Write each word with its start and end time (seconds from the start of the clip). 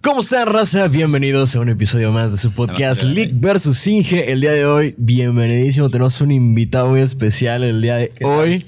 ¿Cómo 0.00 0.20
están, 0.20 0.46
raza? 0.46 0.86
Bienvenidos 0.86 1.56
a 1.56 1.60
un 1.60 1.70
episodio 1.70 2.12
más 2.12 2.30
de 2.30 2.38
su 2.38 2.52
podcast 2.52 3.02
League 3.02 3.32
vs. 3.34 3.84
Inge. 3.88 4.30
El 4.30 4.40
día 4.40 4.52
de 4.52 4.64
hoy, 4.64 4.94
bienvenidísimo. 4.96 5.90
Tenemos 5.90 6.20
un 6.20 6.30
invitado 6.30 6.90
muy 6.90 7.00
especial 7.00 7.64
el 7.64 7.82
día 7.82 7.96
de 7.96 8.12
hoy. 8.22 8.64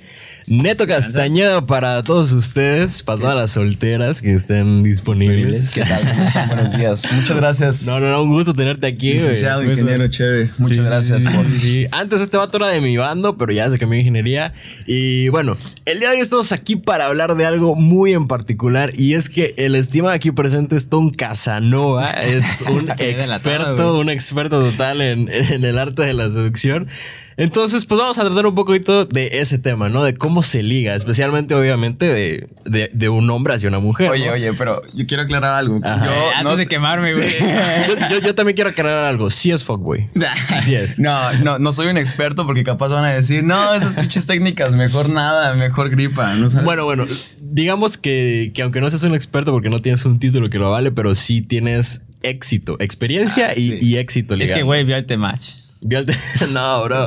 Neto 0.50 0.84
Castañeda 0.84 1.64
para 1.64 2.02
todos 2.02 2.32
ustedes, 2.32 3.04
para 3.04 3.20
todas 3.20 3.36
las 3.36 3.52
solteras 3.52 4.20
que 4.20 4.34
estén 4.34 4.82
disponibles. 4.82 5.72
¿Qué 5.72 5.82
tal? 5.82 6.00
¿Cómo 6.10 6.22
están? 6.24 6.48
Buenos 6.48 6.76
días. 6.76 7.12
Muchas 7.12 7.36
gracias. 7.36 7.86
No, 7.86 8.00
no, 8.00 8.10
no, 8.10 8.24
un 8.24 8.32
gusto 8.32 8.52
tenerte 8.52 8.88
aquí, 8.88 9.12
güey. 9.12 9.28
Licenciado, 9.28 9.62
ingeniero 9.62 10.08
chévere. 10.08 10.50
Muchas 10.58 10.76
Sí, 10.76 10.82
gracias 10.82 11.22
sí, 11.22 11.28
por... 11.28 11.46
sí. 11.56 11.86
Antes 11.92 12.20
este 12.20 12.36
vato 12.36 12.56
era 12.56 12.66
de 12.66 12.80
mi 12.80 12.96
bando, 12.96 13.38
pero 13.38 13.52
ya 13.52 13.70
se 13.70 13.78
cambió 13.78 13.98
de 13.98 14.00
ingeniería. 14.00 14.52
Y 14.88 15.28
bueno, 15.28 15.56
el 15.84 16.00
día 16.00 16.08
de 16.08 16.16
hoy 16.16 16.20
estamos 16.22 16.50
aquí 16.50 16.74
para 16.74 17.06
hablar 17.06 17.36
de 17.36 17.46
algo 17.46 17.76
muy 17.76 18.12
en 18.12 18.26
particular. 18.26 18.92
Y 18.98 19.14
es 19.14 19.30
que 19.30 19.54
el 19.56 19.76
estimado 19.76 20.14
aquí 20.14 20.32
presente 20.32 20.74
es 20.74 20.88
Tom 20.88 21.12
Casanova. 21.12 22.10
Es 22.10 22.62
un 22.68 22.90
experto, 22.90 24.00
un 24.00 24.10
experto 24.10 24.68
total 24.68 25.00
en, 25.00 25.28
en 25.28 25.62
el 25.62 25.78
arte 25.78 26.02
de 26.02 26.12
la 26.12 26.28
seducción. 26.28 26.88
Entonces, 27.40 27.86
pues 27.86 27.98
vamos 28.00 28.18
a 28.18 28.24
tratar 28.24 28.46
un 28.46 28.54
poquito 28.54 29.04
de 29.06 29.28
ese 29.40 29.58
tema, 29.58 29.88
¿no? 29.88 30.04
De 30.04 30.14
cómo 30.14 30.42
se 30.42 30.62
liga, 30.62 30.94
especialmente, 30.94 31.54
obviamente, 31.54 32.06
de, 32.06 32.48
de, 32.64 32.90
de 32.92 33.08
un 33.08 33.28
hombre 33.30 33.54
hacia 33.54 33.68
una 33.68 33.78
mujer. 33.78 34.10
Oye, 34.10 34.26
¿no? 34.26 34.32
oye, 34.32 34.52
pero 34.52 34.82
yo 34.94 35.06
quiero 35.06 35.22
aclarar 35.22 35.54
algo. 35.54 35.80
Ajá. 35.82 36.04
Yo 36.06 36.12
Eh, 36.12 36.16
antes 36.34 36.44
no... 36.44 36.56
de 36.56 36.66
quemarme, 36.66 37.14
güey. 37.14 37.30
Yo, 37.88 38.08
yo- 38.10 38.20
yo 38.20 38.34
también 38.34 38.54
quiero 38.54 38.70
aclarar 38.70 39.04
algo. 39.04 39.30
Sí 39.30 39.50
es 39.50 39.64
fuckboy. 39.64 40.08
Así 40.50 40.74
es. 40.74 40.98
No, 40.98 41.32
no, 41.42 41.58
no 41.58 41.72
soy 41.72 41.86
un 41.88 41.96
experto 41.96 42.46
porque 42.46 42.62
capaz 42.62 42.88
van 42.88 43.04
a 43.04 43.10
decir, 43.10 43.42
no, 43.42 43.72
esas 43.74 43.94
pinches 43.94 44.26
técnicas, 44.26 44.74
mejor 44.74 45.08
nada, 45.08 45.54
mejor 45.54 45.90
gripa. 45.90 46.34
¿no 46.34 46.50
sabes? 46.50 46.64
Bueno, 46.64 46.84
bueno, 46.84 47.06
digamos 47.40 47.96
que, 47.96 48.52
que 48.54 48.62
aunque 48.62 48.80
no 48.80 48.90
seas 48.90 49.02
un 49.04 49.14
experto 49.14 49.50
porque 49.52 49.70
no 49.70 49.78
tienes 49.80 50.04
un 50.04 50.18
título 50.18 50.50
que 50.50 50.58
lo 50.58 50.70
vale, 50.70 50.90
pero 50.92 51.14
sí 51.14 51.40
tienes 51.40 52.04
éxito, 52.22 52.76
experiencia 52.80 53.48
Ah, 53.50 53.54
y, 53.56 53.66
sí. 53.68 53.78
y 53.80 53.96
éxito 53.96 54.34
Es 54.34 54.40
legal. 54.40 54.58
que, 54.58 54.62
güey, 54.62 54.84
vio 54.84 54.96
el 54.96 55.18
match. 55.18 55.52
Vio 55.82 55.98
el 56.00 56.06
te- 56.06 56.14
no, 56.52 56.84
bro. 56.84 57.06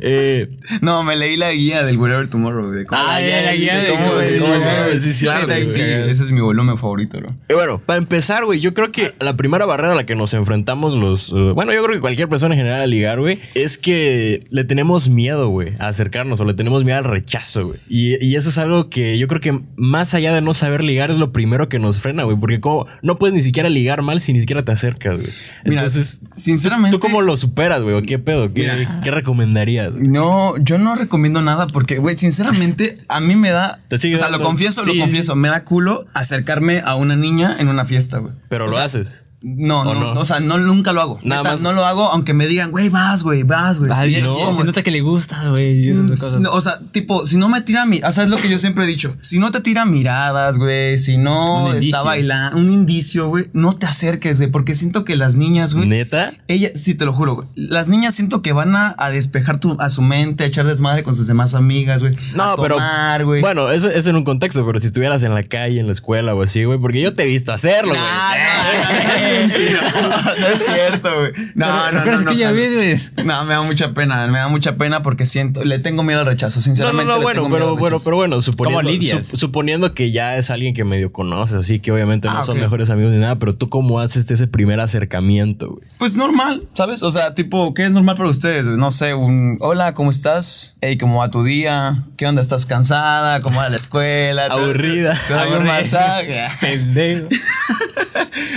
Eh, 0.00 0.48
No, 0.80 1.02
me 1.02 1.16
leí 1.16 1.36
la 1.36 1.52
guía 1.52 1.82
del 1.82 1.98
Whatever 1.98 2.28
Tomorrow. 2.28 2.66
güey, 2.68 2.78
de 2.80 2.86
cómo- 2.86 3.00
Ah, 3.04 3.20
ya, 3.20 3.42
la 3.42 3.54
guía 3.54 3.78
de 3.78 3.88
cómo- 3.90 4.04
cómo- 4.06 4.16
de 4.18 4.38
cómo- 4.38 4.52
cómo- 4.54 4.64
cómo- 4.64 4.98
sí, 4.98 5.12
sí, 5.12 5.24
Claro, 5.24 5.46
ahorita 5.52 5.64
sí, 5.70 5.78
que- 5.78 6.10
ese 6.10 6.22
es 6.24 6.30
mi 6.30 6.40
volumen 6.40 6.78
favorito, 6.78 7.18
bro. 7.18 7.34
y 7.48 7.54
bueno, 7.54 7.78
para 7.84 7.98
empezar, 7.98 8.44
güey, 8.44 8.60
yo 8.60 8.74
creo 8.74 8.92
que 8.92 9.14
la 9.20 9.36
primera 9.36 9.66
barrera 9.66 9.92
a 9.92 9.96
la 9.96 10.06
que 10.06 10.14
nos 10.14 10.32
enfrentamos 10.34 10.94
los... 10.94 11.30
eh, 11.30 11.52
bueno, 11.54 11.72
yo 11.72 11.82
creo 11.84 11.96
que 11.96 12.00
cualquier 12.00 12.28
persona 12.28 12.54
en 12.54 12.60
general 12.60 12.80
a 12.82 12.86
ligar, 12.86 13.20
güey, 13.20 13.38
es 13.54 13.78
que 13.78 14.40
le 14.50 14.64
tenemos 14.64 15.08
miedo, 15.08 15.48
güey, 15.48 15.74
a 15.78 15.88
acercarnos 15.88 16.40
o 16.40 16.44
le 16.44 16.54
tenemos 16.54 16.84
miedo 16.84 16.98
al 16.98 17.04
rechazo, 17.04 17.66
güey. 17.68 17.78
Y, 17.88 18.24
y 18.24 18.36
eso 18.36 18.48
es 18.48 18.58
algo 18.58 18.88
que 18.90 19.18
yo 19.18 19.28
creo 19.28 19.40
que 19.40 19.60
más 19.76 20.14
allá 20.14 20.32
de 20.34 20.40
no 20.40 20.54
saber 20.54 20.82
ligar 20.82 21.10
es 21.10 21.18
lo 21.18 21.32
primero 21.32 21.68
que 21.68 21.78
nos 21.78 21.98
frena, 21.98 22.22
güey, 22.24 22.36
porque 22.38 22.60
como 22.60 22.86
no 23.02 23.18
puedes 23.18 23.34
ni 23.34 23.42
siquiera 23.42 23.68
ligar 23.68 24.02
mal 24.02 24.20
si 24.20 24.32
ni 24.32 24.40
siquiera 24.40 24.64
te 24.64 24.72
acercas, 24.72 25.16
güey. 25.16 25.28
Mira, 25.64 25.82
Entonces... 25.82 26.22
sinceramente... 26.32 26.96
¿Tú 26.96 27.00
cómo 27.00 27.20
lo 27.22 27.36
superas, 27.36 27.82
güey? 27.82 27.97
¿O 27.98 28.02
¿Qué 28.02 28.18
pedo? 28.18 28.52
¿Qué, 28.52 28.62
Mira. 28.62 29.00
qué 29.02 29.10
recomendarías? 29.10 29.92
güey? 29.92 30.08
No, 30.08 30.56
yo 30.58 30.78
no 30.78 30.94
recomiendo 30.96 31.42
nada 31.42 31.66
porque, 31.66 31.98
güey, 31.98 32.16
sinceramente, 32.16 32.98
a 33.08 33.20
mí 33.20 33.36
me 33.36 33.50
da. 33.50 33.80
Te 33.88 33.98
sigue 33.98 34.14
o 34.14 34.18
sea, 34.18 34.28
dando- 34.28 34.38
lo 34.38 34.44
confieso, 34.44 34.84
Sí, 34.84 34.94
lo 34.94 35.02
confieso. 35.04 35.36
Me 35.36 35.48
da 35.48 35.64
culo 35.64 36.06
acercarme 36.14 36.80
a 36.84 36.94
una 36.96 37.16
niña 37.16 37.56
en 37.58 37.68
una 37.68 37.84
fiesta, 37.84 38.18
güey. 38.18 38.32
Pero 38.48 38.64
O 38.64 38.68
lo 38.68 38.72
sea, 38.74 38.84
haces. 38.84 39.24
No, 39.40 39.82
¿O 39.82 39.94
no, 39.94 40.14
no? 40.14 40.20
o 40.20 40.24
sea, 40.24 40.40
no, 40.40 40.58
nunca 40.58 40.92
lo 40.92 41.00
hago. 41.00 41.20
Nada 41.22 41.42
Neta, 41.42 41.52
más- 41.52 41.60
No 41.62 41.72
lo 41.72 41.86
hago, 41.86 42.10
aunque 42.10 42.34
me 42.34 42.48
digan, 42.48 42.72
güey, 42.72 42.88
vas, 42.88 43.22
güey, 43.22 43.44
vas, 43.44 43.78
güey. 43.78 43.90
Ah, 43.94 44.04
Y 44.06 44.12
ya- 44.12 44.18
yo 44.18 44.36
ya 44.36 44.44
como- 44.46 44.54
se 44.56 44.64
nota 44.64 44.82
que 44.82 44.90
le 44.90 45.00
gustas, 45.00 45.46
güey. 45.48 45.92
Mm, 45.92 46.14
no, 46.40 46.50
o 46.50 46.60
sea, 46.60 46.80
tipo, 46.90 47.24
si 47.26 47.36
no 47.36 47.48
me 47.48 47.60
tira 47.60 47.86
mi, 47.86 48.00
o 48.02 48.10
sea, 48.10 48.24
es 48.24 48.30
lo 48.30 48.36
que 48.38 48.48
yo 48.48 48.58
siempre 48.58 48.82
he 48.84 48.86
dicho. 48.88 49.16
Si 49.20 49.38
no 49.38 49.52
te 49.52 49.60
tira 49.60 49.84
miradas, 49.84 50.58
güey, 50.58 50.98
si 50.98 51.18
no 51.18 51.72
está 51.72 52.02
bailando, 52.02 52.58
un 52.58 52.68
indicio, 52.72 53.28
güey, 53.28 53.48
no 53.52 53.76
te 53.76 53.86
acerques, 53.86 54.38
güey, 54.38 54.50
porque 54.50 54.74
siento 54.74 55.04
que 55.04 55.14
las 55.14 55.36
niñas, 55.36 55.74
güey, 55.74 55.88
¿Neta? 55.88 56.32
ella, 56.48 56.70
sí 56.74 56.94
te 56.96 57.04
lo 57.04 57.12
juro, 57.12 57.36
güey. 57.36 57.48
Las 57.54 57.88
niñas 57.88 58.16
siento 58.16 58.42
que 58.42 58.52
van 58.52 58.74
a, 58.74 58.94
a 58.98 59.10
despejar 59.10 59.60
tu, 59.60 59.76
a 59.80 59.88
su 59.90 60.02
mente, 60.02 60.42
a 60.44 60.46
echar 60.48 60.66
desmadre 60.66 61.04
con 61.04 61.14
sus 61.14 61.28
demás 61.28 61.54
amigas, 61.54 62.02
güey. 62.02 62.16
No, 62.34 62.42
a 62.42 62.56
tomar, 62.56 63.18
pero. 63.18 63.26
güey. 63.26 63.40
Bueno, 63.40 63.70
eso 63.70 63.88
es 63.88 64.06
en 64.08 64.16
un 64.16 64.24
contexto, 64.24 64.66
pero 64.66 64.80
si 64.80 64.88
estuvieras 64.88 65.22
en 65.22 65.32
la 65.34 65.44
calle, 65.44 65.78
en 65.78 65.86
la 65.86 65.92
escuela 65.92 66.34
o 66.34 66.42
así, 66.42 66.64
güey, 66.64 66.78
porque 66.80 67.00
yo 67.00 67.14
te 67.14 67.22
he 67.22 67.26
visto 67.28 67.52
hacerlo, 67.52 67.90
güey. 67.94 68.00
No, 68.00 69.27
no, 69.28 70.08
no, 70.08 70.40
no 70.40 70.46
es 70.46 70.64
cierto, 70.64 71.10
güey. 71.14 71.32
No, 71.54 71.66
no, 71.66 71.84
no. 71.92 71.98
¿Recuerdas 71.98 72.22
no, 72.24 72.30
aquella 72.30 72.46
sabes. 72.48 72.74
vez, 72.74 73.10
güey? 73.14 73.26
No, 73.26 73.44
me 73.44 73.54
da 73.54 73.62
mucha 73.62 73.92
pena, 73.92 74.26
me 74.26 74.38
da 74.38 74.48
mucha 74.48 74.76
pena 74.76 75.02
porque 75.02 75.26
siento, 75.26 75.64
le 75.64 75.78
tengo 75.78 76.02
miedo 76.02 76.20
al 76.20 76.26
rechazo, 76.26 76.56
No, 76.56 76.60
no, 76.60 76.64
sinceramente. 76.64 77.04
no, 77.12 77.18
le 77.18 77.22
bueno, 77.24 77.42
tengo 77.42 77.48
miedo 77.48 77.58
pero 77.60 77.72
al 77.74 77.78
bueno, 77.80 77.96
pero 78.04 78.16
bueno, 78.16 78.40
suponiendo, 78.40 78.90
sup- 78.90 79.36
suponiendo 79.36 79.94
que 79.94 80.10
ya 80.12 80.36
es 80.36 80.50
alguien 80.50 80.74
que 80.74 80.84
medio 80.84 81.12
conoces, 81.12 81.56
así 81.56 81.80
que 81.80 81.92
obviamente 81.92 82.28
no 82.28 82.38
Ah, 82.38 82.42
son 82.42 82.56
ok. 82.56 82.62
mejores 82.62 82.90
amigos 82.90 83.12
ni 83.12 83.18
nada, 83.18 83.38
pero 83.38 83.54
tú 83.54 83.68
cómo 83.68 84.00
haces 84.00 84.30
ese 84.30 84.46
primer 84.46 84.80
acercamiento, 84.80 85.68
güey. 85.70 85.88
Pues 85.98 86.16
normal, 86.16 86.64
¿sabes? 86.74 87.02
O 87.02 87.10
sea, 87.10 87.34
tipo, 87.34 87.74
¿qué 87.74 87.84
es 87.84 87.92
normal 87.92 88.16
para 88.16 88.28
ustedes? 88.30 88.66
güey? 88.66 88.78
No 88.78 88.90
sé, 88.90 89.14
un 89.14 89.56
hola, 89.60 89.94
¿cómo 89.94 90.10
estás? 90.10 90.76
Hey, 90.80 90.98
¿cómo 90.98 91.18
va 91.20 91.30
tu 91.30 91.42
día? 91.44 92.04
¿Qué 92.16 92.26
onda? 92.26 92.40
¿Estás 92.40 92.66
cansada? 92.66 93.40
¿Cómo 93.40 93.58
va 93.58 93.68
la 93.68 93.76
escuela? 93.76 94.46
¿Te- 94.48 94.52
Aburrida. 94.54 95.18
¿Te 95.26 95.32
doy 95.34 95.42
un 95.48 95.54
Aburrida. 95.54 95.72
masaje? 95.74 96.48
Pendejo. 96.60 97.28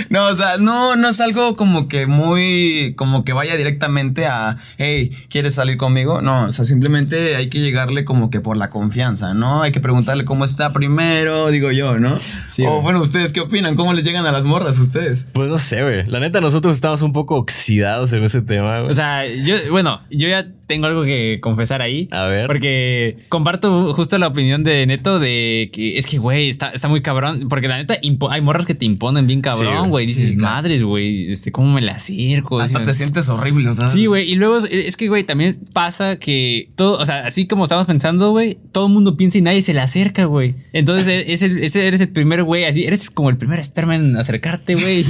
No, 0.08 0.26
o 0.26 0.34
sea, 0.34 0.58
no, 0.62 0.96
no 0.96 1.08
es 1.08 1.20
algo 1.20 1.56
como 1.56 1.88
que 1.88 2.06
muy, 2.06 2.94
como 2.96 3.24
que 3.24 3.32
vaya 3.32 3.56
directamente 3.56 4.26
a, 4.26 4.56
hey, 4.78 5.10
¿quieres 5.28 5.54
salir 5.54 5.76
conmigo? 5.76 6.22
No, 6.22 6.46
o 6.46 6.52
sea, 6.52 6.64
simplemente 6.64 7.36
hay 7.36 7.48
que 7.48 7.60
llegarle 7.60 8.04
como 8.04 8.30
que 8.30 8.40
por 8.40 8.56
la 8.56 8.70
confianza, 8.70 9.34
¿no? 9.34 9.62
Hay 9.62 9.72
que 9.72 9.80
preguntarle 9.80 10.24
cómo 10.24 10.44
está 10.44 10.72
primero, 10.72 11.50
digo 11.50 11.70
yo, 11.72 11.98
¿no? 11.98 12.18
Sí, 12.48 12.64
o 12.66 12.80
bueno, 12.80 13.00
¿ustedes 13.00 13.32
qué 13.32 13.40
opinan? 13.40 13.76
¿Cómo 13.76 13.92
les 13.92 14.04
llegan 14.04 14.26
a 14.26 14.32
las 14.32 14.44
morras 14.44 14.78
ustedes? 14.78 15.28
Pues 15.32 15.48
no 15.48 15.58
sé, 15.58 15.82
güey. 15.82 16.06
La 16.06 16.20
neta, 16.20 16.40
nosotros 16.40 16.76
estamos 16.76 17.02
un 17.02 17.12
poco 17.12 17.36
oxidados 17.36 18.12
en 18.12 18.24
ese 18.24 18.42
tema, 18.42 18.78
güey. 18.78 18.90
O 18.90 18.94
sea, 18.94 19.26
yo, 19.26 19.56
bueno, 19.70 20.00
yo 20.10 20.28
ya 20.28 20.46
tengo 20.72 20.86
algo 20.86 21.04
que 21.04 21.38
confesar 21.40 21.82
ahí. 21.82 22.08
A 22.10 22.24
ver. 22.24 22.46
Porque 22.46 23.16
comparto 23.28 23.92
justo 23.94 24.16
la 24.18 24.28
opinión 24.28 24.64
de 24.64 24.86
Neto 24.86 25.18
de 25.18 25.70
que 25.72 25.98
es 25.98 26.06
que, 26.06 26.18
güey, 26.18 26.48
está, 26.48 26.70
está 26.70 26.88
muy 26.88 27.02
cabrón. 27.02 27.46
Porque 27.48 27.68
la 27.68 27.76
neta, 27.78 27.96
hay 28.30 28.40
morras 28.40 28.64
que 28.66 28.74
te 28.74 28.84
imponen 28.84 29.26
bien 29.26 29.40
cabrón, 29.42 29.90
güey. 29.90 30.06
Dices, 30.06 30.28
Sí, 30.30 30.36
claro. 30.36 30.54
madres, 30.56 30.82
güey, 30.82 31.30
este, 31.30 31.52
¿cómo 31.52 31.72
me 31.72 31.80
la 31.80 31.92
acerco? 31.92 32.60
Hasta 32.60 32.82
te 32.82 32.94
sientes 32.94 33.28
horrible, 33.28 33.74
sea. 33.74 33.88
Sí, 33.88 34.06
güey. 34.06 34.30
Y 34.30 34.34
luego 34.36 34.58
es 34.66 34.96
que, 34.96 35.08
güey, 35.08 35.24
también 35.24 35.58
pasa 35.72 36.16
que 36.16 36.70
todo, 36.76 36.98
o 36.98 37.04
sea, 37.06 37.26
así 37.26 37.46
como 37.46 37.64
estamos 37.64 37.86
pensando, 37.86 38.30
güey, 38.30 38.58
todo 38.72 38.86
el 38.86 38.92
mundo 38.92 39.16
piensa 39.16 39.38
y 39.38 39.42
nadie 39.42 39.62
se 39.62 39.74
le 39.74 39.80
acerca, 39.80 40.24
güey. 40.24 40.54
Entonces, 40.72 41.06
e- 41.08 41.32
es 41.32 41.42
el- 41.42 41.62
ese 41.62 41.86
eres 41.86 42.00
el 42.00 42.08
primer 42.08 42.42
güey, 42.44 42.64
así, 42.64 42.84
eres 42.84 43.10
como 43.10 43.28
el 43.30 43.36
primer 43.36 43.60
esperma 43.60 43.94
en 43.96 44.16
acercarte, 44.16 44.74
güey. 44.74 45.04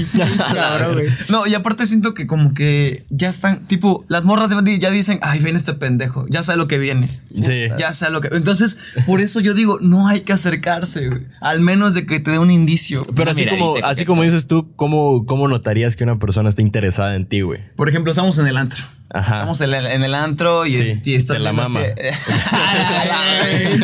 No, 1.28 1.46
y 1.46 1.54
aparte 1.54 1.86
siento 1.86 2.14
que 2.14 2.26
como 2.26 2.54
que 2.54 3.04
ya 3.10 3.28
están, 3.28 3.66
tipo, 3.66 4.04
las 4.08 4.24
morras 4.24 4.50
de- 4.50 4.78
ya 4.78 4.90
dicen, 4.90 5.18
ay, 5.22 5.40
ven 5.40 5.51
este 5.56 5.74
pendejo, 5.74 6.26
ya 6.28 6.42
sabe 6.42 6.58
lo 6.58 6.68
que 6.68 6.78
viene. 6.78 7.08
Sí. 7.40 7.68
Ya 7.78 7.92
sabe 7.92 8.12
lo 8.12 8.20
que. 8.20 8.28
Entonces, 8.32 8.78
por 9.06 9.20
eso 9.20 9.40
yo 9.40 9.54
digo, 9.54 9.78
no 9.80 10.08
hay 10.08 10.20
que 10.20 10.32
acercarse, 10.32 11.08
güey. 11.08 11.22
Al 11.40 11.60
menos 11.60 11.94
de 11.94 12.06
que 12.06 12.20
te 12.20 12.30
dé 12.30 12.38
un 12.38 12.50
indicio. 12.50 13.02
Pero 13.14 13.30
así 13.30 13.46
como, 13.46 13.76
así 13.82 14.04
como 14.04 14.22
dices 14.22 14.46
tú, 14.46 14.72
¿cómo, 14.76 15.26
¿cómo 15.26 15.48
notarías 15.48 15.96
que 15.96 16.04
una 16.04 16.18
persona 16.18 16.48
está 16.48 16.62
interesada 16.62 17.14
en 17.16 17.26
ti, 17.26 17.40
güey? 17.40 17.60
Por 17.76 17.88
ejemplo, 17.88 18.10
estamos 18.10 18.38
en 18.38 18.46
el 18.46 18.56
antro. 18.56 18.84
Ajá. 19.12 19.34
Estamos 19.34 19.60
en 19.60 19.74
el, 19.74 19.86
en 19.86 20.04
el 20.04 20.14
antro 20.14 20.64
y, 20.64 20.74
Sí, 20.74 21.00
y 21.04 21.14
estás 21.14 21.36
te 21.38 21.42
la 21.42 21.52
mama. 21.52 21.80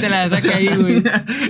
Te 0.01 0.09
la 0.09 0.31
saca 0.31 0.57
ahí, 0.57 0.69
güey. 0.69 1.03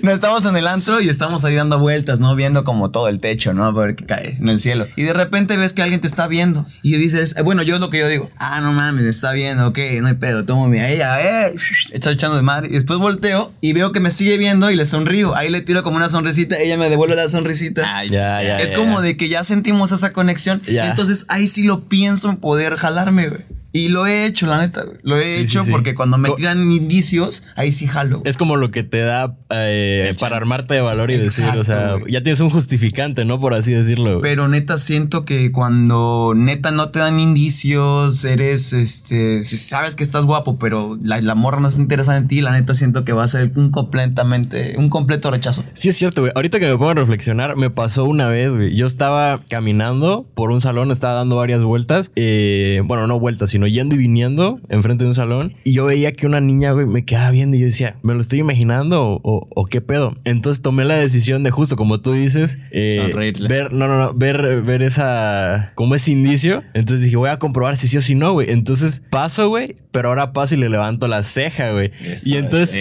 no, 0.03 0.11
estamos 0.11 0.45
en 0.47 0.57
el 0.57 0.67
antro 0.67 1.01
y 1.01 1.09
estamos 1.09 1.45
ahí 1.45 1.55
dando 1.55 1.79
vueltas, 1.79 2.19
¿no? 2.19 2.35
Viendo 2.35 2.65
como 2.65 2.91
todo 2.91 3.09
el 3.09 3.21
techo, 3.21 3.53
¿no? 3.53 3.65
A 3.65 3.71
ver 3.71 3.95
qué 3.95 4.05
cae 4.05 4.37
en 4.41 4.49
el 4.49 4.59
cielo. 4.59 4.89
Y 4.97 5.03
de 5.03 5.13
repente 5.13 5.57
ves 5.57 5.73
que 5.73 5.83
alguien 5.83 6.01
te 6.01 6.09
está 6.09 6.27
viendo. 6.27 6.67
Y 6.83 6.97
dices, 6.97 7.37
eh, 7.37 7.43
bueno, 7.43 7.63
yo 7.63 7.77
es 7.77 7.81
lo 7.81 7.91
que 7.91 7.99
yo 7.99 8.09
digo. 8.09 8.31
Ah, 8.37 8.61
no 8.61 8.73
mames, 8.73 9.05
me 9.05 9.11
está 9.11 9.33
viendo, 9.33 9.69
ok, 9.69 9.79
no 10.01 10.09
hay 10.09 10.15
pedo. 10.15 10.45
Tomo 10.45 10.67
mi 10.67 10.81
a 10.81 10.89
ella, 10.89 11.47
eh. 11.47 11.55
Está 11.93 12.11
echando 12.11 12.37
de 12.37 12.43
madre. 12.43 12.69
Y 12.71 12.73
después 12.73 12.99
volteo 12.99 13.53
y 13.61 13.75
veo 13.75 13.93
que 13.93 14.01
me 14.01 14.11
sigue 14.11 14.39
viendo 14.39 14.71
y 14.71 14.77
le 14.77 14.87
sonrío. 14.87 15.37
Ahí 15.37 15.51
le 15.51 15.61
tiro 15.61 15.85
como 15.85 15.97
una 15.97 16.09
sonrisita. 16.09 16.59
Ella 16.59 16.77
me 16.77 16.91
devuelve 16.91 17.15
la 17.15 17.29
sonrisita. 17.29 17.99
Ay, 17.99 18.11
Ya, 18.11 18.43
ya, 18.43 18.59
es 18.59 18.71
ya, 18.71 18.77
como 18.77 19.01
de 19.01 19.17
que 19.17 19.29
ya 19.29 19.45
sentimos 19.45 19.93
esa 19.93 20.13
conexión. 20.13 20.63
Entonces 20.67 21.27
ahí 21.29 21.47
sí 21.47 21.63
lo 21.63 21.85
pienso 21.85 22.29
en 22.31 22.39
poder 22.39 22.77
jalarme, 22.77 23.29
güey. 23.29 23.59
Y 23.71 23.91
lo 23.91 24.07
he 24.07 24.25
hecho, 24.25 24.47
la 24.47 24.59
neta, 24.59 24.83
güey. 24.85 24.97
Lo 25.03 25.17
he 25.19 25.37
Sí, 25.39 25.43
hecho 25.45 25.61
sí, 25.61 25.67
sí. 25.67 25.71
porque 25.71 25.95
cuando 25.95 26.17
me 26.17 26.31
tiran 26.31 26.73
indicios, 26.73 27.47
ahí 27.55 27.71
sí 27.71 27.87
jalo. 27.87 28.21
güey. 28.21 28.31
Es 28.31 28.37
como 28.39 28.57
lo 28.57 28.71
que 28.71 28.83
te 28.83 29.01
da 29.01 29.37
eh, 29.51 30.15
para 30.19 30.37
armarte 30.39 30.73
de 30.75 30.81
valor 30.81 31.11
y 31.11 31.19
decir, 31.19 31.45
o 31.59 31.65
sea, 31.65 31.95
güey. 31.97 32.13
ya 32.13 32.23
tienes 32.23 32.41
un 32.41 32.49
justificante, 32.49 33.25
¿no? 33.27 33.39
Por 33.41 33.53
así 33.55 33.75
decirlo. 33.75 34.05
güey. 34.19 34.23
Pero 34.23 34.49
neta 34.49 34.79
siento 34.79 35.25
que 35.27 35.53
cuando 35.53 36.33
neta 36.35 36.71
no 36.71 36.89
te 36.91 36.99
dan 37.01 37.21
indicios, 37.21 38.25
eres 38.25 38.73
este, 38.73 39.43
si 39.43 39.57
sabes 39.59 39.97
que 39.97 40.03
estás 40.03 40.25
guapo, 40.25 40.59
pero 40.59 40.99
la, 41.03 41.21
la 41.21 41.35
morra 41.35 41.61
no 41.61 41.69
está 41.69 41.81
interesada 41.83 42.17
en 42.19 42.27
ti, 42.27 42.41
la 42.41 42.53
neta 42.53 42.75
siento 42.75 43.05
que 43.05 43.13
va 43.13 43.25
a 43.25 43.29
ser 43.29 43.53
un 43.57 43.71
completamente, 43.71 44.77
un 44.79 44.89
completo 44.89 45.31
rechazo. 45.31 45.63
Sí, 45.75 45.91
es 45.91 45.97
cierto, 45.97 46.23
güey. 46.23 46.33
Ahorita 46.35 46.59
que 46.59 46.67
me 46.67 46.73
pongo 46.79 46.91
a 46.91 46.95
reflexionar, 46.95 47.57
me 47.57 47.69
pasó 47.69 48.05
una 48.05 48.29
vez, 48.29 48.55
güey. 48.55 48.75
Yo 48.75 48.87
estaba 48.87 49.43
caminando 49.49 50.27
por 50.35 50.51
un 50.51 50.61
salón, 50.63 50.91
estaba 50.91 51.15
dando 51.15 51.37
varias 51.37 51.63
vueltas. 51.63 52.11
eh, 52.17 52.81
bueno, 52.85 53.07
no 53.07 53.19
vueltas, 53.21 53.51
sino 53.51 53.58
sino 53.59 53.67
yendo 53.67 53.97
y 53.97 53.99
viniendo 53.99 54.61
enfrente 54.69 55.03
de 55.03 55.09
un 55.09 55.15
salón. 55.15 55.55
Y 55.65 55.73
yo 55.73 55.87
veía 55.87 56.13
que 56.13 56.27
una 56.29 56.41
niña, 56.41 56.71
güey, 56.71 56.87
me 56.87 57.05
quedaba 57.05 57.33
viendo 57.33 57.57
y 57.57 57.61
yo 57.61 57.67
decía, 57.67 57.97
¿me 58.03 58.15
lo 58.15 58.21
estoy 58.21 58.39
imaginando 58.39 59.03
o, 59.03 59.21
o- 59.25 59.49
o 59.53 59.65
qué 59.67 59.81
pedo? 59.81 60.17
Entonces 60.25 60.63
tomé 60.63 60.85
la 60.85 60.95
decisión 60.95 61.43
de 61.43 61.51
justo 61.51 61.75
como 61.75 62.01
tú 62.01 62.13
dices, 62.13 62.61
eh, 62.71 63.01
Sonreírle. 63.05 63.49
ver, 63.49 63.73
no, 63.73 63.89
no, 63.89 63.99
no, 63.99 64.15
ver, 64.15 64.63
ver 64.63 64.83
esa, 64.85 65.73
como 65.75 65.97
ese 65.97 66.13
indicio. 66.13 66.63
Entonces 66.73 67.05
dije, 67.05 67.17
voy 67.17 67.31
a 67.31 67.39
comprobar 67.41 67.77
si 67.77 67.89
sí 67.89 67.97
o 67.97 68.03
si 68.03 68.15
no, 68.15 68.33
güey. 68.33 68.51
Entonces 68.53 69.05
paso, 69.11 69.49
güey, 69.49 69.75
pero 69.91 70.11
ahora 70.11 70.33
paso 70.33 70.55
y 70.55 70.59
le 70.59 70.69
levanto 70.69 71.09
la 71.09 71.25
ceja, 71.25 71.73
güey. 71.73 71.91
Eso 72.05 72.31
Y 72.31 72.37
entonces 72.37 72.79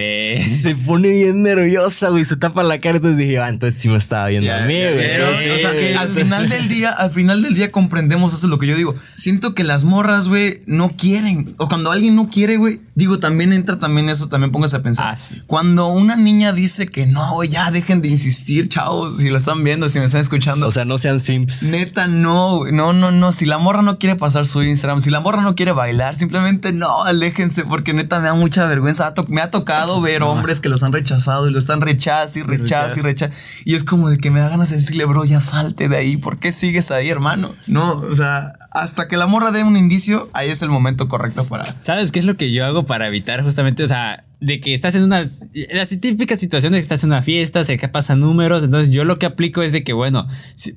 se 0.62 0.76
pone 0.76 1.10
bien 1.10 1.42
nerviosa, 1.42 2.10
güey, 2.10 2.24
se 2.24 2.38
tapa 2.38 2.62
la 2.64 2.80
cara. 2.80 2.98
Entonces 2.98 3.18
dije, 3.18 3.40
ah, 3.40 3.50
entonces 3.50 3.80
sí 3.80 3.90
me 3.90 3.98
estaba 3.98 4.28
viendo 4.28 4.54
a 4.54 4.60
mí, 4.68 4.76
güey. 4.76 4.96
pero, 4.96 5.26
Sí, 5.42 5.50
o 5.50 5.58
sea, 5.58 5.74
güey. 5.74 5.94
al 5.96 6.10
final 6.10 6.50
del 6.50 6.70
día, 6.70 6.92
al 6.92 7.10
final 7.12 7.42
del 7.42 7.56
día 7.56 7.72
comprendemos 7.72 8.34
eso 8.34 8.46
es 8.46 8.50
lo 8.52 8.60
que 8.60 8.68
yo 8.68 8.76
digo. 8.76 8.94
Siento 9.16 9.56
que 9.56 9.64
las 9.64 9.84
morras, 9.84 10.28
güey, 10.28 10.62
no 10.68 10.96
quieren. 10.98 11.56
O 11.58 11.68
cuando 11.68 11.92
alguien 11.92 12.16
no 12.16 12.30
quiere, 12.30 12.58
güey, 12.58 12.82
digo, 12.94 13.20
también 13.20 13.54
entra 13.54 13.80
también 13.80 14.10
eso, 14.10 14.28
también 14.28 14.52
póngase 14.52 14.76
a 14.76 14.84
pensar. 14.84 15.14
Ah, 15.14 15.18
sí. 15.18 15.42
Cuando 15.48 15.88
una 15.88 16.16
niña 16.16 16.52
dice 16.52 16.88
que 16.88 17.08
no, 17.08 17.34
güey, 17.34 17.50
ya 17.50 17.72
dejen 17.72 18.02
de 18.02 18.10
insistir, 18.10 18.68
chavos, 18.68 19.18
si 19.18 19.30
lo 19.30 19.38
están 19.38 19.64
viendo, 19.64 19.88
si 19.88 20.00
me 20.00 20.06
están 20.06 20.22
escuchando. 20.22 20.68
O 20.68 20.72
sea, 20.72 20.84
no 20.84 20.98
sean 20.98 21.22
simps. 21.22 21.64
Neta, 21.64 22.08
no, 22.08 22.58
güey. 22.58 22.74
no, 22.74 22.92
no, 22.92 23.12
no. 23.12 23.32
Si 23.32 23.46
la 23.46 23.58
morra 23.58 23.82
no 23.82 23.98
quiere 23.98 24.18
pasar 24.18 24.46
su 24.46 24.62
Instagram, 24.62 25.00
si 25.00 25.10
la 25.10 25.22
morra 25.22 25.42
no 25.42 25.56
quiere 25.56 25.72
bailar, 25.72 26.16
simplemente 26.16 26.74
no, 26.74 27.04
aléjense, 27.04 27.64
porque 27.64 27.94
neta 27.94 28.20
me 28.20 28.28
da 28.28 28.34
mucha 28.34 28.66
vergüenza. 28.66 29.14
Me 29.30 29.42
ha 29.42 29.52
tocado 29.52 30.02
ver 30.02 30.22
hombres 30.22 30.60
que 30.60 30.68
los 30.68 30.84
han 30.84 30.92
rechazado 30.92 31.48
y 31.48 31.52
lo 31.52 31.60
están 31.60 31.80
rechaz 31.80 32.36
y 32.36 32.44
rechaz 32.44 32.98
y 32.98 33.02
rechaz. 33.02 33.32
Y 33.64 33.76
es 33.76 33.86
como 33.86 34.10
de 34.10 34.18
que 34.18 34.32
me 34.32 34.42
da 34.42 34.50
ganas 34.50 34.70
de 34.70 34.76
decirle, 34.76 35.06
bro, 35.06 35.24
ya 35.24 35.40
salte 35.40 35.88
de 35.88 35.96
ahí. 35.96 36.18
¿Por 36.18 36.40
qué 36.40 36.52
sigues 36.52 36.92
ahí, 36.92 37.10
hermano? 37.10 37.56
No, 37.68 38.02
o 38.02 38.14
sea, 38.14 38.54
hasta 38.72 39.08
que 39.08 39.16
la 39.16 39.28
morra 39.28 39.52
dé 39.52 39.64
un 39.64 39.78
indicio, 39.78 40.30
ahí 40.34 40.50
es 40.50 40.57
el 40.62 40.70
momento 40.70 41.08
correcto 41.08 41.46
para. 41.46 41.76
¿Sabes 41.82 42.12
qué 42.12 42.20
es 42.20 42.26
lo 42.26 42.38
que 42.38 42.52
yo 42.52 42.66
hago 42.66 42.86
para 42.86 43.08
evitar 43.08 43.44
justamente, 43.44 43.84
o 43.84 43.88
sea, 43.88 44.26
de 44.40 44.60
que 44.60 44.74
estás 44.74 44.96
en 44.96 45.04
una, 45.04 45.24
la 45.72 45.86
típica 45.86 46.36
situación 46.38 46.74
de 46.74 46.78
que 46.78 46.82
estás 46.82 47.04
en 47.04 47.10
una 47.10 47.22
fiesta, 47.22 47.64
se 47.64 47.78
que 47.78 47.88
pasan 47.88 48.20
números, 48.20 48.64
entonces 48.64 48.94
yo 48.94 49.04
lo 49.04 49.20
que 49.20 49.26
aplico 49.26 49.62
es 49.62 49.72
de 49.72 49.84
que, 49.84 49.94
bueno, 49.94 50.28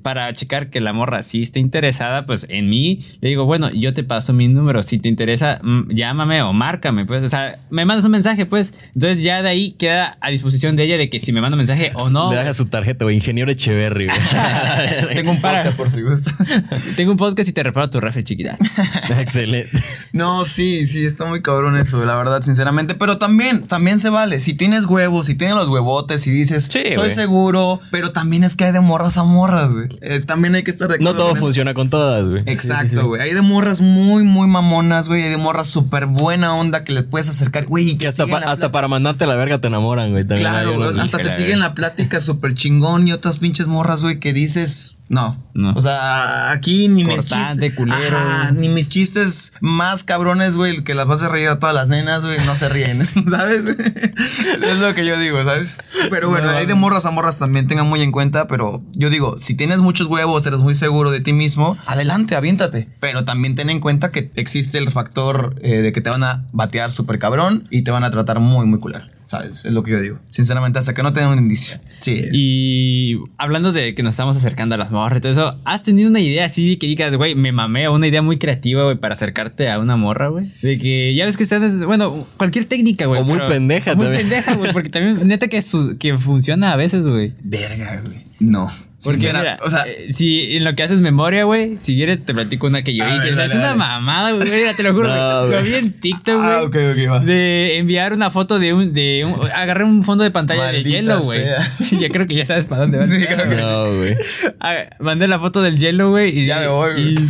para 0.01 0.31
checar 0.33 0.69
que 0.69 0.81
la 0.81 0.93
morra 0.93 1.23
sí 1.23 1.41
está 1.41 1.59
interesada, 1.59 2.23
pues 2.23 2.47
en 2.49 2.69
mí, 2.69 3.03
le 3.21 3.29
digo, 3.29 3.45
bueno, 3.45 3.71
yo 3.71 3.93
te 3.93 4.03
paso 4.03 4.33
mi 4.33 4.47
número, 4.47 4.83
si 4.83 4.97
te 4.97 5.09
interesa, 5.09 5.59
mm, 5.63 5.91
llámame 5.93 6.41
o 6.41 6.53
márcame, 6.53 7.05
pues, 7.05 7.23
o 7.23 7.29
sea, 7.29 7.59
me 7.69 7.85
mandas 7.85 8.05
un 8.05 8.11
mensaje, 8.11 8.45
pues, 8.45 8.91
entonces 8.95 9.23
ya 9.23 9.41
de 9.41 9.49
ahí 9.49 9.71
queda 9.73 10.17
a 10.21 10.29
disposición 10.29 10.75
de 10.75 10.83
ella 10.83 10.97
de 10.97 11.09
que 11.09 11.19
si 11.19 11.31
me 11.31 11.41
manda 11.41 11.55
un 11.55 11.59
mensaje 11.59 11.91
o 11.95 12.09
no. 12.09 12.31
Le 12.31 12.39
deja 12.39 12.53
su 12.53 12.65
tarjeta, 12.67 13.05
güey. 13.05 13.15
Ingeniero 13.17 13.51
Echeverry, 13.51 14.07
güey. 14.07 15.13
Tengo 15.13 15.31
un 15.31 15.41
podcast 15.41 15.75
por 15.75 15.91
si 15.91 16.01
gusta. 16.01 16.31
Tengo 16.95 17.11
un 17.11 17.17
podcast 17.17 17.49
y 17.49 17.53
te 17.53 17.63
reparo 17.63 17.89
tu 17.89 17.99
refri 17.99 18.23
chiquita. 18.23 18.57
Excelente. 19.19 19.77
No, 20.13 20.45
sí, 20.45 20.87
sí, 20.87 21.05
está 21.05 21.25
muy 21.25 21.41
cabrón 21.41 21.77
eso, 21.77 22.03
la 22.05 22.15
verdad, 22.15 22.41
sinceramente. 22.41 22.95
Pero 22.95 23.17
también, 23.17 23.50
también 23.59 23.99
se 23.99 24.09
vale. 24.09 24.39
Si 24.39 24.53
tienes 24.53 24.85
huevos, 24.85 25.27
si 25.27 25.35
tienes 25.35 25.55
los 25.55 25.67
huevotes 25.67 26.25
y 26.27 26.31
dices, 26.31 26.65
Sí, 26.71 26.81
soy 26.95 27.11
seguro, 27.11 27.79
pero 27.91 28.11
también 28.11 28.43
es 28.43 28.55
que 28.55 28.65
hay 28.65 28.71
de 28.71 28.79
morras 28.81 29.17
a 29.17 29.23
morras, 29.23 29.73
güey. 29.73 29.89
Eh, 30.01 30.21
también 30.21 30.55
hay 30.55 30.63
que 30.63 30.71
estar 30.71 30.87
de 30.89 30.97
No 30.99 31.09
acuerdo 31.09 31.17
todo 31.19 31.29
con 31.29 31.37
eso. 31.37 31.45
funciona 31.47 31.73
con 31.73 31.89
todas, 31.89 32.25
güey. 32.27 32.43
Exacto, 32.45 33.07
güey. 33.07 33.21
Hay 33.21 33.33
de 33.33 33.41
morras 33.41 33.81
muy, 33.81 34.23
muy 34.23 34.47
mamonas, 34.47 35.07
güey. 35.07 35.23
Hay 35.23 35.29
de 35.29 35.37
morras 35.37 35.67
súper 35.67 36.05
buena 36.05 36.55
onda 36.55 36.83
que 36.83 36.91
le 36.93 37.03
puedes 37.03 37.29
acercar, 37.29 37.65
güey. 37.65 37.87
Y 37.87 37.91
Y 37.91 37.97
que 37.97 38.07
hasta, 38.07 38.25
pa- 38.27 38.39
hasta 38.39 38.71
para 38.71 38.87
mandarte 38.87 39.25
la 39.25 39.35
verga 39.35 39.59
te 39.59 39.67
enamoran, 39.67 40.11
güey. 40.11 40.25
Claro, 40.25 40.77
güey, 40.77 40.99
hasta 40.99 41.17
te 41.19 41.29
siguen 41.29 41.59
la 41.59 41.73
plática 41.73 42.19
súper 42.19 42.55
chingón 42.55 43.07
y 43.07 43.11
otras 43.13 43.37
pinches 43.37 43.67
morras, 43.67 44.01
güey, 44.03 44.19
que 44.19 44.33
dices, 44.33 44.97
no. 45.11 45.35
No. 45.53 45.73
O 45.75 45.81
sea, 45.81 46.51
aquí 46.51 46.87
ni 46.87 47.03
mis 47.03 47.25
chistes. 47.25 47.75
culero. 47.75 48.17
Ajá, 48.17 48.53
ni 48.53 48.69
mis 48.69 48.87
chistes 48.87 49.51
más 49.59 50.05
cabrones, 50.05 50.55
güey, 50.55 50.85
que 50.85 50.95
las 50.95 51.05
vas 51.05 51.21
a 51.21 51.27
reír 51.27 51.49
a 51.49 51.59
todas 51.59 51.75
las 51.75 51.89
nenas, 51.89 52.23
güey, 52.23 52.37
no 52.45 52.55
se 52.55 52.69
ríen, 52.69 53.05
¿sabes? 53.29 53.65
es 53.65 54.79
lo 54.79 54.95
que 54.95 55.05
yo 55.05 55.19
digo, 55.19 55.43
¿sabes? 55.43 55.77
Pero 56.09 56.29
bueno, 56.29 56.49
hay 56.49 56.65
de 56.65 56.75
morras 56.75 57.05
a 57.05 57.11
morras 57.11 57.37
también, 57.37 57.67
tengan 57.67 57.87
muy 57.87 58.01
en 58.01 58.13
cuenta, 58.13 58.47
pero 58.47 58.81
yo 58.93 59.09
digo, 59.09 59.35
si 59.37 59.53
tienes 59.53 59.79
muchos 59.79 60.07
huevos, 60.07 60.45
eres 60.45 60.61
muy 60.61 60.75
seguro 60.75 61.11
de 61.11 61.19
ti 61.19 61.33
mismo, 61.33 61.77
adelante, 61.85 62.35
aviéntate. 62.35 62.87
Pero 63.01 63.25
también 63.25 63.55
ten 63.55 63.69
en 63.69 63.81
cuenta 63.81 64.11
que 64.11 64.31
existe 64.35 64.77
el 64.77 64.91
factor 64.91 65.55
eh, 65.61 65.81
de 65.81 65.91
que 65.91 65.99
te 65.99 66.09
van 66.09 66.23
a 66.23 66.45
batear 66.53 66.89
súper 66.89 67.19
cabrón 67.19 67.65
y 67.69 67.81
te 67.81 67.91
van 67.91 68.05
a 68.05 68.11
tratar 68.11 68.39
muy, 68.39 68.65
muy 68.65 68.79
culero. 68.79 69.05
¿Sabes? 69.31 69.63
Es 69.63 69.71
lo 69.71 69.81
que 69.81 69.91
yo 69.91 70.01
digo. 70.01 70.19
Sinceramente, 70.27 70.77
hasta 70.77 70.93
que 70.93 71.01
no 71.03 71.13
te 71.13 71.21
den 71.21 71.29
un 71.29 71.37
indicio. 71.39 71.77
Sí. 72.01 72.21
Y 72.33 73.15
hablando 73.37 73.71
de 73.71 73.95
que 73.95 74.03
nos 74.03 74.11
estamos 74.15 74.35
acercando 74.35 74.75
a 74.75 74.77
las 74.77 74.91
morras 74.91 75.19
y 75.19 75.21
todo 75.21 75.31
eso, 75.31 75.57
¿has 75.63 75.83
tenido 75.83 76.09
una 76.09 76.19
idea 76.19 76.43
así 76.43 76.75
que 76.75 76.85
digas, 76.85 77.15
güey, 77.15 77.33
me 77.33 77.53
mamé, 77.53 77.87
una 77.87 78.07
idea 78.07 78.21
muy 78.21 78.37
creativa, 78.39 78.83
güey, 78.83 78.97
para 78.97 79.13
acercarte 79.13 79.69
a 79.71 79.79
una 79.79 79.95
morra, 79.95 80.27
güey? 80.27 80.47
De 80.61 80.77
que 80.77 81.15
ya 81.15 81.23
ves 81.23 81.37
que 81.37 81.43
están, 81.43 81.85
bueno, 81.85 82.27
cualquier 82.35 82.65
técnica, 82.65 83.05
güey. 83.05 83.21
O 83.21 83.23
muy 83.23 83.37
pero- 83.37 83.47
pendeja 83.47 83.93
o 83.93 83.95
Muy 83.95 84.07
también. 84.07 84.27
pendeja, 84.27 84.55
güey, 84.55 84.73
porque 84.73 84.89
también, 84.89 85.25
neta, 85.25 85.47
que, 85.47 85.61
su- 85.61 85.97
que 85.97 86.17
funciona 86.17 86.73
a 86.73 86.75
veces, 86.75 87.07
güey. 87.07 87.31
Verga, 87.41 88.01
güey. 88.05 88.25
No. 88.41 88.69
Porque, 89.03 89.19
Sincera- 89.19 89.59
o 89.63 89.69
sea, 89.69 89.83
eh, 89.87 90.13
si 90.13 90.55
en 90.57 90.63
lo 90.63 90.75
que 90.75 90.83
haces 90.83 90.99
memoria, 90.99 91.43
güey, 91.45 91.77
si 91.79 91.95
quieres 91.95 92.23
te 92.23 92.33
platico 92.35 92.67
una 92.67 92.83
que 92.83 92.93
yo 92.93 93.03
A 93.03 93.15
hice. 93.15 93.25
ver, 93.25 93.33
o 93.33 93.35
sea, 93.35 93.47
dale, 93.47 93.53
es 93.53 93.59
una 93.59 93.75
mamada, 93.75 94.31
güey. 94.31 94.47
Mira, 94.49 94.73
te 94.75 94.83
lo 94.83 94.93
juro. 94.93 95.07
No, 95.11 95.47
lo 95.47 95.63
vi 95.63 95.73
en 95.73 95.93
TikTok, 95.93 96.35
güey. 96.35 96.49
Ah, 96.51 96.61
ok, 96.63 96.75
ok, 96.75 97.11
va. 97.11 97.19
De 97.19 97.77
enviar 97.77 98.13
una 98.13 98.29
foto 98.29 98.59
de 98.59 98.73
un, 98.73 98.93
de 98.93 99.25
un. 99.25 99.47
Agarré 99.51 99.83
un 99.85 100.03
fondo 100.03 100.23
de 100.23 100.29
pantalla 100.31 100.65
Maldita 100.65 100.87
de 100.89 100.95
hielo, 100.95 101.21
güey. 101.21 101.41
ya 101.99 102.09
creo 102.09 102.27
que 102.27 102.35
ya 102.35 102.45
sabes 102.45 102.65
para 102.65 102.81
dónde 102.81 102.97
vas. 102.99 103.09
Sí, 103.11 103.25
creo 103.25 103.49
que 103.49 103.55
No, 103.55 103.95
güey. 103.95 104.15
Ah, 104.59 104.75
mandé 104.99 105.27
la 105.27 105.39
foto 105.39 105.61
del 105.63 105.79
hielo, 105.79 106.11
güey. 106.11 106.37
Y, 106.37 106.45
ya 106.45 106.59
me 106.59 106.67
voy, 106.67 107.01
y, 107.01 107.15
güey. 107.15 107.27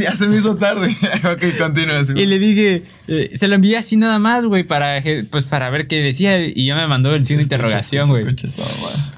ya 0.00 0.14
se 0.16 0.26
me 0.26 0.38
hizo 0.38 0.56
tarde. 0.56 0.88
ok, 1.24 1.58
continúa. 1.58 2.02
y 2.14 2.26
le 2.26 2.38
dije, 2.40 2.82
eh, 3.06 3.30
se 3.34 3.46
lo 3.46 3.54
envié 3.54 3.76
así 3.76 3.96
nada 3.96 4.18
más, 4.18 4.44
güey, 4.44 4.64
para, 4.64 5.00
pues, 5.30 5.44
para 5.44 5.70
ver 5.70 5.86
qué 5.86 6.00
decía. 6.02 6.44
Y 6.44 6.66
ya 6.66 6.74
me 6.74 6.86
mandó 6.88 7.14
el 7.14 7.24
signo 7.24 7.38
de 7.38 7.44
interrogación, 7.44 8.08
güey. 8.08 8.24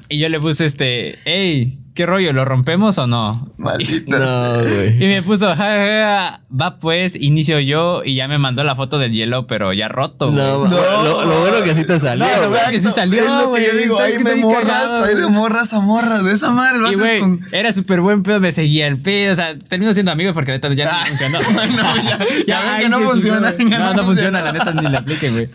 Y 0.08 0.18
yo 0.18 0.28
le 0.28 0.38
puse 0.38 0.64
este, 0.66 1.18
hey, 1.24 1.78
¿qué 1.96 2.06
rollo? 2.06 2.32
¿Lo 2.32 2.44
rompemos 2.44 2.96
o 2.98 3.08
no? 3.08 3.48
Maldita 3.56 4.18
No, 4.18 4.62
sea. 4.62 4.62
Y 4.86 4.96
güey. 4.98 5.08
me 5.08 5.22
puso, 5.22 5.48
"Ja, 5.48 5.56
ja, 5.56 5.76
ja, 5.76 6.40
va 6.48 6.78
pues, 6.78 7.16
inicio 7.16 7.58
yo. 7.58 8.02
Y 8.04 8.14
ya 8.14 8.28
me 8.28 8.38
mandó 8.38 8.62
la 8.62 8.76
foto 8.76 8.98
del 8.98 9.10
hielo, 9.12 9.48
pero 9.48 9.72
ya 9.72 9.88
roto, 9.88 10.30
güey. 10.30 10.44
No, 10.44 10.66
No. 10.68 11.02
lo, 11.02 11.24
lo 11.24 11.40
bueno 11.40 11.64
que 11.64 11.74
sí 11.74 11.84
te 11.84 11.98
salió, 11.98 12.24
No, 12.24 12.30
lo 12.30 12.38
güey. 12.38 12.50
bueno 12.50 12.70
que 12.70 12.80
sí 12.80 12.88
salió, 12.94 13.22
Es 13.24 13.28
lo 13.28 13.38
que 13.40 13.46
güey. 13.46 13.66
yo 13.66 13.72
digo, 13.78 14.04
escrito 14.04 14.30
de 14.30 14.36
morras, 14.36 14.88
hay 15.04 15.14
de 15.16 15.22
güey. 15.22 15.34
morras 15.34 15.72
a 15.72 15.80
morras. 15.80 16.22
De 16.24 16.32
esa 16.32 16.50
madre 16.50 16.78
lo 16.78 16.92
Y 16.92 16.94
güey, 16.94 17.20
con. 17.20 17.40
era 17.50 17.72
súper 17.72 18.00
buen 18.00 18.22
pedo, 18.22 18.38
me 18.38 18.52
seguía 18.52 18.86
el 18.86 19.00
pedo, 19.00 19.32
o 19.32 19.36
sea, 19.36 19.58
termino 19.58 19.92
siendo 19.94 20.12
amigo 20.12 20.32
porque 20.34 20.52
neta 20.52 20.72
ya 20.74 20.84
no 20.84 20.90
Ah, 20.92 21.04
funcionó. 21.08 21.38
no, 21.40 21.96
ya- 22.04 22.18
ya 22.46 22.60
ven 22.72 22.80
que 22.82 22.88
no 22.90 23.00
funciona, 23.00 23.52
güey. 23.52 23.70
ya 23.70 23.78
No, 23.78 23.94
no 23.94 24.04
funciona. 24.04 24.42
la 24.42 24.52
neta 24.52 24.72
ni 24.72 24.82
la 24.82 24.98
apliquen, 24.98 25.32
güey. 25.32 25.48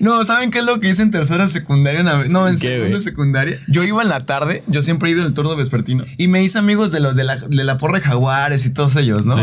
No, 0.00 0.24
¿saben 0.24 0.50
qué 0.50 0.58
es 0.58 0.64
lo 0.64 0.80
que 0.80 0.88
hice 0.88 1.02
en 1.02 1.10
tercera 1.10 1.48
secundaria? 1.48 2.00
Una 2.00 2.16
vez? 2.16 2.30
No, 2.30 2.48
en 2.48 2.54
¿Qué, 2.54 2.76
segunda 2.76 3.00
secundaria. 3.00 3.60
Yo 3.68 3.82
iba 3.84 4.02
en 4.02 4.08
la 4.08 4.24
tarde, 4.24 4.62
yo 4.66 4.82
siempre 4.82 5.08
he 5.08 5.12
ido 5.12 5.20
en 5.20 5.28
el 5.28 5.34
turno 5.34 5.54
vespertino. 5.56 6.04
Y 6.16 6.28
me 6.28 6.42
hice 6.42 6.58
amigos 6.58 6.92
de 6.92 7.00
los 7.00 7.16
de 7.16 7.24
la, 7.24 7.36
de 7.36 7.64
la 7.64 7.78
porra 7.78 7.98
de 7.98 8.04
jaguares 8.04 8.66
y 8.66 8.72
todos 8.72 8.96
ellos, 8.96 9.26
¿no? 9.26 9.36
Sí, 9.36 9.42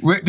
güey. 0.00 0.20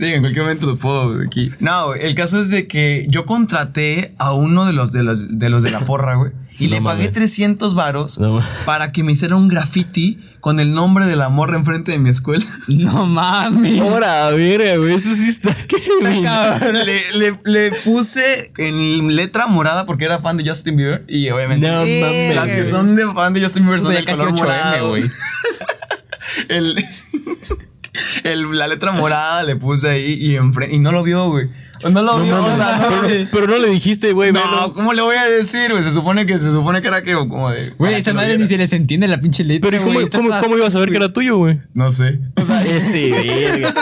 En 0.00 0.20
cualquier 0.22 0.44
momento 0.44 0.66
lo 0.66 0.76
puedo 0.76 1.20
aquí. 1.24 1.52
No, 1.60 1.88
güey, 1.88 2.04
el 2.04 2.14
caso 2.14 2.38
es 2.40 2.50
de 2.50 2.66
que 2.66 3.06
yo 3.08 3.26
contraté 3.26 4.14
a 4.18 4.32
uno 4.32 4.66
de 4.66 4.72
los 4.72 4.92
de 4.92 5.02
los 5.02 5.38
de, 5.38 5.50
los 5.50 5.62
de 5.62 5.70
la 5.70 5.80
porra, 5.80 6.16
güey. 6.16 6.32
Y 6.58 6.66
No 6.66 6.74
le 6.74 6.82
pagué 6.82 7.04
mames. 7.04 7.12
300 7.12 7.74
varos 7.74 8.18
No 8.18 8.40
para 8.66 8.92
que 8.92 9.02
me 9.02 9.12
hiciera 9.12 9.36
un 9.36 9.48
graffiti 9.48 10.18
con 10.40 10.58
el 10.60 10.72
nombre 10.72 11.06
de 11.06 11.16
la 11.16 11.28
morra 11.28 11.56
enfrente 11.56 11.92
de 11.92 11.98
mi 11.98 12.08
escuela. 12.10 12.44
No 12.68 13.04
mames. 13.06 13.80
Ahora, 13.80 14.30
verga, 14.30 14.76
güey. 14.76 14.94
Eso 14.94 15.14
sí 15.14 15.28
está. 15.28 15.54
¿Qué 15.68 15.76
le, 16.72 17.18
le- 17.18 17.38
le 17.44 17.72
puse 17.80 18.52
en 18.58 19.14
letra 19.16 19.46
morada 19.46 19.86
porque 19.86 20.04
era 20.06 20.18
fan 20.20 20.36
de 20.36 20.48
Justin 20.48 20.76
Bieber. 20.76 21.04
Y 21.08 21.28
obviamente. 21.30 21.66
No 21.68 21.78
mames, 21.80 22.34
Las 22.36 22.48
que 22.48 22.64
son 22.64 22.96
de 22.96 23.06
fan 23.12 23.34
de 23.34 23.42
Justin 23.42 23.64
Bieber 23.64 23.80
son 23.80 23.92
del 23.92 24.04
casi 24.04 24.20
color 24.20 24.34
8M, 24.34 24.38
morado. 24.38 24.88
güey. 24.90 25.04
el, 26.48 26.84
el- 28.24 28.58
la 28.58 28.68
letra 28.68 28.92
morada 28.92 29.42
le 29.42 29.56
puse 29.56 29.88
ahí 29.90 30.12
y, 30.14 30.36
enfre- 30.36 30.68
y 30.70 30.78
no 30.78 30.92
lo 30.92 31.02
vio, 31.02 31.28
güey. 31.30 31.48
No 31.88 32.02
lo 32.02 32.20
vio, 32.22 32.36
o 32.44 32.56
sea, 32.56 32.78
no, 32.90 33.06
pero, 33.08 33.28
pero 33.32 33.46
no 33.46 33.58
le 33.58 33.68
dijiste, 33.70 34.12
güey. 34.12 34.32
no, 34.32 34.40
velo. 34.40 34.72
¿cómo 34.74 34.92
le 34.92 35.02
voy 35.02 35.16
a 35.16 35.24
decir, 35.28 35.70
güey? 35.70 35.82
Se 35.82 35.90
supone 35.90 36.26
que 36.26 36.38
se 36.38 36.52
supone 36.52 36.82
que 36.82 36.88
era 36.88 37.02
que 37.02 37.14
como 37.14 37.50
de. 37.50 37.70
Güey, 37.78 38.02
lo 38.02 38.14
madre 38.14 38.36
ni 38.38 38.46
se 38.46 38.58
les 38.58 38.72
entiende 38.72 39.08
la 39.08 39.20
pinche 39.20 39.44
letra. 39.44 39.70
Pero 39.70 39.82
¿y 39.82 39.84
cómo, 39.84 39.94
güey, 39.94 40.10
cómo, 40.10 40.30
cómo 40.40 40.56
ibas 40.58 40.74
a 40.74 40.80
ver 40.80 40.90
que 40.90 40.96
era 40.96 41.12
tuyo, 41.12 41.38
güey? 41.38 41.60
No 41.74 41.90
sé. 41.90 42.20
O 42.36 42.44
sea, 42.44 42.62
Ese, 42.64 43.10
verga. 43.10 43.74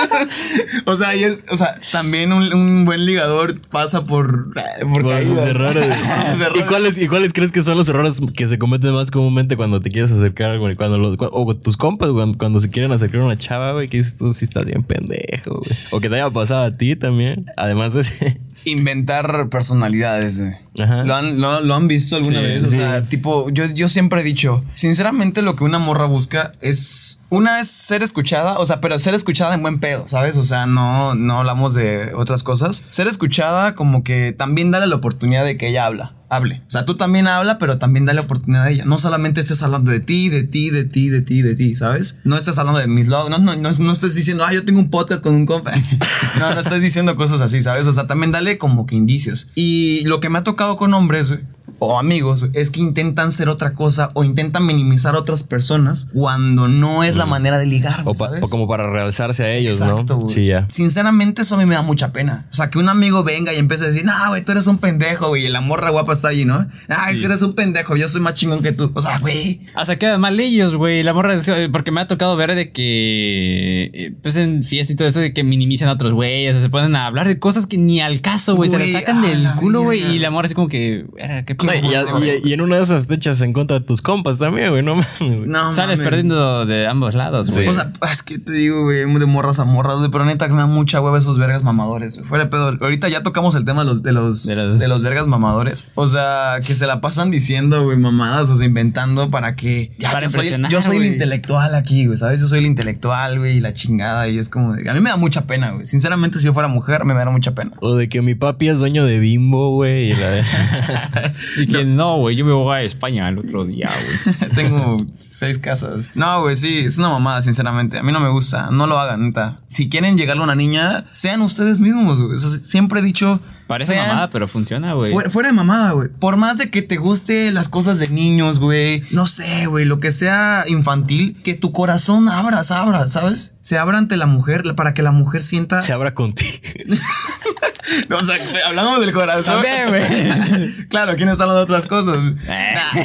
o 0.86 0.94
sea, 0.94 1.16
y 1.16 1.24
es, 1.24 1.44
o 1.50 1.56
sea, 1.56 1.74
también 1.92 2.32
un, 2.32 2.52
un 2.52 2.84
buen 2.84 3.04
ligador 3.04 3.60
pasa 3.70 4.04
por. 4.04 4.52
eh, 4.56 4.84
Por, 4.84 5.02
Por 5.02 5.22
sus 5.22 5.38
errores. 5.38 5.86
¿Y 6.54 6.62
cuáles, 6.62 6.98
¿Y 6.98 7.08
cuáles 7.08 7.32
crees 7.32 7.52
que 7.52 7.62
son 7.62 7.76
los 7.76 7.88
errores 7.88 8.20
que 8.36 8.46
se 8.48 8.58
cometen 8.58 8.92
más 8.94 9.10
comúnmente 9.10 9.56
cuando 9.56 9.80
te 9.80 9.90
quieres 9.90 10.12
acercar, 10.12 10.58
güey? 10.58 10.76
Cuando 10.76 10.98
los, 10.98 11.16
o 11.18 11.56
tus 11.56 11.76
compas, 11.76 12.10
cuando, 12.10 12.38
cuando 12.38 12.60
se 12.60 12.70
quieren 12.70 12.92
acercar 12.92 13.20
a 13.22 13.24
una 13.24 13.38
chava, 13.38 13.72
güey, 13.72 13.88
que 13.88 13.98
dices 13.98 14.16
tú 14.16 14.32
sí 14.32 14.44
estás 14.44 14.66
bien 14.66 14.82
pendejo, 14.82 15.50
güey. 15.56 15.70
O 15.92 16.00
que 16.00 16.08
te 16.08 16.14
haya 16.16 16.30
pasado 16.30 16.64
a 16.64 16.76
ti 16.76 16.96
también. 16.96 17.46
Además 17.56 17.87
ese. 17.96 18.40
Inventar 18.70 19.48
personalidades. 19.50 20.42
Ajá. 20.78 21.02
¿Lo 21.04 21.14
han, 21.16 21.40
lo, 21.40 21.60
lo 21.60 21.74
han 21.74 21.88
visto 21.88 22.16
alguna 22.16 22.38
Sí, 22.40 22.44
vez? 22.44 22.64
O 22.64 22.66
sí. 22.68 22.76
sea, 22.76 23.02
tipo, 23.02 23.50
yo, 23.50 23.64
yo 23.66 23.88
siempre 23.88 24.20
he 24.20 24.24
dicho, 24.24 24.62
sinceramente 24.74 25.42
lo 25.42 25.56
que 25.56 25.64
una 25.64 25.78
morra 25.78 26.06
busca 26.06 26.52
es, 26.60 27.22
una 27.30 27.60
es 27.60 27.68
ser 27.68 28.02
escuchada, 28.02 28.58
o 28.58 28.66
sea, 28.66 28.80
pero 28.80 28.98
ser 28.98 29.14
escuchada 29.14 29.54
en 29.54 29.62
buen 29.62 29.80
pedo, 29.80 30.06
¿sabes? 30.08 30.36
O 30.36 30.44
sea, 30.44 30.66
no, 30.66 31.14
no 31.14 31.38
hablamos 31.38 31.74
de 31.74 32.12
otras 32.14 32.42
cosas. 32.42 32.84
Ser 32.90 33.08
escuchada 33.08 33.74
como 33.74 34.04
que 34.04 34.32
también 34.36 34.70
dale 34.70 34.86
la 34.86 34.96
oportunidad 34.96 35.44
de 35.44 35.56
que 35.56 35.68
ella 35.68 35.86
habla. 35.86 36.14
Hable. 36.30 36.60
O 36.68 36.70
sea, 36.70 36.84
tú 36.84 36.98
también 36.98 37.26
habla, 37.26 37.56
pero 37.56 37.78
también 37.78 38.04
dale 38.04 38.20
oportunidad 38.20 38.64
a 38.64 38.70
ella. 38.70 38.84
No 38.84 38.98
solamente 38.98 39.40
estés 39.40 39.62
hablando 39.62 39.90
de 39.90 40.00
ti, 40.00 40.28
de 40.28 40.42
ti, 40.42 40.68
de 40.68 40.84
ti, 40.84 41.08
de 41.08 41.22
ti, 41.22 41.40
de 41.40 41.54
ti, 41.54 41.74
¿sabes? 41.74 42.18
No 42.22 42.36
estés 42.36 42.58
hablando 42.58 42.80
de 42.80 42.86
mis 42.86 43.06
logros. 43.06 43.30
No, 43.30 43.38
no, 43.38 43.56
no, 43.56 43.70
no 43.72 43.92
estés 43.92 44.14
diciendo, 44.14 44.44
ah, 44.46 44.52
yo 44.52 44.62
tengo 44.66 44.78
un 44.78 44.90
podcast 44.90 45.22
con 45.22 45.34
un 45.34 45.46
compa. 45.46 45.72
no, 46.38 46.52
no 46.54 46.60
estés 46.60 46.82
diciendo 46.82 47.16
cosas 47.16 47.40
así, 47.40 47.62
¿sabes? 47.62 47.86
O 47.86 47.94
sea, 47.94 48.06
también 48.06 48.30
dale 48.30 48.57
como 48.58 48.86
que 48.86 48.96
indicios. 48.96 49.50
Y 49.54 50.02
lo 50.04 50.20
que 50.20 50.28
me 50.28 50.38
ha 50.38 50.44
tocado 50.44 50.76
con 50.76 50.94
hombres, 50.94 51.34
o 51.78 51.98
amigos, 51.98 52.46
es 52.54 52.70
que 52.70 52.80
intentan 52.80 53.30
ser 53.32 53.48
otra 53.48 53.72
cosa 53.74 54.10
o 54.14 54.24
intentan 54.24 54.66
minimizar 54.66 55.14
a 55.14 55.18
otras 55.18 55.42
personas 55.42 56.08
cuando 56.12 56.68
no 56.68 57.04
es 57.04 57.16
la 57.16 57.26
manera 57.26 57.58
de 57.58 57.66
ligar, 57.66 58.02
O, 58.04 58.14
¿sabes? 58.14 58.42
o 58.42 58.48
como 58.48 58.66
para 58.66 58.90
realzarse 58.90 59.44
a 59.44 59.52
ellos, 59.52 59.74
Exacto, 59.80 60.14
¿no? 60.14 60.20
güey. 60.22 60.34
Sí, 60.34 60.46
ya. 60.46 60.66
Sinceramente, 60.70 61.42
eso 61.42 61.54
a 61.54 61.58
mí 61.58 61.66
me 61.66 61.74
da 61.74 61.82
mucha 61.82 62.12
pena. 62.12 62.46
O 62.52 62.54
sea, 62.54 62.70
que 62.70 62.78
un 62.78 62.88
amigo 62.88 63.22
venga 63.24 63.52
y 63.54 63.58
empiece 63.58 63.84
a 63.84 63.88
decir, 63.88 64.04
no, 64.04 64.12
güey, 64.28 64.44
tú 64.44 64.52
eres 64.52 64.66
un 64.66 64.78
pendejo, 64.78 65.28
güey, 65.28 65.46
y 65.46 65.48
la 65.48 65.60
morra 65.60 65.90
guapa 65.90 66.12
está 66.12 66.28
allí, 66.28 66.44
¿no? 66.44 66.66
Ay, 66.88 67.16
si 67.16 67.24
eres 67.24 67.42
un 67.42 67.52
pendejo, 67.54 67.96
yo 67.96 68.08
soy 68.08 68.20
más 68.20 68.34
chingón 68.34 68.62
que 68.62 68.72
tú. 68.72 68.90
O 68.94 69.00
sea, 69.00 69.18
güey. 69.18 69.60
Hasta 69.74 69.96
quedan 69.96 70.20
mal 70.20 70.38
ellos, 70.40 70.74
güey. 70.74 71.02
La 71.02 71.12
morra 71.14 71.34
es 71.34 71.44
que- 71.46 71.68
porque 71.70 71.90
me 71.90 72.00
ha 72.00 72.06
tocado 72.06 72.36
ver 72.36 72.54
de 72.54 72.72
que 72.72 73.90
eh, 73.92 74.12
pues 74.22 74.36
en 74.36 74.64
fiestas 74.64 74.94
y 74.94 74.96
todo 74.96 75.08
eso 75.08 75.20
de 75.20 75.32
que 75.32 75.44
minimizan 75.44 75.88
a 75.88 75.92
otros 75.92 76.12
güeyes 76.12 76.56
o 76.56 76.60
se 76.60 76.68
ponen 76.68 76.96
a 76.96 77.06
hablar 77.06 77.26
de 77.28 77.38
cosas 77.38 77.66
que 77.66 77.76
ni 77.78 78.00
al 78.00 78.20
caso, 78.20 78.56
güey. 78.56 78.70
Se 78.70 78.78
las 78.78 78.90
sacan 78.90 79.22
del 79.22 79.46
culo, 79.60 79.82
güey. 79.82 80.02
Y 80.14 80.18
la 80.18 80.30
morra 80.30 80.46
así 80.46 80.54
como 80.54 80.68
que, 80.68 81.04
"Verga, 81.14 81.44
qué 81.44 81.56
No, 81.64 81.74
y, 81.74 81.80
pedo, 81.80 82.08
y- 82.08 82.10
güey". 82.12 82.40
y- 82.44 82.50
y 82.50 82.52
en 82.52 82.60
una 82.60 82.76
de 82.76 82.82
esas 82.82 83.06
te 83.06 83.14
echas 83.14 83.40
en 83.42 83.52
contra 83.52 83.78
de 83.80 83.84
tus 83.84 84.00
compas 84.02 84.38
también, 84.38 84.70
güey. 84.70 84.82
No 84.82 84.94
mames. 84.96 85.08
güey. 85.20 85.46
No, 85.46 85.72
Sales 85.72 85.98
mames. 85.98 86.08
perdiendo 86.10 86.66
de 86.66 86.86
ambos 86.86 87.14
lados, 87.14 87.50
güey. 87.50 87.68
O 87.68 87.74
sea, 87.74 87.90
es 88.10 88.22
que 88.22 88.38
te 88.38 88.52
digo, 88.52 88.82
güey, 88.84 88.98
de 89.18 89.26
morras 89.26 89.58
a 89.58 89.64
morras, 89.64 89.96
güey, 89.98 90.10
pero 90.10 90.24
neta 90.24 90.46
que 90.46 90.52
me 90.54 90.60
da 90.60 90.66
mucha 90.66 91.00
hueva 91.00 91.18
esos 91.18 91.38
vergas 91.38 91.62
mamadores, 91.64 92.14
güey. 92.16 92.26
Fuera 92.28 92.44
de 92.44 92.50
pedo. 92.50 92.76
Ahorita 92.80 93.08
ya 93.08 93.22
tocamos 93.22 93.54
el 93.54 93.64
tema 93.64 93.82
de 93.82 93.86
los, 93.90 94.02
de 94.02 94.12
los, 94.12 94.44
De 94.46 94.54
de 94.78 94.88
los- 94.88 95.02
vergas 95.02 95.26
mamadores. 95.26 95.88
O 95.94 96.06
sea, 96.06 96.60
que 96.66 96.74
se 96.74 96.86
la 96.86 97.00
pasan 97.00 97.30
diciendo, 97.30 97.82
güey, 97.84 97.96
mamadas, 97.96 98.50
o 98.50 98.56
sea, 98.56 98.66
inventando 98.66 99.30
para 99.30 99.56
que. 99.56 99.92
Ya, 99.98 100.12
Para 100.12 100.26
yo 100.26 100.30
soy, 100.30 100.38
impresionar, 100.40 100.70
yo 100.70 100.82
soy 100.82 100.96
el 100.98 101.04
intelectual 101.06 101.74
aquí, 101.74 102.06
güey, 102.06 102.16
¿sabes? 102.18 102.40
Yo 102.40 102.46
soy 102.48 102.60
el 102.60 102.66
intelectual, 102.66 103.38
güey, 103.38 103.56
y 103.56 103.60
la 103.60 103.74
chingada, 103.74 104.28
y 104.28 104.38
es 104.38 104.48
como. 104.48 104.74
de- 104.74 104.88
a 104.88 104.94
mí 104.94 105.00
me 105.00 105.10
da 105.10 105.16
mucha 105.16 105.46
pena, 105.46 105.70
güey. 105.72 105.86
Sinceramente, 105.86 106.38
si 106.38 106.44
yo 106.44 106.52
fuera 106.54 106.68
mujer, 106.68 107.04
me 107.04 107.14
daría 107.14 107.30
mucha 107.32 107.54
pena. 107.54 107.72
O 107.80 107.94
de 107.96 108.08
que 108.08 108.22
mi 108.22 108.34
papi 108.34 108.68
es 108.68 108.78
dueño 108.78 109.04
de 109.04 109.18
Bimbo, 109.18 109.74
güey. 109.74 110.10
y 110.10 110.14
la 110.14 110.30
de- 110.30 110.44
y 111.56 111.66
que 111.66 111.84
no, 111.84 112.18
güey, 112.18 112.36
yo 112.36 112.44
me 112.44 112.52
voy 112.52 112.76
a 112.76 112.82
España 112.82 113.28
el 113.28 113.38
otro 113.38 113.64
día, 113.64 113.88
güey. 113.88 114.50
Tengo 114.54 114.96
seis 115.12 115.58
casas. 115.58 116.10
No, 116.14 116.42
güey, 116.42 116.56
sí, 116.56 116.78
es 116.80 116.98
una 116.98 117.08
mamada, 117.10 117.42
sinceramente. 117.42 117.98
A 117.98 118.02
mí 118.02 118.12
no 118.12 118.20
me 118.20 118.28
gusta. 118.30 118.68
No 118.70 118.86
lo 118.86 118.98
hagan, 118.98 119.22
neta. 119.26 119.60
Si 119.68 119.88
quieren 119.88 120.16
llegarle 120.18 120.42
a 120.42 120.44
una 120.44 120.54
niña, 120.54 121.06
sean 121.12 121.42
ustedes 121.42 121.80
mismos, 121.80 122.20
güey. 122.20 122.34
O 122.34 122.38
sea, 122.38 122.50
siempre 122.50 123.00
he 123.00 123.02
dicho. 123.02 123.40
Parece 123.66 123.92
sean- 123.92 124.08
mamada, 124.08 124.30
pero 124.30 124.48
funciona, 124.48 124.94
güey. 124.94 125.12
Fuera, 125.12 125.28
fuera 125.28 125.48
de 125.50 125.54
mamada, 125.54 125.90
güey. 125.92 126.08
Por 126.08 126.36
más 126.38 126.56
de 126.56 126.70
que 126.70 126.80
te 126.80 126.96
guste 126.96 127.52
las 127.52 127.68
cosas 127.68 127.98
de 127.98 128.08
niños, 128.08 128.60
güey. 128.60 129.02
No 129.10 129.26
sé, 129.26 129.66
güey. 129.66 129.84
Lo 129.84 130.00
que 130.00 130.10
sea 130.10 130.64
infantil, 130.68 131.38
que 131.44 131.54
tu 131.54 131.70
corazón 131.72 132.30
abra, 132.30 132.64
se 132.64 132.72
abra, 132.72 133.08
¿sabes? 133.08 133.56
Se 133.60 133.76
abra 133.76 133.98
ante 133.98 134.16
la 134.16 134.24
mujer 134.26 134.62
para 134.74 134.94
que 134.94 135.02
la 135.02 135.12
mujer 135.12 135.42
sienta. 135.42 135.82
Se 135.82 135.92
abra 135.92 136.14
contigo. 136.14 136.50
o 138.10 138.22
sea, 138.22 138.36
hablamos 138.66 139.00
del 139.00 139.12
corazón. 139.12 139.62
También, 139.62 139.88
güey. 139.88 140.86
claro, 140.88 141.16
¿quién 141.16 141.28
está 141.28 141.44
hablando 141.44 141.58
de 141.58 141.64
otras 141.64 141.86
cosas? 141.86 142.34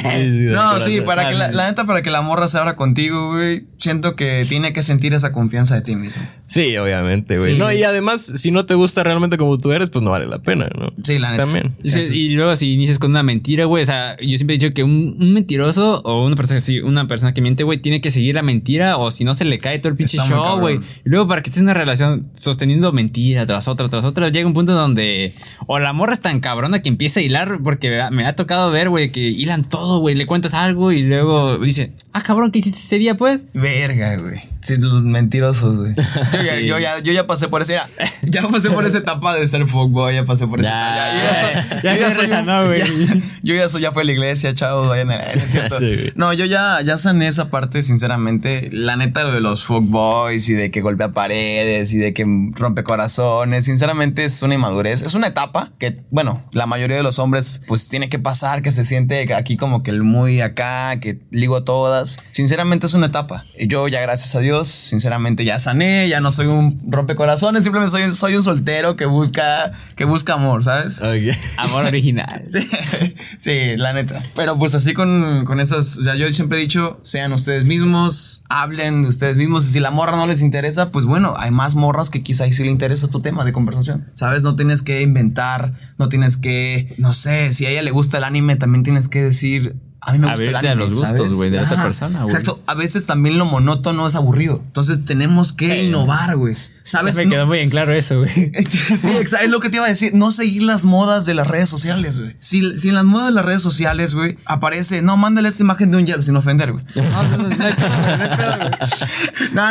del 0.02 0.52
No, 0.52 0.80
sí, 0.80 1.00
para 1.00 1.28
que 1.28 1.34
la, 1.34 1.50
la 1.50 1.68
neta, 1.68 1.84
para 1.84 2.02
que 2.02 2.10
la 2.10 2.22
morra 2.22 2.48
se 2.48 2.58
abra 2.58 2.76
contigo, 2.76 3.32
güey. 3.32 3.66
Siento 3.78 4.16
que 4.16 4.46
tiene 4.48 4.72
que 4.72 4.82
sentir 4.82 5.12
esa 5.14 5.32
confianza 5.32 5.74
de 5.74 5.82
ti 5.82 5.96
mismo. 5.96 6.22
Sí, 6.46 6.76
obviamente, 6.76 7.36
güey. 7.36 7.52
Sí. 7.52 7.58
No, 7.58 7.70
y 7.72 7.82
además, 7.82 8.22
si 8.36 8.50
no 8.50 8.64
te 8.66 8.74
gusta 8.74 9.02
realmente 9.02 9.36
como 9.36 9.58
tú 9.58 9.72
eres, 9.72 9.90
pues 9.90 10.02
no 10.02 10.10
vale 10.10 10.26
la 10.26 10.38
pena, 10.38 10.68
¿no? 10.78 10.92
Sí, 11.04 11.18
la 11.18 11.32
neta. 11.32 11.42
También. 11.44 11.74
Y, 11.82 11.90
si- 11.90 12.34
luego 12.34 12.56
si 12.56 12.72
inicias 12.72 12.98
con 12.98 13.10
una 13.10 13.22
mentira, 13.22 13.64
güey, 13.66 13.82
o 13.82 13.86
sea, 13.86 14.16
yo 14.18 14.36
siempre 14.38 14.56
he 14.56 14.58
dicho 14.58 14.72
que 14.72 14.82
un, 14.82 15.16
un 15.20 15.32
mentiroso 15.34 16.00
o 16.02 16.24
una 16.24 16.36
persona, 16.36 16.60
sí, 16.60 16.80
una 16.80 17.06
persona 17.06 17.34
que 17.34 17.40
miente, 17.40 17.64
güey, 17.64 17.78
tiene 17.80 18.00
que 18.00 18.10
seguir 18.10 18.34
la 18.34 18.42
mentira 18.42 18.96
o 18.96 19.10
si 19.10 19.24
no 19.24 19.34
se 19.34 19.44
le 19.44 19.58
cae 19.58 19.78
todo 19.78 19.90
el 19.90 19.96
pinche 19.96 20.16
Está 20.16 20.28
show, 20.28 20.60
güey. 20.60 20.76
Y 20.76 21.08
luego 21.08 21.28
para 21.28 21.42
que 21.42 21.50
estés 21.50 21.60
en 21.60 21.66
una 21.66 21.74
relación 21.74 22.30
sosteniendo 22.34 22.92
mentira 22.92 23.46
tras 23.46 23.68
otra, 23.68 23.88
tras 23.88 24.04
otra, 24.04 24.28
llega 24.28 24.46
un 24.46 24.54
punto 24.54 24.73
donde 24.74 25.34
o 25.66 25.78
la 25.78 25.92
morra 25.92 26.12
es 26.12 26.20
tan 26.20 26.40
cabrona 26.40 26.82
que 26.82 26.88
empieza 26.88 27.20
a 27.20 27.22
hilar, 27.22 27.60
porque 27.62 28.02
me 28.10 28.26
ha 28.26 28.36
tocado 28.36 28.70
ver, 28.70 28.88
güey, 28.88 29.10
que 29.10 29.20
hilan 29.20 29.64
todo, 29.64 30.00
güey, 30.00 30.14
le 30.14 30.26
cuentas 30.26 30.54
algo 30.54 30.92
y 30.92 31.02
luego 31.02 31.58
dice, 31.58 31.92
ah, 32.14 32.22
cabrón, 32.22 32.50
¿qué 32.50 32.60
hiciste 32.60 32.78
ese 32.78 32.98
día, 32.98 33.16
pues? 33.16 33.44
Verga, 33.52 34.16
güey. 34.16 34.40
Sí, 34.62 34.76
los 34.78 35.02
mentirosos, 35.02 35.76
güey. 35.76 35.94
Yo, 35.94 36.40
ya, 36.42 36.54
Sí. 36.58 36.66
yo, 36.66 36.78
ya, 36.78 36.98
yo 37.00 37.12
ya 37.12 37.26
pasé 37.26 37.48
por 37.48 37.60
ese. 37.60 37.74
Ya, 37.74 37.90
ya 38.22 38.48
pasé 38.48 38.70
por 38.70 38.86
esa 38.86 38.96
etapa 38.96 39.34
de 39.34 39.46
ser 39.46 39.66
fuckboy. 39.66 40.14
Ya 40.14 40.24
pasé 40.24 40.46
por 40.46 40.60
esa 40.60 40.70
Ya. 40.70 41.20
etapa. 41.20 41.80
Ya, 41.82 41.90
soy- 41.90 42.00
Ya 42.00 42.10
se 42.10 42.26
soy 42.26 42.38
un- 42.38 42.66
güey. 42.68 42.78
ya- 42.80 43.22
Yo 43.42 43.54
ya 43.54 43.68
soy, 43.68 43.82
ya 43.82 43.92
fue 43.92 44.02
a 44.02 44.06
la 44.06 44.12
iglesia, 44.12 44.54
chavos, 44.54 44.88
vayan 44.88 45.10
a 45.10 45.16
la 45.18 45.34
¿no 45.34 45.42
es 45.42 45.50
cierto? 45.50 45.78
Sí, 45.78 45.84
güey. 45.94 46.12
No, 46.16 46.32
yo 46.32 46.46
ya, 46.46 46.78
ya 46.82 46.96
sané 46.96 47.28
esa 47.28 47.50
parte, 47.50 47.82
sinceramente. 47.82 48.70
La 48.72 48.96
neta, 48.96 49.30
de 49.30 49.40
los 49.42 49.64
fuckboys 49.66 50.48
y 50.48 50.54
de 50.54 50.70
que 50.70 50.80
golpea 50.80 51.12
paredes 51.12 51.92
y 51.92 51.98
de 51.98 52.14
que 52.14 52.24
rompe 52.54 52.84
corazones. 52.84 53.66
Sinceramente, 53.66 54.24
es 54.24 54.42
una 54.42 54.54
inmadurez. 54.54 55.02
Es 55.02 55.14
una 55.14 55.26
etapa 55.26 55.72
que, 55.78 56.00
bueno, 56.10 56.42
la 56.52 56.64
mayoría 56.64 56.96
de 56.96 57.02
los 57.02 57.18
hombres, 57.18 57.62
pues 57.66 57.88
tiene 57.88 58.08
que 58.08 58.18
pasar, 58.18 58.62
que 58.62 58.72
se 58.72 58.84
siente 58.84 59.34
aquí 59.34 59.58
como 59.58 59.82
que 59.82 59.90
el 59.90 60.04
muy 60.04 60.40
acá, 60.40 60.98
que 61.00 61.18
ligo 61.30 61.64
todas. 61.64 62.03
Sinceramente, 62.30 62.86
es 62.86 62.94
una 62.94 63.06
etapa. 63.06 63.46
Y 63.56 63.68
yo 63.68 63.88
ya, 63.88 64.00
gracias 64.00 64.34
a 64.34 64.40
Dios, 64.40 64.68
sinceramente, 64.68 65.44
ya 65.44 65.58
sané, 65.58 66.08
ya 66.08 66.20
no 66.20 66.30
soy 66.30 66.46
un 66.46 66.80
rompecorazones, 66.86 67.64
simplemente 67.64 67.90
soy, 67.90 68.12
soy 68.14 68.36
un 68.36 68.42
soltero 68.42 68.96
que 68.96 69.06
busca, 69.06 69.72
que 69.96 70.04
busca 70.04 70.34
amor, 70.34 70.64
¿sabes? 70.64 71.00
Amor 71.58 71.84
original. 71.86 72.44
Sí, 72.48 72.60
sí, 73.38 73.76
la 73.76 73.92
neta. 73.92 74.22
Pero 74.34 74.58
pues 74.58 74.74
así 74.74 74.94
con, 74.94 75.44
con 75.44 75.60
esas, 75.60 75.98
o 75.98 76.02
sea, 76.02 76.14
yo 76.14 76.30
siempre 76.32 76.58
he 76.58 76.60
dicho, 76.60 76.98
sean 77.02 77.32
ustedes 77.32 77.64
mismos, 77.64 78.44
hablen 78.48 79.02
de 79.02 79.08
ustedes 79.08 79.36
mismos. 79.36 79.66
Y 79.66 79.72
si 79.72 79.80
la 79.80 79.90
morra 79.90 80.16
no 80.16 80.26
les 80.26 80.42
interesa, 80.42 80.90
pues 80.90 81.04
bueno, 81.04 81.34
hay 81.36 81.50
más 81.50 81.74
morras 81.74 82.10
que 82.10 82.22
quizá 82.22 82.44
ahí 82.44 82.52
sí 82.52 82.64
le 82.64 82.70
interesa 82.70 83.08
tu 83.08 83.20
tema 83.20 83.44
de 83.44 83.52
conversación. 83.52 84.10
¿Sabes? 84.14 84.42
No 84.42 84.56
tienes 84.56 84.82
que 84.82 85.02
inventar, 85.02 85.74
no 85.98 86.08
tienes 86.08 86.36
que, 86.36 86.94
no 86.98 87.12
sé, 87.12 87.52
si 87.52 87.66
a 87.66 87.70
ella 87.70 87.82
le 87.82 87.90
gusta 87.90 88.18
el 88.18 88.24
anime, 88.24 88.56
también 88.56 88.84
tienes 88.84 89.08
que 89.08 89.22
decir... 89.22 89.76
A 90.06 90.12
mí 90.12 90.18
me 90.18 90.26
gusta 90.28 90.42
el 90.44 90.54
a 90.54 90.58
anime, 90.58 90.74
los 90.76 90.98
gustos, 90.98 91.34
güey, 91.34 91.50
de 91.50 91.60
otra 91.60 91.82
persona, 91.82 92.22
güey. 92.22 92.30
Exacto. 92.34 92.60
A 92.66 92.74
veces 92.74 93.06
también 93.06 93.38
lo 93.38 93.46
monótono 93.46 94.06
es 94.06 94.14
aburrido. 94.14 94.60
Entonces 94.66 95.04
tenemos 95.04 95.52
que 95.52 95.66
Sí. 95.74 95.80
innovar, 95.86 96.36
güey. 96.36 96.56
¿Sabes? 96.86 97.16
Me 97.16 97.24
No- 97.24 97.30
quedó 97.30 97.46
muy 97.46 97.60
en 97.60 97.70
claro 97.70 97.92
eso, 97.94 98.18
güey. 98.18 98.30
Sí, 98.68 99.08
exacto, 99.08 99.46
es 99.46 99.50
lo 99.50 99.60
que 99.60 99.70
te 99.70 99.76
iba 99.76 99.86
a 99.86 99.88
decir. 99.88 100.12
No 100.14 100.30
seguir 100.32 100.62
las 100.64 100.84
modas 100.84 101.24
de 101.24 101.32
las 101.32 101.46
redes 101.46 101.70
sociales, 101.70 102.20
güey. 102.20 102.36
Si, 102.40 102.78
si 102.78 102.90
en 102.90 102.94
las 102.96 103.04
modas 103.04 103.28
de 103.28 103.32
las 103.32 103.44
redes 103.46 103.62
sociales, 103.62 104.14
güey, 104.14 104.36
aparece, 104.44 105.00
no, 105.00 105.16
mándale 105.16 105.48
esta 105.48 105.62
imagen 105.62 105.90
de 105.90 105.96
un 105.96 106.06
hielo 106.06 106.22
sin 106.22 106.36
ofender, 106.36 106.72
güey. 106.72 106.84
No, 106.96 107.22
no, 107.22 107.36
no, 107.38 107.48
no 107.48 107.64
hay 107.64 107.72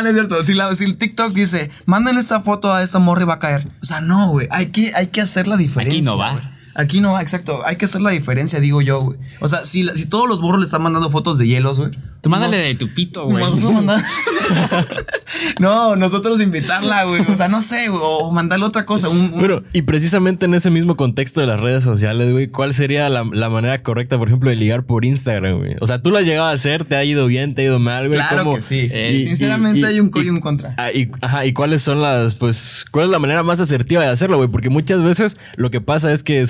hay 0.04 0.06
es 0.06 0.12
cierto. 0.14 0.42
Si, 0.42 0.54
la, 0.54 0.74
si 0.74 0.84
el 0.84 0.96
TikTok 0.98 1.32
dice, 1.32 1.70
mándale 1.86 2.18
esta 2.18 2.40
foto 2.40 2.74
a 2.74 2.82
esta 2.82 2.98
morra 2.98 3.22
y 3.22 3.26
va 3.26 3.34
a 3.34 3.38
caer. 3.38 3.68
O 3.80 3.84
sea, 3.84 4.00
no, 4.00 4.28
güey. 4.30 4.48
Hay 4.50 4.66
que, 4.66 4.92
hay 4.96 5.08
que 5.08 5.20
hacer 5.20 5.46
la 5.46 5.56
diferencia. 5.56 5.96
Aquí 5.98 6.04
no 6.04 6.16
va. 6.16 6.32
güey. 6.32 6.53
Aquí 6.74 7.00
no 7.00 7.18
exacto. 7.20 7.62
Hay 7.66 7.76
que 7.76 7.84
hacer 7.84 8.00
la 8.00 8.10
diferencia, 8.10 8.60
digo 8.60 8.82
yo, 8.82 9.00
güey. 9.00 9.18
O 9.40 9.48
sea, 9.48 9.64
si, 9.64 9.82
la- 9.82 9.94
si 9.94 10.06
todos 10.06 10.28
los 10.28 10.40
burros 10.40 10.60
le 10.60 10.64
están 10.64 10.82
mandando 10.82 11.10
fotos 11.10 11.38
de 11.38 11.46
hielos, 11.46 11.78
güey. 11.78 11.90
Tú 12.20 12.30
mándale 12.30 12.56
de 12.56 12.74
tu 12.74 12.88
pito, 12.94 13.26
güey. 13.26 13.44
Nosotros 13.44 13.84
no, 15.60 15.94
nosotros 15.96 16.40
invitarla, 16.40 17.04
güey. 17.04 17.20
O 17.30 17.36
sea, 17.36 17.48
no 17.48 17.60
sé, 17.60 17.88
güey. 17.88 18.00
O 18.02 18.30
mandarle 18.30 18.64
otra 18.64 18.86
cosa. 18.86 19.08
Un, 19.08 19.18
un- 19.18 19.38
Bueno, 19.38 19.62
y 19.72 19.82
precisamente 19.82 20.46
en 20.46 20.54
ese 20.54 20.70
mismo 20.70 20.96
contexto 20.96 21.40
de 21.40 21.46
las 21.46 21.60
redes 21.60 21.84
sociales, 21.84 22.32
güey, 22.32 22.48
¿cuál 22.48 22.72
sería 22.74 23.08
la, 23.08 23.24
la 23.30 23.48
manera 23.50 23.82
correcta, 23.82 24.16
por 24.18 24.28
ejemplo, 24.28 24.50
de 24.50 24.56
ligar 24.56 24.84
por 24.84 25.04
Instagram, 25.04 25.58
güey? 25.58 25.76
O 25.80 25.86
sea, 25.86 26.00
tú 26.00 26.10
lo 26.10 26.18
has 26.18 26.24
llegado 26.24 26.48
a 26.48 26.52
hacer, 26.52 26.84
te 26.84 26.96
ha 26.96 27.04
ido 27.04 27.26
bien, 27.26 27.54
te 27.54 27.62
ha 27.62 27.64
ido 27.66 27.78
mal, 27.78 28.08
güey. 28.08 28.18
Claro 28.18 28.44
¿Cómo? 28.44 28.56
que 28.56 28.62
sí. 28.62 28.88
Eh, 28.90 29.22
Sinceramente 29.24 29.86
hay 29.86 30.00
un 30.00 30.08
co 30.10 30.22
y 30.22 30.30
un 30.30 30.40
contra. 30.40 30.74
Ah, 30.78 30.92
y, 30.92 31.10
ajá, 31.20 31.44
¿y 31.46 31.52
cuáles 31.52 31.82
son 31.82 32.00
las, 32.00 32.34
pues, 32.34 32.84
cuál 32.90 33.06
es 33.06 33.10
la 33.10 33.18
manera 33.18 33.42
más 33.42 33.60
asertiva 33.60 34.02
de 34.02 34.08
hacerlo, 34.08 34.36
güey? 34.38 34.48
Porque 34.48 34.70
muchas 34.70 35.02
veces 35.02 35.36
lo 35.56 35.70
que 35.70 35.80
pasa 35.80 36.12
es 36.12 36.22
que 36.22 36.46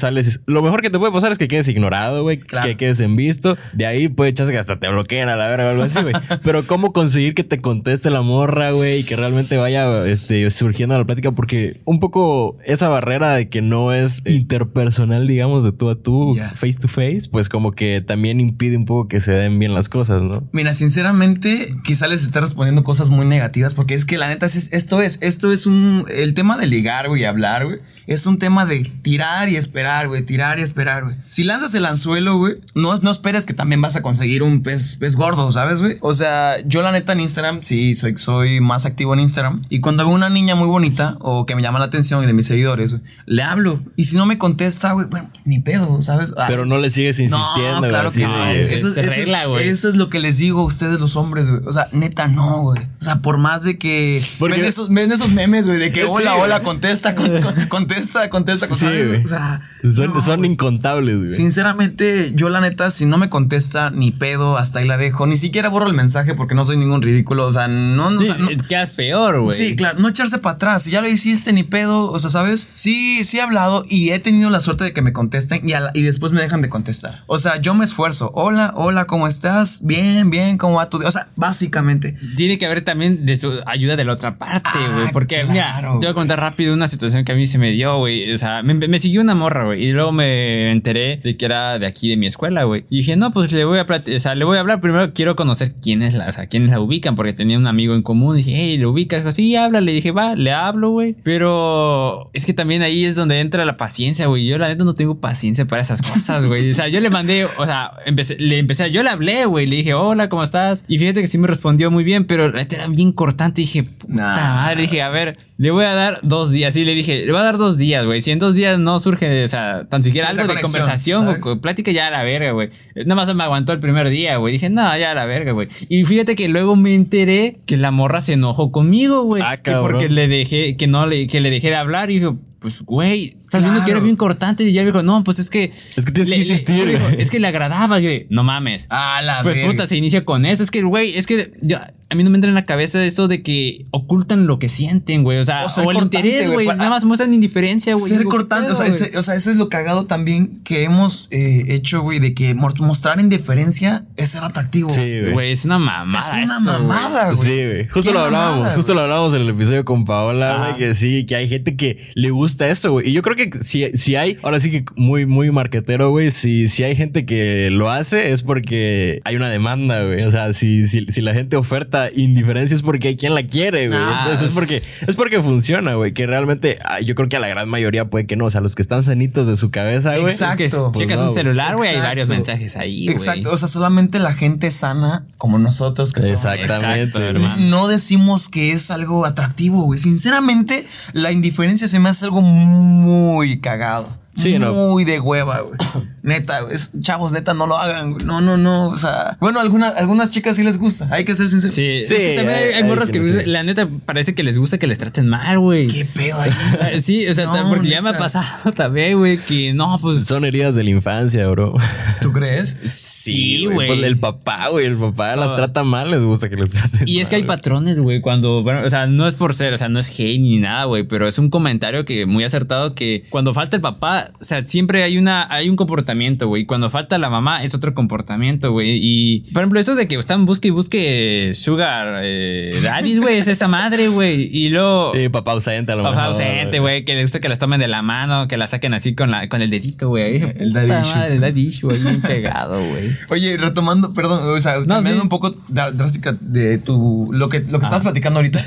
lo 0.46 0.62
mejor 0.62 0.82
que 0.82 0.90
te 0.90 0.98
puede 0.98 1.12
pasar 1.12 1.32
es 1.32 1.38
que 1.38 1.48
quedes 1.48 1.68
ignorado, 1.68 2.22
güey, 2.22 2.38
Claro. 2.38 2.66
que 2.68 2.76
quedes 2.76 3.00
en 3.00 3.16
visto, 3.16 3.56
de 3.72 3.86
ahí 3.86 4.08
puede 4.08 4.30
echarse 4.30 4.52
que 4.52 4.58
hasta 4.58 4.78
te 4.78 4.88
bloqueen 4.88 5.28
a 5.28 5.36
la 5.36 5.48
verga 5.48 5.66
o 5.66 5.70
algo 5.70 5.82
así, 5.84 6.00
güey. 6.02 6.14
Pero 6.44 6.66
¿cómo 6.66 6.92
conseguir 6.92 7.34
que 7.34 7.44
te 7.44 7.60
conteste 7.60 8.10
la 8.10 8.22
morra, 8.22 8.70
güey, 8.72 9.00
y 9.00 9.04
que 9.04 9.16
realmente 9.16 9.56
vaya 9.56 10.06
este, 10.06 10.48
surgiendo 10.50 10.96
la 10.98 11.04
plática, 11.04 11.32
porque 11.32 11.80
un 11.84 12.00
poco 12.00 12.56
esa 12.64 12.88
barrera 12.88 13.34
de 13.34 13.48
que 13.48 13.62
no 13.62 13.92
es 13.92 14.22
interpersonal, 14.26 15.26
digamos, 15.26 15.64
de 15.64 15.72
tú 15.72 15.90
a 15.90 15.96
tú, 15.96 16.36
face 16.54 16.78
to 16.80 16.88
face, 16.88 17.28
pues 17.30 17.48
como 17.48 17.72
que 17.72 18.00
también 18.06 18.40
impide 18.40 18.76
un 18.76 18.84
poco 18.84 19.08
que 19.08 19.20
se 19.20 19.32
den 19.32 19.58
bien 19.58 19.74
las 19.74 19.88
cosas, 19.88 20.22
¿no? 20.22 20.48
Mira, 20.52 20.74
sinceramente, 20.74 21.74
quizá 21.84 22.06
les 22.06 22.22
esté 22.22 22.40
respondiendo 22.40 22.82
cosas 22.84 23.10
muy 23.10 23.26
negativas, 23.26 23.74
porque 23.74 23.94
es 23.94 24.04
que 24.04 24.18
la 24.18 24.28
neta, 24.28 24.46
es- 24.46 24.72
esto 24.72 25.02
es, 25.02 25.20
esto 25.22 25.52
es 25.52 25.66
un, 25.66 26.04
el 26.14 26.34
tema 26.34 26.56
de 26.56 26.66
ligar, 26.66 27.08
güey, 27.08 27.24
hablar, 27.24 27.66
güey. 27.66 27.78
Es 28.06 28.26
un 28.26 28.38
tema 28.38 28.66
de 28.66 28.90
tirar 29.02 29.48
y 29.48 29.56
esperar, 29.56 30.08
güey, 30.08 30.22
tirar 30.22 30.58
y 30.58 30.62
esperar, 30.62 31.04
güey. 31.04 31.16
Si 31.26 31.44
lanzas 31.44 31.74
el 31.74 31.84
anzuelo, 31.86 32.36
güey, 32.36 32.54
no, 32.74 32.96
no 32.98 33.10
esperes 33.10 33.46
que 33.46 33.54
también 33.54 33.80
vas 33.80 33.96
a 33.96 34.02
conseguir 34.02 34.42
un 34.42 34.62
pez, 34.62 34.96
pez 34.96 35.16
gordo, 35.16 35.50
¿sabes, 35.52 35.80
güey? 35.80 35.96
O 36.00 36.12
sea, 36.14 36.60
yo 36.66 36.82
la 36.82 36.92
neta 36.92 37.12
en 37.12 37.20
Instagram, 37.20 37.62
sí, 37.62 37.94
soy, 37.94 38.16
soy 38.18 38.60
más 38.60 38.86
activo 38.86 39.14
en 39.14 39.20
Instagram. 39.20 39.64
Y 39.68 39.80
cuando 39.80 40.04
veo 40.04 40.14
una 40.14 40.28
niña 40.28 40.54
muy 40.54 40.68
bonita 40.68 41.16
o 41.20 41.46
que 41.46 41.54
me 41.56 41.62
llama 41.62 41.78
la 41.78 41.86
atención 41.86 42.22
y 42.22 42.26
de 42.26 42.32
mis 42.34 42.46
seguidores, 42.46 42.90
güey, 42.92 43.02
le 43.26 43.42
hablo. 43.42 43.82
Y 43.96 44.04
si 44.04 44.16
no 44.16 44.26
me 44.26 44.38
contesta, 44.38 44.92
güey, 44.92 45.06
bueno, 45.08 45.30
ni 45.44 45.60
pedo, 45.60 46.02
¿sabes? 46.02 46.34
Ah, 46.36 46.46
Pero 46.48 46.66
no 46.66 46.78
le 46.78 46.90
sigues 46.90 47.18
insistiendo, 47.20 47.78
güey, 47.78 47.90
claro 47.90 48.08
así 48.08 48.20
que 48.20 48.26
no. 48.26 48.44
es- 48.50 48.70
Eso, 48.70 48.88
es 48.88 48.96
eso- 48.98 49.10
regla, 49.10 49.46
güey. 49.46 49.68
eso 49.68 49.88
es 49.88 49.94
lo 49.96 50.10
que 50.10 50.18
les 50.20 50.38
digo 50.38 50.60
a 50.60 50.64
ustedes 50.64 51.00
los 51.00 51.16
hombres, 51.16 51.48
güey. 51.48 51.62
O 51.66 51.72
sea, 51.72 51.88
neta, 51.92 52.28
no, 52.28 52.62
güey. 52.62 52.82
O 53.00 53.04
sea, 53.04 53.20
por 53.22 53.38
más 53.38 53.62
de 53.64 53.78
que 53.78 54.22
Porque- 54.38 54.56
ven 54.58 54.66
esos, 54.66 54.88
ven 54.90 55.10
esos 55.12 55.30
memes, 55.30 55.66
güey, 55.66 55.78
de 55.78 55.90
que 55.92 56.04
hola, 56.08 56.36
hola, 56.36 56.62
contesta, 56.62 57.14
con- 57.14 57.40
con- 57.40 57.66
contesta, 57.68 57.93
contesta, 58.30 58.66
Sí, 58.72 58.80
¿sabes? 58.80 59.08
güey. 59.08 59.24
O 59.24 59.28
sea, 59.28 59.60
Son, 59.92 60.14
no, 60.14 60.20
son 60.20 60.36
güey. 60.38 60.50
incontables, 60.52 61.16
güey. 61.18 61.30
Sinceramente, 61.30 62.32
yo 62.34 62.48
la 62.48 62.60
neta, 62.60 62.90
si 62.90 63.06
no 63.06 63.16
me 63.18 63.28
contesta 63.30 63.90
ni 63.90 64.10
pedo, 64.10 64.56
hasta 64.58 64.80
ahí 64.80 64.86
la 64.86 64.96
dejo. 64.96 65.26
Ni 65.26 65.36
siquiera 65.36 65.68
borro 65.68 65.86
el 65.86 65.94
mensaje 65.94 66.34
porque 66.34 66.54
no 66.54 66.64
soy 66.64 66.76
ningún 66.76 67.02
ridículo. 67.02 67.46
O 67.46 67.52
sea, 67.52 67.68
no, 67.68 68.10
no, 68.10 68.18
o 68.18 68.20
Sí, 68.20 68.26
sea, 68.26 68.36
no- 68.38 68.48
quedas 68.68 68.90
peor, 68.90 69.40
güey. 69.40 69.56
Sí, 69.56 69.76
claro, 69.76 69.98
no 70.00 70.08
echarse 70.08 70.38
para 70.38 70.54
atrás. 70.56 70.82
Si 70.82 70.90
ya 70.90 71.00
lo 71.00 71.08
hiciste, 71.08 71.52
ni 71.52 71.62
pedo. 71.62 72.10
O 72.10 72.18
sea, 72.18 72.30
¿sabes? 72.30 72.70
Sí, 72.74 73.24
sí 73.24 73.38
he 73.38 73.42
hablado 73.42 73.84
y 73.88 74.10
he 74.10 74.18
tenido 74.18 74.50
la 74.50 74.60
suerte 74.60 74.84
de 74.84 74.92
que 74.92 75.02
me 75.02 75.12
contesten 75.12 75.68
y, 75.68 75.72
a 75.72 75.80
la- 75.80 75.90
y 75.94 76.02
después 76.02 76.32
me 76.32 76.40
dejan 76.40 76.60
de 76.62 76.68
contestar. 76.68 77.22
O 77.26 77.38
sea, 77.38 77.60
yo 77.60 77.74
me 77.74 77.84
esfuerzo. 77.84 78.30
Hola, 78.34 78.72
hola, 78.76 79.06
¿cómo 79.06 79.26
estás? 79.28 79.80
Bien, 79.84 80.30
bien, 80.30 80.58
¿cómo 80.58 80.76
va 80.76 80.88
tu 80.90 80.98
día? 80.98 81.08
O 81.08 81.12
sea, 81.12 81.28
básicamente. 81.36 82.16
Tiene 82.36 82.58
que 82.58 82.66
haber 82.66 82.82
también 82.82 83.24
de 83.26 83.36
su 83.36 83.52
ayuda 83.66 83.96
de 83.96 84.04
la 84.04 84.12
otra 84.12 84.38
parte, 84.38 84.68
Ah, 84.74 84.90
güey. 84.94 85.12
porque, 85.12 85.44
mira, 85.44 85.72
claro, 85.72 85.98
te 86.00 86.06
voy 86.06 86.12
a 86.12 86.14
contar 86.14 86.40
rápido 86.40 86.74
una 86.74 86.88
situación 86.88 87.24
que 87.24 87.32
a 87.32 87.34
mí 87.34 87.46
se 87.46 87.58
me 87.58 87.70
dio, 87.70 87.83
güey. 87.86 88.32
O 88.32 88.36
sea, 88.38 88.62
me, 88.62 88.74
me 88.74 88.98
siguió 88.98 89.20
una 89.20 89.34
morra, 89.34 89.64
güey. 89.66 89.84
Y 89.84 89.92
luego 89.92 90.12
me 90.12 90.70
enteré 90.70 91.18
de 91.22 91.36
que 91.36 91.44
era 91.44 91.78
de 91.78 91.86
aquí, 91.86 92.08
de 92.08 92.16
mi 92.16 92.26
escuela, 92.26 92.64
güey. 92.64 92.84
Y 92.90 92.98
dije, 92.98 93.16
no, 93.16 93.30
pues 93.32 93.52
le 93.52 93.64
voy 93.64 93.78
a 93.78 93.84
o 93.84 94.20
sea, 94.20 94.34
le 94.34 94.44
voy 94.44 94.56
a 94.56 94.60
hablar. 94.60 94.80
Primero 94.80 95.12
quiero 95.12 95.36
conocer 95.36 95.72
quién 95.82 96.02
es 96.02 96.14
la, 96.14 96.28
o 96.28 96.32
sea, 96.32 96.46
quiénes 96.46 96.70
la 96.70 96.80
ubican, 96.80 97.14
porque 97.16 97.32
tenía 97.32 97.58
un 97.58 97.66
amigo 97.66 97.94
en 97.94 98.02
común. 98.02 98.36
dije, 98.36 98.52
hey, 98.54 98.76
¿le 98.76 98.86
ubicas? 98.86 99.20
Dijo, 99.20 99.32
sí, 99.32 99.54
háblale. 99.56 99.92
dije, 99.92 100.10
va, 100.10 100.34
le 100.34 100.52
hablo, 100.52 100.90
güey. 100.90 101.14
Pero 101.22 102.30
es 102.32 102.46
que 102.46 102.52
también 102.54 102.82
ahí 102.82 103.04
es 103.04 103.14
donde 103.14 103.40
entra 103.40 103.64
la 103.64 103.76
paciencia, 103.76 104.26
güey. 104.26 104.46
Yo, 104.46 104.58
la 104.58 104.68
neta, 104.68 104.84
no 104.84 104.94
tengo 104.94 105.20
paciencia 105.20 105.64
para 105.66 105.82
esas 105.82 106.02
cosas, 106.02 106.46
güey. 106.46 106.70
O 106.70 106.74
sea, 106.74 106.88
yo 106.88 107.00
le 107.00 107.10
mandé, 107.10 107.44
o 107.44 107.64
sea, 107.66 107.92
empecé, 108.06 108.36
le 108.38 108.58
empecé, 108.58 108.90
yo 108.90 109.02
le 109.02 109.10
hablé, 109.10 109.44
güey. 109.46 109.66
Le 109.66 109.76
dije, 109.76 109.94
hola, 109.94 110.28
¿cómo 110.28 110.42
estás? 110.42 110.84
Y 110.88 110.98
fíjate 110.98 111.20
que 111.20 111.26
sí 111.26 111.38
me 111.38 111.46
respondió 111.46 111.90
muy 111.90 112.04
bien, 112.04 112.24
pero 112.26 112.48
la 112.48 112.58
neta 112.60 112.76
era 112.76 112.86
bien 112.88 113.12
cortante. 113.12 113.60
Y 113.60 113.64
dije, 113.64 113.82
puta 113.84 114.14
Nah. 114.14 114.54
madre. 114.56 114.82
Dije, 114.82 115.02
a 115.02 115.08
ver, 115.10 115.36
le 115.58 115.70
voy 115.70 115.84
a 115.84 115.94
dar 115.94 116.20
dos 116.22 116.50
días. 116.50 116.74
Sí, 116.74 116.84
le 116.84 116.94
dije, 116.94 117.24
le 117.26 117.32
voy 117.32 117.40
a 117.40 117.44
dar 117.44 117.58
dos 117.58 117.73
días, 117.78 118.04
güey. 118.04 118.20
Si 118.20 118.30
en 118.30 118.38
dos 118.38 118.54
días 118.54 118.78
no 118.78 118.98
surge, 119.00 119.44
o 119.44 119.48
sea, 119.48 119.84
tan 119.88 120.02
siquiera 120.02 120.28
Sí, 120.28 120.32
algo 120.32 120.42
de 120.42 120.60
conexión, 120.60 120.72
conversación 120.72 121.24
¿sabes? 121.26 121.46
o 121.46 121.60
plática, 121.60 121.90
ya 121.92 122.06
a 122.06 122.10
la 122.10 122.22
verga, 122.22 122.52
güey. 122.52 122.70
Nada 122.94 123.14
más 123.14 123.34
me 123.34 123.42
aguantó 123.42 123.72
el 123.72 123.80
primer 123.80 124.08
día, 124.10 124.36
güey. 124.36 124.52
Dije, 124.52 124.70
no, 124.70 124.82
ya 124.96 125.10
a 125.10 125.14
la 125.14 125.24
verga, 125.24 125.52
güey. 125.52 125.68
Y 125.88 126.04
fíjate 126.04 126.36
que 126.36 126.48
luego 126.48 126.76
me 126.76 126.94
enteré 126.94 127.58
que 127.66 127.76
la 127.76 127.90
morra 127.90 128.20
se 128.20 128.34
enojó 128.34 128.72
conmigo, 128.72 129.22
güey. 129.22 129.42
Ah, 129.44 129.56
porque 129.80 130.08
le 130.08 130.28
dejé, 130.28 130.76
que 130.76 130.86
no 130.86 131.06
le, 131.06 131.26
que 131.26 131.40
le 131.40 131.50
dejé 131.50 131.68
de 131.68 131.76
hablar. 131.76 132.10
Y 132.10 132.20
dijo, 132.20 132.38
pues, 132.64 132.80
güey, 132.80 133.36
estás 133.42 133.60
viendo 133.62 133.84
que 133.84 133.90
era 133.90 134.00
bien 134.00 134.16
cortante. 134.16 134.64
Y 134.64 134.72
ya 134.72 134.80
me 134.80 134.86
dijo, 134.86 135.02
no, 135.02 135.22
pues 135.22 135.38
es 135.38 135.50
que. 135.50 135.70
Es 135.96 136.06
que 136.06 136.12
tienes 136.12 136.30
le- 136.30 136.36
que 136.38 136.42
le- 136.44 136.48
insistir, 136.50 136.98
güey. 136.98 137.20
es 137.20 137.30
que 137.30 137.38
le 137.38 137.46
agradaba, 137.46 138.00
güey. 138.00 138.26
No 138.30 138.42
mames. 138.42 138.86
A 138.88 139.20
la 139.20 139.42
Pues 139.42 139.56
verga. 139.56 139.70
puta, 139.70 139.86
se 139.86 139.98
inicia 139.98 140.24
con 140.24 140.46
eso. 140.46 140.62
Es 140.62 140.70
que, 140.70 140.80
güey, 140.82 141.14
es 141.18 141.26
que 141.26 141.52
yo- 141.60 141.76
a 141.76 142.14
mí 142.16 142.22
no 142.24 142.30
me 142.30 142.36
entra 142.38 142.48
en 142.48 142.54
la 142.54 142.64
cabeza 142.64 143.04
eso 143.04 143.28
de 143.28 143.42
que 143.42 143.84
ocultan 143.90 144.46
lo 144.46 144.58
que 144.58 144.70
sienten, 144.70 145.24
güey. 145.24 145.38
O 145.40 145.44
sea, 145.44 145.64
O 145.64 145.66
o, 145.66 145.68
ser 145.68 145.82
el 145.84 145.92
cortante, 145.92 146.16
interés, 146.18 146.48
güey, 146.50 146.66
para- 146.66 146.78
Nada 146.78 146.90
más 146.90 147.04
muestran 147.04 147.34
indiferencia, 147.34 147.94
güey. 147.96 148.08
Ser 148.08 148.18
Digo, 148.20 148.30
¿qué 148.30 148.36
cortante, 148.38 148.72
o 148.72 148.74
sea, 148.74 148.86
ese, 148.86 149.18
o 149.18 149.22
sea, 149.22 149.34
eso 149.34 149.50
es 149.50 149.56
lo 149.58 149.68
cagado 149.68 150.06
también 150.06 150.62
que 150.64 150.84
hemos 150.84 151.28
eh, 151.32 151.64
hecho, 151.74 152.00
güey, 152.02 152.20
de 152.20 152.32
que 152.32 152.54
mo- 152.54 152.72
mostrar 152.78 153.20
indiferencia 153.20 154.04
es 154.16 154.30
ser 154.30 154.44
atractivo. 154.44 154.90
Sí, 154.90 155.00
güey. 155.00 155.32
Güey, 155.32 155.52
es 155.52 155.64
una 155.64 155.78
mamada. 155.78 156.40
Es 156.40 156.44
una 156.44 156.56
eso, 156.58 156.64
mamada, 156.64 157.32
güey. 157.32 157.46
Sí, 157.48 157.64
güey. 157.66 157.88
Justo 157.88 158.12
lo 158.12 158.20
hablábamos, 158.20 158.56
mamada, 158.58 158.74
justo 158.76 158.94
lo 158.94 159.00
hablábamos 159.00 159.34
en 159.34 159.40
el 159.42 159.48
episodio 159.50 159.84
con 159.84 160.04
Paola, 160.04 160.58
güey, 160.58 160.76
que 160.78 160.94
sí, 160.94 161.26
que 161.26 161.34
hay 161.36 161.48
gente 161.48 161.76
que 161.76 162.10
le 162.14 162.30
gusta 162.30 162.53
eso, 162.60 162.92
güey. 162.92 163.08
Y 163.08 163.12
yo 163.12 163.22
creo 163.22 163.36
que 163.36 163.50
si, 163.60 163.90
si 163.94 164.16
hay, 164.16 164.38
ahora 164.42 164.60
sí 164.60 164.70
que 164.70 164.84
muy, 164.96 165.26
muy 165.26 165.50
marquetero, 165.50 166.10
güey, 166.10 166.30
si, 166.30 166.68
si 166.68 166.82
hay 166.84 166.96
gente 166.96 167.26
que 167.26 167.68
lo 167.70 167.90
hace 167.90 168.32
es 168.32 168.42
porque 168.42 169.20
hay 169.24 169.36
una 169.36 169.48
demanda, 169.48 170.02
güey. 170.04 170.24
O 170.24 170.30
sea, 170.30 170.52
si, 170.52 170.86
si, 170.86 171.06
si 171.06 171.20
la 171.20 171.34
gente 171.34 171.56
oferta 171.56 172.10
indiferencia 172.14 172.74
es 172.74 172.82
porque 172.82 173.08
hay 173.08 173.16
quien 173.16 173.34
la 173.34 173.46
quiere, 173.46 173.88
güey. 173.88 174.00
Ah, 174.00 174.20
Entonces 174.22 174.48
es 174.50 174.54
porque, 174.54 174.82
es 175.06 175.16
porque 175.16 175.42
funciona, 175.42 175.94
güey. 175.94 176.12
Que 176.14 176.26
realmente, 176.26 176.78
ah, 176.84 177.00
yo 177.00 177.14
creo 177.14 177.28
que 177.28 177.36
a 177.36 177.40
la 177.40 177.48
gran 177.48 177.68
mayoría 177.68 178.06
puede 178.06 178.26
que 178.26 178.36
no. 178.36 178.46
O 178.46 178.50
sea, 178.50 178.60
los 178.60 178.74
que 178.74 178.82
están 178.82 179.02
sanitos 179.02 179.46
de 179.46 179.56
su 179.56 179.70
cabeza, 179.70 180.10
güey. 180.12 180.24
Exacto. 180.32 180.62
Es 180.62 180.72
que 180.72 180.76
Pues 180.78 180.92
checas 180.92 181.20
no, 181.20 181.26
un 181.26 181.32
celular, 181.32 181.76
güey, 181.76 181.88
hay 181.88 181.94
Exacto. 181.96 182.08
varios 182.10 182.28
mensajes 182.28 182.76
ahí, 182.76 183.04
güey. 183.06 183.16
Exacto, 183.16 183.50
o 183.52 183.56
sea, 183.56 183.68
solamente 183.68 184.18
la 184.18 184.34
gente 184.34 184.70
sana 184.70 185.24
como 185.36 185.58
nosotros 185.58 186.12
que 186.12 186.22
somos. 186.22 186.44
Exactamente, 186.44 187.02
Exacto, 187.02 187.18
güey. 187.18 187.30
hermano. 187.30 187.66
No 187.68 187.88
decimos 187.88 188.48
que 188.48 188.72
es 188.72 188.90
algo 188.90 189.24
atractivo, 189.26 189.82
güey. 189.84 189.98
Sinceramente, 189.98 190.86
la 191.12 191.32
indiferencia 191.32 191.88
se 191.88 191.98
me 191.98 192.08
hace 192.08 192.24
algo 192.24 192.42
muy 192.44 193.60
cagado. 193.60 194.08
Sí, 194.36 194.58
no. 194.58 194.72
muy 194.72 195.04
de 195.04 195.20
hueva, 195.20 195.60
güey. 195.60 195.78
Neta, 196.22 196.62
güey. 196.62 196.74
Es- 196.74 196.92
Chavos, 197.00 197.32
neta, 197.32 197.52
no 197.54 197.66
lo 197.66 197.76
hagan, 197.78 198.12
güey. 198.14 198.24
No, 198.26 198.40
no, 198.40 198.56
no. 198.56 198.88
O 198.88 198.96
sea, 198.96 199.36
bueno, 199.40 199.60
alguna, 199.60 199.88
algunas 199.88 200.30
chicas 200.30 200.56
sí 200.56 200.62
les 200.62 200.78
gusta. 200.78 201.06
Hay 201.10 201.24
que 201.24 201.34
ser 201.34 201.48
sinceros. 201.50 201.74
Sí, 201.74 202.02
Sí, 202.06 202.14
es 202.14 202.22
que 202.22 202.34
también 202.36 202.58
hay, 202.58 202.64
hay- 202.64 202.72
hay 202.74 202.84
morras 202.84 203.10
que, 203.10 203.20
la 203.46 203.62
neta 203.62 203.88
parece 204.06 204.34
que 204.34 204.42
les 204.42 204.58
gusta 204.58 204.78
que 204.78 204.86
les 204.86 204.98
traten 204.98 205.28
mal, 205.28 205.58
güey. 205.58 205.86
¿Qué 205.86 206.04
pedo 206.06 206.40
ahí? 206.40 206.50
Sí, 207.00 207.26
o 207.28 207.34
sea, 207.34 207.46
No, 207.46 207.68
porque 207.68 207.88
ya 207.90 208.00
me 208.02 208.10
ha 208.10 208.16
pasado 208.16 208.72
también, 208.74 209.18
güey, 209.18 209.38
que 209.38 209.74
no, 209.74 209.98
pues 210.00 210.24
Son 210.24 210.44
heridas 210.44 210.74
de 210.74 210.84
la 210.84 210.90
infancia, 210.90 211.46
bro. 211.48 211.74
¿Tú 212.22 212.32
crees? 212.32 212.78
sí, 212.84 213.66
güey. 213.66 213.88
Pues 213.88 214.02
el 214.02 214.18
papá, 214.18 214.68
güey. 214.68 214.86
El 214.86 214.96
papá 214.96 215.36
las 215.36 215.52
Ah. 215.52 215.56
trata 215.56 215.84
mal, 215.84 216.10
les 216.10 216.22
gusta 216.22 216.48
que 216.48 216.56
les 216.56 216.70
traten 216.70 217.06
Y 217.06 217.20
es 217.20 217.28
que 217.28 217.36
hay 217.36 217.42
güey. 217.42 217.48
patrones, 217.56 217.98
güey, 217.98 218.20
cuando, 218.20 218.62
bueno, 218.62 218.80
o 218.84 218.90
sea, 218.90 219.06
no 219.06 219.26
es 219.28 219.34
por 219.34 219.54
ser, 219.54 219.74
o 219.74 219.78
sea, 219.78 219.88
no 219.88 219.98
es 219.98 220.08
hate 220.08 220.40
ni 220.40 220.58
nada, 220.58 220.84
güey, 220.84 221.04
pero 221.04 221.28
es 221.28 221.38
un 221.38 221.50
comentario 221.50 222.04
que 222.04 222.24
muy 222.26 222.44
acertado 222.44 222.94
que 222.94 223.24
cuando 223.30 223.52
falta 223.54 223.76
el 223.76 223.82
papá, 223.82 224.23
o 224.40 224.44
sea, 224.44 224.64
siempre 224.64 225.02
hay 225.02 225.18
una, 225.18 225.46
hay 225.52 225.68
un 225.68 225.76
comportamiento, 225.76 226.48
güey, 226.48 226.66
cuando 226.66 226.90
falta 226.90 227.18
la 227.18 227.30
mamá 227.30 227.62
es 227.62 227.74
otro 227.74 227.94
comportamiento, 227.94 228.72
güey, 228.72 228.98
y, 229.02 229.40
por 229.52 229.62
ejemplo, 229.62 229.80
eso 229.80 229.94
de 229.94 230.08
que 230.08 230.16
están 230.16 230.46
busque 230.46 230.68
y 230.68 230.70
busque 230.70 231.52
sugar 231.54 232.20
eh, 232.22 232.78
daddies, 232.82 233.20
güey, 233.20 233.38
es 233.38 233.48
esa 233.48 233.68
madre, 233.68 234.08
güey, 234.08 234.48
y 234.50 234.68
luego... 234.68 235.12
Sí, 235.14 235.28
papá 235.28 235.52
ausente 235.52 235.92
a 235.92 235.96
lo 235.96 236.02
Papá 236.02 236.16
mejor, 236.16 236.28
ausente, 236.28 236.78
güey, 236.80 237.04
que 237.04 237.14
le 237.14 237.22
gusta 237.22 237.40
que 237.40 237.48
las 237.48 237.58
tomen 237.58 237.80
de 237.80 237.88
la 237.88 238.02
mano, 238.02 238.48
que 238.48 238.56
la 238.56 238.66
saquen 238.66 238.94
así 238.94 239.14
con, 239.14 239.30
la, 239.30 239.48
con 239.48 239.62
el 239.62 239.70
dedito, 239.70 240.08
güey. 240.08 240.42
El 240.56 240.72
daddy 240.72 240.92
issues. 240.92 241.16
madre, 241.16 241.34
El 241.34 241.40
daddy 241.40 241.66
issue, 241.66 241.90
ahí 241.90 241.98
bien 241.98 242.20
pegado, 242.20 242.82
güey. 242.84 243.16
Oye, 243.30 243.56
retomando, 243.56 244.12
perdón, 244.12 244.48
o 244.48 244.58
sea, 244.60 244.74
cambiando 244.74 245.12
sí. 245.12 245.20
un 245.20 245.28
poco 245.28 245.54
drástica 245.68 246.36
de 246.40 246.78
tu 246.78 247.30
lo 247.32 247.48
que 247.48 247.60
lo 247.60 247.78
que 247.78 247.84
estabas 247.84 248.02
platicando 248.02 248.38
ahorita. 248.38 248.64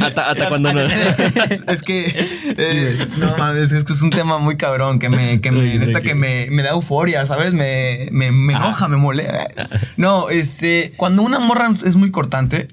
Hasta, 0.00 0.30
hasta 0.30 0.48
cuando 0.48 0.72
no. 0.72 0.80
es 1.68 1.82
que 1.82 2.26
eh, 2.56 3.06
no 3.18 3.36
mames, 3.36 3.72
es 3.72 3.84
que 3.84 3.92
es 3.92 4.02
un 4.02 4.10
tema 4.10 4.38
muy 4.44 4.56
cabrón 4.56 4.98
que 4.98 5.08
me 5.08 5.40
que 5.40 5.50
me 5.50 5.78
neta 5.78 6.02
que 6.02 6.14
me, 6.14 6.48
me 6.50 6.62
da 6.62 6.70
euforia, 6.70 7.26
¿sabes? 7.26 7.52
Me, 7.52 8.08
me, 8.12 8.30
me 8.30 8.52
enoja, 8.52 8.88
me 8.88 8.96
molesta. 8.96 9.48
No, 9.96 10.28
este, 10.28 10.92
cuando 10.96 11.22
una 11.22 11.38
morra 11.40 11.72
es 11.72 11.96
muy 11.96 12.10
cortante, 12.10 12.68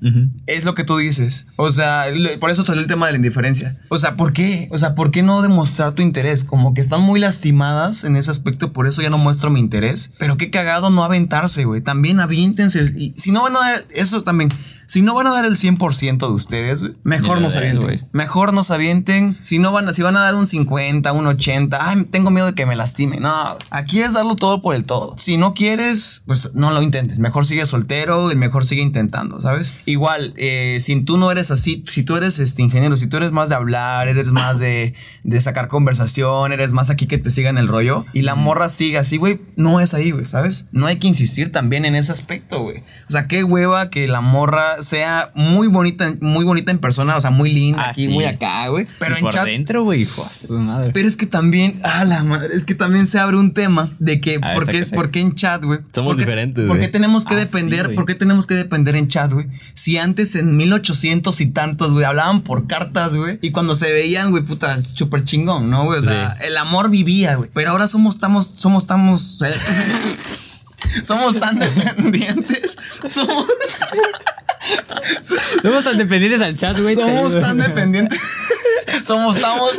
es 0.48 0.66
lo 0.66 0.76
que 0.76 0.84
tú 0.84 0.98
dices. 0.98 1.48
O 1.56 1.72
sea, 1.72 2.06
por 2.40 2.52
eso 2.52 2.66
salió 2.66 2.82
el 2.82 2.88
tema 2.88 3.08
de 3.08 3.14
la 3.14 3.18
indiferencia. 3.18 3.78
O 3.90 3.98
sea, 3.98 4.16
¿por 4.16 4.34
qué? 4.34 4.68
O 4.72 4.78
sea, 4.78 4.96
¿por 4.96 5.12
qué 5.12 5.24
no 5.24 5.42
demostrar 5.42 5.94
tu 5.94 6.02
interés? 6.02 6.44
Como 6.44 6.74
que 6.74 6.82
están 6.82 7.02
muy 7.02 7.20
lastimadas 7.20 8.04
en 8.04 8.16
ese 8.16 8.32
aspecto, 8.32 8.74
por 8.74 8.88
eso 8.88 9.02
ya 9.02 9.10
no 9.10 9.18
muestro 9.18 9.50
mi 9.50 9.60
interés. 9.60 10.14
Pero 10.20 10.38
qué 10.38 10.52
cagado 10.52 10.90
no 10.90 11.04
aventarse, 11.04 11.66
güey. 11.66 11.82
También 11.82 12.20
aviéntense. 12.20 12.84
Y 12.96 13.14
si 13.16 13.32
no 13.32 13.44
van 13.44 13.56
a 13.56 13.60
dar, 13.60 13.86
eso 13.94 14.24
también. 14.24 14.50
Si 14.92 15.02
no 15.02 15.16
van 15.16 15.26
a 15.26 15.32
dar 15.32 15.46
el 15.46 15.56
100% 15.56 16.18
de 16.18 16.34
ustedes, 16.34 16.84
mejor 17.04 17.38
Ni 17.38 17.44
lo 17.44 17.48
nos 17.48 17.56
avienten. 17.56 17.82
güey. 17.82 18.00
Mejor 18.12 18.52
nos 18.52 18.72
avienten. 18.72 19.38
Si 19.44 19.58
no 19.58 19.72
van 19.72 19.88
a, 19.88 19.94
si 19.94 20.02
van 20.02 20.18
a 20.18 20.20
dar 20.20 20.36
un 20.36 20.46
50, 20.46 21.14
un 21.14 21.28
80, 21.28 21.78
ay, 21.80 22.04
tengo 22.12 22.30
miedo 22.30 22.48
de 22.48 22.56
que 22.56 22.66
me 22.66 22.76
lastime. 22.76 23.22
No, 23.22 23.32
aquí 23.70 24.02
es 24.02 24.12
darlo 24.12 24.36
todo 24.36 24.62
por 24.62 24.76
el 24.76 24.84
todo. 24.84 25.16
Si 25.18 25.38
no 25.38 25.54
quieres, 25.54 26.24
pues 26.28 26.56
no 26.56 26.72
lo 26.72 26.82
intentes. 26.82 27.20
Mejor 27.20 27.46
sigue 27.46 27.66
soltero 27.66 28.34
y 28.34 28.36
mejor 28.36 28.66
sigue 28.66 28.82
intentando, 28.82 29.40
¿sabes? 29.40 29.78
Igual, 29.86 30.34
eh, 30.36 30.80
si 30.82 31.00
tú 31.00 31.16
no 31.16 31.32
eres 31.32 31.52
así, 31.52 31.86
si 31.88 32.04
tú 32.04 32.18
eres 32.18 32.40
este 32.40 32.62
ingeniero, 32.62 32.98
si 32.98 33.08
tú 33.08 33.16
eres 33.16 33.32
más 33.32 33.48
de 33.48 33.56
hablar, 33.56 34.10
eres 34.10 34.32
más 34.32 34.60
de, 34.60 34.94
de 35.24 35.40
sacar 35.40 35.70
conversación, 35.70 36.52
eres 36.52 36.74
más 36.74 36.90
aquí 36.90 37.08
que 37.08 37.18
te 37.18 37.32
sigan 37.32 37.58
el 37.58 37.70
rollo 37.70 38.04
y 38.12 38.24
la 38.24 38.36
morra 38.36 38.68
sigue 38.68 38.98
así, 38.98 39.16
güey, 39.16 39.40
no 39.56 39.80
es 39.80 39.94
ahí, 39.94 40.12
güey, 40.12 40.26
¿sabes? 40.26 40.68
No 40.74 40.86
hay 40.88 40.98
que 40.98 41.08
insistir 41.08 41.50
también 41.54 41.86
en 41.86 41.96
ese 41.96 42.12
aspecto, 42.12 42.64
güey. 42.64 42.80
O 43.08 43.12
sea, 43.12 43.30
qué 43.30 43.46
hueva 43.46 43.90
que 43.90 44.10
la 44.10 44.20
morra 44.20 44.81
sea 44.82 45.32
muy 45.36 45.68
bonita, 45.68 46.14
muy 46.22 46.44
bonita 46.46 46.72
en 46.72 46.80
persona, 46.80 47.16
o 47.18 47.22
sea, 47.22 47.32
muy 47.32 47.52
linda 47.52 47.82
Ah, 47.84 47.90
aquí, 47.92 48.06
sí. 48.06 48.10
muy 48.12 48.26
acá, 48.26 48.68
güey. 48.70 48.86
Pero 49.00 49.16
Y 49.16 49.18
en 49.20 49.24
por 49.24 49.34
chat. 49.34 49.46
dentro, 49.46 49.84
güey, 49.84 50.02
hijo 50.02 50.28
su 50.30 50.60
madre. 50.60 50.92
Pero 50.94 51.08
es 51.08 51.16
que 51.18 51.26
también, 51.26 51.80
ah, 51.84 52.04
la 52.06 52.24
madre, 52.24 52.50
es 52.56 52.66
que 52.66 52.76
también 52.76 53.08
se 53.08 53.20
abre 53.20 53.38
un 53.38 53.54
tema 53.54 53.92
de 54.00 54.20
que, 54.22 54.40
A 54.42 54.48
ver, 54.50 54.56
¿por, 54.56 54.68
qué, 54.68 54.86
por 54.86 55.10
en 55.14 55.36
chat, 55.36 55.64
güey? 55.64 55.80
Somos 55.94 56.12
¿Por 56.14 56.16
qué- 56.18 56.22
diferentes, 56.26 56.66
¿Por 56.66 56.76
qué 56.78 56.82
güey. 56.82 56.92
tenemos 56.92 57.26
que 57.26 57.36
Ah, 57.36 57.38
sí, 57.38 57.44
depender, 57.46 57.86
güey. 57.86 57.96
por 57.96 58.06
qué 58.06 58.16
tenemos 58.16 58.46
que 58.48 58.54
depender 58.56 58.96
en 58.96 59.08
chat, 59.08 59.32
güey? 59.32 59.48
Si 59.76 59.98
antes 59.98 60.36
en 60.36 60.56
1800 60.58 61.40
y 61.42 61.48
tantos, 61.48 61.94
güey, 61.94 62.06
hablaban 62.06 62.42
por 62.42 62.68
cartas, 62.68 63.16
güey, 63.16 63.40
y 63.42 63.52
cuando 63.52 63.76
se 63.76 63.92
veían, 63.92 64.32
güey, 64.32 64.44
puta, 64.44 64.82
súper 64.82 65.24
chingón, 65.26 65.70
¿no, 65.70 65.86
güey? 65.86 66.00
O 66.00 66.02
sea, 66.02 66.38
el 66.42 66.58
amor 66.58 66.90
vivía, 66.90 67.36
güey. 67.36 67.50
Pero 67.54 67.72
ahora 67.72 67.88
somos, 67.88 68.16
estamos, 68.16 68.54
somos, 68.56 68.84
estamos... 68.84 69.42
eh, 69.42 69.54
somos 71.04 71.40
tan 71.40 71.60
dependientes. 71.60 72.78
Somos, 73.10 73.46
Somos 75.62 75.84
tan 75.84 75.98
dependientes 75.98 76.42
al 76.42 76.56
chat, 76.58 76.78
güey. 76.80 76.96
somos 76.96 77.40
tan 77.40 77.58
dependientes. 77.58 78.20
somos, 79.04 79.36
estamos... 79.36 79.72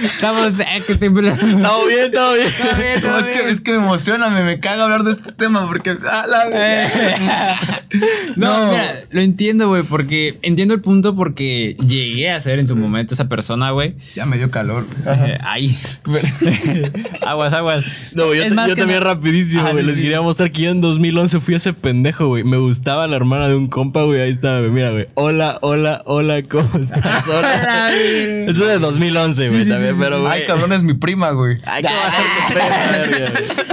Estamos. 0.00 0.60
eh, 0.60 0.82
que 0.86 0.94
te- 0.94 1.06
Estamos 1.06 1.86
bien, 1.88 2.06
estamos 2.06 2.34
bien. 2.34 2.46
Está 2.46 2.76
bien, 2.78 3.02
No, 3.02 3.18
es, 3.18 3.24
que, 3.24 3.48
es 3.48 3.60
que 3.60 3.72
me 3.72 3.78
emociona, 3.78 4.28
me, 4.30 4.44
me 4.44 4.60
caga 4.60 4.84
hablar 4.84 5.02
de 5.04 5.12
este 5.12 5.32
tema 5.32 5.66
porque. 5.66 5.96
ah, 6.10 6.24
la 6.28 6.48
verga. 6.48 7.82
No, 8.36 8.68
mira, 8.68 9.04
lo 9.10 9.20
entiendo, 9.22 9.68
güey, 9.68 9.82
porque 9.82 10.34
entiendo 10.42 10.74
el 10.74 10.82
punto 10.82 11.16
porque 11.16 11.76
llegué 11.86 12.30
a 12.30 12.38
ser 12.40 12.58
en 12.58 12.68
su 12.68 12.76
momento 12.76 13.14
esa 13.14 13.26
persona, 13.28 13.70
güey. 13.70 13.94
Ya 14.14 14.26
me 14.26 14.36
dio 14.36 14.50
calor. 14.50 14.84
Eh, 15.06 15.38
ay. 15.40 15.74
aguas, 17.26 17.54
aguas. 17.54 17.84
No, 18.12 18.34
yo, 18.34 18.42
Es 18.42 18.52
más 18.52 18.68
yo 18.68 18.74
que 18.74 18.82
también 18.82 19.00
rapidísimo, 19.02 19.62
güey. 19.70 19.78
sí, 19.78 19.82
Les 19.86 19.96
sí. 19.96 20.02
quería 20.02 20.20
mostrar 20.20 20.52
que 20.52 20.62
yo 20.62 20.70
en 20.70 20.80
2011 20.82 21.40
fui 21.40 21.54
ese 21.54 21.72
pendejo, 21.72 22.26
güey. 22.26 22.44
Me 22.44 22.58
gustaba 22.58 23.06
la 23.06 23.16
hermana 23.16 23.48
de 23.48 23.54
un 23.54 23.68
compa, 23.68 23.95
güey. 24.04 24.20
Ahí 24.20 24.30
está, 24.30 24.58
güey. 24.58 24.70
Mira, 24.70 24.90
güey. 24.90 25.06
Hola, 25.14 25.58
hola, 25.62 26.02
hola, 26.04 26.42
¿cómo 26.42 26.68
estás? 26.78 27.26
Hola. 27.28 27.90
Esto 27.94 28.62
es 28.64 28.68
de 28.68 28.78
2011, 28.78 29.48
güey, 29.48 29.64
sí, 29.64 29.70
también, 29.70 29.94
sí, 29.94 30.00
pero, 30.02 30.20
güey. 30.20 30.32
Ay, 30.32 30.44
cabrón, 30.46 30.72
es 30.72 30.82
mi 30.82 30.94
prima, 30.94 31.30
güey. 31.30 31.58
Ay, 31.64 31.82
¿qué 31.82 31.88
va 31.88 32.08
a 32.08 32.12
ser 32.12 32.24
tu 32.46 32.52
prima? 32.54 33.56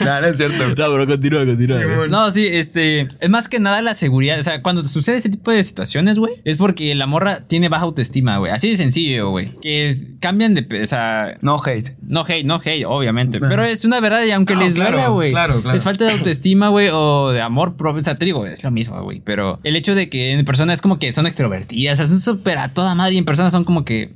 No, 0.00 0.20
no 0.20 0.26
es 0.28 0.36
cierto. 0.36 0.56
güey. 0.58 0.68
No, 0.70 0.74
pero 0.92 1.06
continúa, 1.06 1.44
continúa. 1.44 1.96
güey. 1.96 2.08
No, 2.08 2.30
sí, 2.30 2.46
este. 2.46 3.08
Es 3.20 3.28
más 3.28 3.48
que 3.48 3.58
nada 3.58 3.82
la 3.82 3.94
seguridad. 3.94 4.38
O 4.38 4.42
sea, 4.42 4.60
cuando 4.62 4.82
te 4.82 4.88
sucede 4.88 5.16
ese 5.16 5.28
tipo 5.28 5.50
de 5.50 5.62
situaciones, 5.62 6.18
güey, 6.18 6.34
es 6.44 6.56
porque 6.56 6.94
la 6.94 7.06
morra 7.06 7.46
tiene 7.46 7.68
baja 7.68 7.84
autoestima, 7.84 8.38
güey. 8.38 8.52
Así 8.52 8.68
de 8.70 8.76
sencillo, 8.76 9.30
güey. 9.30 9.54
Que 9.60 9.88
es- 9.88 10.06
cambian 10.20 10.54
de. 10.54 10.66
O 10.82 10.86
sea. 10.86 11.36
No 11.40 11.60
hate. 11.64 11.96
No 12.02 12.20
hate, 12.26 12.44
no 12.44 12.60
hate, 12.64 12.84
obviamente. 12.86 13.40
Pero 13.40 13.64
es 13.64 13.84
una 13.84 13.98
verdad 14.00 14.22
y 14.24 14.30
aunque 14.30 14.54
No, 14.54 14.60
les 14.60 14.74
claro, 14.74 14.92
duela, 14.92 15.08
güey. 15.08 15.30
claro, 15.30 15.60
claro. 15.60 15.76
Es 15.76 15.82
falta 15.82 16.04
de 16.04 16.12
autoestima, 16.12 16.68
güey, 16.68 16.88
o 16.92 17.30
de 17.32 17.40
amor 17.40 17.76
propio. 17.76 18.00
O 18.00 18.04
sea, 18.04 18.14
te 18.16 18.24
digo, 18.24 18.46
es 18.46 18.62
lo 18.62 18.70
mismo, 18.70 19.02
güey. 19.02 19.20
Pero 19.24 19.58
el 19.66 19.74
hecho 19.74 19.96
de 19.96 20.08
que 20.08 20.30
en 20.30 20.44
persona 20.44 20.72
es 20.72 20.80
como 20.80 21.00
que 21.00 21.12
son 21.12 21.26
extrovertidas, 21.26 21.94
o 21.94 21.96
sea, 21.96 22.06
son 22.06 22.20
súper 22.20 22.56
a 22.58 22.72
toda 22.72 22.94
madre 22.94 23.14
y 23.14 23.18
en 23.18 23.24
persona 23.24 23.50
son 23.50 23.64
como 23.64 23.84
que. 23.84 24.10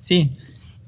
Sí. 0.00 0.32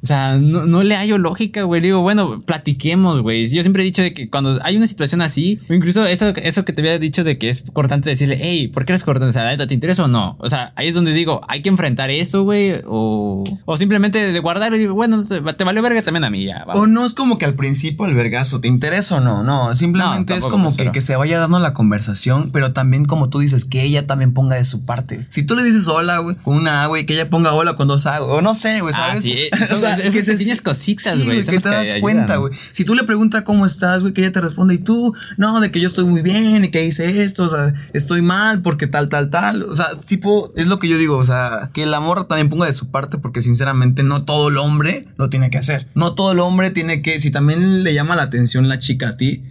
O 0.05 0.07
sea, 0.07 0.37
no, 0.37 0.67
no 0.67 0.83
le 0.83 0.97
hallo 0.97 1.17
lógica, 1.17 1.63
güey. 1.63 1.81
Digo, 1.81 2.03
bueno, 2.03 2.41
platiquemos, 2.43 3.23
güey. 3.23 3.47
Yo 3.47 3.63
siempre 3.63 3.83
he 3.83 3.87
dicho 3.87 4.03
de 4.03 4.13
que 4.13 4.29
cuando 4.29 4.59
hay 4.63 4.77
una 4.77 4.87
situación 4.87 5.23
así, 5.23 5.59
o 5.69 5.73
incluso 5.73 6.05
eso, 6.07 6.29
eso 6.37 6.65
que 6.67 6.75
te 6.75 6.83
había 6.83 6.99
dicho 6.99 7.25
de 7.25 7.39
que 7.39 7.49
es 7.49 7.65
cortante 7.73 8.11
decirle, 8.11 8.39
hey, 8.41 8.69
¿por 8.69 8.85
qué 8.85 8.93
eres 8.93 9.03
cortante? 9.03 9.31
O 9.31 9.33
sea, 9.33 9.47
¿neta, 9.47 9.67
¿te 9.67 9.73
interesa 9.75 10.05
o 10.05 10.09
no? 10.09 10.37
O 10.41 10.49
sea, 10.51 10.73
ahí 10.77 10.89
es 10.89 10.95
donde 10.95 11.13
digo, 11.15 11.41
hay 11.49 11.63
que 11.63 11.71
enfrentar 11.71 12.11
eso, 12.11 12.45
güey. 12.45 12.83
O, 12.87 13.45
o 13.65 13.77
simplemente 13.79 14.31
de 14.33 14.39
guardar 14.41 14.75
y 14.75 14.79
digo, 14.79 14.93
bueno, 14.95 15.25
te, 15.25 15.41
te 15.41 15.65
valió 15.65 15.81
verga 15.81 16.03
también 16.03 16.25
a 16.25 16.31
mí, 16.31 16.45
ya. 16.45 16.65
va. 16.67 16.75
O 16.75 16.87
no 16.87 17.07
es 17.07 17.15
como 17.15 17.39
que 17.39 17.47
al 17.47 17.55
principio 17.55 18.05
el 18.05 18.15
vergazo, 18.15 18.61
¿te 18.61 18.69
interesa 18.69 19.17
o 19.17 19.21
no? 19.21 19.43
No, 19.43 19.75
simplemente 19.75 20.35
No, 20.35 20.39
es 20.39 20.45
como 20.47 20.65
pues, 20.67 20.77
que, 20.77 20.93
que 20.93 21.01
se 21.01 21.17
vaya 21.17 21.39
dando 21.41 21.59
la 21.61 21.73
conversación, 21.73 22.51
pero 22.53 22.73
también 22.75 23.07
como 23.07 23.31
tú 23.31 23.39
dices, 23.39 23.65
que 23.65 23.83
ella 23.83 24.07
también 24.07 24.35
ponga 24.35 24.57
de 24.57 24.65
su 24.67 24.85
parte. 24.85 25.25
Si 25.31 25.45
tú 25.45 25.57
le 25.57 25.63
dices 25.65 25.89
hola, 25.89 26.19
güey, 26.19 26.37
con 26.37 26.57
una 26.57 26.83
A, 26.83 26.87
güey, 26.89 27.07
que 27.07 27.15
ella 27.15 27.31
ponga 27.31 27.55
hola 27.55 27.77
con 27.77 27.89
dos 27.89 28.07
A, 28.07 28.23
o 28.23 28.43
no 28.43 28.53
sé, 28.53 28.81
güey, 28.81 28.93
Ah, 28.97 29.09
¿sabes? 29.09 29.25
sí, 29.25 29.39
son- 29.69 29.94
esas 29.99 30.27
pequeñas 30.27 30.61
cositas, 30.61 31.15
sí, 31.15 31.25
güey, 31.25 31.45
son 31.45 31.55
que 31.55 31.61
te 31.61 31.69
que 31.69 31.75
das 31.75 31.95
cuenta, 32.01 32.37
güey. 32.37 32.53
Si 32.73 32.85
tú 32.85 32.95
le 32.95 33.05
preguntas 33.05 33.43
cómo 33.43 33.67
estás, 33.67 34.03
güey, 34.03 34.13
que 34.13 34.23
ella 34.23 34.33
te 34.33 34.41
responde, 34.41 34.75
y 34.75 34.79
tú, 34.79 35.15
no, 35.37 35.61
de 35.61 35.71
que 35.71 35.81
yo 35.81 35.89
estoy 35.89 36.05
muy 36.05 36.23
bien, 36.23 36.65
y 36.65 36.71
que 36.71 36.85
hice 36.85 37.25
esto, 37.25 37.45
o 37.45 37.49
sea, 37.49 37.75
estoy 37.93 38.23
mal 38.23 38.63
porque 38.63 38.87
tal, 38.87 39.09
tal, 39.09 39.31
tal. 39.31 39.63
O 39.63 39.75
sea, 39.75 39.87
tipo, 40.07 40.53
es 40.57 40.67
lo 40.67 40.79
que 40.79 40.89
yo 40.89 40.99
digo, 40.99 41.17
o 41.17 41.25
sea, 41.25 41.71
que 41.73 41.85
el 41.85 41.95
amor 41.95 42.27
también 42.27 42.49
ponga 42.49 42.67
de 42.67 42.73
su 42.73 42.91
parte, 42.91 43.19
porque 43.19 43.41
sinceramente 43.41 44.03
no 44.03 44.25
todo 44.25 44.49
el 44.49 44.59
hombre 44.59 45.07
lo 45.17 45.29
tiene 45.31 45.51
que 45.51 45.59
hacer. 45.59 45.87
No 45.95 46.15
todo 46.15 46.33
el 46.33 46.41
hombre 46.41 46.71
tiene 46.71 47.03
que, 47.03 47.19
si 47.19 47.31
también 47.31 47.85
le 47.85 47.95
llama 47.95 48.17
la 48.17 48.23
atención 48.23 48.69
la 48.69 48.79
chica 48.79 49.09
a 49.09 49.17
ti, 49.17 49.43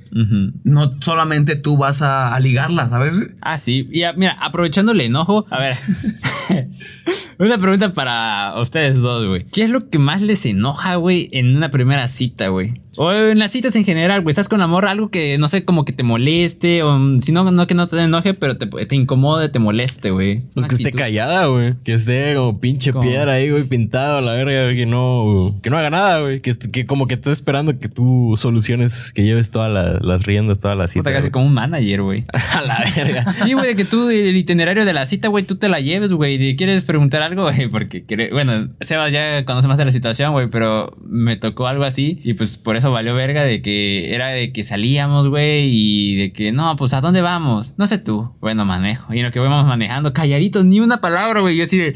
no 0.64 0.94
solamente 1.00 1.56
tú 1.56 1.78
vas 1.78 2.02
a, 2.02 2.36
a 2.36 2.40
ligarla, 2.40 2.88
¿sabes? 2.88 3.16
Ah, 3.42 3.58
sí. 3.58 3.88
Y 3.92 4.04
ah, 4.04 4.14
mira, 4.16 4.38
aprovechando 4.40 4.92
el 4.92 5.02
enojo, 5.02 5.46
a 5.50 5.60
ver. 5.60 5.76
una 7.40 7.58
pregunta 7.58 7.94
para 7.94 8.60
ustedes 8.60 8.98
dos, 8.98 9.28
güey. 9.28 9.46
¿Qué 9.46 9.64
es 9.64 9.70
lo 9.70 9.90
que 9.90 10.00
más 10.00 10.22
les 10.22 10.33
enoja, 10.46 10.96
güey, 10.96 11.30
en 11.32 11.56
una 11.56 11.70
primera 11.72 12.08
cita, 12.08 12.48
güey? 12.50 12.82
O 12.96 13.12
en 13.12 13.40
las 13.40 13.50
citas 13.52 13.76
en 13.76 13.86
general, 13.86 14.22
güey. 14.22 14.32
Estás 14.32 14.48
con 14.48 14.62
amor, 14.62 14.86
algo 14.86 15.10
que 15.10 15.40
no 15.40 15.48
sé, 15.48 15.66
como 15.66 15.84
que 15.84 15.94
te 15.94 16.04
moleste, 16.04 16.84
o 16.84 17.20
si 17.22 17.32
no, 17.32 17.50
no 17.50 17.66
que 17.66 17.74
no 17.74 17.88
te 17.88 18.00
enoje, 18.00 18.36
pero 18.36 18.58
te, 18.58 18.68
te 18.68 18.96
incomode, 18.96 19.50
te 19.50 19.58
moleste, 19.58 20.12
güey. 20.12 20.42
Pues 20.54 20.68
que 20.68 20.76
esté 20.76 20.90
actitud. 20.90 21.00
callada, 21.00 21.48
güey. 21.48 21.74
Que 21.84 21.96
esté 21.96 22.36
como 22.36 22.60
pinche 22.60 22.92
¿Cómo? 22.92 23.02
piedra 23.04 23.34
ahí, 23.34 23.50
güey, 23.50 23.64
pintado 23.64 24.18
a 24.18 24.22
la 24.22 24.34
verga. 24.34 24.76
Que 24.76 24.86
no, 24.86 25.56
que 25.64 25.72
no 25.72 25.78
haga 25.80 25.90
nada, 25.90 26.20
güey. 26.22 26.40
Que, 26.42 26.54
que 26.72 26.86
como 26.86 27.08
que 27.08 27.16
estoy 27.16 27.34
esperando 27.34 27.80
que 27.80 27.90
tú 27.90 28.36
soluciones, 28.38 29.12
que 29.12 29.24
lleves 29.24 29.50
todas 29.50 29.72
la- 29.72 29.98
las 30.00 30.24
riendas, 30.24 30.60
todas 30.60 30.78
las 30.78 30.92
citas. 30.92 31.12
casi 31.12 31.32
como 31.32 31.48
un 31.48 31.54
manager, 31.56 32.04
güey. 32.04 32.26
A 32.54 32.62
la 32.62 32.86
verga. 32.96 33.34
Sí, 33.44 33.54
güey, 33.54 33.76
que 33.76 33.86
tú 33.86 34.10
el 34.12 34.36
itinerario 34.38 34.86
de 34.86 34.94
la 34.94 35.08
cita, 35.08 35.30
güey, 35.30 35.44
tú 35.46 35.56
te 35.56 35.68
la 35.68 35.80
lleves, 35.80 36.14
güey. 36.14 36.56
Quieres 36.56 36.84
preguntar 36.84 37.24
algo, 37.24 37.42
güey, 37.52 37.68
porque 37.70 38.04
bueno, 38.32 38.70
Sebas 38.82 39.12
ya 39.12 39.46
conoce 39.46 39.68
más 39.68 39.78
de 39.80 39.86
la 39.86 39.92
situación, 39.92 40.13
güey, 40.34 40.50
pero 40.50 40.96
me 41.06 41.36
tocó 41.36 41.68
algo 41.68 41.84
así 41.84 42.20
y 42.24 42.34
pues 42.34 42.58
por 42.58 42.76
eso 42.76 42.92
valió 42.92 43.14
verga 43.14 43.44
de 43.44 43.62
que 43.62 44.14
era 44.14 44.30
de 44.30 44.52
que 44.52 44.64
salíamos, 44.64 45.30
güey, 45.30 45.70
y 45.72 46.16
de 46.16 46.32
que 46.32 46.52
no, 46.52 46.76
pues 46.76 46.94
a 46.94 47.02
dónde 47.02 47.22
vamos? 47.22 47.74
No 47.78 47.88
sé 47.88 47.98
tú. 47.98 48.32
Bueno, 48.40 48.66
manejo. 48.66 49.14
Y 49.14 49.20
en 49.20 49.26
lo 49.26 49.32
que 49.32 49.40
vamos 49.40 49.66
manejando, 49.66 50.14
calladitos, 50.14 50.66
ni 50.66 50.80
una 50.80 51.02
palabra, 51.02 51.42
güey. 51.42 51.58
Yo 51.58 51.64
así 51.64 51.78
de, 51.78 51.96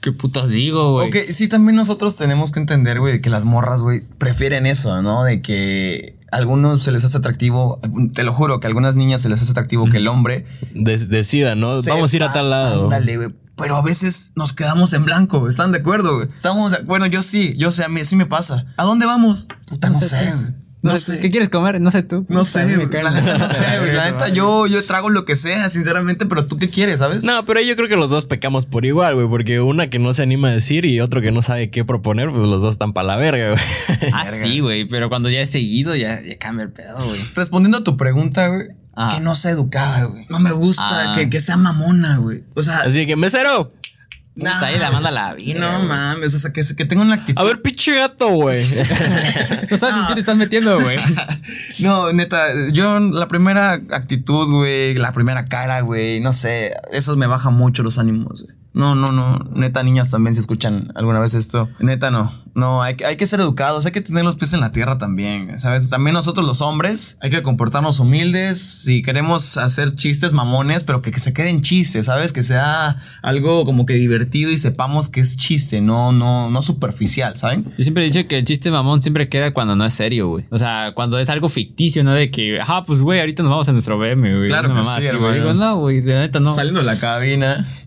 ¿qué 0.00 0.12
putas 0.12 0.48
digo, 0.48 0.92
güey? 0.92 1.08
Ok, 1.08 1.16
sí, 1.30 1.48
también 1.48 1.76
nosotros 1.76 2.16
tenemos 2.16 2.52
que 2.52 2.60
entender, 2.60 3.00
güey, 3.00 3.20
que 3.20 3.30
las 3.30 3.44
morras, 3.44 3.82
güey, 3.82 4.02
prefieren 4.18 4.66
eso, 4.66 5.02
¿no? 5.02 5.24
De 5.24 5.42
que 5.42 6.16
a 6.30 6.36
algunos 6.38 6.80
se 6.80 6.92
les 6.92 7.04
hace 7.04 7.18
atractivo, 7.18 7.80
te 8.14 8.22
lo 8.22 8.32
juro, 8.32 8.58
que 8.58 8.66
a 8.66 8.68
algunas 8.68 8.96
niñas 8.96 9.22
se 9.22 9.28
les 9.28 9.42
hace 9.42 9.52
atractivo 9.52 9.84
que 9.90 9.98
el 9.98 10.08
hombre. 10.08 10.46
Decida, 10.74 11.54
¿no? 11.54 11.82
sepa, 11.82 11.96
Vamos 11.96 12.12
a 12.12 12.16
ir 12.16 12.22
a 12.22 12.32
tal 12.32 12.50
lado. 12.50 12.84
Ándale, 12.84 13.16
güey. 13.16 13.28
Pero 13.56 13.76
a 13.76 13.82
veces 13.82 14.32
nos 14.34 14.52
quedamos 14.52 14.92
en 14.92 15.04
blanco, 15.04 15.48
¿están 15.48 15.72
de 15.72 15.78
acuerdo, 15.78 16.16
güey? 16.16 16.28
Estamos 16.36 16.70
de 16.70 16.78
acuerdo, 16.78 17.06
yo 17.06 17.22
sí, 17.22 17.54
yo 17.56 17.70
sé, 17.70 17.84
a 17.84 17.88
mí 17.88 18.04
sí 18.04 18.16
me 18.16 18.26
pasa. 18.26 18.64
¿A 18.76 18.84
dónde 18.84 19.06
vamos? 19.06 19.46
Puta, 19.68 19.88
no, 19.88 19.94
No 19.94 20.00
sé 20.00 20.32
güey. 20.32 20.62
No 20.82 20.96
sé. 20.96 21.20
¿Qué 21.20 21.30
quieres 21.30 21.48
comer? 21.48 21.80
No 21.80 21.92
sé 21.92 22.02
tú. 22.02 22.26
No 22.28 22.44
sé, 22.44 22.66
La 22.66 23.10
neta 23.12 23.38
no 23.38 23.48
sé, 23.48 23.78
güey. 23.78 23.92
La 23.92 24.10
neta 24.10 24.28
yo, 24.30 24.66
yo 24.66 24.84
trago 24.84 25.10
lo 25.10 25.24
que 25.24 25.36
sea, 25.36 25.68
sinceramente, 25.68 26.26
pero 26.26 26.44
tú 26.46 26.58
qué 26.58 26.70
quieres, 26.70 26.98
¿sabes? 26.98 27.22
No, 27.22 27.44
pero 27.46 27.60
yo 27.60 27.76
creo 27.76 27.88
que 27.88 27.94
los 27.94 28.10
dos 28.10 28.26
pecamos 28.26 28.66
por 28.66 28.84
igual, 28.84 29.14
güey. 29.14 29.28
Porque 29.28 29.60
una 29.60 29.90
que 29.90 30.00
no 30.00 30.12
se 30.12 30.24
anima 30.24 30.48
a 30.48 30.52
decir 30.52 30.84
y 30.84 31.00
otro 31.00 31.20
que 31.20 31.30
no 31.30 31.40
sabe 31.40 31.70
qué 31.70 31.84
proponer, 31.84 32.30
pues 32.30 32.44
los 32.44 32.62
dos 32.62 32.74
están 32.74 32.92
para 32.92 33.06
la 33.06 33.16
verga, 33.16 33.50
güey. 33.50 34.10
Ah, 34.12 34.26
sí, 34.26 34.58
güey, 34.58 34.86
pero 34.88 35.08
cuando 35.08 35.30
ya 35.30 35.40
es 35.40 35.50
seguido, 35.50 35.94
ya, 35.94 36.20
ya 36.20 36.36
cambia 36.38 36.64
el 36.64 36.72
pedo, 36.72 36.96
güey. 37.06 37.20
Respondiendo 37.36 37.78
a 37.78 37.84
tu 37.84 37.96
pregunta, 37.96 38.48
güey. 38.48 38.66
Ah. 38.94 39.10
Que 39.14 39.20
no 39.20 39.34
sea 39.34 39.52
educada, 39.52 40.04
güey. 40.04 40.26
No 40.28 40.38
me 40.38 40.52
gusta 40.52 41.12
Ah. 41.12 41.14
que, 41.16 41.30
que 41.30 41.40
sea 41.40 41.56
mamona, 41.56 42.16
güey. 42.18 42.44
O 42.54 42.62
sea, 42.62 42.78
Así 42.80 43.06
que, 43.06 43.16
mesero. 43.16 43.72
Puta, 44.34 44.60
nah. 44.60 44.66
ahí 44.66 44.78
la 44.78 44.90
manda 44.90 45.10
a 45.10 45.12
la 45.12 45.34
vida. 45.34 45.60
No 45.60 45.76
güey. 45.76 45.88
mames, 45.88 46.34
o 46.34 46.38
sea, 46.38 46.52
que, 46.54 46.62
que 46.76 46.84
tenga 46.86 47.02
una 47.02 47.14
actitud. 47.16 47.38
A 47.40 47.44
ver, 47.44 47.60
pinche 47.60 47.94
gato, 47.96 48.28
güey. 48.30 48.64
No 49.70 49.76
sabes 49.78 49.96
en 49.96 50.06
qué 50.08 50.14
te 50.14 50.20
estás 50.20 50.36
metiendo, 50.36 50.80
güey. 50.80 50.98
No, 51.80 52.12
neta, 52.12 52.46
yo 52.72 52.98
la 53.00 53.28
primera 53.28 53.72
actitud, 53.72 54.50
güey, 54.50 54.94
la 54.94 55.12
primera 55.12 55.46
cara, 55.46 55.80
güey, 55.80 56.20
no 56.20 56.32
sé, 56.32 56.74
eso 56.92 57.16
me 57.16 57.26
baja 57.26 57.50
mucho 57.50 57.82
los 57.82 57.98
ánimos, 57.98 58.42
güey. 58.44 58.56
No, 58.74 58.94
no, 58.94 59.08
no, 59.08 59.38
neta, 59.54 59.82
niñas 59.82 60.10
también 60.10 60.32
si 60.34 60.40
escuchan 60.40 60.92
alguna 60.94 61.20
vez 61.20 61.34
esto. 61.34 61.68
Neta, 61.78 62.10
no. 62.10 62.32
No, 62.54 62.82
hay, 62.82 62.96
que- 62.96 63.04
hay 63.06 63.16
que 63.16 63.26
ser 63.26 63.40
educados, 63.40 63.84
hay 63.86 63.92
que 63.92 64.00
tener 64.02 64.24
los 64.24 64.36
pies 64.36 64.52
en 64.54 64.60
la 64.60 64.72
tierra 64.72 64.98
también, 64.98 65.58
¿sabes? 65.58 65.88
También 65.90 66.14
nosotros 66.14 66.46
los 66.46 66.60
hombres 66.62 67.16
hay 67.20 67.30
que 67.30 67.42
comportarnos 67.42 67.98
humildes 68.00 68.60
si 68.60 69.02
queremos 69.02 69.56
hacer 69.56 69.94
chistes 69.96 70.32
mamones, 70.34 70.84
pero 70.84 71.00
que, 71.02 71.10
que 71.10 71.20
se 71.20 71.32
queden 71.32 71.62
chistes, 71.62 72.06
¿sabes? 72.06 72.32
Que 72.32 72.42
sea 72.42 72.96
algo 73.22 73.64
como 73.64 73.86
que 73.86 73.94
divertido 73.94 74.50
y 74.50 74.58
sepamos 74.58 75.08
que 75.08 75.20
es 75.20 75.36
chiste, 75.36 75.80
no, 75.80 76.12
no, 76.12 76.50
no 76.50 76.62
superficial, 76.62 77.36
¿saben? 77.36 77.64
Yo 77.76 77.82
siempre 77.84 78.04
he 78.04 78.10
dicho 78.10 78.26
que 78.28 78.38
el 78.38 78.44
chiste 78.44 78.70
mamón 78.70 79.00
siempre 79.02 79.28
queda 79.28 79.52
cuando 79.52 79.74
no 79.76 79.84
es 79.86 79.94
serio, 79.94 80.28
güey. 80.28 80.44
O 80.50 80.58
sea, 80.58 80.92
cuando 80.94 81.18
es 81.18 81.28
algo 81.30 81.48
ficticio, 81.48 82.04
¿no? 82.04 82.12
De 82.12 82.30
que, 82.30 82.60
ajá, 82.60 82.84
pues, 82.84 83.00
güey, 83.00 83.20
ahorita 83.20 83.42
nos 83.42 83.50
vamos 83.50 83.68
a 83.68 83.72
nuestro 83.72 83.98
BM, 83.98 84.34
güey. 84.36 84.48
Claro 84.48 84.68
que 84.68 84.74
mamá 84.74 84.96
sí, 85.00 85.06
güey. 85.16 85.54
no, 85.54 85.78
güey, 85.78 86.00
de 86.00 86.14
neta 86.14 86.40
no. 86.40 86.52
Saliendo 86.52 86.80
de 86.80 86.86
la 86.86 86.98
cabina. 86.98 87.66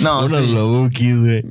no, 0.00 0.24
Unos 0.24 0.38
sí. 0.40 0.52
lobukis, 0.52 1.16
güey. 1.20 1.44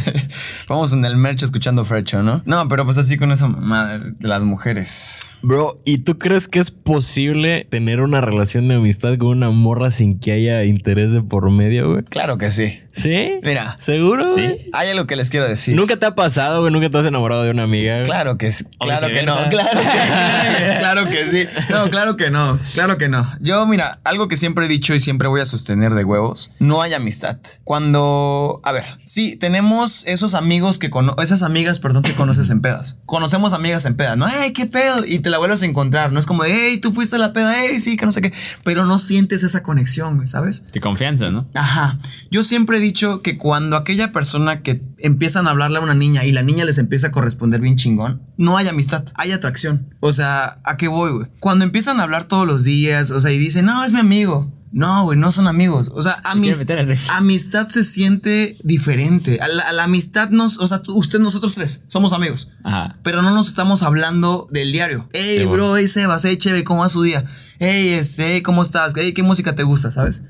Vamos 0.68 0.92
en 0.92 1.04
el 1.04 1.16
merch 1.16 1.42
escuchando 1.42 1.84
Frecho, 1.84 2.22
¿no? 2.22 2.42
No, 2.44 2.68
pero 2.68 2.84
pues 2.84 2.98
así 2.98 3.16
con 3.16 3.32
esa 3.32 3.48
mamá 3.48 3.98
de 3.98 4.28
las 4.28 4.42
mujeres. 4.42 5.32
Bro, 5.42 5.80
¿y 5.84 5.98
tú 5.98 6.18
crees 6.18 6.48
que 6.48 6.58
es 6.58 6.70
posible 6.70 7.66
tener 7.70 8.00
una 8.00 8.20
relación 8.20 8.68
de 8.68 8.74
amistad 8.76 9.16
con 9.18 9.28
una 9.28 9.50
morra 9.50 9.90
sin 9.90 10.18
que 10.18 10.32
haya 10.32 10.64
interés 10.64 11.12
de 11.12 11.22
por 11.22 11.50
medio, 11.50 11.92
güey? 11.92 12.02
Claro 12.04 12.38
que 12.38 12.50
sí. 12.50 12.80
¿Sí? 12.90 13.38
Mira. 13.42 13.76
¿Seguro? 13.78 14.28
Sí. 14.28 14.40
güey? 14.42 14.70
Hay 14.72 14.88
algo 14.90 15.06
que 15.06 15.16
les 15.16 15.28
quiero 15.30 15.46
decir. 15.46 15.76
¿Nunca 15.76 15.96
te 15.96 16.06
ha 16.06 16.14
pasado, 16.14 16.60
güey? 16.60 16.72
¿Nunca 16.72 16.90
te 16.90 16.98
has 16.98 17.06
enamorado 17.06 17.42
de 17.42 17.50
una 17.50 17.64
amiga? 17.64 17.96
güey? 17.96 18.06
Claro 18.06 18.38
que 18.38 18.50
sí. 18.50 18.64
Claro 18.80 19.08
que 19.08 19.22
no. 19.22 19.36
Claro 19.50 19.80
que, 19.80 20.78
claro 20.78 21.08
que 21.10 21.30
sí. 21.30 21.46
No, 21.70 21.90
claro 21.90 22.16
que 22.16 22.30
no. 22.30 22.58
Claro 22.74 22.96
que 22.98 23.08
no. 23.08 23.30
Yo, 23.40 23.66
mira, 23.66 24.00
algo 24.04 24.28
que 24.28 24.36
siempre 24.36 24.64
he 24.64 24.68
dicho 24.68 24.94
y 24.94 25.00
siempre 25.00 25.28
voy 25.28 25.40
a 25.40 25.44
sostener 25.44 25.92
de 25.94 26.04
huevos, 26.04 26.50
no 26.58 26.80
hay 26.82 26.94
amistad. 26.94 27.38
Cuando, 27.64 28.60
a 28.62 28.72
ver, 28.72 28.84
sí, 29.04 29.36
tenemos 29.36 30.04
esos 30.06 30.34
amigos 30.34 30.78
que 30.78 30.90
cono 30.90 31.16
esas 31.22 31.42
amigas, 31.42 31.78
perdón, 31.78 32.02
que 32.02 32.14
conoces 32.14 32.50
en 32.50 32.60
pedas. 32.60 33.00
Conocemos 33.06 33.52
amigas 33.52 33.84
en 33.86 33.96
pedas, 33.96 34.16
¿no? 34.16 34.26
¡Ay, 34.26 34.52
qué 34.52 34.66
pedo! 34.66 35.04
Y 35.06 35.18
te 35.20 35.30
la 35.30 35.38
vuelves 35.38 35.62
a 35.62 35.66
encontrar. 35.66 36.12
No 36.12 36.18
es 36.18 36.26
como 36.26 36.44
de, 36.44 36.52
hey, 36.52 36.78
tú 36.78 36.92
fuiste 36.92 37.16
a 37.16 37.18
la 37.18 37.32
peda, 37.32 37.54
hey, 37.56 37.78
sí, 37.78 37.96
que 37.96 38.06
no 38.06 38.12
sé 38.12 38.22
qué. 38.22 38.32
Pero 38.64 38.84
no 38.84 38.98
sientes 38.98 39.42
esa 39.42 39.62
conexión, 39.62 40.16
güey, 40.16 40.28
¿sabes? 40.28 40.66
De 40.72 40.80
confianza, 40.80 41.30
¿no? 41.30 41.48
Ajá. 41.54 41.98
Yo 42.30 42.42
siempre 42.42 42.78
he 42.78 42.80
dicho 42.80 43.22
que 43.22 43.38
cuando 43.38 43.76
aquella 43.76 44.12
persona 44.12 44.62
que 44.62 44.82
empiezan 44.98 45.46
a 45.46 45.50
hablarle 45.50 45.78
a 45.78 45.82
una 45.82 45.94
niña 45.94 46.24
y 46.24 46.32
la 46.32 46.42
niña 46.42 46.64
les 46.64 46.78
empieza 46.78 47.08
a 47.08 47.10
corresponder 47.10 47.60
bien 47.60 47.76
chingón, 47.76 48.22
no 48.36 48.56
hay 48.56 48.68
amistad, 48.68 49.04
hay 49.14 49.32
atracción. 49.32 49.94
O 50.00 50.12
sea, 50.12 50.58
¿a 50.64 50.76
qué 50.76 50.88
voy, 50.88 51.12
güey? 51.12 51.26
Cuando 51.40 51.64
empiezan 51.64 52.00
a 52.00 52.04
hablar 52.04 52.24
todos 52.24 52.46
los 52.46 52.64
días, 52.64 53.10
o 53.10 53.20
sea, 53.20 53.32
y 53.32 53.38
dicen, 53.38 53.64
no, 53.64 53.84
es 53.84 53.92
mi 53.92 54.00
amigo. 54.00 54.52
No, 54.72 55.04
güey, 55.04 55.18
no 55.18 55.30
son 55.30 55.46
amigos. 55.46 55.90
O 55.94 56.02
sea, 56.02 56.20
amistad 56.24 57.68
se 57.68 57.84
siente 57.84 58.58
diferente. 58.62 59.38
A 59.40 59.48
la, 59.48 59.62
a 59.62 59.72
la 59.72 59.84
amistad 59.84 60.30
nos, 60.30 60.58
o 60.58 60.66
sea, 60.66 60.82
usted, 60.88 61.18
nosotros 61.18 61.54
tres, 61.54 61.84
somos 61.88 62.12
amigos. 62.12 62.50
Ajá. 62.64 62.96
Pero 63.02 63.22
no 63.22 63.30
nos 63.32 63.48
estamos 63.48 63.82
hablando 63.82 64.46
del 64.50 64.72
diario. 64.72 65.08
Hey, 65.12 65.38
Sí, 65.38 65.44
bro, 65.44 65.68
bueno. 65.68 65.76
hey, 65.76 65.88
Sebas, 65.88 66.24
hey, 66.24 66.36
Cheve, 66.36 66.64
¿cómo 66.64 66.80
va 66.82 66.88
su 66.88 67.02
día? 67.02 67.24
Hey, 67.58 67.90
este, 67.90 68.34
hey, 68.34 68.42
¿cómo 68.42 68.62
estás? 68.62 68.92
Hey, 68.96 69.12
¿qué 69.14 69.22
música 69.22 69.54
te 69.54 69.62
gusta, 69.62 69.90
sabes? 69.92 70.26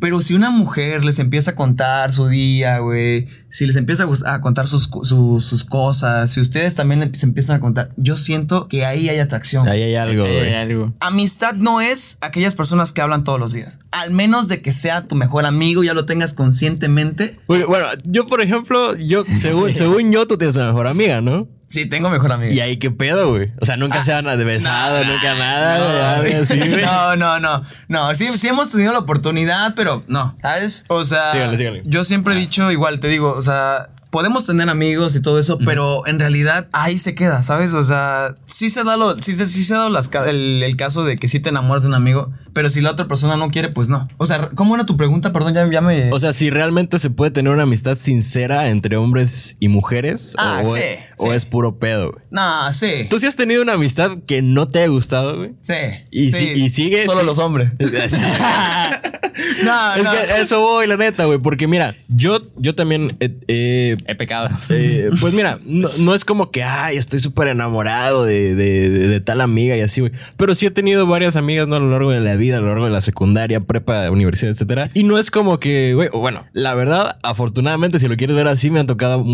Pero 0.00 0.22
si 0.22 0.34
una 0.34 0.50
mujer 0.50 1.04
les 1.04 1.18
empieza 1.18 1.50
a 1.50 1.54
contar 1.54 2.12
su 2.12 2.26
día, 2.28 2.78
güey, 2.78 3.28
si 3.50 3.66
les 3.66 3.76
empieza 3.76 4.06
a, 4.24 4.40
contar 4.40 4.66
sus, 4.66 4.88
sus, 5.02 5.44
sus 5.44 5.64
cosas, 5.64 6.30
si 6.30 6.40
ustedes 6.40 6.74
también 6.74 7.14
se 7.14 7.26
empiezan 7.26 7.56
a 7.56 7.60
contar, 7.60 7.90
yo 7.96 8.16
siento 8.16 8.66
que 8.66 8.86
ahí 8.86 9.10
hay 9.10 9.18
atracción. 9.18 9.68
Ahí 9.68 9.82
hay 9.82 9.94
algo, 9.94 10.24
Ahí 10.24 10.30
hay 10.30 10.38
güey. 10.38 10.54
algo. 10.54 10.88
Amistad 11.00 11.54
no 11.54 11.80
es 11.82 12.16
aquellas 12.22 12.54
personas 12.54 12.92
que 12.92 13.02
hablan 13.02 13.24
todos 13.24 13.38
los 13.38 13.52
días. 13.52 13.78
Al 13.90 14.10
menos 14.10 14.48
de 14.48 14.58
que 14.58 14.72
sea 14.72 15.04
tu 15.04 15.16
mejor 15.16 15.44
amigo, 15.44 15.84
ya 15.84 15.92
lo 15.92 16.06
tengas 16.06 16.32
conscientemente. 16.32 17.36
Porque, 17.46 17.64
Bueno, 17.66 17.86
yo, 18.04 18.26
por 18.26 18.40
ejemplo, 18.40 18.96
yo, 18.96 19.24
según, 19.24 19.74
según 19.74 20.12
yo, 20.12 20.26
tú 20.26 20.38
tienes 20.38 20.56
una 20.56 20.68
mejor 20.68 20.86
amiga, 20.86 21.20
¿no? 21.20 21.46
Sí, 21.72 21.86
tengo 21.86 22.10
mejor 22.10 22.30
amigo. 22.32 22.52
Y 22.52 22.60
ahí 22.60 22.76
qué 22.76 22.90
pedo, 22.90 23.30
güey. 23.30 23.50
O 23.58 23.64
sea, 23.64 23.78
nunca 23.78 24.04
se 24.04 24.12
han 24.12 24.26
de 24.26 24.44
besado, 24.44 25.02
nunca 25.06 25.34
nada, 25.34 26.18
güey. 26.20 26.34
algo 26.34 26.42
así, 26.42 26.58
güey. 26.58 26.84
No, 26.84 27.16
no, 27.16 27.40
no. 27.40 27.62
No, 27.88 28.14
sí, 28.14 28.28
sí 28.36 28.48
hemos 28.48 28.68
tenido 28.70 28.92
la 28.92 28.98
oportunidad, 28.98 29.74
pero 29.74 30.04
no, 30.06 30.34
¿sabes? 30.42 30.84
O 30.88 31.02
sea, 31.02 31.32
Sígale, 31.32 31.56
sígale. 31.56 31.82
yo 31.86 32.04
siempre 32.04 32.34
he 32.34 32.36
dicho 32.36 32.70
igual, 32.70 33.00
te 33.00 33.08
digo, 33.08 33.32
o 33.32 33.42
sea, 33.42 33.88
podemos 34.12 34.44
tener 34.46 34.68
amigos 34.68 35.16
y 35.16 35.22
todo 35.22 35.38
eso, 35.38 35.56
pero 35.58 36.06
en 36.06 36.18
realidad 36.18 36.68
ahí 36.72 36.98
se 36.98 37.14
queda, 37.14 37.42
¿sabes? 37.42 37.72
O 37.72 37.82
sea, 37.82 38.34
sí 38.46 38.68
se 38.70 38.84
da 38.84 38.96
lo, 38.98 39.16
sí, 39.18 39.32
se- 39.32 39.46
sí 39.46 39.64
se 39.64 39.74
ha 39.74 39.88
las 39.88 40.08
ca- 40.10 40.28
el, 40.28 40.62
el 40.62 40.76
caso 40.76 41.02
de 41.02 41.16
que 41.16 41.26
sí 41.28 41.40
te 41.40 41.48
enamoras 41.48 41.82
de 41.84 41.88
un 41.88 41.94
amigo, 41.94 42.30
pero 42.52 42.68
si 42.68 42.82
la 42.82 42.90
otra 42.90 43.08
persona 43.08 43.36
no 43.38 43.48
quiere, 43.48 43.70
pues 43.70 43.88
no. 43.88 44.04
O 44.18 44.26
sea, 44.26 44.50
¿cómo 44.54 44.74
era 44.74 44.84
tu 44.84 44.98
pregunta? 44.98 45.32
Perdón, 45.32 45.54
ya, 45.54 45.66
ya 45.66 45.80
me... 45.80 46.12
O 46.12 46.18
sea, 46.18 46.32
si 46.34 46.50
realmente 46.50 46.98
se 46.98 47.08
puede 47.08 47.30
tener 47.30 47.50
una 47.52 47.62
amistad 47.62 47.94
sincera 47.94 48.68
entre 48.68 48.98
hombres 48.98 49.56
y 49.60 49.68
mujeres, 49.68 50.34
Ah, 50.36 50.60
o, 50.64 50.68
sí, 50.70 50.78
es, 50.82 50.98
o 51.16 51.32
es 51.32 51.44
puro 51.46 51.78
pedo, 51.78 52.12
güey. 52.12 52.22
no, 52.30 52.70
sí. 52.74 53.06
¿Tú 53.08 53.18
sí 53.18 53.26
has 53.26 53.36
tenido 53.36 53.62
una 53.62 53.72
amistad 53.72 54.18
que 54.26 54.42
no 54.42 54.68
te 54.68 54.80
haya 54.80 54.88
gustado, 54.88 55.38
güey? 55.38 55.52
Sí. 55.62 55.72
Y, 56.10 56.30
sí. 56.32 56.38
si- 56.54 56.62
y 56.64 56.68
sigue. 56.68 57.06
Solo 57.06 57.22
los 57.22 57.38
hombres. 57.38 57.72
No, 59.64 59.94
es 59.94 60.04
no. 60.04 60.10
que 60.12 60.18
a 60.32 60.38
eso 60.38 60.60
voy, 60.60 60.86
la 60.86 60.96
neta, 60.96 61.24
güey. 61.24 61.38
Porque 61.38 61.66
mira, 61.66 61.94
yo, 62.08 62.40
yo 62.56 62.74
también. 62.74 63.16
eh, 63.20 63.34
eh, 63.48 63.96
He 64.06 64.14
pecado. 64.14 64.48
eh, 64.70 65.10
pues 65.20 65.32
mira, 65.34 65.58
no, 65.64 65.90
no 65.98 66.14
es 66.14 66.24
como 66.24 66.50
que, 66.50 66.62
ay, 66.62 66.96
estoy 66.96 67.20
súper 67.20 67.48
enamorado 67.48 68.24
de, 68.24 68.54
de- 68.54 68.90
de- 68.90 69.08
de 69.08 69.20
tal 69.20 69.40
amiga 69.40 69.76
y 69.76 69.80
así, 69.80 70.00
güey. 70.00 70.12
Pero 70.36 70.54
sí 70.54 70.66
he 70.66 70.70
tenido 70.70 71.06
varias 71.06 71.36
amigas, 71.36 71.68
¿no? 71.68 71.76
A 71.76 71.80
lo 71.80 71.90
largo 71.90 72.10
de 72.10 72.20
la 72.20 72.34
vida, 72.36 72.56
a 72.58 72.60
lo 72.60 72.68
largo 72.68 72.84
de 72.86 72.90
la 72.92 73.00
secundaria, 73.00 73.60
prepa, 73.60 74.10
universidad, 74.10 74.52
etcétera. 74.52 74.90
Y 74.94 75.04
no 75.04 75.18
es 75.18 75.30
como 75.30 75.58
que, 75.60 75.94
güey, 75.94 76.08
o 76.12 76.20
bueno, 76.20 76.44
la 76.52 76.74
verdad, 76.74 77.16
afortunadamente, 77.22 77.98
si 77.98 78.08
lo 78.08 78.16
quieres 78.16 78.36
ver 78.36 78.48
así, 78.48 78.70
me 78.70 78.80
han 78.80 78.86
tocado 78.86 79.24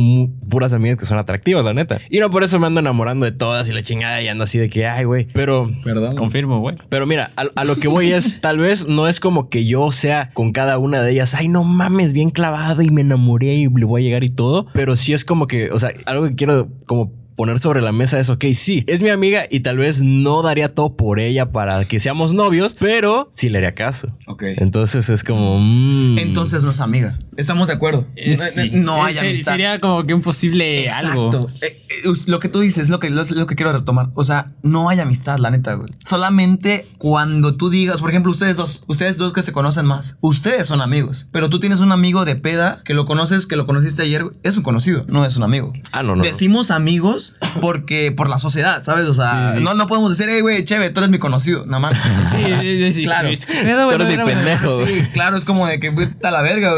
puras 0.49 0.73
amigas 0.73 0.99
que 0.99 1.07
son 1.07 1.19
atractivas, 1.19 1.65
la 1.65 1.75
neta. 1.75 1.99
Y 2.11 2.19
no 2.21 2.31
por 2.31 2.45
eso 2.45 2.59
me 2.59 2.67
ando 2.67 2.81
enamorando 2.81 3.25
de 3.25 3.33
todas 3.33 3.69
y 3.69 3.73
la 3.73 3.83
chingada 3.83 4.21
y 4.23 4.29
ando 4.29 4.45
así 4.45 4.59
de 4.59 4.69
que, 4.69 4.87
ay, 4.87 5.05
güey. 5.05 5.27
Pero 5.33 5.71
Perdón. 5.85 6.17
Confirmo, 6.17 6.61
güey. 6.61 6.77
pero 6.89 7.07
mira, 7.07 7.31
a, 7.37 7.45
a 7.55 7.65
lo 7.65 7.77
que 7.77 7.89
voy 7.89 8.13
es, 8.13 8.41
tal 8.41 8.59
vez 8.59 8.87
no 8.89 9.09
es 9.09 9.21
como 9.21 9.49
que 9.51 9.65
yo 9.67 9.88
sea 9.93 10.31
con 10.33 10.53
cada 10.53 10.79
una 10.79 11.03
de 11.03 11.13
ellas, 11.13 11.35
ay, 11.35 11.49
no 11.49 11.65
mames, 11.65 12.13
bien 12.13 12.31
clavado 12.31 12.83
y 12.83 12.91
me 12.91 13.03
enamoré 13.03 13.55
y 13.55 13.69
le 13.69 13.85
voy 13.85 14.03
a 14.03 14.05
llegar 14.05 14.25
y 14.25 14.29
todo, 14.29 14.67
pero 14.73 14.97
sí 14.97 15.13
es 15.13 15.25
como 15.25 15.47
que, 15.47 15.71
o 15.71 15.79
sea, 15.79 15.93
algo 16.07 16.29
que 16.29 16.35
quiero 16.35 16.69
como 16.87 17.13
poner 17.39 17.61
sobre 17.61 17.81
la 17.81 17.93
mesa 17.93 18.19
es, 18.19 18.29
ok, 18.31 18.47
sí, 18.53 18.83
es 18.89 19.01
mi 19.01 19.11
amiga 19.11 19.45
y 19.49 19.61
tal 19.61 19.79
vez 19.79 20.03
no 20.03 20.43
daría 20.43 20.75
todo 20.75 20.97
por 20.97 21.21
ella 21.21 21.53
para 21.53 21.85
que 21.87 22.01
seamos 22.01 22.35
novios, 22.35 22.75
pero 22.79 23.31
sí 23.33 23.49
le 23.49 23.59
haría 23.59 23.75
caso. 23.77 24.09
Ok. 24.27 24.43
Entonces 24.57 25.09
es 25.09 25.23
como... 25.23 25.59
mm. 25.61 26.19
Entonces 26.19 26.65
no 26.65 26.73
es 26.73 26.81
amiga. 26.81 27.17
Estamos 27.37 27.69
de 27.69 27.75
acuerdo. 27.75 28.07
Eh, 28.17 28.37
No- 28.37 28.45
sí. 28.45 28.71
No 28.75 29.05
hay 29.05 29.15
Eh, 29.17 29.21
amistad. 29.21 29.53
Sería 29.53 29.79
como 29.79 30.05
que 30.05 30.15
un 30.15 30.21
posible 30.21 30.91
algo. 30.91 31.27
Exacto. 31.29 31.51
Eh, 31.63 31.85
eh, 31.89 32.09
lo 32.27 32.41
que 32.41 32.49
tú 32.49 32.59
dices 32.59 32.83
es 32.85 32.89
lo 32.91 32.99
que, 32.99 33.09
lo, 33.09 33.25
lo 33.25 33.47
que 33.47 33.55
quiero 33.55 33.73
retomar. 33.73 34.11
O 34.15 34.25
sea, 34.25 34.51
no 34.63 34.89
hay 34.89 34.99
amistad, 34.99 35.39
la 35.39 35.51
neta, 35.53 35.75
güey. 35.75 35.93
Solamente 35.99 36.87
cuando 36.99 37.55
tú 37.55 37.71
digas, 37.71 38.01
por 38.01 38.11
ejemplo, 38.11 38.33
ustedes 38.33 38.57
dos, 38.57 38.83
ustedes 38.89 39.17
dos 39.17 39.33
que 39.33 39.43
se 39.43 39.53
conocen 39.53 39.87
más, 39.87 40.19
ustedes 40.21 40.67
son 40.67 40.81
amigos. 40.81 41.29
Pero 41.31 41.49
tú 41.49 41.61
tienes 41.61 41.79
un 41.79 41.93
amigo 41.93 42.25
de 42.25 42.35
peda 42.35 42.83
que 42.85 42.95
lo 42.95 43.05
conoces, 43.05 43.47
que 43.47 43.55
lo 43.55 43.65
conociste 43.65 44.03
ayer, 44.03 44.25
es 44.43 44.57
un 44.57 44.65
conocido, 44.65 45.05
no 45.09 45.25
es 45.25 45.37
un 45.37 45.45
amigo. 45.45 45.73
Ah, 45.93 46.03
no, 46.03 46.17
no. 46.17 46.23
Decimos 46.25 46.73
amigos 46.73 47.28
porque 47.61 48.13
por 48.13 48.29
la 48.31 48.39
sociedad, 48.39 48.83
¿sabes? 48.83 49.07
O 49.09 49.15
sea, 49.15 49.53
Sí, 49.53 49.59
sí. 49.59 49.65
No, 49.65 49.75
no 49.75 49.87
podemos 49.87 50.17
decir, 50.17 50.33
hey, 50.33 50.41
güey, 50.41 50.65
chévere, 50.65 50.91
tú 50.91 51.01
eres 51.01 51.11
mi 51.11 51.19
conocido, 51.19 51.65
nada 51.67 51.81
más. 51.81 51.93
Sí, 52.31 52.43
es- 52.45 53.01
Claro. 53.01 53.29
es- 53.29 53.47
¿qué 53.47 53.63
pedo, 53.63 53.85
güey? 53.87 53.97
Tú 53.99 54.05
eres 54.05 54.19
mi 54.19 54.25
pendejo. 54.25 54.87
Sí, 54.87 55.03
claro, 55.13 55.37
es 55.37 55.45
como 55.45 55.67
de 55.67 55.81
que 55.81 55.91
vete 55.91 56.27
a 56.27 56.31
la 56.31 56.43
verga, 56.43 56.73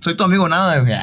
soy 0.00 0.16
tu 0.16 0.24
amigo 0.24 0.48
nada. 0.48 0.78
güey. 0.80 0.94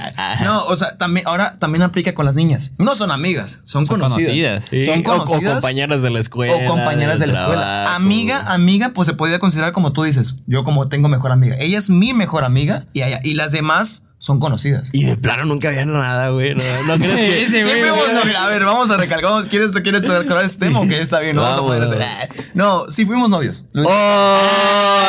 No, 0.44 0.64
o 0.66 0.76
sea, 0.76 0.98
también 0.98 1.28
ahora 1.28 1.58
también 1.60 1.82
aplica 1.84 2.14
con 2.14 2.26
las 2.26 2.36
niñas. 2.36 2.74
No 2.78 2.96
son 2.96 3.12
amigas, 3.12 3.62
son, 3.64 3.86
Son 3.86 4.00
conocidas. 4.00 4.30
conocidas. 4.30 4.66
Sí, 4.66 4.86
Son 4.86 5.00
o- 5.00 5.02
o, 5.02 5.26
conocidas. 5.26 5.54
compañeras 5.54 6.02
de 6.02 6.10
la 6.10 6.20
escuela. 6.20 6.56
o 6.56 6.66
compañeras 6.66 7.20
de 7.20 7.28
la 7.28 7.34
escuela. 7.40 7.96
Amiga, 7.96 8.46
amiga, 8.52 8.92
pues 8.94 9.08
se 9.08 9.14
podría 9.14 9.40
considerar 9.40 9.72
como 9.72 9.94
tú 9.94 10.04
dices. 10.04 10.36
Yo 10.48 10.64
como 10.64 10.88
tengo 10.88 11.10
mejor 11.10 11.32
amiga. 11.32 11.56
Ella 11.60 11.78
es 11.78 11.90
mi 11.90 12.14
mejor 12.14 12.44
amiga 12.44 12.86
y, 12.94 13.02
ella- 13.02 13.22
y 13.24 13.34
las 13.36 13.52
demás 13.52 14.08
son 14.22 14.40
conocidas. 14.40 14.90
Y 14.92 15.06
de 15.06 15.18
plano 15.18 15.46
nunca 15.46 15.70
había 15.70 15.84
nada, 15.84 16.30
güey. 16.30 16.54
No, 16.54 16.64
no 16.90 16.96
crees 17.04 17.16
que... 17.20 17.42
Ese 17.44 17.64
güey, 17.64 17.74
Siempre 17.74 17.88
hemos- 17.88 18.00
güey. 18.22 18.34
no, 18.34 18.40
a 18.40 18.48
ver, 18.50 18.64
vamos 18.66 18.92
a 18.92 18.98
recalcar. 18.98 19.48
¿Quieres, 19.50 19.72
¿Quieres 19.72 20.08
recordar 20.08 20.46
este 20.46 20.68
tema 20.68 20.82
o 20.82 20.88
que 20.88 21.02
está 21.02 21.20
bien? 21.22 21.36
No, 21.36 21.42
vamos 21.42 21.58
a 21.60 21.62
poder 21.64 21.82
hacer- 21.84 22.30
No, 22.54 22.86
sí 22.90 23.08
fuimos 23.08 23.32
novios. 23.32 23.66
¡Oh! 23.76 24.38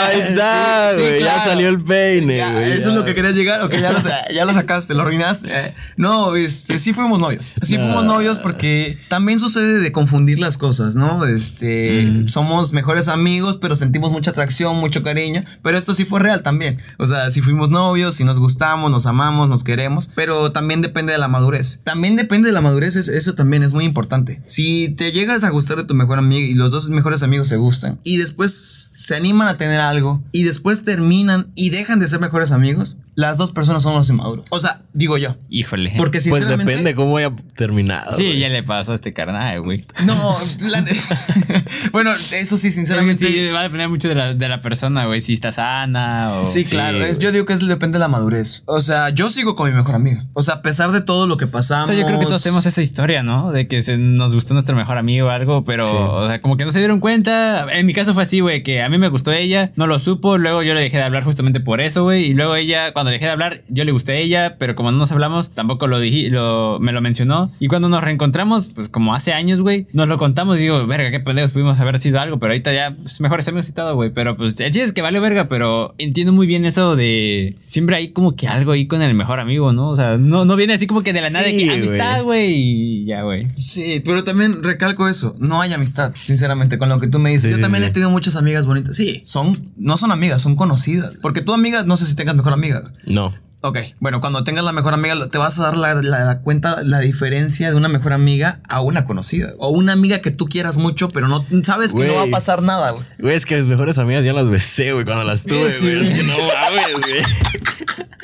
Ahí 0.09 0.19
está, 0.21 0.93
Sí, 0.95 1.01
güey. 1.03 1.19
claro. 1.21 1.37
Ya 1.39 1.45
salió 1.45 1.69
el 1.69 1.83
peine, 1.83 2.39
Ya, 2.39 2.53
güey. 2.53 2.73
¿Eso 2.73 2.81
ya. 2.87 2.89
es 2.89 2.95
lo 2.95 3.05
que 3.05 3.15
querías 3.15 3.35
llegar? 3.35 3.61
Ok, 3.63 3.73
ya 3.75 3.93
lo, 3.93 4.01
ya 4.01 4.45
lo 4.47 4.55
sacaste, 4.55 4.95
lo 4.95 5.03
arruinaste. 5.03 5.49
Eh, 5.51 5.75
No, 5.97 6.35
este, 6.35 6.79
sí 6.79 6.95
fuimos 6.95 7.21
novios. 7.21 7.53
Sí 7.63 7.77
fuimos 7.77 8.05
novios 8.07 8.39
porque 8.39 8.99
también 9.09 9.39
sucede 9.39 9.81
de 9.81 9.93
confundir 9.93 10.39
las 10.39 10.57
cosas, 10.59 10.95
¿no? 10.97 11.27
Este, 11.27 12.03
Mm. 12.11 12.29
somos 12.29 12.73
mejores 12.73 13.09
amigos, 13.09 13.59
pero 13.61 13.77
sentimos 13.77 14.11
mucha 14.11 14.31
atracción, 14.31 14.77
mucho 14.79 15.03
cariño. 15.03 15.45
Pero 15.63 15.77
esto 15.77 15.93
sí 15.95 16.05
fue 16.07 16.21
real 16.21 16.43
también. 16.43 16.79
O 16.99 17.07
sea, 17.07 17.31
si 17.31 17.41
fuimos 17.43 17.69
novios, 17.71 18.15
si 18.17 18.25
nos 18.25 18.39
gustamos, 18.39 18.91
nos 18.91 19.02
amamos, 19.07 19.49
nos 19.49 19.65
queremos. 19.65 20.11
Pero 20.15 20.53
también 20.53 20.83
depende 20.83 21.13
de 21.13 21.19
la 21.19 21.29
madurez. 21.29 21.81
También 21.85 22.17
depende 22.17 22.49
de 22.49 22.53
la 22.53 22.61
madurez, 22.61 22.97
es- 22.97 23.09
eso 23.09 23.35
también 23.35 23.63
es 23.63 23.73
muy 23.73 23.85
importante. 23.85 24.43
Si 24.47 24.91
te 24.91 25.13
llegas 25.13 25.45
a 25.45 25.51
gustar 25.51 25.77
de 25.79 25.85
tu 25.85 25.95
mejor 25.95 26.19
amigo 26.19 26.47
y 26.47 26.55
los 26.55 26.71
dos 26.71 26.89
mejores 26.89 27.23
amigos 27.23 27.49
se 27.49 27.57
gustan 27.57 27.99
y 28.05 28.17
después 28.17 28.91
se 28.95 29.15
animan 29.17 29.49
a 29.49 29.57
tener 29.59 29.81
algo 29.81 30.23
y 30.33 30.45
después 30.45 30.85
terminan 30.85 31.49
y 31.55 31.71
dejan 31.71 31.99
de 31.99 32.09
ser 32.09 32.21
mejores 32.21 32.53
amigos, 32.53 32.99
las 33.15 33.37
dos 33.39 33.53
personas 33.53 33.83
son 33.83 33.95
los 33.95 34.09
inmaduros. 34.09 34.47
O 34.51 34.59
sea, 34.61 34.83
digo 34.93 35.19
yo. 35.19 35.37
Híjole. 35.51 35.93
Porque 35.97 36.19
Pues 36.19 36.25
sinceramente... 36.25 36.65
depende 36.73 36.95
cómo 36.95 37.17
haya 37.19 37.33
terminado. 37.57 38.13
Sí, 38.13 38.25
güey. 38.25 38.39
ya 38.39 38.49
le 38.49 38.63
pasó 38.63 38.93
a 38.93 38.95
este 38.95 39.13
carnal, 39.13 39.61
güey. 39.63 39.85
No, 40.07 40.39
la- 40.61 40.83
bueno, 41.93 42.13
eso 42.33 42.57
sí, 42.57 42.73
sinceramente... 42.73 43.27
Sí, 43.27 43.49
va 43.49 43.61
a 43.61 43.63
depender 43.65 43.89
mucho 43.89 44.09
de 44.09 44.15
la, 44.15 44.35
de 44.35 44.49
la 44.49 44.61
persona, 44.61 45.07
güey. 45.07 45.21
Si 45.21 45.33
está 45.35 45.53
sana 45.53 46.33
o. 46.41 46.45
Sí, 46.45 46.65
claro. 46.65 47.05
es- 47.05 47.19
yo 47.19 47.33
digo 47.33 47.45
que 47.47 47.53
es, 47.53 47.67
depende 47.67 47.97
de 47.97 48.01
la 48.01 48.09
madurez. 48.09 48.63
O 48.67 48.81
sea, 48.81 49.11
yo 49.11 49.31
sigo 49.31 49.55
con 49.55 49.71
mi 49.71 49.77
mejor 49.77 49.95
amiga. 49.95 50.25
O 50.33 50.43
sea, 50.43 50.55
a 50.55 50.63
pesar 50.63 50.93
de 50.93 51.01
todo 51.01 51.27
lo 51.27 51.37
que 51.37 51.45
O 51.47 51.51
pasamos. 51.51 51.89
sea, 51.89 51.99
yo 51.99 52.07
creo 52.07 52.19
que 52.19 52.27
todos 52.27 52.43
tenemos 52.43 52.67
esa 52.67 52.83
historia, 52.83 53.23
¿no? 53.23 53.53
De 53.53 53.69
que 53.69 53.83
se 53.83 53.99
nos 53.99 54.35
gustó 54.35 54.55
nuestro 54.55 54.75
mejor 54.77 54.99
amigo 54.99 55.27
o 55.29 55.31
algo, 55.31 55.65
pero, 55.65 55.87
Sí. 55.87 55.97
o 55.99 56.29
sea, 56.29 56.41
como 56.41 56.57
que 56.57 56.65
no 56.65 56.73
se 56.73 56.79
dieron 56.79 57.01
cuenta. 57.01 57.67
En 57.73 57.87
mi 57.87 57.93
caso 57.93 58.15
fue 58.15 58.23
así, 58.25 58.41
güey, 58.41 58.63
que 58.63 58.83
a 58.83 58.89
mí 58.89 58.99
me 58.99 59.09
gustó 59.09 59.33
ella, 59.33 59.73
no 59.77 59.87
lo 59.87 59.99
supo, 59.99 60.39
luego 60.39 60.63
yo 60.63 60.75
le 60.75 60.81
dejé 60.81 60.97
de 60.99 61.03
hablar 61.05 61.25
justamente 61.25 61.61
por 61.61 61.81
eso, 61.81 62.05
güey, 62.05 62.25
y 62.25 62.35
luego 62.35 62.57
ella, 62.57 62.93
cuando 63.03 63.11
dejé 63.11 63.25
de 63.25 63.31
hablar, 63.33 63.63
yo 63.69 63.83
le 63.83 63.91
gusté 63.91 64.13
a 64.13 64.15
ella, 64.15 64.57
pero 64.61 64.77
como 64.77 64.93
no 64.93 64.99
nos 64.99 65.11
hablamos, 65.11 65.51
tampoco 65.51 65.89
lo 65.89 65.99
dije, 65.99 66.31
lo, 66.31 66.79
me 66.79 66.93
lo 66.93 67.01
mencionó. 67.01 67.51
Y 67.59 67.67
cuando 67.67 67.89
nos 67.89 68.01
reencontramos, 68.01 68.69
pues 68.77 68.89
como 68.89 69.13
hace 69.13 69.33
años, 69.33 69.61
güey, 69.61 69.89
nos 69.93 70.07
lo 70.07 70.19
contamos 70.19 70.59
y 70.59 70.61
digo, 70.61 70.87
verga, 70.87 71.11
qué 71.11 71.19
pendejos 71.19 71.51
pudimos 71.51 71.81
haber 71.81 71.99
sido 71.99 72.21
algo, 72.21 72.39
pero 72.39 72.53
ahorita 72.53 72.73
ya, 72.73 72.95
pues, 72.95 73.21
mejores 73.21 73.49
amigos 73.49 73.69
y 73.69 73.73
todo, 73.73 73.97
güey. 73.97 74.11
Pero 74.11 74.37
pues, 74.37 74.61
el 74.61 74.71
chiste 74.71 74.85
es 74.85 74.93
que 74.93 75.03
vale 75.03 75.19
verga, 75.19 75.49
pero 75.49 75.97
entiendo 75.99 76.33
muy 76.33 76.47
bien 76.47 76.65
eso 76.65 76.95
de 76.95 77.57
siempre 77.65 77.97
hay 77.97 78.13
como 78.13 78.37
que 78.37 78.47
algo 78.47 78.71
ahí 78.71 78.87
con 78.87 79.03
el 79.03 79.15
mejor 79.15 79.41
amigo, 79.41 79.73
¿no? 79.73 79.89
O 79.89 79.97
sea, 79.97 80.17
no, 80.17 80.45
no 80.45 80.55
viene 80.55 80.75
así 80.75 80.87
como 80.87 81.03
que 81.03 81.13
de 81.13 81.23
la 81.23 81.31
nada 81.31 81.45
de 81.45 81.57
que 81.57 81.73
amistad, 81.73 82.23
güey, 82.23 82.53
y 82.53 83.05
ya, 83.05 83.23
güey. 83.23 83.49
Sí, 83.57 84.01
pero 84.05 84.23
también 84.23 84.63
recalco 84.63 85.09
eso. 85.09 85.35
No 85.41 85.61
hay 85.61 85.73
amistad, 85.73 86.15
sinceramente, 86.23 86.79
con 86.79 86.89
lo 86.89 87.01
que 87.01 87.09
tú 87.09 87.19
me 87.19 87.31
dices. 87.31 87.47
Sí, 87.47 87.51
Yo 87.51 87.57
sí, 87.57 87.63
también 87.63 87.83
sí. 87.83 87.91
he 87.91 87.93
tenido 87.93 88.11
muchas 88.11 88.37
amigas 88.37 88.65
bonitas. 88.65 88.95
Sí, 88.95 89.23
son, 89.25 89.73
no 89.77 89.97
son 89.97 90.13
amigas, 90.13 90.41
son 90.41 90.55
conocidas. 90.55 91.15
Porque 91.21 91.41
tu 91.41 91.53
amiga, 91.53 91.83
no 91.83 91.97
sé 91.97 92.07
si 92.07 92.15
tengas 92.15 92.37
mejor 92.37 92.53
amiga. 92.53 92.85
No. 93.05 93.35
Ok, 93.65 93.79
bueno, 94.01 94.21
cuando 94.21 94.43
tengas 94.43 94.65
la 94.65 94.73
mejor 94.73 94.93
amiga, 94.93 95.15
te 95.29 95.39
vas 95.39 95.57
a 95.59 95.63
dar 95.63 95.77
la, 95.77 95.95
la- 95.95 96.25
la 96.25 96.41
cuenta, 96.41 96.83
la 96.83 96.99
diferencia 96.99 97.71
de 97.71 97.77
una 97.77 97.89
mejor 97.89 98.13
amiga 98.13 98.59
a 98.69 98.81
una 98.81 99.05
conocida. 99.05 99.53
O 99.59 99.69
una 99.69 99.93
amiga 99.93 100.19
que 100.19 100.33
tú 100.33 100.47
quieras 100.47 100.79
mucho, 100.79 101.09
pero 101.11 101.29
no 101.29 101.47
sabes 101.63 101.95
que 101.95 102.05
no 102.05 102.17
va 102.17 102.23
a 102.25 102.27
pasar 102.27 102.61
nada, 102.63 102.91
güey. 102.91 103.05
Güey, 103.21 103.37
es 103.37 103.47
que 103.47 103.57
mis 103.57 103.67
mejores 103.67 103.99
amigas 103.99 104.25
ya 104.25 104.33
las 104.33 104.51
besé, 104.51 104.91
güey, 104.93 105.05
cuando 105.05 105.23
las 105.23 105.45
tuve, 105.45 105.71
Sí, 105.79 105.87
güey. 105.87 105.99
Es 106.01 106.11
que 106.11 106.23
no 106.25 106.33
mames, 106.39 106.93
güey. 107.07 107.23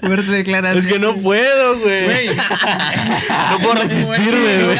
Fuerte 0.00 0.30
declaración. 0.30 0.78
Es 0.78 0.86
que 0.86 0.98
no 0.98 1.14
puedo, 1.16 1.78
güey. 1.80 2.04
Güey. 2.04 2.28
No 3.50 3.58
puedo 3.58 3.74
resistirme, 3.74 4.64
güey. 4.64 4.78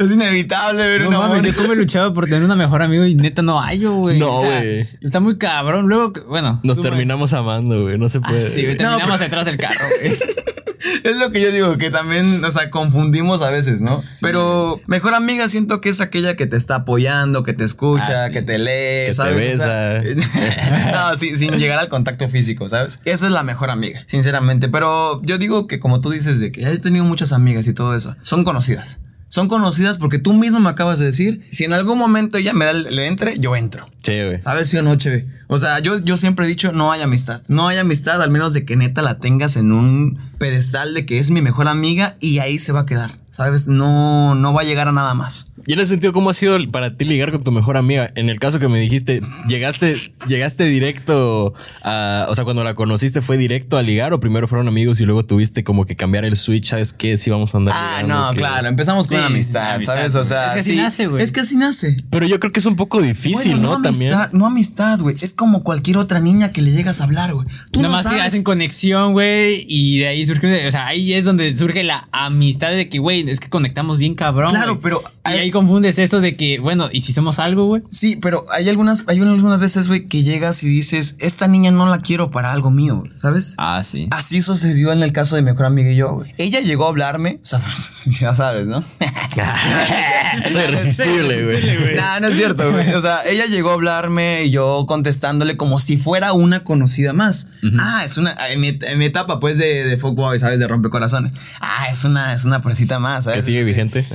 Es 0.00 0.12
inevitable 0.12 0.86
ver 0.86 1.00
No 1.02 1.08
un 1.08 1.14
mames, 1.14 1.42
yo 1.42 1.54
como 1.60 1.72
he 1.72 1.76
luchado 1.76 2.14
por 2.14 2.24
tener 2.26 2.42
una 2.42 2.54
mejor 2.56 2.82
amigo 2.82 3.04
y 3.04 3.14
neta 3.14 3.42
no 3.42 3.60
hay, 3.60 3.84
güey. 3.84 4.18
No, 4.18 4.36
O 4.36 4.42
sea, 4.46 4.58
güey. 4.60 4.86
Está 5.00 5.20
muy 5.20 5.36
cabrón. 5.38 5.86
Luego, 5.88 6.12
que- 6.12 6.20
bueno. 6.20 6.60
Nos 6.62 6.76
tú, 6.78 6.82
güey. 6.82 6.90
terminamos 6.92 7.32
amando, 7.32 7.82
güey. 7.82 7.98
No 7.98 8.08
se 8.08 8.18
Ah, 8.18 8.28
puede. 8.28 8.42
sí, 8.42 8.62
güey, 8.62 8.76
No, 8.76 8.96
terminamos 8.96 9.18
pero- 9.18 9.24
detrás 9.24 9.44
del 9.46 9.56
carro, 9.58 9.84
güey. 10.00 10.16
Es 11.04 11.16
lo 11.16 11.30
que 11.30 11.40
yo 11.40 11.50
digo, 11.52 11.78
que 11.78 11.90
también, 11.90 12.44
o 12.44 12.50
sea, 12.50 12.70
confundimos 12.70 13.42
a 13.42 13.50
veces, 13.50 13.80
¿no? 13.80 14.02
Pero 14.20 14.80
mejor 14.86 15.14
amiga 15.14 15.48
siento 15.48 15.80
que 15.80 15.88
es 15.88 16.00
aquella 16.00 16.36
que 16.36 16.46
te 16.46 16.56
está 16.56 16.76
apoyando, 16.76 17.42
que 17.42 17.52
te 17.52 17.64
escucha, 17.64 18.24
Ah, 18.24 18.26
sí. 18.26 18.32
que 18.32 18.42
te 18.42 18.58
lee, 18.58 19.06
te 19.08 19.14
¿sabes? 19.14 19.56
O 19.56 19.62
sea, 19.62 20.00
besa. 20.00 20.92
no, 20.92 21.16
sí, 21.16 21.36
sin 21.36 21.58
llegar 21.58 21.78
al 21.78 21.88
contacto 21.88 22.28
físico, 22.28 22.68
¿sabes? 22.68 23.00
Esa 23.04 23.26
es 23.26 23.32
la 23.32 23.42
mejor 23.42 23.70
amiga, 23.70 24.02
sinceramente. 24.06 24.68
Pero 24.68 25.20
yo 25.22 25.38
digo 25.38 25.66
que 25.66 25.80
como 25.80 26.00
tú 26.00 26.10
dices 26.10 26.38
de 26.40 26.52
que 26.52 26.62
he 26.62 26.78
tenido 26.78 27.04
muchas 27.04 27.32
amigas 27.32 27.66
y 27.66 27.74
todo 27.74 27.94
eso, 27.94 28.16
son 28.22 28.44
conocidas. 28.44 29.00
Son 29.32 29.48
conocidas 29.48 29.96
porque 29.96 30.18
tú 30.18 30.34
mismo 30.34 30.60
me 30.60 30.68
acabas 30.68 30.98
de 30.98 31.06
decir, 31.06 31.46
si 31.48 31.64
en 31.64 31.72
algún 31.72 31.96
momento 31.96 32.36
ella 32.36 32.52
me 32.52 32.66
da 32.66 32.74
le 32.74 33.06
entre, 33.06 33.38
yo 33.38 33.56
entro. 33.56 33.88
Güey. 34.04 34.42
¿Sabes 34.42 34.68
sí 34.68 34.76
o 34.76 34.82
no, 34.82 34.94
Cheve? 34.96 35.26
O 35.46 35.56
sea, 35.56 35.78
yo, 35.78 35.98
yo 36.00 36.18
siempre 36.18 36.44
he 36.44 36.48
dicho, 36.48 36.72
no 36.72 36.92
hay 36.92 37.00
amistad. 37.00 37.40
No 37.48 37.66
hay 37.66 37.78
amistad, 37.78 38.20
al 38.20 38.28
menos 38.28 38.52
de 38.52 38.66
que 38.66 38.76
neta 38.76 39.00
la 39.00 39.20
tengas 39.20 39.56
en 39.56 39.72
un 39.72 40.18
pedestal 40.36 40.92
de 40.92 41.06
que 41.06 41.18
es 41.18 41.30
mi 41.30 41.40
mejor 41.40 41.68
amiga 41.68 42.14
y 42.20 42.40
ahí 42.40 42.58
se 42.58 42.72
va 42.72 42.80
a 42.80 42.86
quedar. 42.86 43.21
¿Sabes? 43.32 43.66
No, 43.66 44.34
no 44.34 44.52
va 44.52 44.60
a 44.60 44.64
llegar 44.64 44.88
a 44.88 44.92
nada 44.92 45.14
más. 45.14 45.54
Y 45.66 45.72
en 45.72 45.80
ese 45.80 45.92
sentido, 45.92 46.12
¿cómo 46.12 46.28
ha 46.28 46.34
sido 46.34 46.58
para 46.70 46.96
ti 46.98 47.06
ligar 47.06 47.32
con 47.32 47.42
tu 47.42 47.50
mejor 47.50 47.78
amiga? 47.78 48.12
En 48.14 48.28
el 48.28 48.38
caso 48.38 48.58
que 48.58 48.68
me 48.68 48.78
dijiste, 48.78 49.22
¿llegaste, 49.48 49.96
llegaste 50.28 50.64
directo 50.64 51.54
a. 51.82 52.26
O 52.28 52.34
sea, 52.34 52.44
cuando 52.44 52.62
la 52.62 52.74
conociste, 52.74 53.22
¿fue 53.22 53.38
directo 53.38 53.78
a 53.78 53.82
ligar 53.82 54.12
o 54.12 54.20
primero 54.20 54.46
fueron 54.48 54.68
amigos 54.68 55.00
y 55.00 55.04
luego 55.04 55.24
tuviste 55.24 55.64
como 55.64 55.86
que 55.86 55.96
cambiar 55.96 56.26
el 56.26 56.36
switch? 56.36 56.66
¿Sabes 56.66 56.92
qué? 56.92 57.16
Si 57.16 57.30
vamos 57.30 57.54
a 57.54 57.58
andar. 57.58 57.74
Ah, 57.76 58.02
ligando, 58.02 58.22
no, 58.26 58.30
que- 58.32 58.36
claro. 58.36 58.68
Empezamos 58.68 59.06
con 59.06 59.16
Sí, 59.16 59.18
una 59.20 59.26
amistad, 59.28 59.72
amistad, 59.76 59.94
¿sabes? 59.94 60.14
O 60.14 60.24
sea, 60.24 60.46
Es 60.48 60.52
que 60.54 60.60
así 60.60 60.70
sí. 60.72 60.76
nace, 60.76 61.06
güey. 61.06 61.22
Es 61.24 61.32
que 61.32 61.40
así 61.40 61.56
nace. 61.56 61.96
Pero 62.10 62.26
yo 62.26 62.38
creo 62.38 62.52
que 62.52 62.60
es 62.60 62.66
un 62.66 62.76
poco 62.76 63.00
difícil, 63.00 63.52
Bueno, 63.52 63.78
¿no? 63.78 63.82
También. 63.82 64.12
Amistad, 64.12 64.32
no 64.32 64.46
amistad, 64.46 65.00
güey. 65.00 65.16
Es 65.18 65.32
como 65.32 65.62
cualquier 65.62 65.96
otra 65.96 66.20
niña 66.20 66.52
que 66.52 66.60
le 66.60 66.72
llegas 66.72 67.00
a 67.00 67.04
hablar, 67.04 67.32
güey. 67.32 67.46
Tú 67.70 67.80
Nada 67.80 67.88
no 67.88 67.96
más 67.96 68.04
que 68.04 68.10
sabes. 68.18 68.26
hacen 68.26 68.42
conexión, 68.44 69.12
güey, 69.12 69.64
y 69.66 70.00
de 70.00 70.08
ahí 70.08 70.26
surge, 70.26 70.66
o 70.66 70.70
sea, 70.70 70.86
ahí 70.86 71.14
es 71.14 71.24
donde 71.24 71.56
surge 71.56 71.82
la 71.82 72.08
amistad 72.12 72.70
de 72.72 72.90
que, 72.90 72.98
güey, 72.98 73.21
es 73.28 73.40
que 73.40 73.48
conectamos 73.48 73.98
bien 73.98 74.14
cabrón. 74.14 74.50
Claro, 74.50 74.72
güey. 74.72 74.82
pero 74.82 75.02
Y 75.26 75.38
ahí 75.38 75.50
confundes 75.50 75.98
eso 75.98 76.20
de 76.20 76.36
que, 76.36 76.58
bueno, 76.58 76.88
¿y 76.92 77.00
si 77.00 77.12
somos 77.12 77.38
algo, 77.38 77.66
güey? 77.66 77.82
Sí, 77.90 78.16
pero 78.16 78.46
hay 78.50 78.68
algunas, 78.68 79.04
hay 79.08 79.20
algunas 79.20 79.60
veces, 79.60 79.88
güey, 79.88 80.06
que 80.06 80.22
llegas 80.22 80.62
y 80.62 80.68
dices, 80.68 81.16
esta 81.18 81.48
niña 81.48 81.70
no 81.70 81.88
la 81.88 82.00
quiero 82.00 82.30
para 82.30 82.52
algo 82.52 82.70
mío, 82.70 83.04
¿sabes? 83.20 83.54
Ah, 83.58 83.82
sí. 83.84 84.08
Así 84.10 84.42
sucedió 84.42 84.92
en 84.92 85.02
el 85.02 85.12
caso 85.12 85.36
de 85.36 85.42
mi 85.42 85.50
mejor 85.50 85.66
amiga 85.66 85.90
y 85.90 85.96
yo, 85.96 86.12
güey. 86.14 86.34
Ella 86.38 86.60
llegó 86.60 86.86
a 86.86 86.88
hablarme, 86.88 87.40
o 87.42 87.46
sea, 87.46 87.60
ya 88.20 88.34
sabes, 88.34 88.66
¿no? 88.66 88.84
Soy 90.52 90.62
irresistible, 90.68 91.44
güey. 91.44 91.96
Nah, 91.96 92.20
no 92.20 92.28
es 92.28 92.36
cierto, 92.36 92.70
güey. 92.70 92.92
O 92.94 93.00
sea, 93.00 93.22
ella 93.26 93.46
llegó 93.46 93.70
a 93.70 93.74
hablarme 93.74 94.44
y 94.44 94.50
yo 94.50 94.84
contestándole 94.86 95.56
como 95.56 95.78
si 95.78 95.98
fuera 95.98 96.32
una 96.32 96.64
conocida 96.64 97.12
más. 97.12 97.48
Ah, 97.78 98.02
es 98.04 98.16
una. 98.18 98.36
En 98.48 98.60
mi, 98.60 98.78
en 98.80 98.98
mi 98.98 99.04
etapa, 99.04 99.40
pues, 99.40 99.58
de, 99.58 99.84
de 99.84 99.96
fuckboy, 99.96 100.38
¿sabes? 100.38 100.58
De 100.58 100.68
rompecorazones. 100.68 101.32
Ah, 101.60 101.88
es 101.90 102.04
una, 102.04 102.34
es 102.34 102.44
una 102.44 102.62
presita 102.62 102.98
más, 102.98 103.24
¿sabes? 103.24 103.38
Que 103.38 103.42
sigue 103.42 103.64
vigente. 103.64 104.06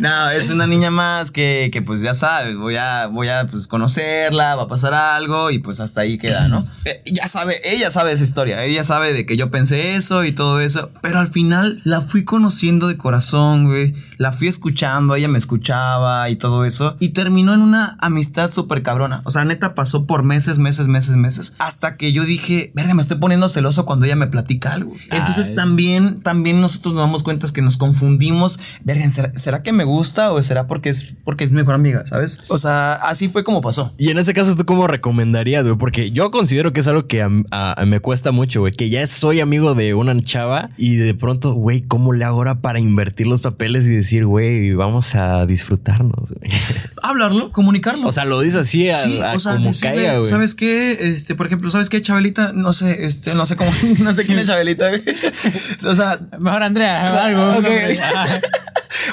No, 0.00 0.30
es 0.30 0.50
una 0.50 0.66
niña 0.66 0.90
más 0.90 1.30
que, 1.30 1.70
que, 1.72 1.82
pues 1.82 2.00
ya 2.00 2.14
sabes, 2.14 2.56
voy 2.56 2.76
a, 2.76 3.06
voy 3.06 3.28
a 3.28 3.46
pues 3.46 3.66
conocerla, 3.66 4.56
va 4.56 4.64
a 4.64 4.68
pasar 4.68 4.94
algo 4.94 5.50
y 5.50 5.58
pues 5.58 5.80
hasta 5.80 6.02
ahí 6.02 6.18
queda, 6.18 6.48
¿no? 6.48 6.66
Eh, 6.84 7.02
ya 7.06 7.28
sabe, 7.28 7.60
ella 7.64 7.90
sabe 7.90 8.12
esa 8.12 8.24
historia, 8.24 8.62
ella 8.64 8.84
sabe 8.84 9.12
de 9.12 9.26
que 9.26 9.36
yo 9.36 9.50
pensé 9.50 9.96
eso 9.96 10.24
y 10.24 10.32
todo 10.32 10.60
eso, 10.60 10.90
pero 11.00 11.20
al 11.20 11.28
final 11.28 11.80
la 11.84 12.00
fui 12.00 12.24
conociendo 12.24 12.88
de 12.88 12.93
corazón, 12.96 13.66
güey, 13.66 13.94
la 14.18 14.32
fui 14.32 14.48
escuchando, 14.48 15.14
ella 15.14 15.28
me 15.28 15.38
escuchaba 15.38 16.28
y 16.28 16.36
todo 16.36 16.64
eso 16.64 16.96
y 17.00 17.10
terminó 17.10 17.54
en 17.54 17.60
una 17.60 17.96
amistad 18.00 18.50
súper 18.50 18.82
cabrona, 18.82 19.22
o 19.24 19.30
sea, 19.30 19.44
neta 19.44 19.74
pasó 19.74 20.06
por 20.06 20.24
meses, 20.24 20.58
meses, 20.58 20.88
meses, 20.88 21.16
meses, 21.16 21.54
hasta 21.58 21.96
que 21.96 22.12
yo 22.12 22.24
dije, 22.24 22.72
verga, 22.74 22.94
me 22.94 23.02
estoy 23.02 23.18
poniendo 23.18 23.48
celoso 23.48 23.84
cuando 23.86 24.06
ella 24.06 24.16
me 24.16 24.26
platica 24.26 24.72
algo. 24.72 24.92
Entonces 25.10 25.54
también, 25.54 26.20
también 26.22 26.60
nosotros 26.60 26.94
nos 26.94 27.02
damos 27.04 27.22
cuenta 27.22 27.44
que 27.52 27.62
nos 27.62 27.76
confundimos. 27.76 28.58
Verga, 28.84 29.08
¿será, 29.10 29.32
será 29.36 29.62
que 29.62 29.72
me 29.72 29.84
gusta 29.84 30.32
o 30.32 30.40
será 30.42 30.66
porque 30.66 30.88
es, 30.90 31.14
porque 31.24 31.44
es 31.44 31.50
mi 31.50 31.56
mejor 31.58 31.74
amiga, 31.74 32.06
¿sabes? 32.06 32.40
O 32.48 32.58
sea, 32.58 32.94
así 32.94 33.28
fue 33.28 33.44
como 33.44 33.60
pasó. 33.60 33.92
Y 33.98 34.08
en 34.10 34.18
ese 34.18 34.32
caso, 34.34 34.54
¿tú 34.56 34.64
cómo 34.64 34.86
recomendarías, 34.86 35.66
güey? 35.66 35.76
Porque 35.78 36.10
yo 36.10 36.30
considero 36.30 36.72
que 36.72 36.80
es 36.80 36.88
algo 36.88 37.06
que 37.06 37.22
a- 37.22 37.30
a- 37.50 37.84
me 37.84 38.00
cuesta 38.00 38.32
mucho, 38.32 38.60
güey. 38.60 38.72
Que 38.72 38.88
ya 38.88 39.06
soy 39.06 39.40
amigo 39.40 39.74
de 39.74 39.94
una 39.94 40.18
chava 40.22 40.70
y 40.76 40.96
de 40.96 41.12
pronto, 41.14 41.52
güey, 41.54 41.82
¿cómo 41.82 42.12
le 42.12 42.24
hago 42.24 42.36
ahora 42.38 42.60
para 42.60 42.80
invertir 42.84 43.26
los 43.26 43.40
papeles 43.40 43.86
y 43.86 43.94
decir, 43.94 44.26
güey, 44.26 44.72
vamos 44.74 45.14
a 45.14 45.46
disfrutarnos? 45.46 46.34
Hablarlo, 47.02 47.50
comunicarlo. 47.52 48.06
O 48.08 48.12
sea, 48.12 48.24
lo 48.24 48.40
dices 48.40 48.60
así 48.60 48.90
a, 48.90 48.96
Sí, 48.96 49.20
a 49.20 49.32
o 49.34 49.38
sea, 49.38 49.54
como 49.54 49.68
decirle, 49.68 49.96
caiga, 49.96 50.18
güey. 50.18 50.30
¿sabes 50.30 50.54
qué? 50.54 50.92
Este, 51.00 51.34
por 51.34 51.46
ejemplo, 51.46 51.70
¿sabes 51.70 51.88
qué, 51.90 52.00
Chabelita? 52.02 52.52
No 52.52 52.72
sé, 52.72 53.04
este, 53.06 53.34
no 53.34 53.46
sé 53.46 53.56
cómo, 53.56 53.72
no 53.98 54.12
sé 54.12 54.24
quién 54.26 54.38
es 54.38 54.46
Chabelita, 54.46 54.88
güey. 54.88 55.02
O 55.86 55.94
sea, 55.94 56.18
Mejor 56.38 56.62
Andrea, 56.62 57.24
algo. 57.24 57.42
Ok. 57.42 57.56
un 57.56 57.62
nombre. 57.62 57.98
Ah. 58.14 58.40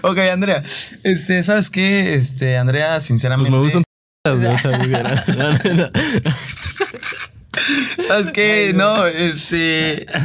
ok, 0.03 0.17
Andrea. 0.31 0.63
Este, 1.03 1.43
¿sabes 1.43 1.69
qué? 1.69 2.13
Este, 2.15 2.57
Andrea, 2.57 2.91
Pues 2.93 3.03
sinceramente. 3.03 3.51
me 3.51 3.57
gustan 3.59 3.83
¿Sabes 8.07 8.31
qué? 8.31 8.73
No, 8.75 9.05
este. 9.07 10.05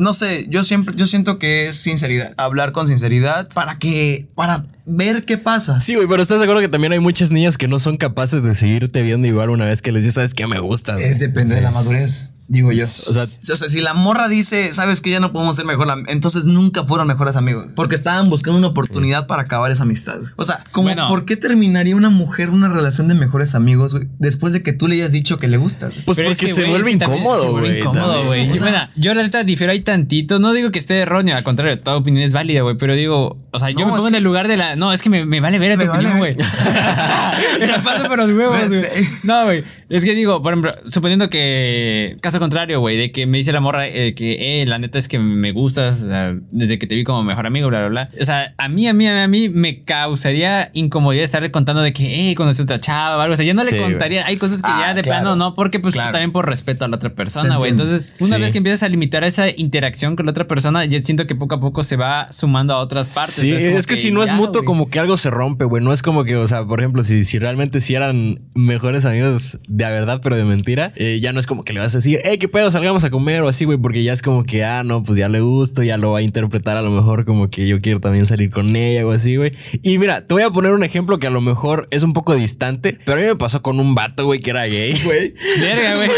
No 0.00 0.14
sé, 0.14 0.46
yo 0.48 0.64
siempre, 0.64 0.94
yo 0.96 1.06
siento 1.06 1.38
que 1.38 1.68
es 1.68 1.76
sinceridad. 1.76 2.32
Hablar 2.38 2.72
con 2.72 2.86
sinceridad 2.86 3.48
para 3.52 3.78
que. 3.78 4.28
Para 4.34 4.64
ver 4.86 5.26
qué 5.26 5.36
pasa. 5.36 5.78
Sí, 5.78 5.94
güey, 5.94 6.08
pero 6.08 6.22
¿estás 6.22 6.38
de 6.38 6.44
acuerdo 6.44 6.62
que 6.62 6.68
también 6.68 6.94
hay 6.94 7.00
muchas 7.00 7.32
niñas 7.32 7.58
que 7.58 7.68
no 7.68 7.78
son 7.78 7.98
capaces 7.98 8.42
de 8.42 8.54
seguirte 8.54 9.02
viendo 9.02 9.28
igual 9.28 9.50
una 9.50 9.66
vez 9.66 9.82
que 9.82 9.92
les 9.92 10.02
dices, 10.04 10.14
¿sabes 10.14 10.32
qué 10.32 10.46
me 10.46 10.58
gusta? 10.58 10.94
güey"? 10.94 11.04
Es 11.04 11.18
depende 11.18 11.54
de 11.54 11.60
la 11.60 11.70
madurez, 11.70 12.30
digo 12.50 12.72
yo. 12.72 12.84
O 12.84 12.86
sea, 12.88 13.22
O 13.24 13.56
sea, 13.56 13.68
si 13.68 13.80
la 13.80 13.94
morra 13.94 14.28
dice, 14.28 14.72
sabes 14.72 15.00
que 15.00 15.08
ya 15.10 15.20
no 15.20 15.32
podemos 15.32 15.54
ser 15.56 15.64
mejor, 15.64 15.88
am-", 15.90 16.04
entonces 16.08 16.44
nunca 16.44 16.84
fueron 16.84 17.06
mejores 17.06 17.36
amigos. 17.36 17.68
Porque 17.76 17.94
estaban 17.94 18.28
buscando 18.28 18.58
una 18.58 18.66
oportunidad 18.66 19.26
para 19.28 19.42
acabar 19.42 19.70
esa 19.70 19.84
amistad. 19.84 20.18
O 20.36 20.42
sea, 20.44 20.62
como, 20.72 20.88
Bueno. 20.88 21.06
¿por 21.08 21.24
qué 21.24 21.36
terminaría 21.36 21.94
una 21.94 22.10
mujer 22.10 22.50
una 22.50 22.68
relación 22.68 23.06
de 23.08 23.14
mejores 23.14 23.54
amigos 23.54 23.94
güey, 23.94 24.08
después 24.18 24.52
de 24.52 24.62
que 24.62 24.72
tú 24.72 24.88
le 24.88 24.96
hayas 24.96 25.12
dicho 25.12 25.38
que 25.38 25.46
le 25.48 25.56
gustas? 25.56 25.94
pues 26.04 26.16
Pero 26.16 26.28
porque 26.30 26.46
es 26.46 26.54
que, 26.54 26.60
se 26.62 26.68
vuelve 26.68 26.90
es 26.90 26.96
que 26.96 27.04
también 27.04 27.20
incómodo, 27.22 27.42
se 27.42 27.48
vuelve 27.50 27.68
güey. 27.68 27.80
incómodo, 27.80 28.26
güey. 28.26 28.46
O 28.46 28.50
Yo, 28.50 28.56
sea- 28.56 28.66
mira, 28.66 28.90
yo 28.96 29.14
la 29.14 29.22
neta 29.22 29.44
difiero 29.44 29.72
ahí 29.72 29.80
tantito. 29.80 30.38
No 30.40 30.52
digo 30.52 30.70
que 30.72 30.78
esté 30.80 30.98
erróneo, 30.98 31.36
al 31.36 31.44
contrario, 31.44 31.78
toda 31.80 31.96
opinión 31.96 32.24
es 32.24 32.32
válida, 32.32 32.62
güey. 32.62 32.76
Pero 32.76 32.94
digo, 32.94 33.38
o 33.52 33.58
sea, 33.60 33.70
yo 33.70 33.80
No, 33.80 33.86
me 33.86 33.92
pongo 33.92 34.08
en 34.08 34.14
el 34.16 34.24
lugar 34.24 34.48
de 34.48 34.56
la. 34.56 34.74
No, 34.74 34.92
es 34.92 35.02
que 35.02 35.08
me, 35.08 35.24
me 35.24 35.40
vale 35.40 35.58
ver 35.60 35.72
a 35.72 35.78
tu 35.78 35.86
vale 35.86 35.98
opinión, 36.08 36.18
güey. 36.18 36.36
Me 37.60 37.66
la 37.66 37.78
paso 37.82 38.04
por 38.08 38.18
los 38.18 38.30
huevos, 38.30 38.68
güey. 38.68 38.82
No, 39.24 39.44
güey. 39.44 39.64
Es 39.88 40.04
que 40.04 40.14
digo, 40.14 40.42
por 40.42 40.52
ejemplo, 40.52 40.74
suponiendo 40.88 41.30
que. 41.30 42.16
Caso 42.20 42.39
contrario, 42.40 42.80
güey, 42.80 42.96
de 42.96 43.12
que 43.12 43.26
me 43.26 43.38
dice 43.38 43.52
la 43.52 43.60
morra 43.60 43.86
eh, 43.86 44.14
que, 44.14 44.62
eh, 44.62 44.66
la 44.66 44.78
neta 44.80 44.98
es 44.98 45.06
que 45.06 45.18
me 45.20 45.52
gustas 45.52 46.02
o 46.02 46.08
sea, 46.08 46.34
desde 46.50 46.78
que 46.78 46.86
te 46.88 46.94
vi 46.96 47.04
como 47.04 47.22
mejor 47.22 47.46
amigo, 47.46 47.68
bla, 47.68 47.80
bla, 47.80 47.88
bla. 47.88 48.10
O 48.20 48.24
sea, 48.24 48.54
a 48.58 48.68
mí, 48.68 48.88
a 48.88 48.92
mí, 48.94 49.06
a 49.06 49.12
mí, 49.14 49.20
a 49.20 49.28
mí 49.28 49.48
me 49.48 49.82
causaría 49.84 50.70
incomodidad 50.72 51.22
estarle 51.24 51.50
contando 51.50 51.82
de 51.82 51.92
que, 51.92 52.30
eh, 52.30 52.34
conocí 52.34 52.62
a 52.62 52.64
otra 52.64 52.80
chava 52.80 53.16
o 53.16 53.20
algo. 53.20 53.34
O 53.34 53.36
sea, 53.36 53.46
yo 53.46 53.54
no 53.54 53.62
le 53.64 53.70
Sí, 53.70 53.76
contaría. 53.78 54.26
Hay 54.26 54.36
cosas 54.38 54.62
que 54.62 54.70
Ah, 54.72 54.80
ya 54.88 54.94
de 54.94 55.02
claro. 55.02 55.22
plano 55.22 55.36
no, 55.36 55.54
porque 55.54 55.78
pues 55.78 55.94
Claro. 55.94 56.12
también 56.12 56.32
por 56.32 56.46
respeto 56.46 56.84
a 56.84 56.88
la 56.88 56.96
otra 56.96 57.10
persona, 57.14 57.56
güey. 57.58 57.70
Entonces, 57.70 58.12
una 58.20 58.36
Sí. 58.36 58.42
vez 58.42 58.52
que 58.52 58.58
empiezas 58.58 58.82
a 58.82 58.88
limitar 58.88 59.22
esa 59.24 59.48
interacción 59.48 60.16
con 60.16 60.26
la 60.26 60.30
otra 60.32 60.46
persona, 60.48 60.84
yo 60.86 60.98
siento 61.00 61.26
que 61.26 61.34
poco 61.34 61.54
a 61.56 61.60
poco 61.60 61.82
se 61.82 61.96
va 61.96 62.32
sumando 62.32 62.74
a 62.74 62.78
otras 62.78 63.14
partes. 63.14 63.34
Sí, 63.36 63.52
Es 63.52 63.86
que, 63.86 63.96
si 63.96 64.10
no 64.10 64.22
es 64.22 64.30
ya, 64.30 64.36
mutuo, 64.36 64.64
como 64.64 64.88
que 64.88 64.98
algo 64.98 65.16
se 65.16 65.30
rompe, 65.30 65.64
güey. 65.64 65.82
No 65.82 65.92
es 65.92 66.02
como 66.02 66.24
que, 66.24 66.36
o 66.36 66.46
sea, 66.46 66.64
por 66.64 66.80
ejemplo, 66.80 67.02
si, 67.02 67.24
si 67.24 67.38
realmente 67.38 67.80
si 67.80 67.94
eran 67.94 68.40
mejores 68.54 69.04
amigos 69.04 69.58
de 69.68 69.84
verdad, 69.90 70.20
pero 70.22 70.36
de 70.36 70.44
mentira, 70.44 70.92
eh, 70.96 71.18
ya 71.20 71.32
no 71.32 71.40
es 71.40 71.46
como 71.46 71.64
que 71.64 71.72
le 71.72 71.80
vas 71.80 71.94
a 71.94 71.98
decir, 71.98 72.20
hey, 72.30 72.38
qué 72.38 72.46
pedo, 72.46 72.70
salgamos 72.70 73.02
a 73.02 73.10
comer 73.10 73.42
o 73.42 73.48
así, 73.48 73.64
güey, 73.64 73.76
porque 73.76 74.04
ya 74.04 74.12
es 74.12 74.22
como 74.22 74.44
que, 74.44 74.62
ah, 74.64 74.84
no, 74.84 75.02
pues 75.02 75.18
ya 75.18 75.28
le 75.28 75.40
gusto, 75.40 75.82
ya 75.82 75.96
lo 75.96 76.12
va 76.12 76.20
a 76.20 76.22
interpretar 76.22 76.76
a 76.76 76.82
lo 76.82 76.90
mejor 76.90 77.24
como 77.24 77.50
que 77.50 77.66
yo 77.66 77.80
quiero 77.80 77.98
también 78.00 78.24
salir 78.26 78.50
con 78.50 78.76
ella 78.76 79.04
o 79.04 79.10
así, 79.10 79.34
güey. 79.34 79.52
Y 79.82 79.98
mira, 79.98 80.26
te 80.26 80.34
voy 80.34 80.44
a 80.44 80.50
poner 80.50 80.72
un 80.72 80.84
ejemplo 80.84 81.18
que 81.18 81.26
a 81.26 81.30
lo 81.30 81.40
mejor 81.40 81.88
es 81.90 82.04
un 82.04 82.12
poco 82.12 82.36
distante, 82.36 82.96
pero 83.04 83.18
a 83.18 83.20
mí 83.22 83.26
me 83.26 83.36
pasó 83.36 83.62
con 83.62 83.80
un 83.80 83.96
vato, 83.96 84.26
güey, 84.26 84.40
que 84.40 84.50
era 84.50 84.64
gay. 84.66 84.94
Güey. 85.04 85.34
Verga, 85.60 85.94
güey. 85.96 86.08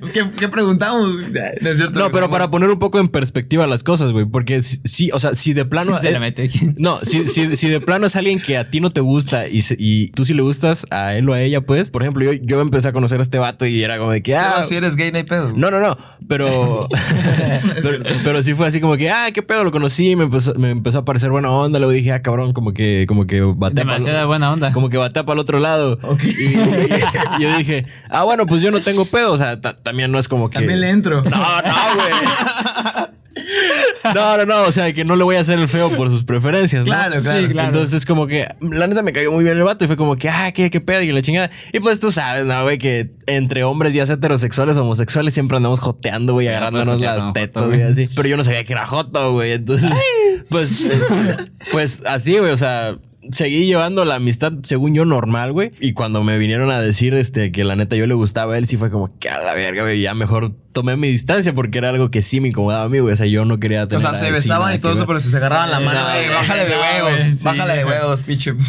Pues, 0.00 0.10
¿Qué, 0.12 0.22
qué 0.38 0.48
preguntamos? 0.48 1.08
No 1.60 1.70
es 1.70 1.76
cierto. 1.76 1.98
No, 1.98 2.10
pero 2.10 2.30
para 2.30 2.50
poner 2.50 2.70
un 2.70 2.78
poco 2.78 3.00
en 3.00 3.08
perspectiva 3.08 3.66
las 3.66 3.82
cosas, 3.82 4.12
güey, 4.12 4.26
porque 4.26 4.60
si- 4.60 4.80
sí, 4.84 5.10
o 5.12 5.18
sea, 5.18 5.34
si 5.34 5.54
de 5.54 5.64
plano... 5.64 6.00
Se 6.00 6.10
la 6.12 6.20
mete 6.20 6.44
aquí. 6.44 6.70
No, 6.78 7.00
si, 7.02 7.26
si, 7.26 7.56
si 7.56 7.68
de 7.68 7.80
plano 7.80 8.06
es 8.06 8.14
alguien 8.16 8.38
que 8.40 8.56
a 8.56 8.70
ti 8.70 8.80
no 8.80 8.90
te 8.90 9.00
gusta 9.00 9.48
y, 9.48 9.60
y 9.78 10.08
tú 10.12 10.24
sí 10.24 10.34
le 10.34 10.42
gustas 10.42 10.86
a 10.90 11.14
él 11.16 11.28
o 11.28 11.32
a 11.34 11.40
ella, 11.42 11.60
pues, 11.62 11.90
por 11.90 12.02
ejemplo, 12.02 12.24
yo, 12.24 12.32
yo 12.42 12.60
empecé 12.60 12.88
a 12.88 12.92
conocer 12.92 13.18
a 13.18 13.22
este 13.22 13.38
vato 13.38 13.66
y 13.66 13.82
era 13.82 13.98
como 13.98 14.12
de 14.12 14.22
que, 14.22 14.34
ah, 14.36 14.62
si 14.62 14.76
eres 14.76 14.96
gay, 15.00 15.10
no 15.12 15.18
hay 15.18 15.24
pedo. 15.24 15.52
no, 15.56 15.70
no, 15.70 15.80
no, 15.80 15.96
pero, 16.28 16.88
pero, 17.82 17.98
pero 18.22 18.42
sí 18.42 18.54
fue 18.54 18.66
así 18.66 18.80
como 18.80 18.96
que, 18.96 19.10
ah, 19.10 19.28
qué 19.32 19.42
pedo, 19.42 19.64
lo 19.64 19.72
conocí, 19.72 20.14
me 20.16 20.24
empezó, 20.24 20.54
me 20.54 20.70
empezó 20.70 20.98
a 20.98 21.04
parecer 21.04 21.30
buena 21.30 21.50
onda, 21.50 21.78
luego 21.78 21.92
dije, 21.92 22.12
ah, 22.12 22.22
cabrón, 22.22 22.52
como 22.52 22.72
que, 22.72 23.04
como 23.08 23.26
que 23.26 23.40
batea 23.40 23.84
Demasiada 23.84 24.24
buena 24.26 24.52
onda. 24.52 24.72
como 24.72 24.88
que 24.90 24.96
batea 24.96 25.24
para 25.24 25.34
el 25.34 25.40
otro 25.40 25.58
lado. 25.58 25.98
Y 27.38 27.42
yo 27.42 27.56
dije, 27.56 27.86
ah, 28.10 28.24
bueno, 28.24 28.46
pues 28.46 28.62
yo 28.62 28.70
no 28.70 28.80
tengo 28.80 29.04
pedo, 29.06 29.32
o 29.32 29.36
sea, 29.36 29.60
ta- 29.60 29.76
también 29.76 30.12
no 30.12 30.18
es 30.18 30.28
como 30.28 30.50
que... 30.50 30.54
También 30.58 30.80
le 30.80 30.90
entro. 30.90 31.22
No, 31.22 31.30
no, 31.30 31.74
güey. 31.94 32.10
No, 34.14 34.36
no, 34.36 34.46
no, 34.46 34.62
o 34.62 34.72
sea, 34.72 34.92
que 34.92 35.04
no 35.04 35.16
le 35.16 35.24
voy 35.24 35.36
a 35.36 35.40
hacer 35.40 35.58
el 35.58 35.68
feo 35.68 35.90
por 35.90 36.10
sus 36.10 36.24
preferencias, 36.24 36.86
¿no? 36.86 36.92
Claro, 36.92 37.20
claro. 37.20 37.40
Sí, 37.40 37.48
claro. 37.48 37.68
Entonces 37.68 37.94
es 37.94 38.06
como 38.06 38.26
que, 38.26 38.48
la 38.60 38.86
neta 38.86 39.02
me 39.02 39.12
cayó 39.12 39.30
muy 39.30 39.44
bien 39.44 39.56
el 39.56 39.62
vato 39.62 39.84
y 39.84 39.86
fue 39.86 39.96
como 39.96 40.16
que, 40.16 40.28
ah, 40.28 40.52
qué, 40.52 40.70
qué 40.70 40.80
pedo 40.80 41.02
y 41.02 41.12
la 41.12 41.22
chingada. 41.22 41.50
Y 41.72 41.80
pues 41.80 42.00
tú 42.00 42.10
sabes, 42.10 42.44
¿no, 42.44 42.62
güey? 42.62 42.78
Que 42.78 43.10
entre 43.26 43.62
hombres 43.64 43.94
ya 43.94 44.06
sea 44.06 44.16
heterosexuales 44.16 44.76
o 44.76 44.82
homosexuales 44.82 45.34
siempre 45.34 45.56
andamos 45.56 45.80
joteando, 45.80 46.32
güey, 46.32 46.48
agarrándonos 46.48 46.86
pues, 46.86 46.96
jotear 46.96 47.14
las 47.14 47.24
con 47.24 47.32
tetas, 47.32 47.66
güey, 47.66 47.82
así. 47.82 48.08
Pero 48.14 48.28
yo 48.28 48.36
no 48.36 48.44
sabía 48.44 48.64
que 48.64 48.72
era 48.72 48.86
joto, 48.86 49.32
güey. 49.32 49.52
Entonces, 49.52 49.90
pues, 50.48 50.82
pues 51.72 52.02
así, 52.06 52.38
güey, 52.38 52.52
o 52.52 52.56
sea. 52.56 52.96
Seguí 53.32 53.66
llevando 53.66 54.04
la 54.06 54.14
amistad, 54.14 54.52
según 54.62 54.94
yo, 54.94 55.04
normal, 55.04 55.52
güey. 55.52 55.72
Y 55.78 55.92
cuando 55.92 56.24
me 56.24 56.38
vinieron 56.38 56.70
a 56.70 56.80
decir 56.80 57.12
este, 57.14 57.52
que 57.52 57.64
la 57.64 57.76
neta 57.76 57.94
yo 57.96 58.06
le 58.06 58.14
gustaba 58.14 58.54
a 58.54 58.58
él, 58.58 58.66
sí 58.66 58.76
fue 58.78 58.90
como 58.90 59.18
que 59.18 59.28
a 59.28 59.42
la 59.42 59.52
verga, 59.54 59.82
güey. 59.82 60.00
Ya 60.00 60.14
mejor 60.14 60.52
tomé 60.72 60.96
mi 60.96 61.08
distancia 61.08 61.52
porque 61.54 61.78
era 61.78 61.90
algo 61.90 62.10
que 62.10 62.22
sí 62.22 62.40
me 62.40 62.48
incomodaba 62.48 62.84
a 62.84 62.88
mí, 62.88 62.98
güey. 62.98 63.12
O 63.12 63.16
sea, 63.16 63.26
yo 63.26 63.44
no 63.44 63.60
quería 63.60 63.86
tener 63.86 64.04
O 64.04 64.08
sea, 64.08 64.18
se 64.18 64.30
besaban 64.30 64.74
y 64.74 64.78
todo 64.78 64.94
eso, 64.94 65.06
pero 65.06 65.20
se 65.20 65.36
agarraban 65.36 65.70
la 65.70 65.80
Eh, 65.80 65.84
mano. 65.84 66.00
no, 66.00 66.10
"Ey, 66.14 66.24
güey, 66.28 66.34
bájale 66.34 66.64
de 66.64 66.76
huevos. 66.80 67.22
sí, 67.22 67.44
bájale 67.44 67.76
de 67.76 67.84
huevos, 67.84 68.22
pinche. 68.22 68.54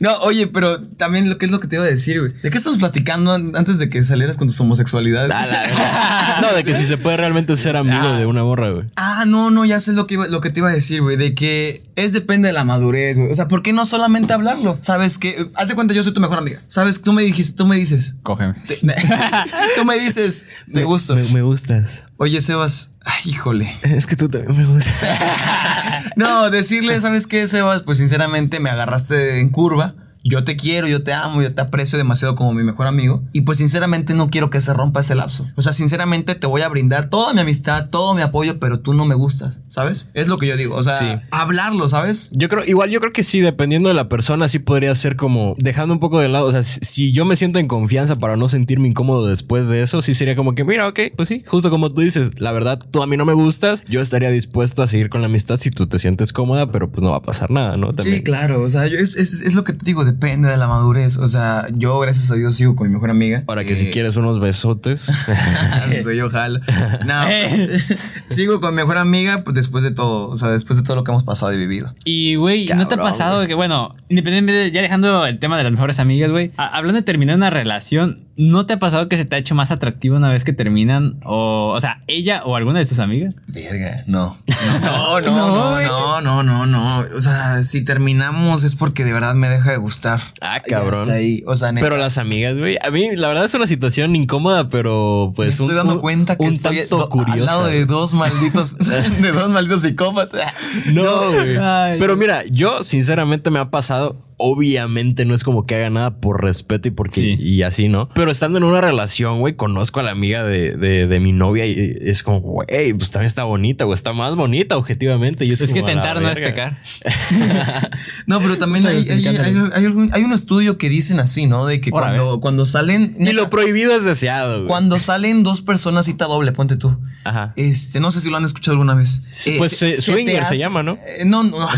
no, 0.00 0.16
oye, 0.18 0.46
pero 0.46 0.80
también 0.82 1.28
lo 1.28 1.38
que 1.38 1.46
es 1.46 1.50
lo 1.52 1.60
que 1.60 1.68
te 1.68 1.76
iba 1.76 1.84
a 1.84 1.88
decir, 1.88 2.20
güey. 2.20 2.32
¿De 2.42 2.50
qué 2.50 2.58
estamos 2.58 2.78
platicando 2.78 3.32
an- 3.32 3.52
antes 3.56 3.78
de 3.78 3.88
que 3.88 4.02
salieras 4.02 4.36
con 4.36 4.48
tus 4.48 4.60
homosexualidades? 4.60 5.30
A 5.30 5.46
la 5.46 5.60
verga. 5.62 6.40
no, 6.42 6.52
de 6.56 6.64
que 6.64 6.74
si 6.74 6.86
se 6.86 6.96
puede 6.98 7.16
realmente 7.16 7.56
ser 7.56 7.76
amigo 7.76 8.12
de 8.14 8.26
una 8.26 8.42
morra, 8.44 8.70
güey. 8.70 8.86
Ah, 8.96 9.24
no, 9.26 9.50
no, 9.50 9.64
ya 9.64 9.80
sé 9.80 9.92
lo 9.92 10.06
que, 10.06 10.14
iba- 10.14 10.26
lo 10.28 10.40
que 10.40 10.50
te 10.50 10.60
iba 10.60 10.68
a 10.70 10.72
decir, 10.72 11.02
güey. 11.02 11.16
De 11.16 11.34
que 11.34 11.84
es 11.96 12.12
depende 12.12 12.48
de 12.48 12.52
la 12.54 12.64
madurez, 12.64 13.18
güey. 13.18 13.30
O 13.30 13.34
sea, 13.34 13.48
¿por 13.48 13.62
qué 13.62 13.72
no 13.72 13.86
solamente 13.86 14.32
hablarlo? 14.32 14.78
Sabes 14.82 15.18
que, 15.18 15.50
haz 15.54 15.68
de 15.68 15.74
cuenta, 15.74 15.94
yo 15.94 16.02
soy 16.02 16.12
tu 16.12 16.20
mejor 16.20 16.38
amiga. 16.38 16.62
Sabes, 16.68 17.02
tú 17.02 17.12
me 17.12 17.22
dijiste, 17.22 17.56
tú 17.56 17.66
me 17.66 17.76
dices. 17.76 18.16
Cógeme. 18.22 18.54
te- 18.66 18.76
tú 19.76 19.84
me 19.84 19.98
dices, 19.98 20.48
gusto. 20.84 21.14
Me, 21.16 21.22
me 21.30 21.42
gustas. 21.42 22.04
Oye, 22.18 22.40
Sebas, 22.40 22.94
ay, 23.04 23.30
híjole. 23.32 23.70
Es 23.82 24.06
que 24.06 24.16
tú 24.16 24.28
también 24.28 24.56
me 24.56 24.66
gustas. 24.66 24.94
No, 26.16 26.48
decirle, 26.50 26.98
¿sabes 27.02 27.26
qué, 27.26 27.46
Sebas? 27.46 27.82
Pues 27.82 27.98
sinceramente 27.98 28.58
me 28.58 28.70
agarraste 28.70 29.38
en 29.40 29.50
curva. 29.50 29.94
Yo 30.28 30.44
te 30.44 30.56
quiero, 30.56 30.88
yo 30.88 31.02
te 31.02 31.12
amo, 31.12 31.42
yo 31.42 31.54
te 31.54 31.60
aprecio 31.60 31.98
demasiado 31.98 32.34
como 32.34 32.52
mi 32.52 32.62
mejor 32.62 32.86
amigo. 32.86 33.22
Y 33.32 33.42
pues 33.42 33.58
sinceramente 33.58 34.14
no 34.14 34.28
quiero 34.28 34.50
que 34.50 34.60
se 34.60 34.72
rompa 34.74 35.00
ese 35.00 35.14
lapso. 35.14 35.46
O 35.56 35.62
sea, 35.62 35.72
sinceramente 35.72 36.34
te 36.34 36.46
voy 36.46 36.62
a 36.62 36.68
brindar 36.68 37.08
toda 37.10 37.32
mi 37.32 37.40
amistad, 37.40 37.88
todo 37.90 38.14
mi 38.14 38.22
apoyo, 38.22 38.58
pero 38.58 38.80
tú 38.80 38.94
no 38.94 39.04
me 39.04 39.14
gustas, 39.14 39.60
¿sabes? 39.68 40.10
Es 40.14 40.28
lo 40.28 40.38
que 40.38 40.46
yo 40.48 40.56
digo. 40.56 40.74
O 40.74 40.82
sea, 40.82 40.98
Sí. 40.98 41.06
hablarlo, 41.30 41.88
¿sabes? 41.88 42.30
Yo 42.32 42.48
creo, 42.48 42.64
igual 42.64 42.90
yo 42.90 43.00
creo 43.00 43.12
que 43.12 43.22
sí, 43.24 43.40
dependiendo 43.40 43.88
de 43.88 43.94
la 43.94 44.08
persona, 44.08 44.48
sí 44.48 44.58
podría 44.58 44.94
ser 44.94 45.16
como 45.16 45.54
dejando 45.58 45.94
un 45.94 46.00
poco 46.00 46.18
de 46.20 46.28
lado. 46.28 46.46
O 46.46 46.52
sea, 46.52 46.62
si, 46.62 46.80
si 46.82 47.12
yo 47.12 47.24
me 47.24 47.36
siento 47.36 47.58
en 47.58 47.68
confianza 47.68 48.16
para 48.16 48.36
no 48.36 48.48
sentirme 48.48 48.88
incómodo 48.88 49.26
después 49.26 49.68
de 49.68 49.82
eso, 49.82 50.02
sí 50.02 50.14
sería 50.14 50.34
como 50.36 50.54
que, 50.54 50.64
mira, 50.64 50.88
ok, 50.88 51.00
pues 51.16 51.28
sí, 51.28 51.42
justo 51.46 51.70
como 51.70 51.92
tú 51.92 52.00
dices, 52.02 52.40
la 52.40 52.52
verdad, 52.52 52.78
tú 52.90 53.02
a 53.02 53.06
mí 53.06 53.16
no 53.16 53.24
me 53.24 53.32
gustas, 53.34 53.84
yo 53.88 54.00
estaría 54.00 54.30
dispuesto 54.30 54.82
a 54.82 54.86
seguir 54.86 55.08
con 55.08 55.20
la 55.20 55.26
amistad 55.26 55.56
si 55.56 55.70
tú 55.70 55.86
te 55.86 55.98
sientes 55.98 56.32
cómoda, 56.32 56.70
pero 56.72 56.90
pues 56.90 57.02
no 57.02 57.10
va 57.10 57.18
a 57.18 57.22
pasar 57.22 57.50
nada, 57.50 57.76
¿no? 57.76 57.92
Sí, 57.98 58.22
claro. 58.22 58.62
O 58.62 58.68
sea, 58.68 58.86
yo- 58.86 58.98
es, 58.98 59.16
es- 59.16 59.40
es 59.42 59.54
lo 59.54 59.64
que 59.64 59.72
te 59.72 59.84
digo, 59.84 60.04
depende 60.16 60.48
de 60.48 60.56
la 60.56 60.66
madurez. 60.66 61.18
O 61.18 61.28
sea, 61.28 61.66
yo, 61.72 61.98
gracias 62.00 62.30
a 62.30 62.34
Dios, 62.36 62.56
sigo 62.56 62.74
con 62.74 62.88
mi 62.88 62.94
mejor 62.94 63.10
amiga. 63.10 63.42
Para 63.46 63.64
que 63.64 63.74
Eh, 63.74 63.76
si 63.76 63.90
quieres 63.90 64.16
unos 64.16 64.40
besotes. 64.40 65.06
Soy 66.02 66.16
yo, 66.16 66.30
jalo. 66.30 66.60
No. 67.04 67.24
sigo 68.30 68.60
con 68.60 68.74
mi 68.74 68.80
mejor 68.80 68.96
amiga 68.96 69.44
pues, 69.44 69.54
después 69.54 69.84
de 69.84 69.90
todo. 69.90 70.28
O 70.28 70.36
sea, 70.36 70.48
después 70.48 70.78
de 70.78 70.82
todo 70.82 70.96
lo 70.96 71.04
que 71.04 71.10
hemos 71.10 71.24
pasado 71.24 71.52
y 71.52 71.58
vivido. 71.58 71.94
Y, 72.04 72.36
güey, 72.36 72.66
¿no 72.74 72.88
te 72.88 72.94
ha 72.94 72.98
pasado 72.98 73.36
güey. 73.36 73.48
que, 73.48 73.54
bueno, 73.54 73.94
independientemente, 74.08 74.70
ya 74.72 74.82
dejando 74.82 75.26
el 75.26 75.38
tema 75.38 75.58
de 75.58 75.64
las 75.64 75.72
mejores 75.72 75.98
amigas, 75.98 76.30
güey, 76.30 76.52
hablando 76.56 76.98
de 77.00 77.04
terminar 77.04 77.36
una 77.36 77.50
relación, 77.50 78.25
¿no 78.36 78.66
te 78.66 78.74
ha 78.74 78.78
pasado 78.78 79.08
que 79.08 79.16
se 79.16 79.24
te 79.24 79.36
ha 79.36 79.38
hecho 79.38 79.54
más 79.54 79.70
atractivo 79.70 80.16
una 80.16 80.30
vez 80.30 80.44
que 80.44 80.52
terminan? 80.52 81.18
O, 81.24 81.72
o 81.76 81.80
sea, 81.80 82.02
ella 82.06 82.42
o 82.44 82.56
alguna 82.56 82.78
de 82.78 82.84
sus 82.84 82.98
amigas. 82.98 83.42
Verga, 83.48 84.04
no. 84.06 84.36
No, 84.82 85.20
no, 85.20 85.80
no, 85.80 86.20
no, 86.20 86.20
no, 86.20 86.42
no, 86.42 86.66
no. 86.66 86.98
O 87.16 87.20
sea, 87.20 87.62
si 87.62 87.82
terminamos 87.84 88.64
es 88.64 88.74
porque 88.74 89.04
de 89.04 89.12
verdad 89.12 89.34
me 89.34 89.48
deja 89.48 89.70
de 89.70 89.76
gustar. 89.78 90.20
Ah, 90.40 90.60
cabrón. 90.66 91.10
ahí. 91.10 91.42
O 91.46 91.56
sea, 91.56 91.72
neta, 91.72 91.84
Pero 91.86 91.96
las 91.98 92.18
amigas, 92.18 92.56
güey, 92.58 92.76
a 92.82 92.90
mí 92.90 93.14
la 93.16 93.28
verdad 93.28 93.44
es 93.44 93.54
una 93.54 93.66
situación 93.66 94.14
incómoda, 94.16 94.68
pero 94.68 95.28
me 95.30 95.34
pues 95.34 95.50
estoy 95.52 95.70
un- 95.70 95.76
dando 95.76 95.94
un- 95.94 96.00
cuenta 96.00 96.36
que 96.36 96.42
un 96.44 96.54
estoy 96.54 96.78
tanto 96.80 97.08
curiosa. 97.08 97.32
al 97.40 97.46
lado 97.46 97.66
de 97.66 97.86
dos 97.86 98.14
malditos, 98.14 98.76
de 99.20 99.32
dos 99.32 99.48
malditos 99.50 99.82
psicópatas. 99.82 100.52
No, 100.92 101.30
güey. 101.32 101.56
Pero 101.98 102.16
mira, 102.16 102.44
yo 102.50 102.82
sinceramente 102.82 103.50
me 103.50 103.58
ha 103.60 103.70
pasado. 103.70 104.16
Obviamente 104.38 105.24
no 105.24 105.34
es 105.34 105.44
como 105.44 105.64
que 105.66 105.74
haga 105.76 105.88
nada 105.88 106.16
por 106.20 106.42
respeto 106.44 106.88
y 106.88 106.90
porque 106.90 107.14
Sí. 107.20 107.36
y 107.40 107.62
así, 107.62 107.88
¿no? 107.88 108.10
Pero 108.14 108.30
estando 108.30 108.58
en 108.58 108.64
una 108.64 108.80
relación, 108.82 109.40
güey, 109.40 109.56
conozco 109.56 110.00
a 110.00 110.02
la 110.02 110.10
amiga 110.10 110.44
de, 110.44 110.76
de- 110.76 111.06
de 111.06 111.20
mi 111.20 111.32
novia 111.32 111.64
y 111.66 111.96
es 112.02 112.22
como, 112.22 112.40
güey, 112.40 112.92
pues 112.94 113.10
también 113.10 113.26
está 113.26 113.44
bonita 113.44 113.86
o 113.86 113.94
está 113.94 114.12
más 114.12 114.34
bonita 114.36 114.76
objetivamente. 114.76 115.44
Y 115.46 115.52
es, 115.52 115.60
Es 115.62 115.72
que 115.72 115.82
tentar 115.82 116.20
no 116.20 116.30
es 116.30 116.38
pecar. 116.38 116.80
No, 118.26 118.40
pero 118.40 118.58
también 118.58 118.86
hay, 118.86 119.08
hay, 119.08 119.26
hay- 119.26 119.36
hay 119.72 119.84
algún- 119.86 120.10
hay 120.12 120.22
un 120.22 120.32
estudio 120.32 120.76
que 120.78 120.88
dicen 120.88 121.18
así, 121.20 121.46
¿no? 121.46 121.64
De 121.66 121.80
que 121.80 121.90
Ahora, 121.90 122.08
cuando, 122.16 122.40
cuando 122.40 122.66
salen. 122.66 123.14
Neta, 123.18 123.32
lo 123.32 123.50
prohibido 123.50 123.94
es 123.96 124.04
deseado, 124.04 124.56
güey. 124.58 124.68
Cuando 124.68 124.98
salen 124.98 125.42
dos 125.44 125.62
personas 125.62 126.06
cita 126.06 126.26
doble, 126.26 126.52
ponte 126.52 126.76
tú. 126.76 126.98
Ajá. 127.24 127.52
Este, 127.56 128.00
no 128.00 128.10
sé 128.10 128.20
si 128.20 128.30
lo 128.30 128.36
han 128.36 128.44
escuchado 128.44 128.72
alguna 128.72 128.94
vez. 128.94 129.22
pues, 129.58 129.82
eh, 129.82 129.94
te 129.94 130.02
swinger 130.02 130.44
se 130.46 130.58
llama, 130.58 130.82
¿no? 130.82 130.98
Eh, 131.06 131.24
no, 131.24 131.42
no. 131.42 131.58
no. 131.60 131.68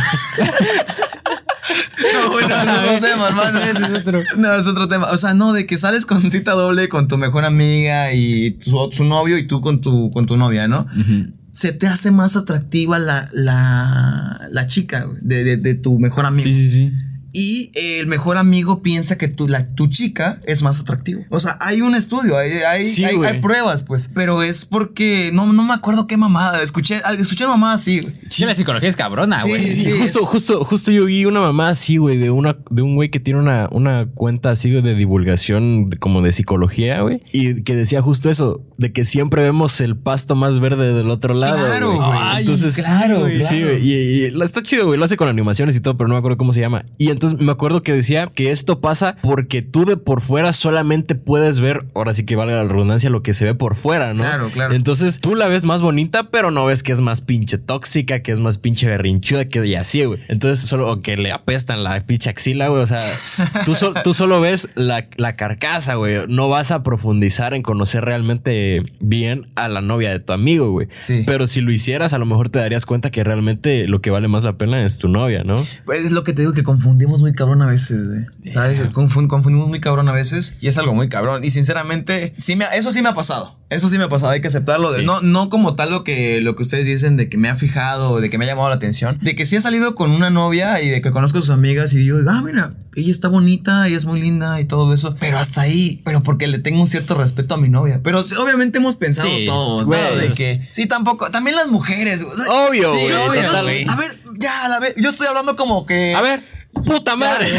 No, 2.14 2.30
bueno, 2.32 2.54
es 2.62 2.68
otro 2.68 3.00
tema, 3.00 3.28
hermano. 3.28 3.60
No, 4.36 4.54
es 4.54 4.66
otro 4.66 4.88
tema. 4.88 5.06
O 5.10 5.16
sea, 5.16 5.34
no, 5.34 5.52
de 5.52 5.66
que 5.66 5.78
sales 5.78 6.06
con 6.06 6.28
cita 6.30 6.52
doble 6.52 6.88
con 6.88 7.08
tu 7.08 7.18
mejor 7.18 7.44
amiga 7.44 8.12
y 8.12 8.52
tu- 8.52 8.70
su 8.92 9.04
novio 9.04 9.38
y 9.38 9.46
tú 9.46 9.60
con 9.60 9.80
tu, 9.80 10.10
con 10.10 10.26
tu 10.26 10.36
novia, 10.36 10.68
¿no? 10.68 10.86
Se 11.52 11.72
te 11.72 11.88
hace 11.88 12.10
más 12.12 12.36
atractiva 12.36 12.98
la, 13.00 13.28
la, 13.32 14.48
la 14.50 14.66
chica 14.68 15.06
de, 15.20 15.42
de- 15.44 15.56
de 15.56 15.74
tu 15.74 15.98
mejor 15.98 16.24
amigo. 16.26 16.44
Sí, 16.44 16.52
sí, 16.54 16.70
sí. 16.70 16.92
Y 17.32 17.70
el 17.74 18.06
mejor 18.06 18.36
amigo 18.38 18.82
piensa 18.82 19.18
que 19.18 19.28
tu, 19.28 19.48
la, 19.48 19.74
tu 19.74 19.86
chica 19.88 20.40
es 20.46 20.62
más 20.62 20.80
atractivo. 20.80 21.22
O 21.30 21.40
sea, 21.40 21.56
hay 21.60 21.80
un 21.82 21.94
estudio, 21.94 22.36
hay, 22.38 22.52
hay, 22.68 22.86
Sí, 22.86 23.04
hay- 23.04 23.16
hay 23.24 23.40
pruebas, 23.40 23.82
pues. 23.82 24.10
Pero 24.14 24.42
es 24.42 24.64
porque 24.64 25.30
no, 25.32 25.52
no 25.52 25.62
me 25.64 25.74
acuerdo 25.74 26.06
qué 26.06 26.16
mamada. 26.16 26.62
Escuché, 26.62 26.96
escuché 27.18 27.44
una 27.44 27.54
mamada 27.54 27.74
así, 27.74 28.00
güey. 28.00 28.14
Sí, 28.28 28.44
la 28.44 28.54
psicología 28.54 28.88
es 28.88 28.96
cabrona, 28.96 29.42
güey. 29.42 29.62
sí, 29.62 29.82
Sí, 29.84 29.90
justo, 29.90 30.20
es- 30.20 30.26
justo, 30.26 30.64
justo 30.64 30.90
yo 30.90 31.04
vi 31.04 31.24
una 31.26 31.40
mamá 31.40 31.68
así, 31.70 31.96
güey, 31.98 32.16
de 32.16 32.30
una, 32.30 32.56
de 32.70 32.82
un 32.82 32.94
güey 32.94 33.10
que 33.10 33.20
tiene 33.20 33.40
una, 33.40 33.68
una 33.72 34.06
cuenta 34.14 34.48
así 34.50 34.70
de 34.70 34.94
divulgación 34.94 35.90
de- 35.90 35.96
como 35.98 36.22
de 36.22 36.32
psicología, 36.32 37.02
güey. 37.02 37.22
Y 37.32 37.62
que 37.62 37.74
decía 37.76 38.00
justo 38.02 38.30
eso, 38.30 38.62
de 38.78 38.92
que 38.92 39.04
siempre 39.04 39.42
vemos 39.42 39.80
el 39.80 39.96
pasto 39.96 40.34
más 40.34 40.60
verde 40.60 40.92
del 40.94 41.10
otro 41.10 41.34
lado. 41.34 41.56
Claro, 41.56 41.96
güey. 41.96 42.38
Entonces, 42.40 42.74
claro, 42.76 43.20
güey. 43.20 43.38
Sí, 43.40 43.62
güey. 43.62 43.86
Y, 43.86 44.42
está 44.42 44.62
chido, 44.62 44.86
güey. 44.86 44.98
Lo 44.98 45.04
hace 45.04 45.16
con 45.16 45.28
animaciones 45.28 45.76
y 45.76 45.80
todo, 45.80 45.96
pero 45.96 46.08
no 46.08 46.14
me 46.14 46.18
acuerdo 46.18 46.38
cómo 46.38 46.52
se 46.52 46.60
llama. 46.60 46.84
Y 46.96 47.10
entonces 47.18 47.40
me 47.40 47.52
acuerdo 47.52 47.82
que 47.82 47.92
decía 47.92 48.30
que 48.34 48.50
esto 48.50 48.80
pasa 48.80 49.16
porque 49.22 49.62
tú 49.62 49.84
de 49.84 49.96
por 49.96 50.20
fuera 50.20 50.52
solamente 50.52 51.14
puedes 51.14 51.60
ver, 51.60 51.86
ahora 51.94 52.12
sí 52.12 52.24
que 52.24 52.36
valga 52.36 52.56
la 52.56 52.64
redundancia, 52.68 53.10
lo 53.10 53.22
que 53.22 53.34
se 53.34 53.44
ve 53.44 53.54
por 53.54 53.74
fuera, 53.74 54.14
¿no? 54.14 54.20
Claro, 54.24 54.48
claro. 54.50 54.74
Entonces 54.74 55.20
tú 55.20 55.34
la 55.34 55.48
ves 55.48 55.64
más 55.64 55.82
bonita, 55.82 56.30
pero 56.30 56.50
no 56.50 56.64
ves 56.66 56.82
que 56.82 56.92
es 56.92 57.00
más 57.00 57.20
pinche 57.20 57.58
tóxica, 57.58 58.20
que 58.22 58.32
es 58.32 58.38
más 58.40 58.58
pinche 58.58 58.86
berrinchuda, 58.88 59.46
que 59.46 59.66
y 59.66 59.74
así, 59.74 60.04
güey. 60.04 60.20
Entonces 60.28 60.66
solo 60.68 60.90
o 60.90 61.00
que 61.02 61.16
le 61.16 61.32
apestan 61.32 61.82
la 61.84 62.00
pinche 62.06 62.30
axila, 62.30 62.68
güey. 62.68 62.82
O 62.82 62.86
sea, 62.86 62.98
tú, 63.64 63.74
so- 63.74 63.92
tú 64.04 64.14
solo 64.14 64.40
ves 64.40 64.68
la, 64.76 65.08
la 65.16 65.34
carcasa, 65.36 65.94
güey. 65.96 66.16
No 66.28 66.48
vas 66.48 66.70
a 66.70 66.82
profundizar 66.82 67.54
en 67.54 67.62
conocer 67.62 68.04
realmente 68.04 68.82
bien 69.00 69.48
a 69.56 69.68
la 69.68 69.80
novia 69.80 70.10
de 70.10 70.20
tu 70.20 70.32
amigo, 70.32 70.70
güey. 70.70 70.88
Sí. 70.96 71.24
Pero 71.26 71.46
si 71.46 71.60
lo 71.60 71.72
hicieras, 71.72 72.12
a 72.12 72.18
lo 72.18 72.26
mejor 72.26 72.48
te 72.50 72.58
darías 72.60 72.86
cuenta 72.86 73.10
que 73.10 73.24
realmente 73.24 73.86
lo 73.88 74.00
que 74.00 74.10
vale 74.10 74.28
más 74.28 74.44
la 74.44 74.52
pena 74.56 74.84
es 74.86 74.98
tu 74.98 75.08
novia, 75.08 75.42
¿no? 75.44 75.64
Pues 75.84 76.04
es 76.04 76.12
lo 76.12 76.22
que 76.24 76.32
te 76.32 76.42
digo 76.42 76.52
que 76.52 76.62
confundimos 76.62 77.07
muy 77.20 77.32
cabrón 77.32 77.62
a 77.62 77.66
veces, 77.66 78.06
güey. 78.08 78.54
¿Sabes? 78.54 78.82
Confun- 78.92 79.26
confundimos 79.28 79.68
muy 79.68 79.80
cabrón 79.80 80.08
a 80.08 80.12
veces 80.12 80.56
y 80.60 80.68
es 80.68 80.78
algo 80.78 80.94
muy 80.94 81.08
cabrón. 81.08 81.42
Y 81.44 81.50
sinceramente, 81.50 82.34
sí 82.36 82.56
me 82.56 82.64
ha- 82.64 82.68
eso 82.74 82.92
sí 82.92 83.02
me 83.02 83.08
ha 83.08 83.14
pasado. 83.14 83.56
Eso 83.70 83.90
sí 83.90 83.98
me 83.98 84.04
ha 84.04 84.08
pasado, 84.08 84.32
hay 84.32 84.40
que 84.40 84.46
aceptarlo. 84.48 84.90
De- 84.90 85.00
Sí. 85.00 85.04
No, 85.04 85.20
no 85.20 85.50
como 85.50 85.74
tal 85.76 85.90
lo 85.90 86.02
que, 86.02 86.40
lo 86.40 86.56
que 86.56 86.62
ustedes 86.62 86.86
dicen 86.86 87.18
de 87.18 87.28
que 87.28 87.36
me 87.36 87.48
ha 87.50 87.54
fijado, 87.54 88.12
o 88.12 88.20
de 88.20 88.30
que 88.30 88.38
me 88.38 88.46
ha 88.46 88.48
llamado 88.48 88.70
la 88.70 88.76
atención. 88.76 89.18
De 89.20 89.36
que 89.36 89.44
sí 89.44 89.56
he 89.56 89.60
salido 89.60 89.94
con 89.94 90.10
una 90.10 90.30
novia 90.30 90.80
y 90.80 90.88
de 90.88 91.02
que 91.02 91.10
conozco 91.10 91.38
a 91.38 91.40
sus 91.42 91.50
amigas 91.50 91.92
y 91.92 91.98
digo, 91.98 92.18
ah, 92.30 92.40
mira, 92.42 92.74
ella 92.96 93.10
está 93.10 93.28
bonita, 93.28 93.86
ella 93.86 93.96
es 93.98 94.06
muy 94.06 94.20
linda 94.22 94.58
y 94.60 94.64
todo 94.64 94.94
eso. 94.94 95.14
Pero 95.20 95.38
hasta 95.38 95.60
ahí, 95.60 96.00
pero 96.04 96.22
porque 96.22 96.46
le 96.46 96.58
tengo 96.60 96.80
un 96.80 96.88
cierto 96.88 97.14
respeto 97.14 97.54
a 97.56 97.58
mi 97.58 97.68
novia. 97.68 98.00
Pero 98.02 98.20
obviamente 98.42 98.78
hemos 98.78 98.96
pensado 98.96 99.28
Sí, 99.28 99.44
todos, 99.44 99.86
¿no? 99.86 99.96
De 100.16 100.32
que, 100.32 100.66
sí, 100.72 100.86
tampoco, 100.86 101.30
también 101.30 101.54
las 101.56 101.68
mujeres. 101.68 102.22
Obvio, 102.50 102.94
Sí, 102.94 103.00
güey. 103.26 103.42
total. 103.44 103.66
a 103.88 103.96
ver, 103.96 104.18
ya, 104.38 104.64
a 104.74 104.80
ver, 104.80 104.94
yo 104.96 105.10
estoy 105.10 105.26
hablando 105.26 105.56
como 105.56 105.84
que. 105.84 106.14
A 106.14 106.22
ver, 106.22 106.42
puta 106.72 107.16
madre. 107.16 107.50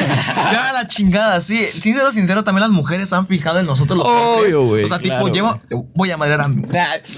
Ya 0.52 0.72
la 0.74 0.88
chingada, 0.88 1.42
sí. 1.42 1.60
Sincero, 1.80 2.10
sincero, 2.12 2.44
también 2.44 2.62
las 2.62 2.70
mujeres 2.72 3.12
han 3.14 3.28
fijado 3.28 3.60
en 3.60 3.66
nosotros 3.66 3.98
los 4.00 4.08
Obvio, 4.08 4.32
hombres. 4.34 4.56
güey, 4.56 4.84
O 4.84 4.88
sea, 4.88 5.00
claro, 5.00 5.26
tipo, 5.26 5.34
llevo. 5.36 5.60
Voy 5.94 6.10
a 6.12 6.18
madrear 6.18 6.42
a 6.42 6.48
mi. 6.48 6.64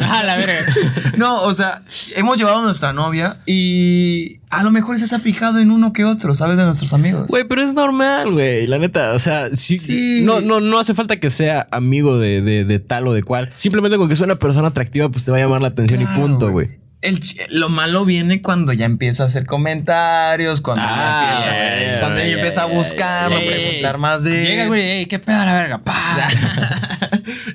Ah, 0.01 0.23
la 0.23 0.35
verga. 0.35 0.53
No, 1.17 1.43
o 1.43 1.53
sea, 1.53 1.83
hemos 2.15 2.37
llevado 2.37 2.59
a 2.59 2.63
nuestra 2.63 2.93
novia 2.93 3.37
y 3.45 4.39
a 4.49 4.63
lo 4.63 4.71
mejor 4.71 4.97
se 4.97 5.13
ha 5.15 5.19
fijado 5.19 5.59
en 5.59 5.69
uno 5.71 5.93
que 5.93 6.03
otro, 6.05 6.33
¿sabes? 6.35 6.57
De 6.57 6.63
nuestros 6.63 6.93
amigos. 6.93 7.27
Güey, 7.27 7.43
pero 7.43 7.61
es 7.61 7.73
normal, 7.73 8.31
güey. 8.31 8.65
La 8.65 8.79
neta, 8.79 9.13
o 9.13 9.19
sea, 9.19 9.49
sí, 9.53 9.77
Sí. 9.77 10.21
No, 10.23 10.41
no, 10.41 10.59
no 10.59 10.79
hace 10.79 10.93
falta 10.93 11.19
que 11.19 11.29
sea 11.29 11.67
amigo 11.71 12.17
de, 12.17 12.41
de- 12.41 12.65
de 12.65 12.79
tal 12.79 13.07
o 13.07 13.13
de 13.13 13.21
cual. 13.23 13.51
Simplemente 13.55 13.97
con 13.97 14.09
que 14.09 14.15
sea 14.15 14.25
una 14.25 14.35
persona 14.35 14.69
atractiva, 14.69 15.09
pues 15.09 15.25
te 15.25 15.31
va 15.31 15.37
a 15.37 15.41
llamar 15.41 15.61
la 15.61 15.67
atención 15.69 16.01
y 16.01 16.05
punto, 16.05 16.49
güey. 16.51 16.79
El 17.01 17.19
lo 17.49 17.69
malo 17.69 18.05
viene 18.05 18.43
cuando 18.43 18.73
ya 18.73 18.85
empieza 18.85 19.23
a 19.23 19.25
hacer 19.25 19.47
comentarios, 19.47 20.61
cuando 20.61 20.83
Ah, 20.85 21.39
ya 21.43 21.73
empieza, 21.73 21.99
cuando 21.99 22.19
ya, 22.19 22.27
empieza 22.27 22.61
a 22.63 22.65
buscar, 22.65 23.33
a 23.33 23.37
preguntar 23.39 23.97
más 23.97 24.23
de. 24.23 24.43
Llega, 24.43 24.67
güey, 24.67 24.83
ey, 24.83 25.05
qué 25.07 25.17
pedo 25.17 25.43
la 25.43 25.53
verga. 25.53 25.81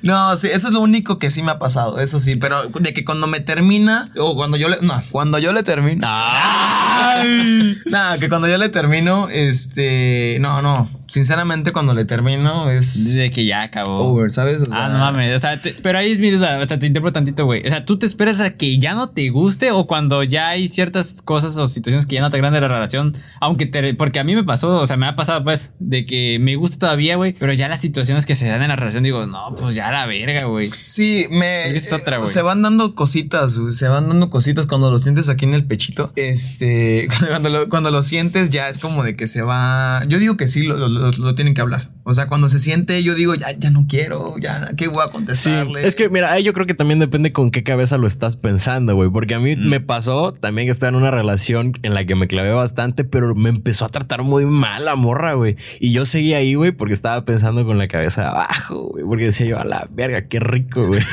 No, 0.03 0.37
sí, 0.37 0.47
eso 0.47 0.67
es 0.67 0.73
lo 0.73 0.81
único 0.81 1.19
que 1.19 1.29
sí 1.29 1.41
me 1.41 1.51
ha 1.51 1.59
pasado, 1.59 1.99
eso 1.99 2.19
sí, 2.19 2.35
pero 2.37 2.69
de 2.69 2.93
que 2.93 3.03
cuando 3.03 3.27
me 3.27 3.39
termina, 3.41 4.09
o 4.17 4.35
cuando 4.35 4.55
yo 4.57 4.69
le, 4.69 4.77
no, 4.81 5.03
cuando 5.11 5.39
yo 5.39 5.51
le 5.53 5.63
termino. 5.63 6.07
Nada, 7.85 8.17
que 8.19 8.29
cuando 8.29 8.47
yo 8.47 8.57
le 8.57 8.69
termino, 8.69 9.27
este, 9.29 10.37
no, 10.39 10.61
no, 10.61 10.89
sinceramente 11.07 11.71
cuando 11.71 11.93
le 11.93 12.05
termino 12.05 12.69
es 12.69 13.05
Dice 13.05 13.31
que 13.31 13.45
ya 13.45 13.61
acabó. 13.63 13.99
over, 14.11 14.31
¿sabes? 14.31 14.61
O 14.63 14.65
sea, 14.65 14.85
Ah, 14.85 14.89
no 14.89 14.99
mames. 14.99 15.35
O 15.35 15.39
sea, 15.39 15.61
te- 15.61 15.73
pero 15.73 15.97
ahí 15.99 16.11
es 16.11 16.19
mi 16.19 16.31
duda. 16.31 16.59
O 16.63 16.67
sea, 16.67 16.77
te 16.79 16.85
interpreto 16.85 17.13
tantito, 17.13 17.45
güey. 17.45 17.65
O 17.65 17.69
sea, 17.69 17.85
¿tú 17.85 17.97
te 17.97 18.05
esperas 18.05 18.39
a 18.41 18.53
que 18.55 18.77
ya 18.79 18.93
no 18.93 19.09
te 19.09 19.29
guste 19.29 19.71
o 19.71 19.87
cuando 19.87 20.23
ya 20.23 20.49
hay 20.49 20.67
ciertas 20.67 21.21
cosas 21.23 21.57
o 21.57 21.67
situaciones 21.67 22.05
que 22.05 22.15
ya 22.15 22.21
no 22.21 22.29
te 22.29 22.37
agradan 22.37 22.53
de 22.53 22.61
la 22.61 22.67
relación? 22.67 23.15
Aunque 23.41 23.65
te. 23.65 23.93
Porque 23.93 24.19
a 24.19 24.23
mí 24.23 24.35
me 24.35 24.43
pasó, 24.43 24.79
o 24.79 24.85
sea, 24.87 24.97
me 24.97 25.07
ha 25.07 25.15
pasado, 25.15 25.43
pues, 25.43 25.73
de 25.79 26.05
que 26.05 26.37
me 26.39 26.55
gusta 26.55 26.77
todavía, 26.79 27.15
güey. 27.15 27.33
Pero 27.33 27.53
ya 27.53 27.67
las 27.67 27.79
situaciones 27.81 28.25
que 28.25 28.35
se 28.35 28.47
dan 28.47 28.61
en 28.61 28.69
la 28.69 28.75
relación, 28.75 29.03
digo, 29.03 29.25
no, 29.25 29.55
pues 29.59 29.75
ya 29.75 29.91
la 29.91 30.05
verga, 30.05 30.45
güey. 30.47 30.69
Sí, 30.83 31.25
me. 31.29 31.69
Es 31.75 31.91
otra, 31.93 32.17
güey. 32.17 32.29
Se 32.31 32.41
van 32.41 32.61
dando 32.61 32.95
cositas, 32.95 33.57
güey, 33.57 33.73
Se 33.73 33.87
van 33.87 34.07
dando 34.09 34.29
cositas 34.29 34.65
cuando 34.65 34.91
lo 34.91 34.99
sientes 34.99 35.29
aquí 35.29 35.45
en 35.45 35.53
el 35.53 35.65
pechito. 35.65 36.11
Este. 36.15 37.07
Cuando 37.27 37.49
lo, 37.49 37.69
cuando 37.69 37.91
lo 37.91 38.01
sientes, 38.03 38.49
ya 38.49 38.69
es 38.69 38.79
como 38.79 39.03
de 39.03 39.15
que 39.15 39.27
se 39.27 39.41
va. 39.41 40.03
Yo 40.07 40.17
digo 40.19 40.37
que 40.37 40.47
sí, 40.47 40.63
lo, 40.63 40.75
lo- 40.97 41.35
tienen 41.35 41.53
que 41.53 41.61
hablar. 41.61 41.89
O 42.09 42.13
sea, 42.13 42.27
cuando 42.27 42.47
se 42.47 42.59
siente, 42.59 43.03
yo 43.03 43.15
digo, 43.15 43.35
ya, 43.35 43.47
ya 43.57 43.69
no 43.69 43.85
quiero, 43.89 44.35
ya, 44.39 44.69
¿qué 44.77 44.87
voy 44.87 45.03
a 45.03 45.07
Sí, 45.07 45.11
contestarle? 45.13 45.85
es 45.85 45.95
que 45.95 46.07
mira, 46.09 46.31
ahí 46.31 46.43
yo 46.43 46.53
creo 46.53 46.65
que 46.65 46.73
también 46.73 46.99
depende 46.99 47.33
con 47.33 47.51
qué 47.51 47.63
cabeza 47.63 47.97
lo 47.97 48.07
estás 48.07 48.35
pensando, 48.37 48.95
güey. 48.95 49.09
Porque 49.09 49.35
a 49.35 49.39
mí 49.39 49.55
Mm. 49.57 49.67
me 49.69 49.79
pasó 49.81 50.31
también 50.33 50.67
que 50.67 50.71
estaba 50.71 50.89
en 50.89 50.95
una 50.95 51.11
relación 51.11 51.73
en 51.83 51.93
la 51.93 52.05
que 52.05 52.15
me 52.15 52.27
clavé 52.27 52.51
bastante, 52.53 53.03
pero 53.03 53.35
me 53.35 53.49
empezó 53.49 53.83
a 53.85 53.89
tratar 53.89 54.23
muy 54.23 54.45
mal 54.45 54.85
la 54.85 54.95
morra, 54.95 55.33
güey. 55.33 55.57
Y 55.79 55.91
yo 55.91 56.05
seguí 56.05 56.33
ahí, 56.33 56.53
güey, 56.55 56.71
porque 56.71 56.93
estaba 56.93 57.25
pensando 57.25 57.65
con 57.65 57.77
la 57.77 57.87
cabeza 57.89 58.29
abajo, 58.29 58.87
güey. 58.91 59.03
Porque 59.03 59.25
decía 59.25 59.45
yo, 59.47 59.59
a 59.59 59.65
la 59.65 59.87
verga, 59.91 60.27
qué 60.27 60.39
rico, 60.39 60.87
güey. 60.87 61.01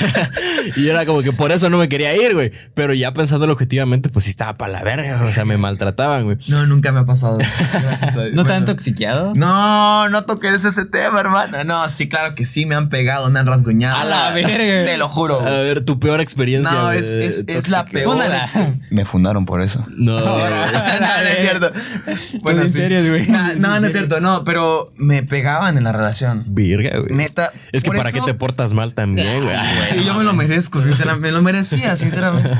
y 0.76 0.88
era 0.88 1.06
como 1.06 1.22
que 1.22 1.32
por 1.32 1.52
eso 1.52 1.70
no 1.70 1.78
me 1.78 1.88
quería 1.88 2.14
ir, 2.16 2.34
güey. 2.34 2.52
Pero 2.74 2.94
ya 2.94 3.12
pensándolo 3.12 3.52
objetivamente, 3.52 4.08
pues 4.08 4.24
sí 4.26 4.30
estaba 4.30 4.56
para 4.56 4.72
la 4.72 4.82
verga, 4.82 5.24
o 5.24 5.32
sea, 5.32 5.44
me 5.44 5.56
maltrataban, 5.56 6.24
güey. 6.24 6.36
No, 6.48 6.66
nunca 6.66 6.92
me 6.92 7.00
ha 7.00 7.04
pasado. 7.04 7.38
Gracias 7.72 8.16
a 8.16 8.22
Dios. 8.24 8.34
¿No 8.34 8.42
te 8.42 8.48
Bueno, 8.50 8.54
han 8.54 8.64
toxiqueado? 8.66 9.34
No, 9.34 10.08
no 10.08 10.19
toques 10.24 10.64
ese 10.64 10.84
tema, 10.84 11.20
hermana. 11.20 11.64
No, 11.64 11.88
sí, 11.88 12.08
claro 12.08 12.34
que 12.34 12.46
sí, 12.46 12.66
me 12.66 12.74
han 12.74 12.88
pegado, 12.88 13.30
me 13.30 13.38
han 13.38 13.46
rasguñado. 13.46 13.96
A 13.98 14.04
la 14.04 14.30
verga. 14.30 14.90
Te 14.90 14.96
lo 14.96 15.08
juro. 15.08 15.40
A 15.40 15.50
ver, 15.50 15.84
tu 15.84 15.98
peor 15.98 16.20
experiencia. 16.20 16.70
No, 16.72 16.92
es, 16.92 17.06
es, 17.08 17.44
es 17.48 17.68
la 17.68 17.84
peor. 17.84 18.18
Me 18.90 19.04
fundaron 19.04 19.46
por 19.46 19.62
eso. 19.62 19.84
No, 19.96 20.20
no, 20.20 20.36
no 20.36 20.46
es 20.46 21.38
cierto. 21.40 21.72
en 22.46 22.68
serio, 22.68 23.08
güey. 23.10 23.26
Nah, 23.28 23.54
No, 23.56 23.80
no 23.80 23.86
es 23.86 23.92
cierto, 23.92 24.20
no, 24.20 24.44
pero 24.44 24.90
me 24.96 25.22
pegaban 25.22 25.76
en 25.76 25.84
la 25.84 25.92
relación. 25.92 26.44
Virga, 26.48 26.98
güey. 26.98 27.14
Neta. 27.14 27.52
Es 27.72 27.82
que 27.82 27.90
para 27.90 28.08
eso- 28.10 28.24
qué 28.24 28.32
te 28.32 28.34
portas 28.38 28.72
mal 28.72 28.94
también, 28.94 29.42
güey. 29.42 29.56
Sí, 29.90 30.04
yo 30.04 30.14
me 30.14 30.24
lo 30.24 30.32
merezco, 30.32 30.80
sinceramente. 30.82 31.28
Me 31.28 31.32
lo 31.32 31.42
merecía, 31.42 31.96
sinceramente. 31.96 32.50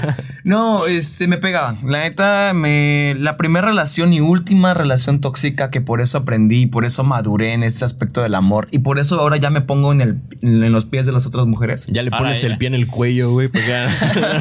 No, 0.44 0.86
este, 0.86 1.26
me 1.26 1.38
pegaban. 1.38 1.80
La 1.84 2.00
neta, 2.00 2.52
me. 2.54 3.14
La 3.18 3.36
primera 3.36 3.66
relación 3.68 4.12
y 4.12 4.20
última 4.20 4.74
relación 4.74 5.20
tóxica 5.20 5.70
que 5.70 5.80
por 5.80 6.00
eso 6.00 6.18
aprendí, 6.18 6.66
por 6.66 6.84
eso 6.84 7.04
maduré 7.04 7.49
en 7.52 7.62
este 7.62 7.84
aspecto 7.84 8.22
del 8.22 8.34
amor. 8.34 8.68
Y 8.70 8.80
por 8.80 8.98
eso 8.98 9.20
ahora 9.20 9.36
ya 9.36 9.50
me 9.50 9.60
pongo 9.60 9.92
en, 9.92 10.00
el, 10.00 10.18
en 10.42 10.72
los 10.72 10.84
pies 10.86 11.06
de 11.06 11.12
las 11.12 11.26
otras 11.26 11.46
mujeres. 11.46 11.86
Ya 11.88 12.02
le 12.02 12.08
Ahora 12.10 12.18
pones 12.24 12.42
ya. 12.42 12.48
el 12.48 12.58
pie 12.58 12.68
en 12.68 12.74
el 12.74 12.86
cuello, 12.86 13.30
güey. 13.32 13.48
Pues 13.48 13.66
ya, 13.66 13.88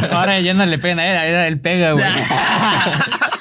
Ahora 0.12 0.39
ya 0.39 0.53
no 0.53 0.66
le 0.66 0.78
pegan 0.78 0.99
a 0.99 1.07
él, 1.07 1.18
ahora 1.18 1.47
él 1.47 1.60
pega, 1.60 1.91
güey. 1.93 2.05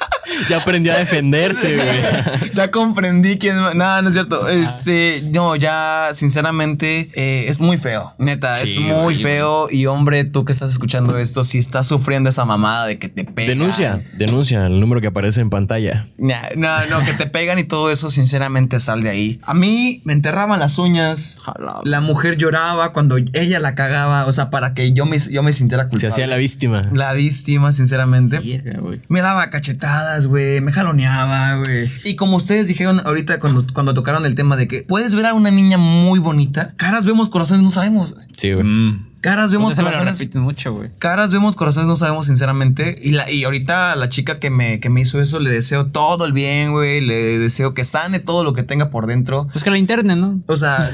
ya 0.48 0.58
aprendió 0.58 0.92
a 0.92 0.98
defenderse, 0.98 1.76
güey. 1.76 2.50
ya 2.54 2.70
comprendí 2.70 3.38
quién. 3.38 3.56
No, 3.56 4.02
no 4.02 4.08
es 4.08 4.14
cierto. 4.14 4.48
Este, 4.48 5.22
no, 5.32 5.56
ya, 5.56 6.10
sinceramente, 6.14 7.10
eh, 7.14 7.46
es 7.48 7.60
muy 7.60 7.78
feo. 7.78 8.14
Neta, 8.18 8.60
es 8.60 8.78
muy 8.78 9.16
sí, 9.16 9.22
feo. 9.22 9.68
Y 9.70 9.86
hombre, 9.86 10.24
tú 10.24 10.44
que 10.44 10.52
estás 10.52 10.70
escuchando 10.70 11.18
esto, 11.18 11.44
si 11.44 11.58
estás 11.58 11.86
sufriendo 11.86 12.28
esa 12.28 12.44
mamada 12.44 12.86
de 12.86 12.98
que 12.98 13.08
te 13.08 13.24
pegan. 13.24 13.58
Denuncia, 13.58 14.04
denuncia 14.16 14.66
el 14.66 14.80
número 14.80 15.00
que 15.00 15.08
aparece 15.08 15.40
en 15.40 15.50
pantalla. 15.50 16.08
Nah, 16.18 16.50
No, 16.56 16.86
no, 16.86 17.04
que 17.04 17.12
te 17.14 17.26
pegan 17.26 17.58
y 17.58 17.64
todo 17.64 17.90
eso, 17.90 18.10
sinceramente, 18.10 18.78
sal 18.80 19.02
de 19.02 19.10
ahí. 19.10 19.40
A 19.42 19.54
mí 19.54 20.00
me 20.04 20.12
enterraban 20.12 20.60
las 20.60 20.78
uñas. 20.78 21.40
La 21.84 22.00
mujer 22.00 22.36
lloraba 22.36 22.92
cuando 22.92 23.16
ella 23.16 23.58
la 23.60 23.74
cagaba. 23.74 24.26
O 24.26 24.32
sea, 24.32 24.50
para 24.50 24.74
que 24.74 24.92
yo 24.92 25.06
me, 25.06 25.18
yo 25.18 25.42
me 25.42 25.52
sintiera 25.52 25.84
Se 25.84 25.90
culpable. 25.90 26.12
hacía 26.12 26.26
la 26.26 26.36
víctima. 26.36 26.88
La 26.92 27.12
víctima, 27.14 27.72
sinceramente. 27.72 28.38
Güey. 28.78 29.00
Me 29.08 29.20
daba 29.20 29.50
cachetadas, 29.50 30.26
güey. 30.28 30.60
Me 30.60 30.72
jaloneaba, 30.72 31.56
güey. 31.56 31.90
Y 32.04 32.16
como 32.16 32.36
ustedes 32.36 32.68
dijeron 32.68 33.00
ahorita 33.04 33.40
cuando, 33.40 33.66
cuando 33.72 33.94
tocaron 33.94 34.24
el 34.26 34.34
tema 34.34 34.56
de 34.56 34.68
que 34.68 34.82
puedes 34.82 35.14
ver 35.14 35.26
a 35.26 35.34
una 35.34 35.50
niña 35.50 35.78
muy 35.78 36.20
bonita, 36.20 36.74
caras 36.76 37.04
vemos, 37.04 37.28
corazones 37.28 37.62
no 37.62 37.70
sabemos. 37.70 38.14
Sí, 38.36 38.52
güey. 38.52 38.64
Mm. 38.64 39.08
Caras 39.20 39.50
vemos, 39.50 39.72
Entonces 39.72 39.78
me 39.78 39.90
lo 39.90 40.12
corazones. 40.12 40.36
mucho, 40.36 40.72
güey. 40.74 40.90
Caras 40.98 41.32
vemos, 41.32 41.56
corazones 41.56 41.88
no 41.88 41.96
sabemos, 41.96 42.26
sinceramente. 42.26 43.00
Y, 43.02 43.10
la, 43.10 43.30
y 43.30 43.42
ahorita 43.44 43.92
a 43.92 43.96
la 43.96 44.08
chica 44.08 44.38
que 44.38 44.48
me, 44.48 44.78
que 44.78 44.90
me 44.90 45.00
hizo 45.00 45.20
eso 45.20 45.40
le 45.40 45.50
deseo 45.50 45.86
todo 45.86 46.24
el 46.24 46.32
bien, 46.32 46.70
güey. 46.70 47.00
Le 47.00 47.38
deseo 47.38 47.74
que 47.74 47.84
sane 47.84 48.20
todo 48.20 48.44
lo 48.44 48.52
que 48.52 48.62
tenga 48.62 48.90
por 48.90 49.06
dentro. 49.06 49.48
Pues 49.52 49.64
que 49.64 49.70
la 49.70 49.78
internen, 49.78 50.20
¿no? 50.20 50.40
O 50.46 50.56
sea, 50.56 50.88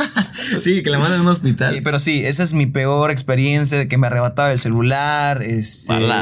sí, 0.60 0.82
que 0.82 0.90
la 0.90 0.98
manden 0.98 1.18
a 1.20 1.22
un 1.22 1.28
hospital. 1.28 1.80
pero 1.84 1.98
sí, 1.98 2.24
esa 2.24 2.42
es 2.42 2.54
mi 2.54 2.66
peor 2.66 3.10
experiencia 3.10 3.78
de 3.78 3.88
que 3.88 3.98
me 3.98 4.06
arrebataba 4.06 4.52
el 4.52 4.58
celular. 4.58 5.42
Este, 5.42 5.92
me 5.94 6.12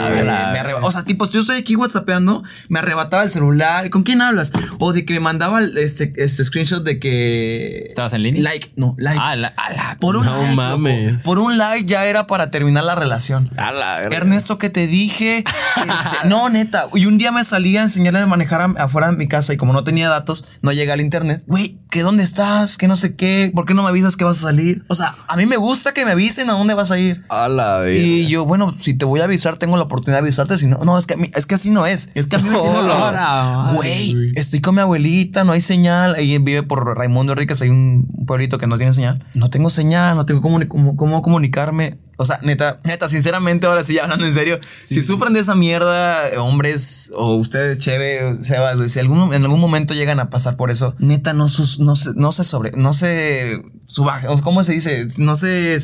arreba- 0.59 0.81
o 0.83 0.91
sea, 0.93 1.03
tipo, 1.05 1.29
yo 1.31 1.41
estoy 1.41 1.59
aquí 1.59 1.77
whatsappeando, 1.77 2.43
me 2.69 2.79
arrebataba 2.79 3.23
el 3.23 3.31
celular. 3.31 3.91
¿Con 3.91 4.03
quién 4.03 4.21
hablas? 4.23 4.53
O 4.79 4.93
de 4.93 5.05
que 5.05 5.15
me 5.15 5.21
mandaba 5.21 5.59
el- 5.61 5.77
este, 5.79 6.13
este 6.17 6.45
screenshot 6.45 6.83
de 6.85 6.99
que. 6.99 7.85
¿Estabas 7.89 8.13
en 8.13 8.23
línea? 8.23 8.43
Like, 8.43 8.73
no, 8.77 8.95
like. 8.99 9.19
Ah, 9.21 9.37
la, 9.37 9.49
a 9.49 9.73
la- 9.73 9.97
por 10.01 10.17
un 10.17 10.25
No 10.25 10.33
like, 10.43 10.51
loco. 10.55 10.57
mames. 10.79 11.23
Por 11.23 11.39
un 11.39 11.59
like 11.59 11.87
ya 11.87 12.05
era 12.07 12.27
para 12.27 12.51
terminar 12.51 12.85
la 12.85 12.95
relación. 12.95 13.51
A 13.57 13.73
la. 13.73 14.03
Ernesto, 14.05 14.59
que 14.59 14.71
te 14.71 14.87
dije? 14.87 15.45
Este, 15.77 16.29
no, 16.29 16.49
neta. 16.49 16.87
Y 16.95 17.07
un 17.07 17.19
día 17.19 17.33
me 17.33 17.45
salí 17.45 17.77
a 17.77 17.83
enseñarle 17.83 18.21
a 18.21 18.27
manejar 18.27 18.61
a- 18.61 18.75
afuera 18.85 19.11
de 19.11 19.17
mi 19.17 19.29
casa 19.29 19.53
y 19.53 19.57
como 19.57 19.73
no 19.73 19.85
tenía 19.85 20.09
datos, 20.09 20.47
no 20.63 20.73
llegué 20.73 20.93
al 20.93 21.01
internet. 21.01 21.43
Güey, 21.47 21.79
¿que 21.91 22.03
dónde 22.03 22.23
estás? 22.25 22.77
Que 22.79 22.89
no 22.89 22.97
sé 22.97 23.17
qué. 23.17 23.51
¿Por 23.55 23.65
qué 23.67 23.75
no 23.75 23.83
me 23.83 23.89
avisas 23.89 24.12
que 24.17 24.25
vas 24.25 24.39
a 24.39 24.43
salir? 24.43 24.85
O 24.89 24.95
sea, 24.95 25.15
a 25.29 25.37
mí 25.37 25.47
me 25.47 25.57
gusta 25.57 25.93
que 25.93 26.05
me 26.05 26.13
avisen 26.13 26.51
a 26.51 26.55
dónde 26.55 26.75
vas 26.75 26.91
a 26.91 26.99
ir. 26.99 27.25
A 27.29 27.49
la 27.49 27.79
verga. 27.79 27.99
Y 27.99 28.27
yo, 28.29 28.45
bueno, 28.45 28.75
si 28.77 28.95
te 28.95 29.05
voy 29.05 29.21
a 29.21 29.25
avisar, 29.25 29.57
tengo 29.57 29.77
la 29.77 29.83
oportunidad 29.85 30.19
de 30.19 30.27
avisarte. 30.27 30.59
Si 30.59 30.67
no, 30.67 30.79
no, 30.85 30.99
es 30.99 31.07
que, 31.07 31.15
a 31.15 31.17
mí- 31.17 31.31
es 31.35 31.47
que 31.47 31.55
así 31.55 31.71
no 31.71 31.87
es. 31.87 32.11
Es 32.15 32.27
que 32.27 32.37
a 32.37 32.39
mí 32.39 32.49
me 32.49 32.59
tienes 32.61 32.79
que 32.81 32.85
Hola, 32.85 32.95
avisar. 32.95 33.15
madre, 33.55 33.77
Güey, 33.77 34.13
güey. 34.15 34.33
estoy 34.37 34.61
con 34.61 34.75
mi 34.75 34.81
abuelita, 34.81 35.45
no 35.45 35.53
hay 35.53 35.61
señal. 35.61 36.15
Ahí 36.15 36.39
vive 36.39 36.63
por 36.63 36.97
Raimundo 36.97 37.33
Enríquez, 37.33 37.61
hay 37.63 37.69
un 37.71 38.07
pueblito 38.27 38.59
que 38.59 38.67
no 38.67 38.77
tiene 38.77 38.93
señal. 38.93 39.25
No 39.35 39.51
tengo 39.51 39.71
señal, 39.71 40.17
no 40.17 40.27
tengo 40.27 40.41
cómo, 40.43 40.61
cómo, 40.69 40.97
cómo 40.97 41.23
comunicarme. 41.23 41.99
O 42.23 42.25
sea, 42.25 42.41
neta, 42.43 42.81
neta, 42.85 43.09
sinceramente, 43.09 43.67
ahora 43.67 43.85
sí, 43.85 43.95
ya 43.95 44.05
hablando 44.05 44.25
en 44.25 44.33
serio, 44.33 44.61
si 44.83 45.03
sufren 45.03 45.33
de 45.33 45.41
esa 45.41 45.55
mierda, 45.55 46.31
hombres 46.41 47.13
o 47.15 47.35
ustedes, 47.35 47.79
Cheve, 47.79 48.39
Sebas, 48.43 48.91
si 48.91 48.99
algún, 48.99 49.35
en 49.35 49.43
algún 49.43 49.61
momento 49.61 49.95
llegan 49.95 50.21
a 50.21 50.31
pasar 50.31 50.57
por 50.57 50.71
eso, 50.71 50.95
neta, 50.99 51.33
no, 51.33 51.49
sus, 51.49 51.81
no, 51.81 51.97
se, 51.97 52.11
no 52.15 52.33
se 52.33 52.45
sobre, 52.45 52.73
no 52.73 52.93
se 52.93 53.63
suba, 53.85 54.23
o 54.29 54.41
¿cómo 54.43 54.65
se 54.65 54.73
dice? 54.73 55.07
No 55.19 55.37
se 55.37 55.75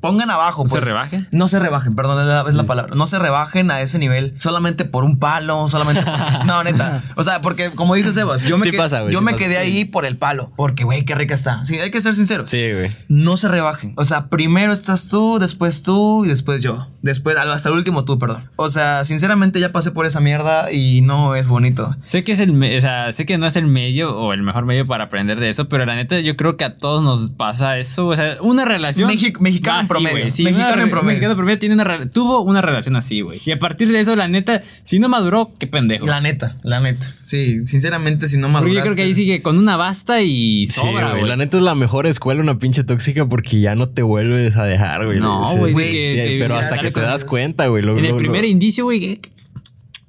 pongan 0.00 0.30
abajo. 0.30 0.62
¿No 0.64 0.68
se 0.68 0.76
pues. 0.78 0.84
rebajen? 0.88 1.28
No 1.30 1.48
se 1.48 1.58
rebajen, 1.58 1.94
perdón, 1.94 2.20
es 2.22 2.26
la, 2.28 2.40
es 2.42 2.54
la 2.54 2.62
palabra. 2.64 2.94
No 2.94 3.06
se 3.06 3.18
rebajen 3.18 3.70
a 3.70 3.80
ese 3.80 3.98
nivel 3.98 4.34
solamente 4.38 4.84
por 4.84 5.04
un 5.04 5.18
palo, 5.18 5.68
solamente 5.68 6.02
por... 6.02 6.16
No, 6.46 6.62
neta. 6.64 7.02
O 7.16 7.22
sea, 7.22 7.42
porque 7.42 7.72
como 7.72 7.94
dice 7.94 8.12
Sebas, 8.12 8.42
yo 8.42 8.58
me, 8.58 8.64
Sí 8.64 8.70
que- 8.70 8.76
pasa, 8.78 9.00
güey, 9.00 9.12
yo 9.12 9.18
sí 9.20 9.24
me 9.24 9.32
pasa. 9.32 9.44
quedé 9.44 9.58
ahí 9.58 9.84
por 9.84 10.04
el 10.06 10.16
palo. 10.16 10.52
Porque, 10.56 10.84
güey, 10.84 11.04
qué 11.04 11.14
rica 11.14 11.34
está. 11.34 11.64
Sí, 11.64 11.78
hay 11.78 11.90
que 11.90 12.00
ser 12.00 12.14
sinceros. 12.14 12.50
Sí, 12.50 12.72
güey. 12.72 12.90
No 13.08 13.36
se 13.36 13.48
rebajen. 13.48 13.94
O 13.96 14.04
sea, 14.04 14.28
primero 14.28 14.72
estás 14.72 15.08
tú, 15.08 15.38
después 15.38 15.82
tú 15.82 16.24
y 16.24 16.28
después 16.28 16.62
yo. 16.62 16.86
Después, 17.02 17.36
hasta 17.36 17.68
el 17.68 17.74
último 17.76 18.04
tú, 18.04 18.18
perdón. 18.18 18.50
O 18.56 18.68
sea, 18.68 19.04
sinceramente 19.04 19.60
ya 19.60 19.72
pasé 19.72 19.90
por 19.92 20.06
esa 20.06 20.20
mierda 20.20 20.72
y 20.72 21.00
no 21.02 21.34
es 21.36 21.46
bonito. 21.48 21.94
Sé 22.02 22.24
que 22.24 22.32
es 22.32 22.40
el, 22.40 22.50
o 22.76 22.80
sea, 22.80 23.12
sé 23.12 23.26
que 23.26 23.38
no 23.38 23.46
es 23.46 23.56
el 23.56 23.66
medio 23.66 24.16
o 24.16 24.32
el 24.32 24.42
mejor 24.42 24.64
medio 24.64 24.86
para 24.86 25.04
aprender 25.04 25.38
de 25.40 25.48
eso, 25.50 25.68
pero 25.68 25.86
la 25.86 25.94
neta 25.94 26.18
yo 26.20 26.36
creo 26.36 26.56
que 26.56 26.64
a 26.64 26.74
todos 26.76 27.02
nos 27.04 27.30
pasa 27.30 27.78
eso, 27.78 28.06
o 28.08 28.16
sea, 28.16 28.36
una 28.40 28.64
relación 28.64 29.10
Mexi- 29.10 29.38
mexicano 29.38 29.75
va 29.76 29.82
en 29.82 29.88
promedio. 29.88 30.30
Sí, 30.30 30.42
mexicano 30.44 30.72
una 30.72 30.74
en 30.82 30.84
re- 30.86 30.90
promedio. 30.90 31.06
mexicano 31.08 31.32
en 31.32 31.36
promedio 31.36 31.58
tiene 31.58 31.74
una 31.74 31.84
re- 31.84 32.06
tuvo 32.06 32.40
una 32.42 32.60
relación 32.62 32.96
así, 32.96 33.20
güey. 33.20 33.40
Y 33.44 33.50
a 33.52 33.58
partir 33.58 33.90
de 33.92 34.00
eso 34.00 34.16
la 34.16 34.28
neta, 34.28 34.62
si 34.82 34.98
no 34.98 35.08
maduró, 35.08 35.52
qué 35.58 35.66
pendejo. 35.66 36.06
La 36.06 36.20
neta, 36.20 36.56
la 36.62 36.80
neta. 36.80 37.06
Sí, 37.20 37.66
sinceramente, 37.66 38.26
si 38.28 38.38
no 38.38 38.48
maduraste. 38.48 38.76
yo 38.76 38.82
creo 38.82 38.94
que 38.96 39.02
ahí 39.02 39.14
sigue 39.14 39.42
con 39.42 39.58
una 39.58 39.76
basta 39.76 40.20
y 40.22 40.66
sobra, 40.66 41.10
güey. 41.12 41.24
La 41.26 41.36
neta 41.36 41.56
es 41.56 41.62
la 41.62 41.74
mejor 41.74 42.06
escuela, 42.06 42.40
una 42.40 42.58
pinche 42.58 42.84
tóxica, 42.84 43.26
porque 43.26 43.60
ya 43.60 43.74
no 43.74 43.88
te 43.88 44.02
vuelves 44.02 44.56
a 44.56 44.64
dejar, 44.64 45.06
güey. 45.06 45.20
No, 45.20 45.42
güey, 45.56 45.74
sí, 45.74 46.36
pero 46.38 46.56
hasta 46.56 46.78
que 46.78 46.90
te 46.90 47.00
das 47.00 47.24
cuenta, 47.24 47.66
güey. 47.66 47.82
en 47.84 48.04
el 48.04 48.16
primer 48.16 48.44
indicio, 48.44 48.84
güey, 48.84 49.20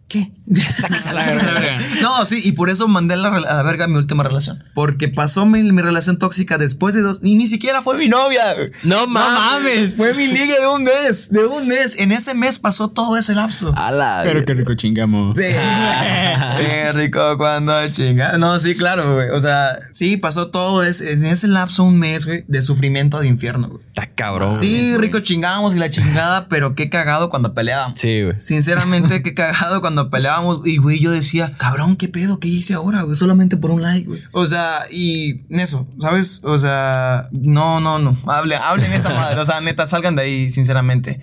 ¿qué? 0.07 0.31
¿Qué? 0.53 0.61
Sáquese 0.71 1.09
a 1.09 1.13
la 1.13 1.25
verga. 1.25 1.77
No, 2.01 2.25
sí, 2.25 2.41
y 2.43 2.53
por 2.53 2.69
eso 2.69 2.87
mandé 2.87 3.15
a 3.15 3.17
la, 3.17 3.29
a 3.29 3.39
la 3.39 3.63
verga 3.63 3.87
mi 3.87 3.97
última 3.97 4.23
relación. 4.23 4.63
Porque 4.73 5.07
pasó 5.09 5.45
mi, 5.45 5.61
mi 5.71 5.81
relación 5.81 6.17
tóxica 6.19 6.57
después 6.57 6.95
de 6.95 7.01
dos. 7.01 7.19
Y 7.23 7.35
ni 7.35 7.47
siquiera 7.47 7.81
fue 7.81 7.97
mi 7.97 8.07
novia. 8.07 8.53
güey. 8.53 8.71
No 8.83 9.07
mames. 9.07 9.95
Fue 9.95 10.13
mi 10.13 10.27
liga 10.27 10.59
de 10.59 10.67
un 10.67 10.83
mes. 10.83 11.29
De 11.31 11.45
un 11.45 11.67
mes. 11.67 11.97
En 11.99 12.11
ese 12.11 12.33
mes 12.33 12.59
pasó 12.59 12.89
todo 12.89 13.17
ese 13.17 13.35
lapso. 13.35 13.73
A 13.75 13.91
la 13.91 14.21
Pero 14.23 14.45
qué 14.45 14.53
rico 14.53 14.73
chingamos. 14.75 15.37
Sí. 15.37 15.43
Qué 16.59 16.91
rico 16.93 17.37
cuando 17.37 17.73
chinga. 17.89 18.37
No, 18.37 18.59
sí, 18.59 18.75
claro, 18.75 19.15
güey. 19.15 19.29
O 19.29 19.39
sea, 19.39 19.79
sí, 19.91 20.17
pasó 20.17 20.47
todo 20.47 20.83
ese, 20.83 21.13
en 21.13 21.25
ese 21.25 21.47
lapso 21.47 21.83
un 21.83 21.99
mes, 21.99 22.25
güey, 22.25 22.43
de 22.47 22.61
sufrimiento 22.61 23.19
de 23.19 23.27
infierno, 23.27 23.67
güey. 23.69 23.81
Está 23.87 24.07
cabrón. 24.13 24.53
Sí, 24.53 24.95
rico 24.97 25.19
chingamos 25.19 25.75
y 25.75 25.79
la 25.79 25.89
chingada, 25.89 26.47
pero 26.47 26.75
qué 26.75 26.89
cagado 26.89 27.29
cuando 27.29 27.53
peleábamos. 27.53 27.99
Sí, 27.99 28.23
güey. 28.23 28.39
Sinceramente, 28.39 29.21
qué 29.23 29.33
cagado 29.33 29.81
cuando 29.81 29.96
peleábamos. 30.05 30.61
Y, 30.65 30.77
güey, 30.77 30.99
yo 30.99 31.11
decía, 31.11 31.53
cabrón, 31.57 31.95
¿qué 31.97 32.07
pedo? 32.07 32.39
¿Qué 32.39 32.47
hice 32.47 32.73
ahora, 32.73 33.03
güey? 33.03 33.15
Solamente 33.15 33.57
por 33.57 33.71
un 33.71 33.81
like, 33.81 34.07
güey. 34.07 34.21
O 34.31 34.45
sea, 34.45 34.85
y 34.91 35.41
eso, 35.49 35.87
¿sabes? 35.99 36.41
O 36.43 36.57
sea, 36.57 37.27
no, 37.31 37.79
no, 37.79 37.99
no. 37.99 38.17
Hablen, 38.25 38.59
hablen 38.61 38.93
esa 38.93 39.13
madre. 39.13 39.39
O 39.39 39.45
sea, 39.45 39.61
neta, 39.61 39.87
salgan 39.87 40.15
de 40.15 40.21
ahí, 40.23 40.49
sinceramente. 40.49 41.19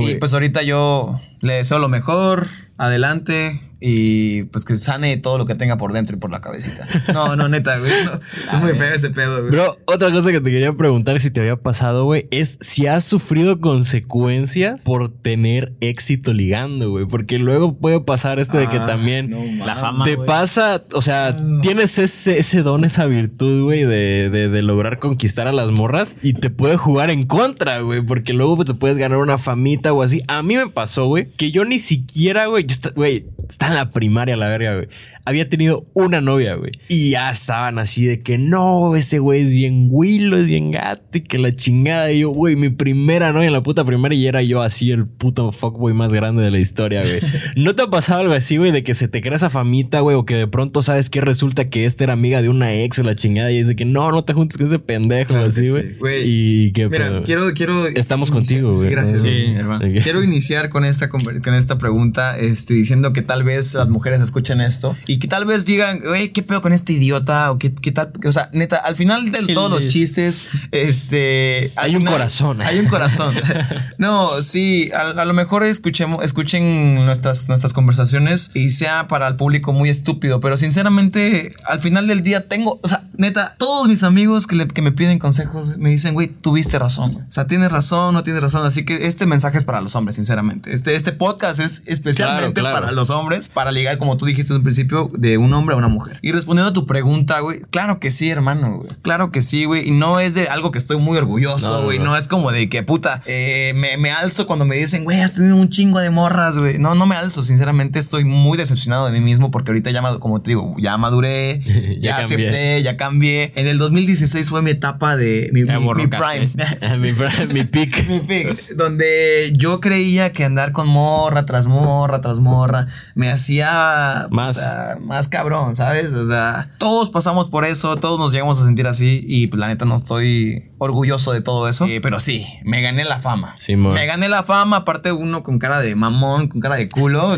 Y 0.00 0.14
pues 0.16 0.32
ahorita 0.32 0.62
yo 0.62 1.20
le 1.40 1.54
deseo 1.54 1.78
lo 1.78 1.88
mejor, 1.88 2.48
adelante. 2.76 3.60
Y 3.80 4.44
pues 4.44 4.64
que 4.64 4.76
sane 4.78 5.16
todo 5.18 5.36
lo 5.38 5.44
que 5.44 5.54
tenga 5.54 5.76
por 5.76 5.92
dentro 5.92 6.16
y 6.16 6.18
por 6.20 6.30
la 6.30 6.40
cabecita. 6.40 6.86
No, 7.12 7.36
no, 7.36 7.48
neta, 7.48 7.78
güey. 7.78 7.92
no. 8.04 8.12
es 8.56 8.62
muy 8.62 8.74
feo 8.74 8.92
ese 8.94 9.10
pedo, 9.10 9.40
güey. 9.40 9.50
Bro, 9.52 9.76
otra 9.86 10.10
cosa 10.10 10.32
que 10.32 10.40
te 10.40 10.50
quería 10.50 10.72
preguntar 10.72 11.20
si 11.20 11.30
te 11.30 11.40
había 11.40 11.56
pasado, 11.56 12.04
güey, 12.04 12.26
es 12.30 12.58
si 12.60 12.86
has 12.86 13.04
sufrido 13.04 13.60
consecuencias 13.60 14.82
por 14.84 15.08
tener 15.10 15.72
éxito 15.80 16.32
ligando, 16.32 16.90
güey. 16.90 17.06
Porque 17.06 17.38
luego 17.38 17.76
puede 17.78 18.00
pasar 18.00 18.38
esto 18.38 18.58
de 18.58 18.68
que 18.68 18.76
Ah, 18.78 18.86
también 18.86 19.30
no. 19.30 19.64
La 19.66 19.76
fama. 19.76 20.04
te 20.04 20.16
güey. 20.16 20.26
pasa, 20.26 20.84
o 20.92 21.02
sea, 21.02 21.36
tienes 21.62 21.98
ese, 21.98 22.38
ese 22.38 22.62
don, 22.62 22.84
esa 22.84 23.06
virtud, 23.06 23.64
güey, 23.64 23.84
de, 23.84 24.28
de- 24.30 24.48
de 24.48 24.62
lograr 24.62 24.98
conquistar 24.98 25.48
a 25.48 25.52
las 25.52 25.70
morras 25.70 26.14
y 26.22 26.34
te 26.34 26.50
puede 26.50 26.76
jugar 26.76 27.10
en 27.10 27.26
contra, 27.26 27.80
güey, 27.80 28.02
porque 28.02 28.32
luego 28.32 28.64
te 28.64 28.74
puedes 28.74 28.98
ganar 28.98 29.18
una 29.18 29.38
famita 29.38 29.92
o 29.92 30.02
así. 30.02 30.22
A 30.28 30.42
mí 30.42 30.56
me 30.56 30.68
pasó, 30.68 31.06
güey, 31.06 31.30
que 31.36 31.50
yo 31.50 31.64
ni 31.64 31.78
siquiera, 31.78 32.46
güey, 32.46 32.66
yo 32.66 32.76
güey, 32.94 33.26
está 33.48 33.65
en 33.68 33.74
la 33.74 33.90
primaria, 33.90 34.36
la 34.36 34.48
verga, 34.48 34.74
güey. 34.76 34.88
Había 35.24 35.48
tenido 35.48 35.86
una 35.94 36.20
novia, 36.20 36.54
güey. 36.54 36.72
Y 36.88 37.10
ya 37.10 37.30
estaban 37.30 37.78
así 37.78 38.04
de 38.06 38.20
que 38.20 38.38
no, 38.38 38.94
ese 38.96 39.18
güey 39.18 39.42
es 39.42 39.54
bien 39.54 39.88
güilo, 39.88 40.38
es 40.38 40.46
bien 40.46 40.70
gato 40.70 41.18
y 41.18 41.22
que 41.22 41.38
la 41.38 41.52
chingada. 41.52 42.10
Y 42.12 42.20
yo, 42.20 42.30
güey, 42.30 42.56
mi 42.56 42.70
primera 42.70 43.32
novia 43.32 43.46
en 43.48 43.52
la 43.52 43.62
puta 43.62 43.84
primaria 43.84 44.18
y 44.18 44.26
era 44.26 44.42
yo 44.42 44.62
así 44.62 44.90
el 44.90 45.06
puto 45.06 45.50
fuckboy 45.52 45.92
más 45.94 46.12
grande 46.12 46.42
de 46.42 46.50
la 46.50 46.58
historia, 46.58 47.00
güey. 47.02 47.20
¿No 47.56 47.74
te 47.74 47.82
ha 47.82 47.86
pasado 47.88 48.20
algo 48.20 48.34
así, 48.34 48.56
güey, 48.56 48.72
de 48.72 48.82
que 48.84 48.94
se 48.94 49.08
te 49.08 49.20
crea 49.20 49.34
esa 49.36 49.50
famita, 49.50 50.00
güey, 50.00 50.16
o 50.16 50.24
que 50.24 50.34
de 50.36 50.46
pronto 50.46 50.82
sabes 50.82 51.10
que 51.10 51.20
resulta 51.20 51.68
que 51.68 51.84
esta 51.84 52.04
era 52.04 52.12
amiga 52.12 52.42
de 52.42 52.48
una 52.48 52.72
ex 52.74 52.98
o 52.98 53.02
la 53.02 53.16
chingada 53.16 53.50
y 53.50 53.58
es 53.58 53.68
de 53.68 53.76
que 53.76 53.84
no, 53.84 54.10
no 54.12 54.24
te 54.24 54.32
juntes 54.32 54.56
con 54.56 54.66
ese 54.66 54.78
pendejo, 54.78 55.28
Claro 55.28 55.44
que 55.44 55.48
así, 55.48 55.64
sí, 55.64 55.70
güey? 55.98 56.22
y 56.24 56.72
que 56.72 56.88
Mira, 56.88 57.06
pero- 57.08 57.22
quiero, 57.24 57.42
quiero. 57.54 57.86
Estamos 57.88 58.30
iniciar- 58.30 58.62
contigo, 58.62 58.70
güey. 58.72 58.82
Sí, 58.84 58.90
gracias. 58.90 59.20
Sí, 59.22 59.28
güey. 59.28 59.54
hermano. 59.56 59.84
Quiero 60.02 60.22
iniciar 60.22 60.68
con 60.68 60.84
esta, 60.84 61.08
con 61.08 61.54
esta 61.54 61.78
pregunta, 61.78 62.38
este, 62.38 62.74
diciendo 62.74 63.12
que 63.12 63.22
tal 63.22 63.42
vez 63.44 63.55
las 63.56 63.88
mujeres 63.88 64.20
escuchen 64.20 64.60
esto 64.60 64.96
y 65.06 65.18
que 65.18 65.28
tal 65.28 65.44
vez 65.44 65.64
digan, 65.64 66.00
güey, 66.00 66.30
¿qué 66.30 66.42
pedo 66.42 66.62
con 66.62 66.72
este 66.72 66.92
idiota? 66.94 67.50
O 67.50 67.58
qué, 67.58 67.74
qué 67.74 67.92
tal, 67.92 68.12
o 68.24 68.32
sea, 68.32 68.50
neta, 68.52 68.76
al 68.76 68.96
final 68.96 69.30
de 69.32 69.52
todos 69.54 69.70
los 69.70 69.88
chistes, 69.88 70.48
este... 70.90 71.72
Hay 71.76 71.92
un 71.94 72.02
final- 72.02 72.12
corazón. 72.14 72.62
Hay 72.62 72.78
un 72.78 72.86
corazón. 72.86 73.34
no, 73.98 74.42
sí, 74.42 74.90
a, 74.92 75.10
a 75.20 75.24
lo 75.24 75.34
mejor 75.34 75.64
escuchemos, 75.64 76.24
escuchen 76.24 77.04
nuestras, 77.04 77.48
nuestras 77.48 77.72
conversaciones 77.72 78.50
y 78.54 78.70
sea 78.70 79.08
para 79.08 79.28
el 79.28 79.36
público 79.36 79.72
muy 79.72 79.88
estúpido, 79.88 80.40
pero 80.40 80.56
sinceramente, 80.56 81.54
al 81.66 81.80
final 81.80 82.06
del 82.06 82.22
día 82.22 82.48
tengo, 82.48 82.80
o 82.82 82.88
sea, 82.88 83.02
neta, 83.16 83.54
todos 83.58 83.88
mis 83.88 84.02
amigos 84.02 84.46
que, 84.46 84.56
le- 84.56 84.68
que 84.68 84.82
me 84.82 84.92
piden 84.92 85.18
consejos 85.18 85.76
me 85.78 85.90
dicen, 85.90 86.14
güey, 86.14 86.28
tuviste 86.28 86.78
razón, 86.78 87.12
güey. 87.12 87.24
O 87.26 87.32
sea, 87.32 87.46
tienes 87.46 87.72
razón, 87.72 88.14
no 88.14 88.22
tienes 88.22 88.42
razón. 88.42 88.64
Así 88.66 88.84
que 88.84 89.06
este 89.06 89.26
mensaje 89.26 89.58
es 89.58 89.64
para 89.64 89.80
los 89.80 89.94
hombres, 89.96 90.16
sinceramente. 90.16 90.72
Este, 90.74 90.94
este 90.94 91.12
podcast 91.12 91.60
es 91.60 91.82
especialmente 91.86 92.60
Claro, 92.60 92.70
claro. 92.70 92.80
para 92.80 92.92
los 92.92 93.10
hombres, 93.10 93.45
para 93.48 93.72
ligar, 93.72 93.98
como 93.98 94.16
tú 94.16 94.26
dijiste 94.26 94.52
en 94.52 94.58
un 94.58 94.62
principio, 94.64 95.10
de 95.14 95.38
un 95.38 95.52
hombre 95.54 95.74
a 95.74 95.78
una 95.78 95.88
mujer. 95.88 96.18
Y 96.22 96.32
respondiendo 96.32 96.70
a 96.70 96.72
tu 96.72 96.86
pregunta, 96.86 97.40
güey, 97.40 97.60
claro 97.70 98.00
que 98.00 98.10
sí, 98.10 98.28
hermano, 98.30 98.78
güey. 98.78 98.88
Claro 99.02 99.30
que 99.32 99.42
sí, 99.42 99.64
güey. 99.64 99.88
Y 99.88 99.92
no 99.92 100.20
es 100.20 100.34
de 100.34 100.48
algo 100.48 100.70
que 100.72 100.78
estoy 100.78 100.98
muy 100.98 101.16
orgulloso, 101.18 101.68
No, 101.70 101.78
no, 101.78 101.84
güey. 101.84 101.98
no. 101.98 102.04
No, 102.06 102.16
es 102.16 102.28
como 102.28 102.52
de 102.52 102.68
que, 102.68 102.82
puta, 102.82 103.22
eh, 103.26 103.72
me, 103.74 103.96
me 103.96 104.10
alzo 104.12 104.46
cuando 104.46 104.64
me 104.64 104.76
dicen, 104.76 105.04
güey, 105.04 105.20
has 105.20 105.34
tenido 105.34 105.56
un 105.56 105.70
chingo 105.70 105.98
de 106.00 106.10
morras, 106.10 106.56
güey. 106.58 106.78
No, 106.78 106.94
no 106.94 107.06
me 107.06 107.16
alzo. 107.16 107.42
Sinceramente, 107.42 107.98
estoy 107.98 108.24
muy 108.24 108.56
decepcionado 108.56 109.06
de 109.06 109.12
mí 109.12 109.20
mismo 109.20 109.50
porque 109.50 109.70
ahorita 109.70 109.90
ya, 109.90 110.02
como 110.18 110.40
te 110.40 110.50
digo, 110.50 110.74
ya 110.78 110.96
maduré, 110.98 111.60
ya, 112.00 112.10
Ya 112.10 112.18
acepté, 112.18 112.82
ya 112.82 112.96
cambié. 112.96 113.52
En 113.56 113.66
el 113.66 113.78
2016 113.78 114.48
fue 114.48 114.62
mi 114.62 114.70
etapa 114.70 115.16
de 115.16 115.50
mi, 115.52 115.64
mi- 115.64 115.76
borró 115.84 116.00
mi 116.02 116.06
prime. 116.08 116.50
mi, 116.98 117.12
mi 117.54 117.64
pick. 117.64 118.08
Mi 118.08 118.20
pick, 118.20 118.74
donde 118.76 119.52
yo 119.56 119.80
creía 119.80 120.32
que 120.32 120.44
andar 120.44 120.72
con 120.72 120.86
morra 120.88 121.44
tras 121.46 121.66
morra 121.66 122.20
tras 122.20 122.38
morra 122.38 122.86
me 123.14 123.28
hacía 123.36 124.26
Más. 124.30 124.56
puta, 124.56 124.98
más 125.00 125.28
cabrón, 125.28 125.76
¿sabes? 125.76 126.12
O 126.12 126.24
sea, 126.24 126.70
todos 126.78 127.10
pasamos 127.10 127.48
por 127.48 127.64
eso, 127.64 127.96
todos 127.96 128.18
nos 128.18 128.32
llegamos 128.32 128.60
a 128.60 128.64
sentir 128.64 128.86
así 128.86 129.24
y 129.26 129.46
pues 129.46 129.60
la 129.60 129.68
neta 129.68 129.84
no 129.84 129.94
estoy 129.94 130.70
orgulloso 130.78 131.32
de 131.32 131.40
todo 131.40 131.68
eso, 131.68 131.86
Eh, 131.86 132.00
pero 132.02 132.20
sí, 132.20 132.46
me 132.64 132.82
gané 132.82 133.04
la 133.04 133.18
fama. 133.18 133.54
Simón. 133.58 133.94
me 133.94 134.04
gané 134.06 134.28
la 134.28 134.42
fama, 134.42 134.78
aparte 134.78 135.12
uno 135.12 135.42
con 135.42 135.58
cara 135.58 135.80
de 135.80 135.94
mamón, 135.94 136.48
con 136.48 136.60
cara 136.60 136.76
de 136.76 136.88
culo, 136.88 137.32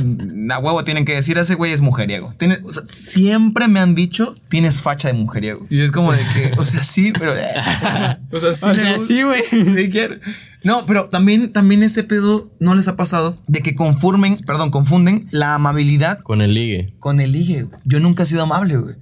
a 0.50 0.58
huevo 0.58 0.84
tienen 0.84 1.04
que 1.04 1.14
decir, 1.14 1.38
ese 1.38 1.54
güey 1.54 1.72
es 1.72 1.80
mujeriego. 1.80 2.32
Tiene, 2.38 2.58
o 2.64 2.72
sea, 2.72 2.82
siempre 2.88 3.68
me 3.68 3.80
han 3.80 3.94
dicho, 3.94 4.34
tienes 4.48 4.80
facha 4.80 5.08
de 5.08 5.14
mujeriego. 5.14 5.66
Y 5.70 5.82
es 5.82 5.90
como 5.92 6.12
de 6.12 6.22
que, 6.34 6.52
o 6.58 6.64
sea, 6.64 6.82
sí, 6.82 7.12
pero... 7.12 7.32
o 8.32 8.40
sea, 8.40 8.54
sí, 8.54 8.66
O 8.66 8.74
sea, 8.74 8.98
sí, 8.98 9.22
güey. 9.22 9.42
Sí 9.76 9.88
quiero. 9.90 10.16
No, 10.64 10.84
pero 10.86 11.08
también, 11.08 11.52
también 11.52 11.82
ese 11.82 12.02
pedo 12.04 12.50
no 12.60 12.74
les 12.74 12.88
ha 12.88 12.96
pasado 12.96 13.38
de 13.46 13.60
que 13.62 13.74
conformen, 13.74 14.36
perdón, 14.46 14.70
confunden 14.70 15.28
la 15.30 15.54
amabilidad 15.54 16.20
Con 16.20 16.40
el 16.42 16.54
ligue. 16.54 16.94
con 16.98 17.20
el 17.20 17.32
ligue. 17.32 17.62
güey. 17.62 17.80
Yo 17.84 18.00
nunca 18.00 18.24
he 18.24 18.26
sido 18.26 18.42
amable, 18.42 18.76
güey. 18.76 18.94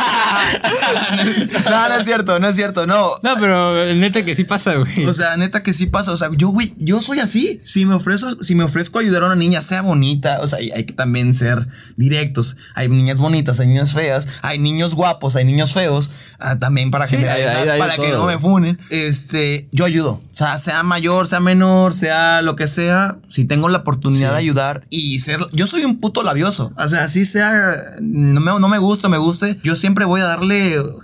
no, 1.71 1.89
no 1.89 1.95
es 1.95 2.05
cierto, 2.05 2.39
no 2.39 2.49
es 2.49 2.57
cierto, 2.57 2.87
no. 2.87 3.13
No, 3.23 3.35
pero 3.41 3.95
neta 3.95 4.23
que 4.25 4.35
sí 4.35 4.45
pasa, 4.45 4.75
güey. 4.75 5.07
O 5.07 5.13
sea, 5.13 5.37
neta 5.37 5.63
que 5.63 5.73
sí 5.73 5.87
pasa. 5.87 6.13
O 6.13 6.17
sea, 6.17 6.29
yo, 6.37 6.49
güey, 6.49 6.75
yo 6.79 7.01
soy 7.01 7.19
así. 7.21 7.61
Si 7.65 7.87
me 7.87 7.95
ofrezco, 7.95 8.43
si 8.43 8.55
me 8.55 8.65
ofrezco 8.65 8.99
a 8.99 9.03
ayudar 9.03 9.23
a 9.23 9.27
una 9.27 9.37
niña, 9.37 9.61
sea 9.61 9.83
bonita. 9.83 10.39
O 10.41 10.47
sea, 10.47 10.59
hay 10.59 10.85
que 10.85 10.93
también 10.93 11.35
ser 11.35 11.67
directos. 11.97 12.57
Hay 12.75 12.89
niñas 12.89 13.19
bonitas, 13.19 13.61
hay 13.61 13.69
niñas 13.69 13.93
feas, 13.93 14.29
hay 14.43 14.59
niños 14.59 14.95
guapos, 14.95 15.37
hay 15.37 15.45
niños 15.45 15.73
feos. 15.73 16.11
ah, 16.39 16.59
también 16.59 16.91
para 16.91 17.07
Sí, 17.07 17.17
hay 17.17 17.79
para 17.79 17.97
que 17.97 18.09
todo, 18.09 18.21
no 18.21 18.27
me 18.27 18.39
funen. 18.39 18.79
Este, 18.91 19.69
yo 19.73 19.85
ayudo. 19.85 20.23
O 20.35 20.39
sea, 20.39 20.59
sea 20.59 20.83
mayor, 20.83 21.27
sea 21.27 21.41
menor, 21.41 21.95
sea 21.95 22.43
lo 22.43 22.57
que 22.57 22.67
sea. 22.67 23.19
Si 23.29 23.45
tengo 23.45 23.69
la 23.69 23.79
oportunidad 23.79 24.33
de 24.33 24.39
ayudar 24.39 24.85
y 24.91 25.19
ser. 25.19 25.41
Yo 25.53 25.67
soy 25.67 25.85
un 25.85 25.99
puto 25.99 26.23
labioso. 26.23 26.73
O 26.77 26.89
sea, 26.89 27.05
así 27.05 27.25
sea. 27.25 27.77
No 28.01 28.41
me, 28.41 28.59
no 28.59 28.69
me 28.69 28.79
gusta, 28.79 29.09
me 29.09 29.19
guste. 29.19 29.59
Yo 29.63 29.77
siempre 29.77 30.05
voy 30.05 30.21
a 30.21 30.25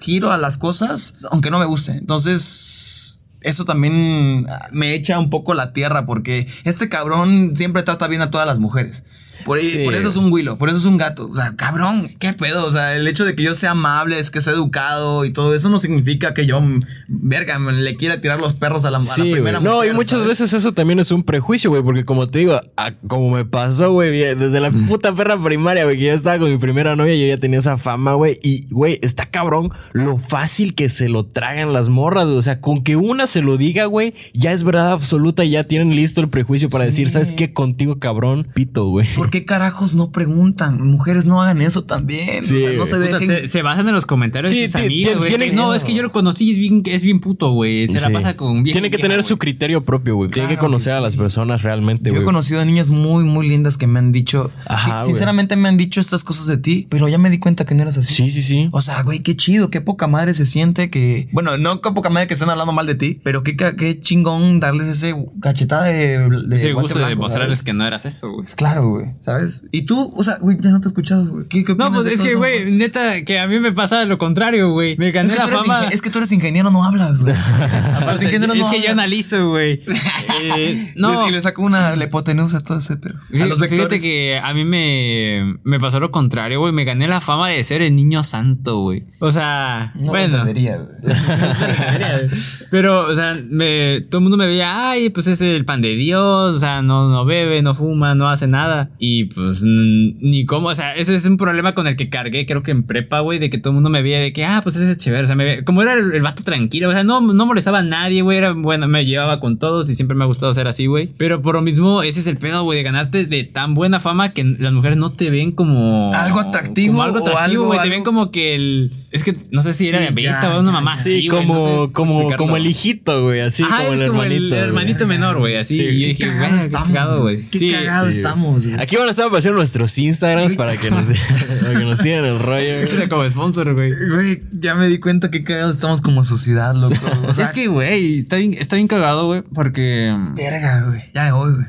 giro 0.01 0.32
a 0.32 0.39
las 0.39 0.59
cosas, 0.59 1.16
aunque 1.30 1.51
no 1.51 1.59
me 1.59 1.64
guste. 1.64 1.93
Entonces 1.93 3.20
eso 3.41 3.64
también 3.64 4.47
ah, 4.49 4.68
me 4.72 4.95
echa 4.95 5.18
un 5.18 5.30
poco 5.30 5.55
la 5.55 5.72
tierra 5.72 6.07
porque 6.07 6.49
este 6.64 6.89
cabrón 6.89 7.53
siempre 7.57 7.82
trata 7.82 8.09
bien 8.09 8.22
a 8.22 8.30
todas 8.30 8.47
las 8.47 8.59
mujeres. 8.59 9.05
Por, 9.45 9.59
ahí- 9.59 9.64
Sí. 9.64 9.84
por 9.84 9.95
eso 9.95 10.09
es 10.09 10.16
un 10.16 10.32
Willow, 10.32 10.59
por 10.59 10.68
eso 10.68 10.78
es 10.78 10.84
un 10.84 10.97
gato. 10.99 11.28
O 11.30 11.34
sea, 11.34 11.55
cabrón, 11.57 12.11
qué 12.18 12.32
pedo. 12.32 12.66
O 12.66 12.72
sea, 12.72 12.95
el 12.97 13.07
hecho 13.09 13.24
de 13.24 13.34
que 13.36 13.43
yo 13.43 13.55
sea 13.55 13.70
amable, 13.72 14.18
es 14.18 14.30
que 14.30 14.41
sea 14.41 14.53
educado 14.53 15.24
y 15.24 15.32
todo 15.32 15.55
eso 15.55 15.68
no 15.70 15.78
significa 15.78 16.34
que 16.34 16.47
yo, 16.47 16.61
verga, 17.09 17.59
me- 17.59 17.72
le 17.72 17.97
quiera 17.97 18.20
tirar 18.20 18.41
los 18.41 18.55
perros 18.55 18.84
a 18.84 18.91
la, 18.91 18.99
a 18.99 19.01
la 19.01 19.07
Sí, 19.07 19.22
primera 19.30 19.59
güey. 19.59 19.70
No, 19.70 19.76
mujer, 19.76 19.91
y 19.93 19.95
muchas 19.95 20.18
¿sabes? 20.20 20.28
veces 20.41 20.53
eso 20.55 20.72
también 20.72 20.99
es 20.99 21.11
un 21.11 21.22
prejuicio, 21.22 21.70
güey, 21.70 21.82
porque 21.82 22.05
como 22.05 22.26
te 22.26 22.41
digo, 22.41 22.61
a- 22.76 22.93
como 23.07 23.30
me 23.30 23.45
pasó, 23.45 23.93
güey, 23.93 24.11
desde 24.34 24.61
la 24.61 24.70
puta 24.70 25.14
perra 25.14 25.43
primaria, 25.43 25.84
güey, 25.84 25.99
que 25.99 26.05
yo 26.07 26.12
estaba 26.12 26.39
con 26.39 26.51
mi 26.51 26.59
primera 26.59 26.97
novia, 26.97 27.14
yo 27.16 27.26
ya 27.26 27.39
tenía 27.41 27.59
esa 27.59 27.76
fama, 27.76 28.14
güey, 28.14 28.39
y, 28.43 28.66
güey, 28.70 28.99
está 29.03 29.26
cabrón 29.26 29.70
lo 29.93 30.18
fácil 30.18 30.74
que 30.74 30.89
se 30.89 31.09
lo 31.09 31.24
tragan 31.26 31.72
las 31.72 31.89
morras, 31.89 32.26
güey. 32.26 32.39
o 32.39 32.43
sea, 32.43 32.61
con 32.61 32.82
que 32.82 32.97
una 32.97 33.26
se 33.26 33.43
lo 33.43 33.57
diga, 33.57 33.86
güey, 33.86 34.14
ya 34.34 34.53
es 34.53 34.64
verdad 34.64 34.93
absoluta 34.93 35.45
y 35.45 35.51
ya 35.51 35.64
tienen 35.64 35.95
listo 35.95 36.20
el 36.20 36.28
prejuicio 36.28 36.68
para 36.68 36.84
Sí. 36.84 36.91
decir, 36.91 37.11
¿sabes 37.11 37.32
qué? 37.32 37.53
Contigo, 37.53 37.99
cabrón, 37.99 38.47
pito, 38.55 38.86
güey. 38.89 39.09
¿Por 39.29 39.33
qué 39.33 39.45
carajos 39.45 39.93
no 39.95 40.11
preguntan? 40.11 40.81
Mujeres 40.83 41.26
no 41.26 41.43
hagan 41.43 41.61
eso 41.61 41.85
también. 41.85 42.43
Sí, 42.45 42.57
o 42.64 42.68
sea, 42.68 42.72
no 42.79 42.87
se 42.87 42.97
Puta, 42.97 43.18
dejen. 43.18 43.29
se, 43.43 43.49
se 43.49 43.61
basan 43.62 43.87
en 43.87 43.95
los 43.95 44.07
comentarios 44.07 44.51
Sí, 44.51 44.62
de 44.62 44.68
sus 44.68 44.81
ti- 44.81 45.05
güey. 45.16 45.51
No, 45.53 45.74
es 45.74 45.85
que 45.85 45.93
yo 45.95 46.03
lo 46.03 46.12
conocí 46.12 46.47
y 46.47 46.51
es 46.53 46.57
bien, 46.59 46.83
es 46.87 47.03
bien 47.03 47.20
puto, 47.20 47.51
güey. 47.53 47.87
Se 47.89 48.01
la 48.01 48.07
Sí. 48.07 48.12
pasa 48.14 48.37
con 48.37 48.62
bien. 48.62 48.72
Tiene 48.72 48.91
que 48.91 48.97
tener 48.99 49.22
su 49.22 49.37
criterio 49.37 49.85
propio, 49.85 50.16
güey. 50.16 50.31
Tiene 50.31 50.49
que 50.49 50.57
conocer 50.57 50.95
a 50.95 51.01
las 51.01 51.12
sí. 51.12 51.18
personas 51.18 51.62
realmente, 51.62 52.09
Yo 52.11 52.14
he 52.14 52.18
güey. 52.20 52.24
conocido 52.24 52.61
a 52.61 52.64
niñas 52.64 52.91
muy, 52.91 53.24
muy 53.24 53.47
lindas 53.49 53.76
que 53.76 53.87
me 53.87 53.99
han 53.99 54.12
dicho. 54.12 54.51
Ajá, 54.66 54.83
sí, 54.83 54.91
güey. 54.91 55.07
sinceramente 55.09 55.57
me 55.57 55.68
han 55.68 55.76
dicho 55.76 56.01
estas 56.01 56.24
cosas 56.24 56.47
de 56.47 56.57
ti, 56.57 56.87
pero 56.89 57.07
ya 57.09 57.18
me 57.18 57.29
di 57.29 57.39
cuenta 57.39 57.66
que 57.66 57.74
no 57.74 57.83
eras 57.83 57.99
así. 57.99 58.14
Sí, 58.14 58.31
sí, 58.31 58.43
sí. 58.43 58.68
O 58.72 58.81
sea, 58.81 59.03
güey, 59.03 59.20
qué 59.20 59.37
chido, 59.37 59.68
qué 59.68 59.81
poca 59.83 60.07
madre 60.07 60.33
se 60.33 60.47
siente 60.47 60.89
que. 60.91 61.29
Bueno, 61.33 61.59
no 61.59 61.83
qué 61.83 61.91
poca 61.93 62.09
madre 62.09 62.26
que 62.29 62.35
estén 62.35 62.49
hablando 62.49 62.72
mal 62.72 62.87
de 62.87 62.95
ti, 62.95 63.20
pero 63.22 63.43
qué, 63.43 63.57
ca- 63.57 63.76
qué 63.76 64.01
chingón 64.01 64.61
darles 64.61 64.87
ese 64.89 65.14
cachetada 65.43 65.85
de. 65.85 66.18
guante 66.29 66.72
gusto 66.72 66.99
de 67.01 67.07
demostrarles 67.07 67.59
¿sabes? 67.59 67.64
que 67.64 67.72
no 67.72 67.87
eras 67.87 68.07
eso, 68.07 68.31
güey. 68.33 68.47
Claro, 68.57 68.89
güey, 68.91 69.07
¿sabes? 69.25 69.66
Y 69.73 69.83
tú, 69.83 70.12
o 70.16 70.23
sea, 70.25 70.39
güey, 70.41 70.57
ya 70.61 70.71
no 70.71 70.81
te 70.81 70.89
he 70.89 70.91
escuchado, 70.91 71.27
güey. 71.27 71.47
¿Qué, 71.49 71.64
qué 71.64 71.75
No, 71.75 71.93
pues 71.93 72.05
de 72.07 72.14
es 72.14 72.21
que, 72.21 72.35
güey, 72.35 72.71
neta, 72.71 73.25
que 73.25 73.39
a 73.39 73.47
mí 73.47 73.59
me 73.61 73.73
pasa 73.73 74.05
lo 74.05 74.19
contrario, 74.19 74.71
güey. 74.73 74.97
Me 74.97 75.09
Es 75.09 75.14
gané 75.14 75.31
que, 75.33 75.39
la 75.39 75.49
fama. 75.49 75.85
es 75.91 76.01
que 76.03 76.11
tú 76.11 76.19
eres 76.19 76.33
ingeniero, 76.33 76.71
no 76.71 76.85
hablas, 76.85 77.19
güey. 77.19 77.35
Los 78.07 78.23
ingenieros 78.23 78.57
es 78.57 78.62
no 78.62 78.71
que 78.71 78.81
yo 78.83 78.91
analizo, 78.91 79.49
güey. 79.51 79.83
Eh, 80.41 80.93
no. 80.95 81.29
Y 81.29 81.33
le 81.33 81.43
saco 81.43 81.62
una 81.62 81.97
la 81.97 82.05
hipotenusa 82.05 82.59
a 82.59 82.61
todo 82.61 82.79
ese 82.79 82.97
pero. 82.97 83.16
A 83.16 83.47
los 83.47 83.59
Fíjate 83.59 83.75
vectores. 83.77 84.01
que 84.01 84.39
a 84.41 84.55
mí 84.55 84.64
me, 84.64 85.57
me 85.64 85.81
pasó 85.81 85.99
lo 85.99 86.12
contrario, 86.12 86.61
güey. 86.61 86.73
Me 86.73 86.85
gané 86.85 87.09
la 87.09 87.21
fama 87.21 87.49
de 87.49 87.64
ser 87.64 87.83
el 87.83 87.97
niño 87.97 88.23
santo, 88.23 88.83
güey. 88.83 89.03
O 89.19 89.33
sea, 89.33 89.91
No 89.97 90.03
lo 90.03 90.09
bueno. 90.11 90.37
entendería, 90.39 90.77
güey. 90.77 91.16
Pero, 92.71 93.07
o 93.09 93.14
sea, 93.16 93.35
me- 93.51 94.03
todo 94.03 94.19
el 94.19 94.23
mundo 94.23 94.37
me 94.37 94.47
veía, 94.47 94.91
ay, 94.91 95.11
pues 95.11 95.27
es 95.27 95.41
el 95.41 95.64
pan 95.64 95.81
de 95.83 95.95
Dios, 95.97 96.57
o 96.57 96.59
sea, 96.59 96.83
no, 96.83 97.09
no 97.11 97.25
bebe, 97.25 97.61
no 97.62 97.75
fuma, 97.75 98.14
no 98.14 98.29
hace 98.29 98.47
nada. 98.47 98.91
Y 98.99 99.07
pues 99.34 99.62
n- 99.62 100.14
ni 100.20 100.44
cómo, 100.46 100.68
o 100.68 100.74
sea, 100.74 100.94
ese 100.96 101.14
es 101.14 101.24
un 101.26 101.36
problema 101.36 101.74
con 101.74 101.86
el 101.86 101.96
que 101.96 102.09
cargué, 102.09 102.46
creo 102.46 102.62
que 102.62 102.70
en 102.70 102.82
prepa, 102.84 103.20
güey, 103.20 103.38
de 103.38 103.50
que 103.50 103.59
todo 103.59 103.70
el 103.70 103.74
mundo 103.74 103.90
me 103.90 104.02
veía 104.02 104.18
de 104.20 104.32
que, 104.32 104.44
ah, 104.44 104.61
pues 104.62 104.76
ese 104.76 104.90
es 104.90 104.98
chévere, 104.98 105.24
o 105.24 105.26
sea, 105.26 105.36
me 105.36 105.44
ve- 105.44 105.64
como 105.64 105.82
era 105.82 105.94
el, 105.94 106.12
el 106.14 106.22
vato 106.22 106.42
tranquilo, 106.42 106.88
o 106.88 106.92
sea, 106.92 107.04
no, 107.04 107.20
no 107.20 107.46
molestaba 107.46 107.78
a 107.80 107.82
nadie, 107.82 108.22
güey, 108.22 108.38
era 108.38 108.52
bueno, 108.52 108.88
me 108.88 109.04
llevaba 109.04 109.40
con 109.40 109.59
todos 109.59 109.88
y 109.90 109.94
siempre 109.94 110.16
me 110.16 110.24
ha 110.24 110.26
gustado 110.26 110.52
ser 110.54 110.66
así, 110.68 110.86
güey. 110.86 111.09
Pero 111.16 111.42
por 111.42 111.54
lo 111.54 111.62
mismo, 111.62 112.02
ese 112.02 112.20
es 112.20 112.26
el 112.26 112.36
pedo, 112.36 112.64
güey, 112.64 112.78
de 112.78 112.82
ganarte 112.84 113.24
de 113.26 113.44
tan 113.44 113.74
buena 113.74 114.00
fama 114.00 114.32
que 114.32 114.44
las 114.44 114.72
mujeres 114.72 114.96
no 114.98 115.12
te 115.12 115.30
ven 115.30 115.52
como 115.52 116.12
Algo 116.14 116.40
atractivo 116.40 116.92
como 116.92 117.02
algo 117.02 117.18
atractivo, 117.18 117.66
güey, 117.66 117.80
te 117.80 117.88
ven 117.88 118.04
como 118.04 118.30
que 118.30 118.54
el, 118.54 118.92
es 119.11 119.24
que 119.24 119.36
no 119.50 119.62
sé 119.62 119.72
si 119.72 119.88
era 119.88 120.06
Sí, 120.06 120.14
mi 120.14 120.26
o 120.26 120.61
una 120.61 120.70
mamá 120.70 120.94
ya. 120.94 121.00
así, 121.00 121.22
Sí, 121.22 121.28
como, 121.28 121.54
no 121.54 121.61
sé 121.86 121.92
cómo 121.92 122.12
como, 122.24 122.36
como 122.36 122.56
el 122.56 122.66
hijito, 122.66 123.22
güey. 123.22 123.40
Así 123.40 123.62
Ajá, 123.62 123.78
como 123.84 123.94
es 123.94 124.00
el 124.02 124.09
como 124.09 124.22
hermanito. 124.22 124.54
el 124.56 124.62
hermanito 124.62 125.06
menor, 125.06 125.38
güey. 125.38 125.56
Así. 125.56 125.76
Sí, 125.76 125.82
y 125.82 125.86
yo 125.86 126.00
qué 126.02 126.06
dije, 126.09 126.24
cagado 126.26 126.56
estamos, 126.59 126.88
cagado, 126.88 127.22
güey. 127.22 127.42
Qué 127.50 127.59
Sí, 127.59 127.72
cagado 127.72 128.06
sí. 128.06 128.16
estamos, 128.16 128.66
güey. 128.66 128.80
Aquí 128.80 128.96
van 128.96 129.09
a 129.09 129.11
estar 129.11 129.26
apareciendo 129.26 129.56
nuestros 129.59 129.98
Instagrams 129.98 130.54
para 130.56 130.76
que 130.76 130.90
nos, 130.90 131.06
para 131.62 131.78
que 131.78 131.84
nos 131.84 131.98
tiren 132.00 132.24
el 132.24 132.38
rollo. 132.38 132.80
Échale 132.82 133.09
como 133.09 133.28
sponsor, 133.30 133.74
güey. 133.74 133.92
Güey, 134.09 134.42
ya 134.52 134.74
me 134.74 134.88
di 134.88 134.98
cuenta 134.98 135.30
que 135.30 135.42
cagados 135.42 135.74
estamos 135.76 136.00
como 136.00 136.22
sociedad, 136.24 136.74
loco. 136.74 136.96
O 137.26 137.32
sea, 137.32 137.46
es 137.46 137.52
que, 137.52 137.68
güey, 137.68 138.18
está 138.18 138.36
bien, 138.36 138.54
está 138.59 138.76
bien 138.76 138.88
cagado, 138.88 139.26
güey, 139.26 139.42
porque... 139.54 140.14
Verga, 140.34 140.84
güey. 140.86 141.02
Ya 141.14 141.24
me 141.24 141.32
voy, 141.32 141.52
güey. 141.54 141.66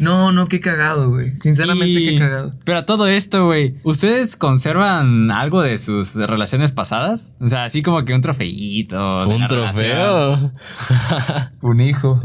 No, 0.00 0.32
no, 0.32 0.48
qué 0.48 0.60
cagado, 0.60 1.08
güey. 1.10 1.32
Sinceramente, 1.40 1.88
Y- 2.00 2.06
qué 2.14 2.18
cagado. 2.18 2.54
Pero 2.64 2.78
a 2.78 2.84
todo 2.86 3.06
esto, 3.06 3.46
güey, 3.46 3.74
¿ustedes 3.84 4.36
conservan 4.36 5.30
algo 5.30 5.62
de 5.62 5.78
sus 5.78 6.14
relaciones 6.14 6.57
pasadas? 6.72 7.36
O 7.40 7.48
sea, 7.48 7.64
así 7.64 7.82
como 7.82 8.04
que 8.04 8.12
un 8.14 8.20
trofeito. 8.20 9.26
Un 9.28 9.46
trofeo. 9.48 10.52
Un 11.60 11.80
hijo. 11.80 12.22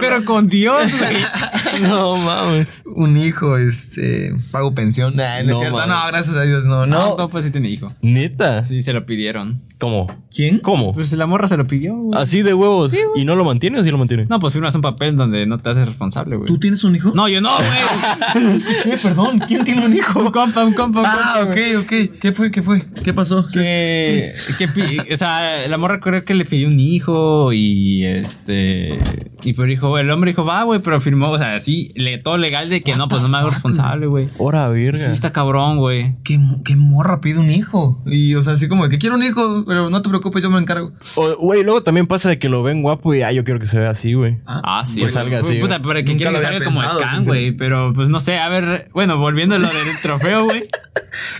Pero 0.00 0.24
con 0.24 0.48
Dios, 0.48 0.90
güey. 0.98 1.16
no 1.88 2.16
mames. 2.16 2.82
Un 2.86 3.16
hijo, 3.16 3.56
este. 3.58 4.34
Pago 4.50 4.74
pensión. 4.74 5.14
Nah, 5.16 5.42
no, 5.42 5.48
No, 5.48 5.52
es 5.52 5.58
cierto. 5.58 5.76
mames. 5.76 5.88
No, 5.96 6.06
gracias 6.08 6.36
a 6.36 6.42
Dios, 6.42 6.64
no. 6.64 6.86
No, 6.86 7.16
No. 7.16 7.28
pues 7.28 7.44
sí 7.44 7.50
tiene 7.50 7.68
hijo. 7.68 7.88
Neta. 8.02 8.64
Sí, 8.64 8.82
se 8.82 8.92
lo 8.92 9.06
pidieron. 9.06 9.60
¿Cómo? 9.78 10.06
¿Quién? 10.34 10.58
¿Cómo? 10.60 10.94
Pues 10.94 11.12
la 11.12 11.26
morra 11.26 11.48
se 11.48 11.56
lo 11.58 11.66
pidió, 11.66 11.94
güey. 11.94 12.22
Así 12.22 12.40
de 12.42 12.54
huevos. 12.54 12.90
Sí, 12.90 12.98
güey. 13.10 13.22
¿Y 13.22 13.24
no 13.26 13.36
lo 13.36 13.44
mantiene 13.44 13.78
o 13.78 13.84
sí 13.84 13.90
lo 13.90 13.98
mantiene? 13.98 14.24
No, 14.28 14.38
pues 14.38 14.54
firmas 14.54 14.74
un 14.74 14.80
papel 14.80 15.16
donde 15.16 15.44
no 15.46 15.58
te 15.58 15.68
haces 15.68 15.84
responsable, 15.86 16.36
güey. 16.36 16.46
¿Tú 16.48 16.58
tienes 16.58 16.82
un 16.84 16.96
hijo? 16.96 17.12
No, 17.14 17.28
yo 17.28 17.40
no, 17.42 17.50
güey. 17.56 18.56
Escuché, 18.56 18.96
perdón. 18.98 19.38
¿Quién 19.46 19.64
tiene 19.64 19.84
un 19.84 19.92
hijo? 19.92 20.20
un 20.20 20.30
compa, 20.30 20.64
un 20.64 20.72
compa, 20.72 21.00
un 21.00 21.06
Ah, 21.06 21.32
compa, 21.36 21.50
ok, 21.50 21.52
güey. 21.52 21.76
ok. 21.76 22.18
¿Qué 22.18 22.32
fue? 22.32 22.50
¿Qué 22.50 22.62
fue? 22.62 22.75
¿Qué 23.02 23.12
pasó? 23.14 23.46
Que, 23.46 24.32
que 24.58 25.12
o 25.12 25.16
sea, 25.16 25.66
la 25.68 25.78
morra 25.78 26.00
creo 26.00 26.24
que 26.24 26.34
le 26.34 26.44
pidió 26.44 26.68
un 26.68 26.80
hijo 26.80 27.52
y 27.52 28.04
este. 28.04 28.98
Y 29.42 29.52
pero 29.52 29.68
dijo, 29.68 29.98
el 29.98 30.10
hombre 30.10 30.32
dijo, 30.32 30.44
va, 30.44 30.62
güey, 30.64 30.80
pero 30.80 31.00
firmó, 31.00 31.30
o 31.30 31.38
sea, 31.38 31.54
así, 31.54 31.92
le, 31.94 32.18
todo 32.18 32.36
legal 32.36 32.68
de 32.68 32.82
que 32.82 32.96
no, 32.96 33.08
pues 33.08 33.22
no 33.22 33.28
me 33.28 33.38
hago 33.38 33.50
responsable, 33.50 34.06
güey. 34.06 34.28
Hora, 34.38 34.68
virga. 34.68 34.98
Sí, 34.98 35.12
está 35.12 35.32
cabrón, 35.32 35.78
güey. 35.78 36.16
¿Qué, 36.24 36.38
qué 36.64 36.76
morra 36.76 37.20
pide 37.20 37.38
un 37.38 37.50
hijo? 37.50 38.02
Y, 38.06 38.34
o 38.34 38.42
sea, 38.42 38.54
así 38.54 38.68
como 38.68 38.88
que 38.88 38.98
quiero 38.98 39.16
un 39.16 39.22
hijo, 39.22 39.64
pero 39.66 39.90
no 39.90 40.02
te 40.02 40.08
preocupes, 40.08 40.42
yo 40.42 40.50
me 40.50 40.58
encargo. 40.58 40.92
Güey, 41.38 41.62
luego 41.62 41.82
también 41.82 42.06
pasa 42.06 42.28
de 42.28 42.38
que 42.38 42.48
lo 42.48 42.62
ven 42.62 42.82
guapo 42.82 43.14
y 43.14 43.22
ah, 43.22 43.32
yo 43.32 43.44
quiero 43.44 43.60
que 43.60 43.66
se 43.66 43.78
vea 43.78 43.90
así, 43.90 44.14
güey. 44.14 44.38
Ah, 44.46 44.84
sí. 44.86 45.00
Pues 45.00 45.14
güey. 45.14 45.24
salga 45.24 45.40
así, 45.40 45.54
Puta, 45.60 45.80
pero 45.80 46.02
que 46.04 46.12
lo 46.12 46.32
que 46.32 46.40
salga 46.40 46.64
como 46.64 46.80
pensado, 46.80 47.00
scan, 47.00 47.24
güey. 47.24 47.52
Pero 47.52 47.92
pues 47.94 48.08
no 48.08 48.20
sé, 48.20 48.38
a 48.38 48.48
ver, 48.48 48.90
bueno, 48.92 49.18
volviendo 49.18 49.54
a 49.54 49.58
lo 49.58 49.68
del 49.68 50.00
trofeo, 50.02 50.44
güey. 50.44 50.64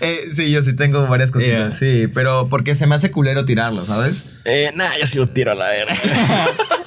Eh, 0.00 0.28
sí, 0.30 0.50
yo 0.50 0.62
sí 0.62 0.74
tengo 0.74 1.06
varias 1.06 1.25
cositas. 1.32 1.56
Yeah. 1.56 1.72
Sí, 1.72 2.08
pero 2.12 2.48
porque 2.48 2.74
se 2.74 2.86
me 2.86 2.94
hace 2.94 3.10
culero 3.10 3.44
tirarlo, 3.44 3.84
¿sabes? 3.86 4.24
Eh, 4.44 4.72
nah, 4.74 4.96
yo 4.98 5.06
sí 5.06 5.18
lo 5.18 5.28
tiro 5.28 5.52
a 5.52 5.54
la 5.54 5.66
verga. 5.66 5.94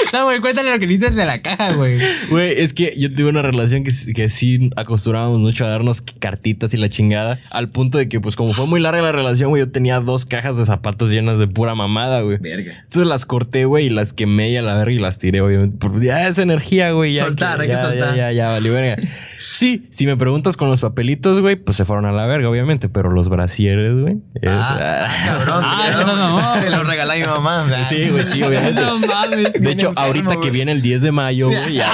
No, 0.12 0.24
güey, 0.24 0.40
cuéntale 0.40 0.72
lo 0.72 0.78
que 0.80 0.86
dices 0.88 1.14
de 1.14 1.24
la 1.24 1.40
caja, 1.40 1.72
güey. 1.74 1.98
Güey, 2.30 2.60
es 2.60 2.74
que 2.74 2.94
yo 2.96 3.14
tuve 3.14 3.28
una 3.28 3.42
relación 3.42 3.84
que, 3.84 3.92
que 4.14 4.28
sí 4.28 4.70
acostumbrábamos 4.76 5.38
mucho 5.38 5.64
a 5.64 5.68
darnos 5.68 6.00
cartitas 6.00 6.74
y 6.74 6.78
la 6.78 6.88
chingada. 6.88 7.38
Al 7.50 7.68
punto 7.68 7.98
de 7.98 8.08
que, 8.08 8.18
pues, 8.20 8.34
como 8.34 8.52
fue 8.52 8.66
muy 8.66 8.80
larga 8.80 9.02
la 9.02 9.12
relación, 9.12 9.50
güey, 9.50 9.62
yo 9.62 9.70
tenía 9.70 10.00
dos 10.00 10.26
cajas 10.26 10.56
de 10.56 10.64
zapatos 10.64 11.12
llenas 11.12 11.38
de 11.38 11.46
pura 11.46 11.74
mamada, 11.76 12.22
güey. 12.22 12.38
Verga. 12.38 12.80
Entonces 12.84 13.06
las 13.06 13.24
corté, 13.24 13.66
güey, 13.66 13.86
y 13.86 13.90
las 13.90 14.12
quemé 14.12 14.50
y 14.50 14.56
a 14.56 14.62
la 14.62 14.74
verga 14.74 14.92
y 14.92 14.98
las 14.98 15.18
tiré, 15.18 15.40
obviamente. 15.42 15.76
Pues 15.78 16.02
ya 16.02 16.26
es 16.26 16.38
energía, 16.38 16.90
güey. 16.90 17.14
Ya 17.14 17.24
Soltar, 17.26 17.60
hay 17.60 17.68
que 17.68 17.74
ya, 17.74 17.78
soltar. 17.78 18.10
Ya, 18.16 18.16
ya, 18.16 18.32
ya, 18.32 18.48
valió 18.48 18.72
verga. 18.72 18.96
Sí, 19.38 19.86
si 19.90 20.06
me 20.06 20.16
preguntas 20.16 20.56
con 20.56 20.68
los 20.68 20.80
papelitos, 20.80 21.40
güey, 21.40 21.54
pues 21.56 21.76
se 21.76 21.84
fueron 21.84 22.06
a 22.06 22.12
la 22.12 22.26
verga, 22.26 22.48
obviamente. 22.50 22.88
Pero 22.88 23.10
los 23.10 23.28
brasieres, 23.28 23.94
güey. 24.00 24.16
es- 24.34 24.50
Ah, 24.50 25.04
ah. 25.06 25.24
cabrón. 25.26 25.62
Ah, 25.64 25.88
no, 26.06 26.16
no, 26.16 26.40
no. 26.40 26.54
Se 26.56 26.70
los 26.70 26.86
regalé 26.86 27.12
a 27.12 27.16
mi 27.16 27.22
mamá. 27.32 27.66
Sí, 27.88 28.08
güey, 28.10 28.24
sí, 28.24 28.42
obviamente. 28.44 28.80
No 28.82 28.98
mames. 28.98 29.52
De 29.52 29.70
hecho, 29.70 29.89
ahorita 29.96 30.36
que 30.40 30.50
viene 30.50 30.72
el 30.72 30.82
10 30.82 31.02
de 31.02 31.12
mayo, 31.12 31.48
güey, 31.48 31.74
ya. 31.74 31.90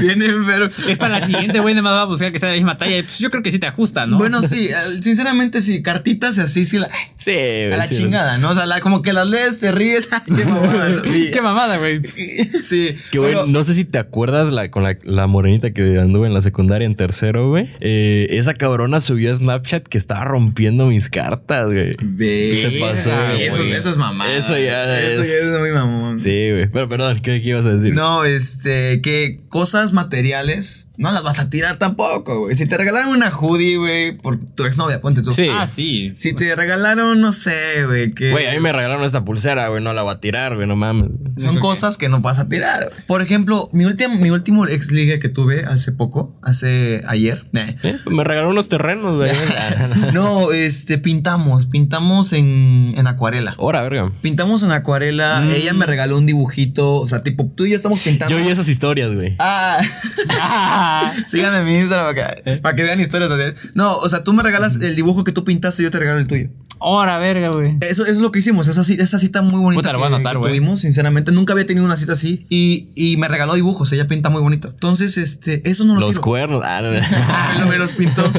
Viene, 0.00 0.26
pero. 0.46 0.70
Es 0.88 0.98
para 0.98 1.18
la 1.20 1.26
siguiente, 1.26 1.60
güey, 1.60 1.74
nada 1.74 1.82
más 1.82 1.94
va 1.94 2.02
a 2.02 2.04
buscar 2.06 2.32
que 2.32 2.38
sea 2.38 2.48
de 2.48 2.54
la 2.54 2.58
misma 2.58 2.78
talla. 2.78 3.02
Pues 3.02 3.18
yo 3.18 3.30
creo 3.30 3.42
que 3.42 3.50
sí 3.50 3.58
te 3.58 3.66
ajusta, 3.66 4.06
¿no? 4.06 4.18
Bueno, 4.18 4.42
sí, 4.42 4.68
eh, 4.68 5.02
sinceramente, 5.02 5.62
sí, 5.62 5.82
cartitas 5.82 6.38
y 6.38 6.40
así, 6.42 6.64
sí, 6.66 6.78
la, 6.78 6.88
Sí, 7.16 7.32
güey. 7.32 7.72
a 7.72 7.76
la 7.76 7.86
sí, 7.86 7.96
chingada, 7.96 8.38
¿no? 8.38 8.50
O 8.50 8.54
sea, 8.54 8.66
la- 8.66 8.80
como 8.80 9.02
que 9.02 9.12
las 9.12 9.28
lees, 9.28 9.58
te 9.58 9.72
ríes. 9.72 10.08
Ay, 10.12 10.20
qué 10.36 10.44
mamada, 10.44 10.88
¿no? 10.90 11.04
Y- 11.16 11.30
Qué 11.30 11.42
mamada, 11.42 11.78
güey. 11.78 12.04
Sí. 12.04 12.96
Que, 13.10 13.18
güey, 13.18 13.32
pero- 13.32 13.46
no 13.46 13.64
sé 13.64 13.74
si 13.74 13.84
te 13.84 13.98
acuerdas 13.98 14.52
la, 14.52 14.70
con 14.70 14.82
la, 14.82 14.96
la 15.02 15.26
morenita 15.26 15.72
que 15.72 15.98
anduve 15.98 16.26
en 16.26 16.34
la 16.34 16.40
secundaria 16.40 16.86
en 16.86 16.94
tercero, 16.96 17.48
güey. 17.50 17.68
Eh, 17.80 18.28
esa 18.30 18.54
cabrona 18.54 19.00
subió 19.00 19.32
a 19.32 19.36
Snapchat 19.36 19.84
que 19.86 19.98
estaba 19.98 20.24
rompiendo 20.24 20.86
mis 20.86 21.08
cartas, 21.08 21.66
güey. 21.66 21.92
Se 21.92 22.78
pasó, 22.80 23.10
güey. 23.10 23.42
Eso 23.72 23.90
es 23.90 23.96
mamá. 23.96 24.30
Eso 24.32 24.56
ya 24.58 24.98
Eso 25.00 25.22
es- 25.22 25.28
ya 25.28 25.54
es 25.54 25.60
muy 25.60 25.70
mamón. 25.70 26.18
Sí, 26.18 26.50
güey. 26.52 26.66
Pero 26.68 26.85
perdón, 26.88 27.20
¿qué, 27.20 27.36
ibas 27.36 27.66
a 27.66 27.72
decir? 27.72 27.94
No, 27.94 28.24
este, 28.24 29.00
que 29.02 29.40
cosas 29.48 29.92
materiales 29.92 30.85
no 30.98 31.12
las 31.12 31.22
vas 31.22 31.38
a 31.40 31.50
tirar 31.50 31.76
tampoco, 31.78 32.40
güey. 32.40 32.54
Si 32.54 32.66
te 32.66 32.76
regalaron 32.76 33.10
una 33.10 33.30
hoodie, 33.30 33.76
güey, 33.76 34.16
por 34.16 34.38
tu 34.38 34.64
exnovia, 34.64 35.00
ponte 35.00 35.22
tú. 35.22 35.32
Sí. 35.32 35.48
Ah, 35.52 35.66
sí. 35.66 36.12
Si 36.16 36.34
te 36.34 36.54
regalaron, 36.56 37.20
no 37.20 37.32
sé, 37.32 37.84
güey, 37.86 38.12
que. 38.12 38.30
Güey, 38.32 38.46
a 38.46 38.52
mí 38.52 38.60
me 38.60 38.72
regalaron 38.72 39.04
esta 39.04 39.24
pulsera, 39.24 39.68
güey. 39.68 39.82
No 39.82 39.92
la 39.92 40.02
voy 40.02 40.14
a 40.14 40.20
tirar, 40.20 40.54
güey. 40.56 40.66
No 40.66 40.76
mames. 40.76 41.10
Son 41.36 41.58
cosas 41.58 41.96
que 41.98 42.08
no 42.08 42.20
vas 42.20 42.38
a 42.38 42.48
tirar. 42.48 42.88
güey. 42.90 43.06
Por 43.06 43.22
ejemplo, 43.22 43.68
mi 43.72 43.84
último, 43.84 44.16
mi 44.16 44.30
último 44.30 44.66
ex 44.66 44.88
que 44.88 45.28
tuve 45.28 45.64
hace 45.64 45.92
poco, 45.92 46.36
hace 46.42 47.02
ayer. 47.06 47.46
nah. 47.52 47.66
Sí, 47.82 47.92
Me 48.10 48.24
regaló 48.24 48.50
unos 48.50 48.68
terrenos, 48.68 49.16
güey. 49.16 49.30
No, 50.12 50.52
este, 50.52 50.98
pintamos, 50.98 51.66
pintamos 51.66 52.32
en, 52.32 52.94
en 52.96 53.06
acuarela. 53.06 53.54
Hora, 53.58 53.82
verga. 53.82 54.12
Pintamos 54.22 54.62
en 54.62 54.72
acuarela, 54.72 55.40
Mm. 55.40 55.50
ella 55.50 55.72
me 55.74 55.86
regaló 55.86 56.16
un 56.18 56.26
dibujito, 56.26 56.94
o 56.94 57.06
sea, 57.06 57.22
tipo, 57.22 57.50
tú 57.54 57.66
y 57.66 57.70
yo 57.70 57.76
estamos 57.76 58.00
pintando. 58.00 58.36
Yo 58.36 58.42
vi 58.42 58.50
esas 58.50 58.68
historias, 58.68 59.12
güey. 59.14 59.36
Ah, 59.38 59.80
Síganme 61.26 61.58
en 61.58 61.64
mi 61.64 61.78
Instagram 61.78 62.14
para 62.14 62.34
que, 62.36 62.56
para 62.58 62.76
que 62.76 62.82
vean 62.82 63.00
historias. 63.00 63.30
No, 63.74 63.96
o 63.96 64.08
sea, 64.08 64.24
tú 64.24 64.32
me 64.32 64.42
regalas 64.42 64.76
el 64.76 64.96
dibujo 64.96 65.24
que 65.24 65.32
tú 65.32 65.44
pintaste 65.44 65.82
y 65.82 65.84
yo 65.84 65.90
te 65.90 65.98
regalo 65.98 66.18
el 66.18 66.26
tuyo. 66.26 66.48
Hora, 66.78 67.16
verga, 67.16 67.48
güey. 67.54 67.78
Eso, 67.80 68.02
eso 68.02 68.12
es 68.12 68.18
lo 68.20 68.30
que 68.30 68.40
hicimos, 68.40 68.68
esa, 68.68 68.82
esa 68.82 69.18
cita 69.18 69.40
muy 69.40 69.58
bonita 69.60 69.80
Puta, 69.80 69.92
lo 69.92 69.98
que, 69.98 70.04
voy 70.04 70.12
a 70.12 70.16
anotar, 70.16 70.36
que 70.36 70.46
tuvimos, 70.48 70.82
sinceramente. 70.82 71.32
Nunca 71.32 71.54
había 71.54 71.64
tenido 71.64 71.86
una 71.86 71.96
cita 71.96 72.12
así 72.12 72.44
y, 72.50 72.90
y 72.94 73.16
me 73.16 73.28
regaló 73.28 73.54
dibujos, 73.54 73.90
ella 73.92 74.06
pinta 74.06 74.28
muy 74.28 74.42
bonito. 74.42 74.68
Entonces, 74.68 75.16
este, 75.16 75.68
eso 75.70 75.84
no 75.84 75.94
lo 75.94 76.00
Los 76.00 76.10
quiero. 76.10 76.22
cuernos. 76.22 76.62
Ah, 76.66 76.82
no, 76.82 76.92
no. 77.58 77.60
No 77.60 77.66
me 77.66 77.78
los 77.78 77.92
pintó. 77.92 78.30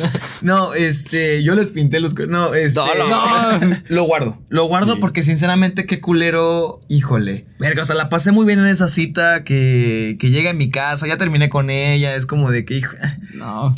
No, 0.43 0.75
este, 0.75 1.41
yo 1.43 1.55
les 1.55 1.71
pinté 1.71 1.99
los 1.99 2.13
cuernos. 2.13 2.49
No, 2.51 2.53
este. 2.55 2.79
No, 2.79 3.59
no. 3.59 3.77
Lo 3.87 4.03
guardo. 4.03 4.37
Lo 4.49 4.65
guardo 4.67 4.93
Sí. 4.93 4.99
porque 5.01 5.23
sinceramente 5.23 5.85
qué 5.87 5.99
culero. 5.99 6.81
Híjole. 6.89 7.45
Verga, 7.59 7.81
o 7.81 7.85
sea, 7.85 7.95
la 7.95 8.09
pasé 8.09 8.31
muy 8.31 8.45
bien 8.45 8.59
en 8.59 8.67
esa 8.67 8.87
cita 8.87 9.43
que, 9.43 10.15
que 10.19 10.29
llega 10.29 10.51
a 10.51 10.53
mi 10.53 10.69
casa, 10.69 11.07
ya 11.07 11.17
terminé 11.17 11.49
con 11.49 11.71
ella, 11.71 12.13
es 12.15 12.27
como 12.27 12.36
de 12.51 12.63
que, 12.65 12.75
hijo. 12.75 12.95
No. 13.35 13.73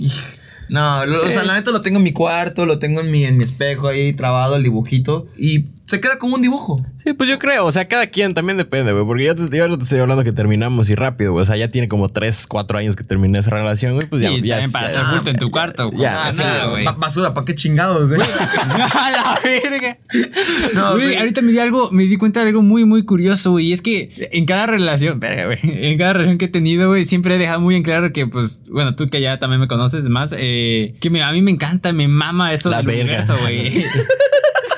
No, 0.69 1.05
lo- 1.05 1.25
o 1.25 1.31
sea, 1.31 1.43
la 1.43 1.53
neta 1.55 1.71
lo 1.71 1.81
tengo 1.81 1.97
en 1.97 2.03
mi 2.03 2.11
cuarto, 2.13 2.65
lo 2.67 2.77
tengo 2.77 3.01
en 3.01 3.09
mi, 3.09 3.25
en 3.25 3.37
mi 3.37 3.43
espejo 3.43 3.87
ahí 3.87 4.13
trabado 4.13 4.55
el 4.55 4.63
dibujito 4.63 5.27
y 5.37 5.65
se 5.89 5.99
queda 5.99 6.19
como 6.19 6.35
un 6.35 6.41
dibujo. 6.43 6.85
Sí, 7.03 7.13
pues 7.13 7.27
yo 7.29 7.39
creo, 7.39 7.65
o 7.65 7.71
sea, 7.71 7.87
cada 7.87 8.05
quien 8.07 8.35
también 8.35 8.57
depende, 8.57 8.91
güey. 8.93 9.05
Porque 9.05 9.23
yo, 9.25 9.35
te, 9.35 9.57
yo 9.57 9.67
no 9.67 9.77
te 9.77 9.83
estoy 9.85 9.99
hablando 9.99 10.23
que 10.23 10.31
terminamos 10.31 10.89
y 10.91 10.95
rápido, 10.95 11.31
güey. 11.31 11.41
O 11.41 11.45
sea, 11.45 11.57
ya 11.57 11.69
tiene 11.69 11.87
como 11.87 12.09
3, 12.09 12.45
4 12.47 12.77
años 12.77 12.95
que 12.95 13.03
terminé 13.03 13.39
esa 13.39 13.49
relación, 13.51 13.95
güey. 13.95 14.07
Pues 14.07 14.21
ya, 14.21 14.29
y 14.29 14.41
ya. 14.43 14.55
también 14.59 14.71
para 14.71 14.85
hacer 14.87 15.01
bulto 15.11 15.29
en 15.31 15.37
tu 15.37 15.49
cuarto, 15.49 15.89
güey. 15.89 16.03
ya, 16.03 16.27
Ah, 16.27 16.31
nada, 16.37 16.65
güey. 16.67 16.85
Ba- 16.85 16.91
basura, 16.91 17.33
¿para 17.33 17.45
qué 17.45 17.55
chingados, 17.55 18.11
eh? 18.11 18.17
A 18.19 19.11
la 19.11 19.39
verga. 19.43 19.97
No, 20.75 20.91
Güey, 20.93 21.03
güey. 21.05 21.15
ahorita 21.17 21.41
me 21.41 21.51
di 21.53 21.59
algo, 21.59 21.89
me 21.91 22.03
di 22.03 22.17
cuenta 22.17 22.41
de 22.41 22.49
algo 22.49 22.61
muy, 22.61 22.85
muy 22.85 23.03
curioso, 23.03 23.51
güey. 23.51 23.67
Y 23.69 23.73
es 23.73 23.81
que 23.81 24.29
en 24.31 24.45
cada 24.45 24.67
relación, 24.67 25.19
verga, 25.19 25.45
güey, 25.45 25.57
en 25.63 25.97
cada 25.97 26.13
relación 26.13 26.37
que 26.37 26.45
he 26.45 26.49
tenido, 26.49 26.89
güey, 26.89 27.05
siempre 27.05 27.35
he 27.35 27.37
dejado 27.39 27.61
muy 27.61 27.75
en 27.75 27.81
claro 27.83 28.13
que, 28.13 28.27
pues, 28.27 28.63
bueno, 28.69 28.95
tú 28.95 29.07
que 29.09 29.21
ya 29.21 29.39
también 29.39 29.59
me 29.61 29.67
conoces 29.67 30.07
más, 30.09 30.35
eh, 30.37 30.93
que 30.99 31.09
me- 31.09 31.23
a 31.23 31.31
mí 31.31 31.41
me 31.41 31.51
encanta, 31.51 31.91
me 31.93 32.07
mama 32.07 32.53
esto 32.53 32.69
La 32.69 32.77
del 32.77 32.85
verga. 32.85 33.01
universo, 33.03 33.35
güey. 33.41 33.83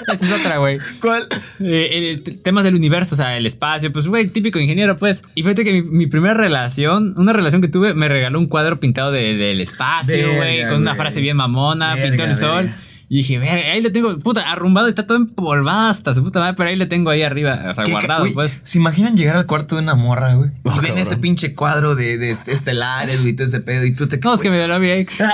Esa 0.08 0.26
es 0.26 0.32
otra, 0.40 0.58
güey. 0.58 0.78
¿Cuál? 1.02 1.28
Eh, 1.60 2.12
el 2.14 2.24
t- 2.24 2.32
temas 2.38 2.64
del 2.64 2.76
universo, 2.76 3.16
o 3.16 3.18
sea, 3.18 3.38
el 3.38 3.46
espacio, 3.46 3.92
pues, 3.92 4.08
güey, 4.08 4.28
típico 4.28 4.60
ingeniero, 4.60 4.98
pues. 4.98 5.22
Y 5.36 5.44
fíjate 5.44 5.64
que 5.64 5.74
mi, 5.74 5.82
mi 5.84 6.08
primera 6.08 6.34
relación, 6.34 7.14
una 7.18 7.34
relación 7.34 7.62
que 7.62 7.68
tuve, 7.68 7.94
me 7.94 8.08
regaló 8.08 8.40
un 8.40 8.48
cuadro 8.48 8.80
pintado 8.80 9.12
de- 9.12 9.36
del 9.36 9.62
espacio, 9.62 10.34
güey, 10.36 10.62
con 10.68 10.82
una 10.82 10.96
frase 10.96 11.22
bien 11.22 11.38
mamona, 11.38 11.96
pintó 12.10 12.24
el 12.24 12.36
sol. 12.36 12.66
verga. 12.66 12.78
Y 13.14 13.18
dije, 13.18 13.40
verga, 13.40 13.74
ahí 13.74 13.82
lo 13.82 13.92
tengo, 13.92 14.18
puta, 14.20 14.50
arrumbado, 14.50 14.88
está 14.88 15.06
todo 15.06 15.18
empolvado 15.18 15.90
hasta 15.90 16.14
su 16.14 16.24
puta 16.24 16.40
madre, 16.40 16.54
pero 16.56 16.70
ahí 16.70 16.78
lo 16.78 16.88
tengo 16.88 17.10
ahí 17.10 17.24
arriba, 17.24 17.62
o 17.70 17.76
sea, 17.76 17.84
¿Qué- 17.84 17.92
guardado, 17.92 18.26
pues. 18.34 18.62
¿Se 18.64 18.78
imaginan 18.78 19.18
llegar 19.18 19.36
al 19.36 19.46
cuarto 19.48 19.76
de 19.76 19.82
una 19.82 19.96
morra, 19.96 20.34
güey? 20.36 20.52
Oh, 20.64 20.78
y 20.78 20.80
ven 20.80 20.98
ese 20.98 21.18
pinche 21.18 21.54
cuadro 21.54 21.96
de, 21.96 22.18
de 22.18 22.38
estelares, 22.48 23.20
güey, 23.20 23.34
todo 23.34 23.48
ese 23.48 23.60
pedo. 23.60 23.86
Y 23.86 23.94
tú 23.94 24.08
te 24.08 24.18
No, 24.20 24.34
es 24.34 24.42
que 24.42 24.50
me 24.50 24.66
dio 24.66 24.80
mi 24.80 24.90
ex. 24.92 25.20
Ah, 25.22 25.30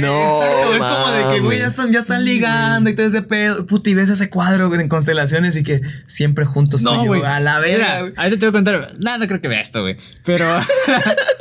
No, 0.00 0.42
Exacto, 0.42 0.72
es 0.72 0.78
como 0.80 1.10
de 1.12 1.34
que, 1.36 1.40
güey, 1.40 1.58
ya 1.60 1.68
están, 1.68 1.92
ya 1.92 2.00
están 2.00 2.24
ligando 2.24 2.90
y 2.90 2.96
todo 2.96 3.06
ese 3.06 3.22
pedo. 3.22 3.64
Puta, 3.64 3.90
y 3.90 3.94
ves 3.94 4.08
ese 4.10 4.28
cuadro 4.28 4.66
güey, 4.66 4.80
en 4.80 4.88
constelaciones 4.88 5.54
y 5.54 5.62
que 5.62 5.82
siempre 6.06 6.46
juntos 6.46 6.82
No, 6.82 6.96
yo, 7.04 7.10
güey. 7.10 7.22
A 7.22 7.38
la 7.38 7.60
verga, 7.60 7.76
Mira, 7.86 8.00
güey. 8.00 8.12
ahorita 8.16 8.40
te 8.40 8.46
voy 8.46 8.48
a 8.48 8.52
contar. 8.52 8.94
Nada, 8.98 9.18
no 9.18 9.28
creo 9.28 9.40
que 9.40 9.46
vea 9.46 9.60
esto, 9.60 9.82
güey. 9.82 9.96
Pero. 10.24 10.46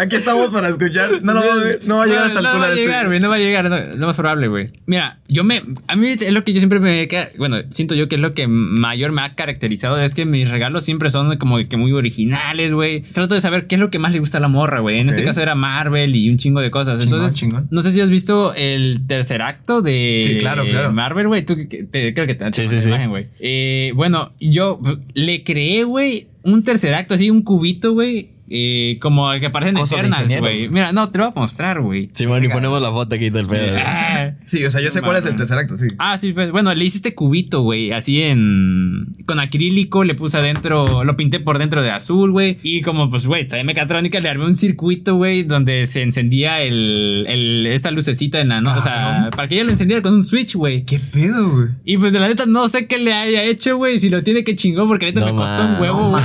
Aquí 0.00 0.14
estamos 0.14 0.50
para 0.50 0.68
escuchar. 0.68 1.22
No 1.22 1.34
lo 1.34 1.40
va 1.40 1.52
a 1.52 1.56
ver, 1.56 1.80
no 1.84 1.96
va 1.96 2.04
a 2.04 2.06
llegar 2.06 2.22
hasta 2.26 2.40
no, 2.40 2.48
el 2.50 2.54
no 2.54 2.60
va 2.60 2.66
a 2.68 2.74
llegar, 2.74 3.06
güey. 3.08 3.20
No 3.20 3.28
va 3.28 3.34
a 3.34 3.38
llegar. 3.38 3.68
No, 3.68 3.78
lo 3.98 4.06
más 4.06 4.14
probable, 4.16 4.46
güey. 4.46 4.68
Mira, 4.86 5.18
yo 5.26 5.42
me. 5.42 5.62
A 5.88 5.96
mí 5.96 6.08
es 6.10 6.32
lo 6.32 6.44
que 6.44 6.52
yo 6.52 6.60
siempre 6.60 6.78
me. 6.78 7.08
queda- 7.08 7.30
Bueno, 7.36 7.56
siento 7.70 7.96
yo 7.96 8.08
que 8.08 8.14
es 8.14 8.20
lo 8.20 8.32
que 8.32 8.46
mayor 8.46 9.10
me 9.10 9.22
ha 9.22 9.34
caracterizado. 9.34 9.98
Es 9.98 10.14
que 10.14 10.24
mis 10.24 10.48
regalos 10.48 10.84
siempre 10.84 11.10
son 11.10 11.36
como 11.38 11.58
que 11.68 11.76
muy 11.76 11.90
originales, 11.92 12.72
güey. 12.72 13.02
Trato 13.02 13.34
de 13.34 13.40
saber 13.40 13.66
qué 13.66 13.74
es 13.74 13.80
lo 13.80 13.90
que 13.90 13.98
más 13.98 14.12
le 14.12 14.20
gusta 14.20 14.38
a 14.38 14.40
la 14.40 14.46
morra, 14.48 14.78
güey. 14.80 15.00
En 15.00 15.08
este 15.08 15.24
caso 15.24 15.40
era 15.42 15.56
Marvel 15.56 16.14
y 16.14 16.30
un 16.30 16.36
chingo 16.38 16.60
de 16.60 16.70
cosas. 16.70 17.00
Chingón, 17.00 17.14
Entonces, 17.18 17.36
chingón. 17.38 17.66
no 17.72 17.82
sé 17.82 17.90
si 17.90 18.00
has 18.00 18.08
visto 18.08 18.54
el 18.54 19.04
tercer 19.08 19.42
acto 19.42 19.82
de 19.82 20.20
Sí, 20.22 20.38
claro, 20.38 20.64
claro. 20.64 20.92
Marvel, 20.92 21.26
güey. 21.26 21.44
Tú 21.44 21.56
te- 21.56 22.14
creo 22.14 22.26
que 22.26 22.34
te 22.36 22.44
Sí, 22.52 22.68
te- 22.68 22.86
imagen, 22.86 23.10
güey. 23.10 23.26
Eh, 23.40 23.90
bueno, 23.96 24.30
yo 24.40 24.80
le 25.14 25.42
creé, 25.42 25.82
güey, 25.82 26.28
un 26.44 26.62
tercer 26.62 26.94
acto, 26.94 27.14
así, 27.14 27.30
un 27.30 27.42
cubito, 27.42 27.92
güey. 27.94 28.37
Eh, 28.50 28.98
como 29.00 29.32
el 29.32 29.40
que 29.40 29.46
aparece 29.46 29.70
en 29.70 29.76
Cosas 29.76 29.98
Eternals, 30.00 30.38
güey. 30.40 30.68
Mira, 30.68 30.92
no, 30.92 31.08
te 31.10 31.18
lo 31.18 31.24
voy 31.24 31.32
a 31.36 31.40
mostrar, 31.40 31.80
güey. 31.80 32.10
Simón, 32.12 32.44
y 32.44 32.48
ponemos 32.48 32.80
la 32.80 32.90
foto 32.90 33.14
aquí 33.14 33.30
del 33.30 33.46
pedo. 33.46 33.76
Ah, 33.84 34.30
Sí, 34.44 34.64
o 34.64 34.70
sea, 34.70 34.80
yo 34.80 34.90
sé 34.90 35.00
cuál 35.02 35.16
es 35.16 35.26
el 35.26 35.36
tercer 35.36 35.58
acto, 35.58 35.76
sí. 35.76 35.86
Ah, 35.98 36.16
sí, 36.18 36.32
pues, 36.32 36.50
bueno, 36.50 36.74
le 36.74 36.84
hice 36.84 36.96
este 36.98 37.14
cubito, 37.14 37.62
güey, 37.62 37.92
así 37.92 38.22
en... 38.22 39.14
Con 39.26 39.40
acrílico, 39.40 40.04
le 40.04 40.14
puse 40.14 40.38
adentro, 40.38 41.04
lo 41.04 41.16
pinté 41.16 41.40
por 41.40 41.58
dentro 41.58 41.82
de 41.82 41.90
azul, 41.90 42.30
güey. 42.32 42.58
Y 42.62 42.80
como, 42.82 43.10
pues, 43.10 43.26
güey, 43.26 43.44
todavía 43.46 43.64
mecatrónica, 43.64 44.20
le 44.20 44.28
armé 44.28 44.46
un 44.46 44.56
circuito, 44.56 45.16
güey, 45.16 45.42
donde 45.42 45.86
se 45.86 46.02
encendía 46.02 46.62
el, 46.62 47.26
el- 47.28 47.66
esta 47.66 47.90
lucecita 47.90 48.40
en 48.40 48.48
la... 48.48 48.60
No, 48.60 48.76
o 48.76 48.80
sea, 48.82 48.92
Cabrón. 48.92 49.30
para 49.36 49.48
que 49.48 49.54
ella 49.56 49.64
lo 49.64 49.70
encendiera 49.70 50.02
con 50.02 50.14
un 50.14 50.24
switch, 50.24 50.54
güey. 50.54 50.84
¿Qué 50.84 50.98
pedo, 50.98 51.50
güey? 51.50 51.68
Y 51.84 51.96
pues 51.98 52.12
de 52.12 52.20
la 52.20 52.28
neta 52.28 52.46
no 52.46 52.66
sé 52.68 52.86
qué 52.86 52.98
le 52.98 53.12
haya 53.12 53.44
hecho, 53.44 53.76
güey. 53.76 53.98
Si 53.98 54.08
lo 54.10 54.22
tiene 54.22 54.44
que 54.44 54.56
chingón, 54.56 54.88
porque 54.88 55.06
ahorita 55.06 55.20
No 55.20 55.26
me 55.26 55.32
costó 55.32 55.64
un 55.66 55.80
huevo, 55.80 56.10
güey. 56.10 56.22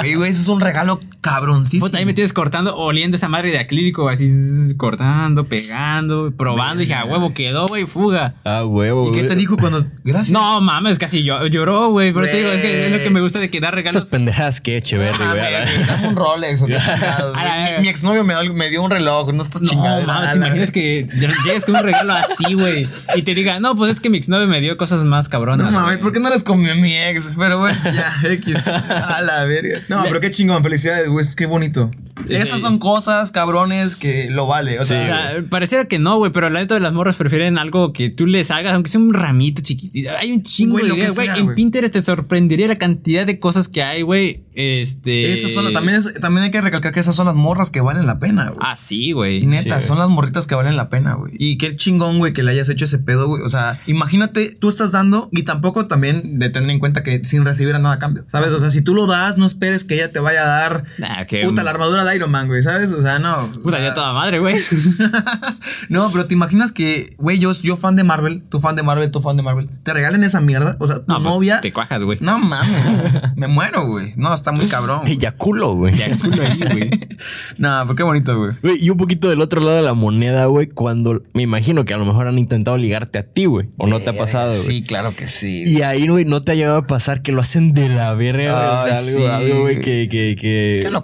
Güey, 0.00 0.14
güey, 0.14 0.30
eso 0.30 0.42
es 0.42 0.48
un 0.48 0.60
regalo 0.60 1.00
cabroncísimo. 1.62 1.98
Ahí 1.98 2.04
me 2.06 2.14
tienes 2.14 2.32
cortando, 2.32 2.76
oliendo 2.76 3.16
esa 3.16 3.28
madre 3.28 3.50
de 3.50 3.58
acrílico, 3.58 4.08
así 4.08 4.30
cortando, 4.76 5.44
pegando, 5.46 6.32
probando. 6.36 6.82
Y 6.82 6.86
dije, 6.86 6.94
a 6.98 7.04
huevo, 7.04 7.32
quedó, 7.34 7.66
güey, 7.66 7.86
fuga. 7.86 8.34
Ah, 8.44 8.64
huevo. 8.66 9.10
¿Y 9.12 9.20
qué 9.20 9.24
te 9.26 9.36
dijo 9.36 9.56
cuando.? 9.56 9.86
Gracias. 10.04 10.30
No 10.30 10.60
mames, 10.60 10.98
casi 10.98 11.22
yo, 11.22 11.46
lloró, 11.46 11.90
güey. 11.90 12.12
Pero 12.12 12.26
te 12.26 12.36
digo, 12.38 12.50
es 12.50 12.60
que 12.60 12.86
es 12.86 12.92
lo 12.92 12.98
que 12.98 13.10
me 13.10 13.20
gusta 13.20 13.38
de 13.38 13.50
que 13.50 13.60
dar 13.60 13.74
regalos. 13.74 14.02
Esas 14.02 14.10
pendejadas 14.10 14.60
que 14.60 14.82
Ah, 14.82 15.34
güey. 15.34 15.86
Dame 15.86 16.08
un 16.08 16.16
Rolex 16.16 16.62
o 16.62 16.66
qué 16.66 16.76
chingados, 16.78 17.36
A. 17.36 17.76
Mi, 17.78 17.82
mi 17.82 17.88
exnovio 17.88 18.24
me, 18.24 18.34
dio- 18.40 18.52
me 18.54 18.68
dio 18.68 18.82
un 18.82 18.90
reloj, 18.90 19.32
no 19.32 19.42
estás 19.42 19.62
No, 19.62 19.68
chingado. 19.70 20.06
mames, 20.06 20.32
te 20.32 20.36
imaginas 20.38 20.70
que 20.70 21.08
llegues 21.44 21.64
con 21.64 21.76
un 21.76 21.82
regalo 21.82 22.12
así, 22.12 22.54
güey. 22.54 22.88
Y 23.14 23.22
te 23.22 23.34
diga, 23.34 23.60
no, 23.60 23.76
pues 23.76 23.92
es 23.94 24.00
que 24.00 24.10
mi 24.10 24.18
exnovio 24.18 24.46
me 24.46 24.60
dio 24.60 24.76
cosas 24.76 25.02
más 25.04 25.28
cabronas. 25.28 25.66
No 25.70 25.72
mames, 25.72 25.96
güey". 25.98 26.02
¿por 26.02 26.12
qué 26.12 26.20
no 26.20 26.28
eres 26.28 26.42
con 26.42 26.60
mi, 26.60 26.96
ex? 26.96 27.32
Pero 27.38 27.58
bueno, 27.58 27.78
ya, 27.92 28.14
X. 28.28 28.56
A 28.66 29.20
la 29.22 29.44
verga. 29.44 29.80
No, 29.88 30.02
pero 30.04 30.20
qué 30.20 30.30
chingón, 30.30 30.62
felicidades, 30.62 31.08
güey, 31.08 31.24
qué 31.36 31.46
bonito. 31.52 31.90
Sí. 32.26 32.34
Esas 32.34 32.60
son 32.60 32.78
cosas, 32.78 33.30
cabrones, 33.32 33.96
que 33.96 34.28
lo 34.30 34.46
vale. 34.46 34.78
O 34.80 34.84
sea, 34.84 35.02
O 35.02 35.06
sea, 35.06 35.44
pareciera 35.48 35.86
que 35.86 35.98
no, 35.98 36.18
güey, 36.18 36.30
pero 36.30 36.50
la 36.50 36.60
neta 36.60 36.74
de 36.74 36.80
las 36.80 36.92
morras 36.92 37.16
prefieren 37.16 37.58
algo 37.58 37.92
que 37.92 38.10
tú 38.10 38.26
les 38.26 38.50
hagas, 38.50 38.74
aunque 38.74 38.90
sea 38.90 39.00
un 39.00 39.12
ramito 39.14 39.62
chiquitito. 39.62 40.10
Hay 40.18 40.30
un 40.32 40.42
chingo 40.42 40.72
Güey, 40.72 40.88
de 40.88 40.94
ideas, 40.94 41.14
güey. 41.14 41.26
sea, 41.28 41.36
En. 41.38 41.54
Pinterest 41.54 41.92
te 41.94 42.02
sorprendería 42.02 42.66
la 42.68 42.76
cantidad 42.76 43.24
de 43.26 43.40
cosas 43.40 43.68
que 43.68 43.82
hay, 43.82 44.02
güey. 44.02 44.42
Este. 44.54 45.32
esas 45.32 45.52
son, 45.52 45.72
también, 45.72 45.98
es- 45.98 46.20
también 46.20 46.44
hay 46.44 46.50
que 46.50 46.60
recalcar 46.60 46.92
que 46.92 47.00
esas 47.00 47.14
son 47.16 47.26
las 47.26 47.34
morras 47.34 47.70
que 47.70 47.80
valen 47.80 48.06
la 48.06 48.18
pena, 48.18 48.48
güey. 48.48 48.58
Ah, 48.60 48.76
sí, 48.76 49.12
güey. 49.12 49.46
Neta, 49.46 49.80
sí, 49.80 49.88
son 49.88 49.98
las 49.98 50.08
morritas 50.08 50.46
que 50.46 50.54
valen 50.54 50.76
la 50.76 50.88
pena, 50.90 51.14
güey. 51.14 51.32
Y 51.38 51.56
qué 51.58 51.74
chingón, 51.76 52.18
güey, 52.18 52.32
que 52.34 52.42
le 52.42 52.50
hayas 52.52 52.68
hecho 52.68 52.84
ese 52.84 52.98
pedo, 52.98 53.26
güey. 53.28 53.42
O 53.42 53.48
sea, 53.48 53.80
imagínate, 53.86 54.50
tú 54.58 54.68
estás 54.68 54.92
dando 54.92 55.28
y 55.32 55.42
tampoco 55.44 55.86
también 55.86 56.38
de 56.38 56.50
tener 56.50 56.70
en 56.70 56.78
cuenta 56.78 57.02
que 57.02 57.24
sin 57.24 57.44
recibir 57.44 57.74
a 57.74 57.78
nada 57.78 57.94
a 57.94 57.98
cambio, 57.98 58.24
¿sabes? 58.28 58.48
O 58.50 58.60
sea, 58.60 58.70
si 58.70 58.82
tú 58.82 58.94
lo 58.94 59.06
das, 59.06 59.38
no 59.38 59.46
esperes 59.46 59.84
que 59.84 59.94
ella 59.94 60.12
te 60.12 60.18
vaya 60.20 60.42
a 60.42 60.46
dar 60.46 60.84
Nah, 60.98 61.24
que. 61.24 61.41
Puta 61.44 61.62
la 61.62 61.70
armadura 61.70 62.04
de 62.04 62.16
Iron 62.16 62.30
Man, 62.30 62.48
güey, 62.48 62.62
¿sabes? 62.62 62.92
O 62.92 63.02
sea, 63.02 63.18
no. 63.18 63.50
Puta, 63.62 63.80
ya 63.80 63.94
toda 63.94 64.12
madre, 64.12 64.38
güey. 64.38 64.56
no, 65.88 66.10
pero 66.10 66.26
te 66.26 66.34
imaginas 66.34 66.72
que, 66.72 67.14
güey, 67.18 67.38
yo, 67.38 67.52
yo 67.52 67.76
fan 67.76 67.96
de 67.96 68.04
Marvel, 68.04 68.42
tú 68.48 68.60
fan 68.60 68.76
de 68.76 68.82
Marvel, 68.82 69.10
tú 69.10 69.20
fan 69.20 69.36
de 69.36 69.42
Marvel, 69.42 69.68
te 69.82 69.92
regalen 69.92 70.24
esa 70.24 70.40
mierda. 70.40 70.76
O 70.78 70.86
sea, 70.86 70.96
tu 70.96 71.04
No, 71.08 71.22
pues, 71.22 71.34
novia. 71.34 71.60
Te 71.60 71.72
cuajas, 71.72 72.02
güey. 72.02 72.18
No 72.20 72.38
mames, 72.38 73.36
me 73.36 73.48
muero, 73.48 73.86
güey. 73.86 74.12
No, 74.16 74.32
está 74.34 74.52
muy 74.52 74.66
cabrón. 74.66 75.02
Ya 75.22 75.32
culo, 75.32 75.74
güey. 75.74 75.96
Ya 75.96 76.16
culo 76.16 76.42
ahí, 76.42 76.60
güey. 76.72 76.90
No, 77.58 77.82
pero 77.84 77.94
qué 77.94 78.02
bonito, 78.02 78.36
güey. 78.36 78.52
Güey, 78.62 78.84
y 78.84 78.90
un 78.90 78.96
poquito 78.96 79.28
del 79.28 79.40
otro 79.40 79.60
lado 79.60 79.76
de 79.76 79.82
la 79.82 79.94
moneda, 79.94 80.46
güey, 80.46 80.68
cuando 80.68 81.22
me 81.34 81.42
imagino 81.42 81.84
que 81.84 81.94
a 81.94 81.96
lo 81.96 82.04
mejor 82.04 82.26
han 82.26 82.38
intentado 82.38 82.76
ligarte 82.76 83.18
a 83.18 83.22
ti, 83.22 83.44
güey. 83.44 83.68
O 83.76 83.86
no 83.86 84.00
te 84.00 84.10
ha 84.10 84.16
pasado. 84.16 84.52
Sí, 84.52 84.82
claro 84.82 85.14
que 85.14 85.28
sí. 85.28 85.62
Y 85.66 85.82
ahí, 85.82 86.08
güey, 86.08 86.24
no 86.24 86.42
te 86.42 86.52
ha 86.52 86.54
llegado 86.54 86.78
a 86.78 86.86
pasar 86.86 87.22
que 87.22 87.30
lo 87.30 87.40
hacen 87.40 87.72
de 87.72 87.88
la 87.88 88.12
verga, 88.14 88.52
güey. 88.52 88.66
O 88.66 88.84
sea, 88.94 88.98
algo, 88.98 89.10
sí, 89.10 89.24
algo, 89.24 89.60
güey, 89.62 89.80
que, 89.80 90.08
que, 90.10 90.36
que. 90.38 90.80
Yo 90.82 90.90
no 90.90 91.02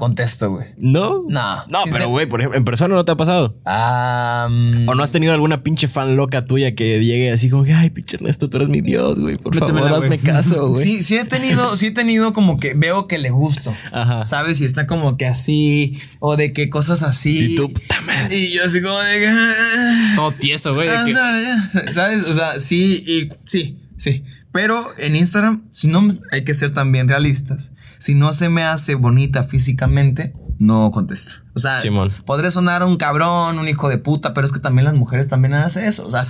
güey. 0.49 0.66
¿No? 0.76 1.24
No. 1.29 1.64
No, 1.68 1.79
pero, 1.91 2.09
güey, 2.09 2.26
por 2.26 2.41
ejemplo, 2.41 2.59
en 2.59 2.64
persona 2.64 2.95
no 2.95 3.05
te 3.05 3.12
ha 3.12 3.16
pasado. 3.16 3.57
Ah, 3.64 4.47
¿O 4.87 4.95
no 4.95 5.03
has 5.03 5.11
tenido 5.12 5.33
alguna 5.33 5.62
pinche 5.62 5.89
fan 5.89 6.16
loca 6.16 6.45
tuya 6.45 6.74
que 6.74 7.01
llegue 7.05 7.33
así 7.33 7.51
como 7.51 7.64
que, 7.64 7.72
ay, 7.72 7.91
pinche 7.91 8.16
Ernesto, 8.16 8.49
tú 8.49 8.57
eres 8.59 8.68
mi 8.68 8.81
Dios, 8.81 9.18
güey. 9.18 9.37
Por 9.37 9.57
favor, 9.57 9.93
hazme 9.93 10.09
güey". 10.09 10.18
caso, 10.18 10.68
güey. 10.70 10.83
Sí, 10.85 11.03
sí 11.03 11.16
he 11.16 11.24
tenido, 11.24 11.76
sí 11.76 11.87
he 11.87 11.91
tenido 11.93 12.33
como 12.33 12.59
que 12.59 12.74
veo 12.74 13.07
que 13.07 13.18
le 13.18 13.31
gusto. 13.31 13.74
Ajá. 13.93 14.24
¿Sabes? 14.24 14.61
Y 14.61 14.64
está 14.64 14.87
como 14.87 15.16
que 15.16 15.26
así, 15.26 15.99
o 16.20 16.37
de 16.37 16.53
que 16.53 16.70
cosas 16.70 17.03
así. 17.03 17.53
Y 17.53 17.57
tú, 17.57 17.72
puta 17.72 18.01
madre. 18.03 18.37
Y 18.37 18.53
yo 18.53 18.64
así 18.64 18.81
como 18.83 18.99
de 18.99 19.18
que. 19.18 19.29
ah, 19.29 20.12
Todo 20.16 20.33
tieso, 20.33 20.74
güey. 20.74 20.89
¿Sabes? 20.89 22.24
O 22.24 22.33
sea, 22.33 22.59
sí, 22.61 23.05
y 23.07 23.29
sí, 23.45 23.76
sí. 23.97 24.24
Pero 24.59 24.88
en 24.98 25.14
Instagram, 25.14 25.68
si 25.70 25.86
no 25.86 26.09
hay 26.32 26.42
que 26.42 26.52
ser 26.52 26.74
también 26.74 27.09
realistas. 27.09 27.70
Si 27.98 28.16
no 28.16 28.32
se 28.32 28.48
me 28.48 28.64
hace 28.64 28.96
bonita 28.96 29.44
físicamente, 29.44 30.34
no 30.59 30.90
contesto. 30.90 31.44
O 31.54 31.61
sea, 31.61 31.80
Simón. 31.80 32.11
podré 32.26 32.50
sonar 32.50 32.82
un 32.82 32.96
cabrón, 32.96 33.61
un 33.61 33.68
hijo 33.68 33.88
de 33.88 33.98
puta, 33.98 34.34
pero 34.34 34.44
es 34.48 34.52
que 34.52 34.59
también 34.59 34.86
las 34.86 34.94
mujeres 34.94 35.28
también 35.28 35.54
hacen 35.54 35.84
eso. 35.84 36.04
O 36.04 36.11
sea, 36.11 36.24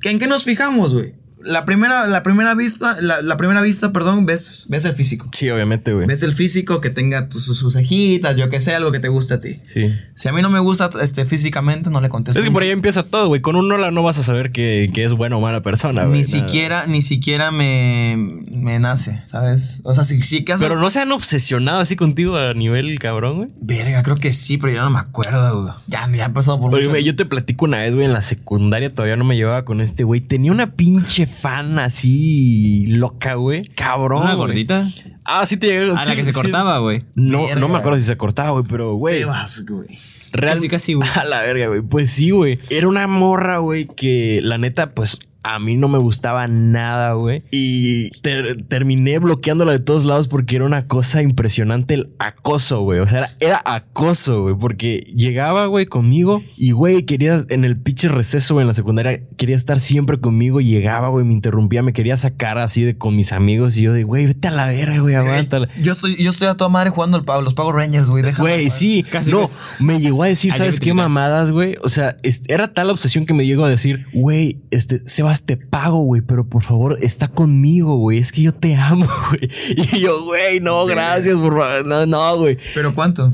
¿que 0.00 0.10
¿en 0.10 0.20
qué 0.20 0.28
nos 0.28 0.44
fijamos, 0.44 0.94
güey? 0.94 1.16
La 1.44 1.64
primera, 1.64 2.06
la 2.06 2.22
primera 2.22 2.54
vista, 2.54 2.96
la, 3.00 3.22
la 3.22 3.36
primera 3.36 3.62
vista, 3.62 3.92
perdón, 3.92 4.26
ves, 4.26 4.66
ves 4.68 4.84
el 4.84 4.92
físico. 4.94 5.28
Sí, 5.32 5.48
obviamente, 5.50 5.92
güey. 5.92 6.06
Ves 6.06 6.22
el 6.22 6.32
físico 6.32 6.80
que 6.80 6.90
tenga 6.90 7.28
tus- 7.28 7.44
sus, 7.44 7.72
cejitas, 7.74 8.36
yo 8.36 8.50
que 8.50 8.60
sé, 8.60 8.74
algo 8.74 8.92
que 8.92 9.00
te 9.00 9.08
guste 9.08 9.34
a 9.34 9.40
ti. 9.40 9.56
Sí. 9.72 9.92
Si 10.14 10.28
a 10.28 10.32
mí 10.32 10.42
no 10.42 10.50
me 10.50 10.58
gusta 10.60 10.90
este, 11.02 11.24
físicamente, 11.24 11.90
no 11.90 12.00
le 12.00 12.08
contesto. 12.08 12.38
Es 12.40 12.44
que 12.44 12.50
por 12.50 12.62
ahí 12.62 12.68
si- 12.68 12.72
empieza 12.72 13.02
todo, 13.04 13.28
güey. 13.28 13.40
Con 13.40 13.56
un 13.56 13.70
hola 13.70 13.90
no 13.90 14.02
vas 14.02 14.18
a 14.18 14.22
saber 14.22 14.52
que, 14.52 14.90
que 14.94 15.04
es 15.04 15.12
buena 15.12 15.36
o 15.36 15.40
mala 15.40 15.62
persona, 15.62 16.04
güey. 16.04 16.20
Ni 16.20 16.26
Nada. 16.26 16.46
siquiera, 16.48 16.86
ni 16.86 17.02
siquiera 17.02 17.50
me, 17.50 18.16
me 18.50 18.78
nace, 18.78 19.22
¿sabes? 19.26 19.80
O 19.84 19.94
sea, 19.94 20.04
sí, 20.04 20.22
sí 20.22 20.44
que 20.44 20.52
hace- 20.52 20.64
Pero 20.66 20.78
no 20.80 20.90
se 20.90 21.00
han 21.00 21.12
obsesionado 21.12 21.80
así 21.80 21.96
contigo 21.96 22.36
a 22.36 22.54
nivel 22.54 22.98
cabrón, 22.98 23.36
güey. 23.36 23.48
Verga, 23.60 24.02
creo 24.02 24.16
que 24.16 24.32
sí, 24.32 24.58
pero 24.58 24.72
ya 24.72 24.82
no 24.82 24.90
me 24.90 25.00
acuerdo, 25.00 25.62
güey. 25.62 25.74
Ya, 25.86 26.08
ya 26.16 26.26
ha 26.26 26.32
pasado 26.32 26.58
por 26.60 26.70
Oye, 26.72 26.82
mucho- 26.82 26.90
güey, 26.90 27.04
yo 27.04 27.16
te 27.16 27.24
platico 27.24 27.64
una 27.64 27.78
vez, 27.78 27.94
güey, 27.94 28.06
en 28.06 28.12
la 28.12 28.22
secundaria 28.22 28.92
todavía 28.94 29.16
no 29.16 29.24
me 29.24 29.36
llevaba 29.36 29.64
con 29.64 29.80
este 29.80 30.04
güey. 30.04 30.20
Tenía 30.20 30.52
una 30.52 30.72
pinche 30.72 31.26
fan 31.34 31.78
así 31.78 32.86
loca, 32.88 33.34
güey. 33.34 33.64
Cabrón. 33.74 34.22
Una 34.22 34.34
güey. 34.34 34.46
gordita. 34.48 34.90
Ah, 35.24 35.44
sí 35.46 35.56
te 35.56 35.66
llegué. 35.68 35.92
A 35.92 36.00
sí, 36.04 36.08
la 36.08 36.16
que 36.16 36.24
se 36.24 36.32
cortaba, 36.32 36.78
güey. 36.78 37.02
No, 37.14 37.54
no 37.56 37.68
me 37.68 37.78
acuerdo 37.78 37.98
si 37.98 38.04
se 38.06 38.16
cortaba, 38.16 38.50
güey, 38.50 38.64
pero, 38.70 38.92
güey. 38.96 39.18
Sebas, 39.20 39.64
güey. 39.66 39.98
Real- 40.32 40.54
Casi, 40.56 40.68
casi, 40.68 40.94
güey. 40.94 41.08
A 41.14 41.24
la 41.24 41.42
verga, 41.42 41.68
güey. 41.68 41.80
Pues 41.80 42.10
sí, 42.10 42.30
güey. 42.30 42.58
Era 42.70 42.88
una 42.88 43.06
morra, 43.06 43.58
güey, 43.58 43.86
que 43.86 44.40
la 44.42 44.58
neta, 44.58 44.94
pues 44.94 45.18
a 45.44 45.58
mí 45.58 45.76
no 45.76 45.88
me 45.88 45.98
gustaba 45.98 46.48
nada, 46.48 47.12
güey. 47.12 47.42
Y 47.50 48.10
ter- 48.22 48.64
terminé 48.66 49.18
bloqueándola 49.18 49.72
de 49.72 49.78
todos 49.78 50.04
lados 50.04 50.26
porque 50.28 50.56
era 50.56 50.64
una 50.64 50.86
cosa 50.86 51.22
impresionante 51.22 51.94
el 51.94 52.10
acoso, 52.18 52.80
güey. 52.80 53.00
O 53.00 53.06
sea, 53.06 53.18
era, 53.18 53.28
era 53.40 53.62
acoso, 53.64 54.42
güey. 54.42 54.54
Porque 54.58 55.12
llegaba, 55.14 55.66
güey, 55.66 55.86
conmigo 55.86 56.42
y, 56.56 56.72
güey, 56.72 57.04
quería 57.04 57.44
en 57.50 57.64
el 57.64 57.76
pinche 57.78 58.08
receso, 58.08 58.54
güey, 58.54 58.62
en 58.64 58.68
la 58.68 58.74
secundaria, 58.74 59.20
quería 59.36 59.56
estar 59.56 59.80
siempre 59.80 60.18
conmigo. 60.18 60.60
Llegaba, 60.60 61.08
güey, 61.08 61.24
me 61.26 61.34
interrumpía, 61.34 61.82
me 61.82 61.92
quería 61.92 62.16
sacar 62.16 62.58
así 62.58 62.82
de 62.82 62.96
con 62.96 63.14
mis 63.14 63.32
amigos. 63.32 63.76
Y 63.76 63.82
yo 63.82 63.92
de, 63.92 64.02
güey, 64.04 64.26
vete 64.26 64.48
a 64.48 64.50
la 64.50 64.66
verga, 64.66 64.98
güey, 65.00 65.14
aguántala. 65.14 65.68
Yo 65.82 65.92
estoy, 65.92 66.16
yo 66.16 66.30
estoy 66.30 66.48
a 66.48 66.54
toda 66.54 66.70
madre 66.70 66.90
jugando 66.90 67.18
el, 67.18 67.24
los 67.44 67.54
Power 67.54 67.74
Rangers, 67.76 68.08
güey. 68.08 68.24
Güey, 68.38 68.70
sí, 68.70 69.02
Casi, 69.02 69.30
no, 69.30 69.44
me 69.78 70.00
llegó 70.00 70.22
a 70.22 70.26
decir, 70.28 70.52
¿sabes 70.52 70.80
qué 70.80 70.94
mamadas, 70.94 71.50
güey? 71.50 71.76
O 71.82 71.88
sea, 71.90 72.16
era 72.48 72.72
tal 72.72 72.86
la 72.86 72.92
obsesión 72.94 73.26
que 73.26 73.34
me 73.34 73.44
llegó 73.46 73.64
a 73.64 73.68
decir, 73.68 74.06
güey, 74.14 74.60
este, 74.70 75.02
Te 75.42 75.56
pago, 75.56 75.98
güey, 75.98 76.22
pero 76.22 76.48
por 76.48 76.62
favor, 76.62 76.98
está 77.02 77.28
conmigo, 77.28 77.96
güey, 77.96 78.18
es 78.18 78.32
que 78.32 78.42
yo 78.42 78.52
te 78.52 78.74
amo, 78.76 79.06
güey. 79.30 79.50
Y 79.68 80.00
yo, 80.00 80.24
güey, 80.24 80.60
no, 80.60 80.86
gracias, 80.86 81.38
por 81.38 81.52
favor, 81.58 81.84
no, 81.84 82.06
no, 82.06 82.36
güey. 82.38 82.58
¿Pero 82.74 82.94
cuánto? 82.94 83.32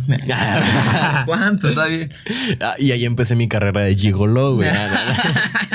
¿Cuánto? 1.27 1.69
Está 1.69 1.87
bien. 1.87 2.13
Ah, 2.61 2.75
Y 2.79 2.93
ahí 2.93 3.05
empecé 3.05 3.37
mi 3.37 3.49
carrera 3.49 3.83
de 3.83 3.95
gigolo, 3.95 4.57
güey. 4.57 4.69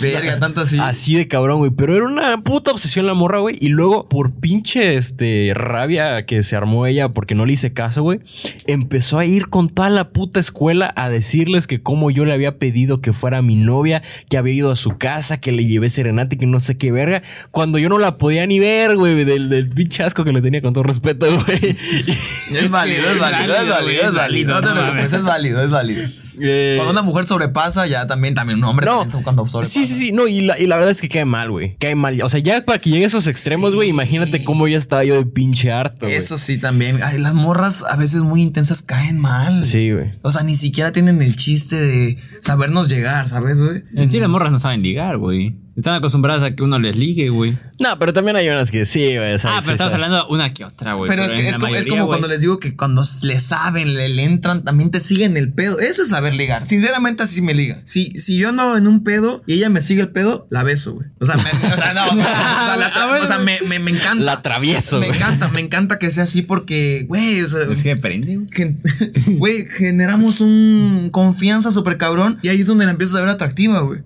Verga, 0.00 0.38
tanto 0.38 0.62
así. 0.62 0.78
Así 0.78 1.16
de 1.16 1.28
cabrón, 1.28 1.58
güey. 1.58 1.70
Pero 1.70 1.96
era 1.96 2.06
una 2.06 2.42
puta 2.42 2.70
obsesión 2.70 3.06
la 3.06 3.14
morra, 3.14 3.40
güey. 3.40 3.56
Y 3.60 3.68
luego, 3.68 4.08
por 4.08 4.32
pinche 4.32 4.96
este, 4.96 5.52
rabia 5.54 6.26
que 6.26 6.42
se 6.42 6.56
armó 6.56 6.86
ella 6.86 7.10
porque 7.10 7.34
no 7.34 7.46
le 7.46 7.52
hice 7.52 7.72
caso, 7.72 8.02
güey, 8.02 8.20
empezó 8.66 9.18
a 9.18 9.24
ir 9.24 9.48
con 9.48 9.68
toda 9.68 9.90
la 9.90 10.10
puta 10.10 10.40
escuela 10.40 10.92
a 10.96 11.08
decirles 11.08 11.66
que 11.66 11.82
como 11.82 12.10
yo 12.10 12.24
le 12.24 12.32
había 12.32 12.58
pedido 12.58 13.00
que 13.00 13.12
fuera 13.12 13.42
mi 13.42 13.56
novia, 13.56 14.02
que 14.28 14.36
había 14.36 14.54
ido 14.54 14.70
a 14.70 14.76
su 14.76 14.96
casa, 14.98 15.40
que 15.40 15.52
le 15.52 15.64
llevé 15.64 15.88
serenata 15.88 16.34
y 16.34 16.38
que 16.38 16.46
no 16.46 16.60
sé 16.60 16.76
qué 16.76 16.92
verga, 16.92 17.22
cuando 17.50 17.78
yo 17.78 17.88
no 17.88 17.98
la 17.98 18.18
podía 18.18 18.46
ni 18.46 18.58
ver, 18.58 18.96
güey, 18.96 19.24
del, 19.24 19.48
del 19.48 19.68
pinche 19.68 20.02
asco 20.02 20.24
que 20.24 20.32
le 20.32 20.42
tenía 20.42 20.62
con 20.62 20.72
todo 20.72 20.84
respeto, 20.84 21.26
güey. 21.26 21.76
Es 22.52 22.70
válido, 22.70 23.02
es 23.10 23.18
válido, 23.18 23.54
es 23.54 23.68
válido, 23.68 24.02
es 24.02 24.14
válido. 24.14 24.54
No 24.54 24.60
te 24.60 24.72
preocupes, 24.72 25.12
es 25.12 25.22
válido, 25.22 25.64
es 25.64 25.70
válido. 25.70 26.08
Eh, 26.40 26.74
Cuando 26.76 26.92
una 26.92 27.02
mujer 27.02 27.26
sobrepasa, 27.26 27.86
ya 27.86 28.06
también, 28.06 28.34
también 28.34 28.58
un 28.58 28.64
hombre 28.64 28.86
No. 28.86 29.00
también 29.00 29.22
cuando 29.22 29.46
sobrepasa. 29.48 29.72
Sí, 29.72 29.86
sí, 29.86 29.94
sí. 29.94 30.12
No, 30.12 30.28
y 30.28 30.40
la, 30.40 30.58
y 30.58 30.66
la 30.66 30.76
verdad 30.76 30.90
es 30.90 31.00
que 31.00 31.08
cae 31.08 31.24
mal, 31.24 31.50
güey. 31.50 31.76
Cae 31.78 31.94
mal. 31.94 32.20
O 32.22 32.28
sea, 32.28 32.40
ya 32.40 32.64
para 32.64 32.78
que 32.78 32.90
llegue 32.90 33.04
a 33.04 33.06
esos 33.08 33.26
extremos, 33.26 33.74
güey, 33.74 33.88
imagínate 33.88 34.42
cómo 34.44 34.66
ya 34.68 34.76
estaba 34.78 35.04
yo 35.04 35.14
de 35.14 35.26
pinche 35.26 35.70
harto. 35.72 36.06
Eso 36.06 36.38
sí 36.38 36.58
también. 36.58 37.02
Ay, 37.02 37.18
las 37.18 37.34
morras 37.34 37.84
a 37.84 37.96
veces 37.96 38.22
muy 38.22 38.42
intensas 38.42 38.82
caen 38.82 39.18
mal. 39.18 39.64
Sí, 39.64 39.90
güey. 39.90 40.12
O 40.22 40.32
sea, 40.32 40.42
ni 40.42 40.54
siquiera 40.54 40.92
tienen 40.92 41.20
el 41.22 41.36
chiste 41.36 41.76
de 41.80 42.18
sabernos 42.40 42.88
llegar, 42.88 43.28
¿sabes, 43.28 43.60
güey? 43.60 43.82
En 43.94 44.08
sí, 44.08 44.18
las 44.20 44.28
morras 44.28 44.52
no 44.52 44.58
saben 44.58 44.82
ligar, 44.82 45.18
güey. 45.18 45.54
Están 45.76 45.94
acostumbradas 45.94 46.42
a 46.42 46.54
que 46.54 46.62
uno 46.62 46.78
les 46.78 46.96
ligue, 46.96 47.30
güey. 47.30 47.58
No, 47.80 47.98
pero 47.98 48.12
también 48.12 48.36
hay 48.36 48.48
unas 48.48 48.70
que 48.70 48.84
sí, 48.84 49.16
güey. 49.16 49.34
Ah, 49.34 49.38
sí, 49.38 49.48
pero 49.62 49.72
estamos 49.72 49.92
sí. 49.92 49.94
hablando 49.94 50.28
una 50.28 50.52
que 50.52 50.64
otra, 50.64 50.92
güey. 50.94 51.08
Pero 51.08 51.24
es, 51.24 51.32
que 51.32 51.48
es, 51.48 51.56
como, 51.58 51.74
es 51.74 51.86
como 51.86 52.06
cuando 52.06 52.28
les 52.28 52.42
digo 52.42 52.58
que 52.60 52.76
cuando 52.76 53.02
le 53.22 53.40
saben, 53.40 53.94
le, 53.94 54.08
le 54.10 54.24
entran, 54.24 54.64
también 54.64 54.90
te 54.90 55.00
siguen 55.00 55.36
el 55.36 55.52
pedo. 55.52 55.80
Eso 55.80 56.02
es 56.02 56.10
saber 56.10 56.34
ligar. 56.34 56.68
Sinceramente, 56.68 57.22
así 57.22 57.40
me 57.40 57.54
liga. 57.54 57.80
Si, 57.84 58.06
si 58.20 58.36
yo 58.36 58.50
ando 58.50 58.76
en 58.76 58.86
un 58.86 59.02
pedo 59.02 59.42
y 59.46 59.54
ella 59.54 59.70
me 59.70 59.80
sigue 59.80 60.02
el 60.02 60.10
pedo, 60.10 60.46
la 60.50 60.62
beso, 60.62 60.92
güey. 60.94 61.08
O 61.20 61.24
sea, 61.24 61.36
me, 61.36 61.44
o 61.44 61.76
sea, 61.76 61.94
no. 61.94 62.04
o 62.10 62.14
sea, 62.14 62.76
la- 62.76 63.18
o 63.22 63.26
sea, 63.26 63.38
me, 63.38 63.60
me, 63.66 63.78
me 63.78 63.92
encanta. 63.92 64.22
La 64.24 64.32
atravieso, 64.34 65.00
Me 65.00 65.06
güey. 65.06 65.18
encanta, 65.18 65.48
me 65.48 65.60
encanta 65.60 65.98
que 65.98 66.10
sea 66.10 66.24
así 66.24 66.42
porque, 66.42 67.06
güey, 67.08 67.40
o 67.42 67.48
sea, 67.48 67.60
Es 67.70 67.82
que 67.82 67.96
prende, 67.96 68.38
güey, 69.26 69.66
generamos 69.66 70.40
un 70.40 71.08
confianza 71.10 71.72
súper 71.72 71.96
cabrón 71.96 72.38
y 72.42 72.48
ahí 72.48 72.60
es 72.60 72.66
donde 72.66 72.84
la 72.84 72.90
empiezas 72.92 73.16
a 73.16 73.20
ver 73.20 73.30
atractiva, 73.30 73.80
güey. 73.80 74.00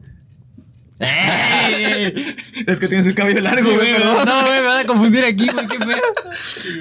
es 2.66 2.80
que 2.80 2.88
tienes 2.88 3.06
el 3.06 3.14
cabello 3.14 3.40
largo, 3.40 3.70
güey, 3.74 3.92
perdón. 3.92 4.24
No, 4.26 4.40
güey, 4.46 4.60
me 4.60 4.66
van 4.66 4.78
a 4.78 4.86
confundir 4.86 5.24
aquí, 5.24 5.46
güey. 5.48 5.66
Qué 5.66 5.78
pedo. 5.78 5.90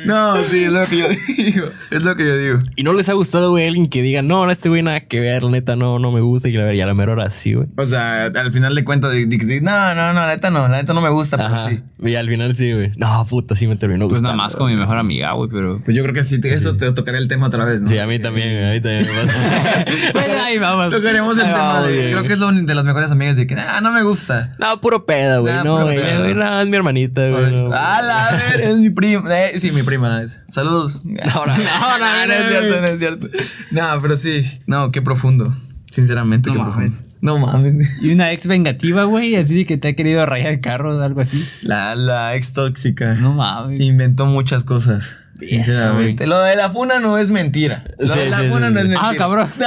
No, 0.05 0.43
sí, 0.43 0.63
es 0.65 0.71
lo 0.71 0.85
que 0.87 0.97
yo 0.97 1.05
digo. 1.37 1.67
Es 1.89 2.03
lo 2.03 2.15
que 2.15 2.25
yo 2.25 2.37
digo. 2.37 2.59
Y 2.75 2.83
no 2.83 2.93
les 2.93 3.07
ha 3.09 3.13
gustado, 3.13 3.51
güey, 3.51 3.65
alguien 3.67 3.87
que 3.89 4.01
diga, 4.01 4.21
no, 4.21 4.49
este 4.51 4.67
güey 4.69 4.83
nada 4.83 4.99
que 5.01 5.19
ver, 5.19 5.43
la 5.43 5.49
neta, 5.51 5.75
no, 5.75 5.97
no 5.99 6.11
me 6.11 6.21
gusta. 6.21 6.49
Y 6.49 6.53
la 6.53 6.65
ver, 6.65 6.75
y 6.75 6.81
a 6.81 6.85
la 6.85 6.93
mera 6.93 7.13
hora 7.13 7.29
sí, 7.29 7.53
güey. 7.53 7.67
O 7.77 7.85
sea, 7.85 8.25
al 8.25 8.51
final 8.51 8.75
de 8.75 8.83
cuentas, 8.83 9.11
de- 9.13 9.25
de- 9.25 9.37
de- 9.37 9.61
no, 9.61 9.95
no, 9.95 10.13
no, 10.13 10.19
la 10.21 10.27
neta 10.27 10.49
no, 10.49 10.67
la 10.67 10.77
neta 10.77 10.93
no 10.93 11.01
me 11.01 11.09
gusta, 11.09 11.37
pero 11.37 11.53
Ajá. 11.55 11.69
sí. 11.69 11.79
Y 12.03 12.15
al 12.15 12.27
final 12.27 12.53
sí, 12.55 12.71
güey. 12.73 12.91
No, 12.97 13.25
puta, 13.29 13.55
sí 13.55 13.65
me 13.67 13.75
terminó 13.77 14.01
Pues 14.07 14.19
gustando. 14.19 14.29
nada 14.35 14.37
más 14.47 14.55
con 14.55 14.69
mi 14.69 14.77
mejor 14.77 14.97
amiga, 14.97 15.31
güey, 15.33 15.49
pero. 15.51 15.81
Pues 15.83 15.95
yo 15.95 16.03
creo 16.03 16.13
que 16.13 16.23
sí, 16.23 16.39
te- 16.41 16.53
eso 16.53 16.75
te 16.77 16.91
tocaré 16.91 17.17
el 17.17 17.27
tema 17.27 17.47
otra 17.47 17.63
vez, 17.65 17.81
¿no? 17.81 17.87
Sí, 17.87 17.97
a 17.97 18.05
mí 18.07 18.19
también, 18.19 18.51
güey. 18.53 18.69
A 18.69 18.73
mí 18.73 18.81
también 18.81 19.03
me 19.05 19.09
pasa. 19.09 19.85
Bueno, 20.13 20.33
ahí 20.43 20.57
vamos. 20.57 20.93
Tocaremos 20.93 21.37
el 21.37 21.45
Ahí 21.45 21.51
tema 21.51 21.63
vamos, 21.73 21.87
de. 21.87 21.93
bien. 21.93 22.11
Creo 22.11 22.23
que 22.23 22.33
es 22.33 22.39
lo 22.39 22.51
de 22.51 22.75
las 22.75 22.85
mejores 22.85 23.11
amigas 23.11 23.35
de 23.37 23.47
que, 23.47 23.55
ah, 23.55 23.79
no 23.81 23.91
me 23.91 24.03
gusta. 24.05 24.55
No, 24.59 24.79
puro 24.79 25.05
pedo, 25.05 25.41
güey. 25.41 25.53
Nah, 25.53 25.63
no, 25.63 25.83
güey. 25.83 25.97
No, 26.35 26.61
es 26.61 26.67
mi 26.67 26.75
hermanita, 26.77 27.27
güey. 27.29 27.51
no. 27.51 27.73
A 27.73 28.01
la 28.01 28.37
ver, 28.51 28.61
es 28.61 28.77
mi 28.77 28.89
prima. 28.89 29.23
Eh, 29.37 29.59
sí, 29.59 29.71
mi 29.71 29.83
prima. 29.83 30.21
Saludos. 30.49 31.01
No, 31.05 31.45
no, 31.45 31.57
no, 31.57 31.57
no, 31.57 32.27
no 32.27 32.33
es 32.33 32.47
cierto, 32.49 32.81
no 32.81 32.87
es 32.87 32.99
cierto. 32.99 33.27
No, 33.71 33.83
pero 34.01 34.15
sí. 34.17 34.43
No, 34.67 34.91
qué 34.91 35.01
profundo. 35.01 35.53
Sinceramente, 35.91 36.49
No 36.49 36.55
qué 36.55 36.59
mames. 36.61 37.01
profundo. 37.03 37.17
No 37.21 37.39
mames. 37.39 37.97
Y 38.01 38.11
una 38.13 38.31
ex 38.31 38.47
vengativa, 38.47 39.03
güey, 39.05 39.35
así 39.35 39.55
de 39.59 39.65
que 39.65 39.77
te 39.77 39.89
ha 39.89 39.93
querido 39.95 40.25
rayar 40.25 40.51
el 40.53 40.59
carro 40.61 40.97
o 40.97 41.01
algo 41.01 41.21
así. 41.21 41.45
La, 41.61 41.95
la 41.95 42.35
ex 42.35 42.53
tóxica. 42.53 43.13
No 43.15 43.33
mames. 43.33 43.79
Inventó 43.81 44.25
muchas 44.25 44.63
cosas. 44.63 45.15
Sinceramente. 45.39 46.25
Lo 46.27 46.39
de 46.41 46.55
la 46.55 46.69
funa 46.69 46.99
no 46.99 47.17
es 47.17 47.29
mentira. 47.31 47.83
Lo 47.99 48.07
Sí, 48.07 48.19
de 48.19 48.29
la 48.29 48.39
sí, 48.39 48.47
funa 48.49 48.67
sí, 48.67 48.73
no 48.73 48.79
sí. 48.79 48.85
es 48.85 48.89
mentira. 48.89 48.99
Ah, 49.03 49.13
cabrón. 49.17 49.47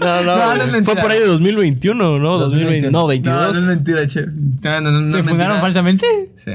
No, 0.00 0.22
no, 0.22 0.36
No, 0.36 0.36
no 0.36 0.52
es 0.52 0.58
güey. 0.58 0.70
mentira. 0.70 0.84
Fue 0.94 1.02
por 1.02 1.10
ahí 1.10 1.18
de 1.18 1.26
2021, 1.26 2.16
¿no? 2.16 2.38
2020, 2.38 2.90
no, 2.92 3.00
No, 3.00 3.06
22. 3.08 3.52
no 3.52 3.58
es 3.60 3.64
mentira, 3.66 4.06
che. 4.06 4.26
No, 4.62 4.80
no, 4.80 4.90
no, 4.92 5.00
no 5.00 5.12
¿Te 5.12 5.20
es 5.20 5.28
fundaron 5.28 5.60
falsamente? 5.60 6.06
Sí. 6.44 6.52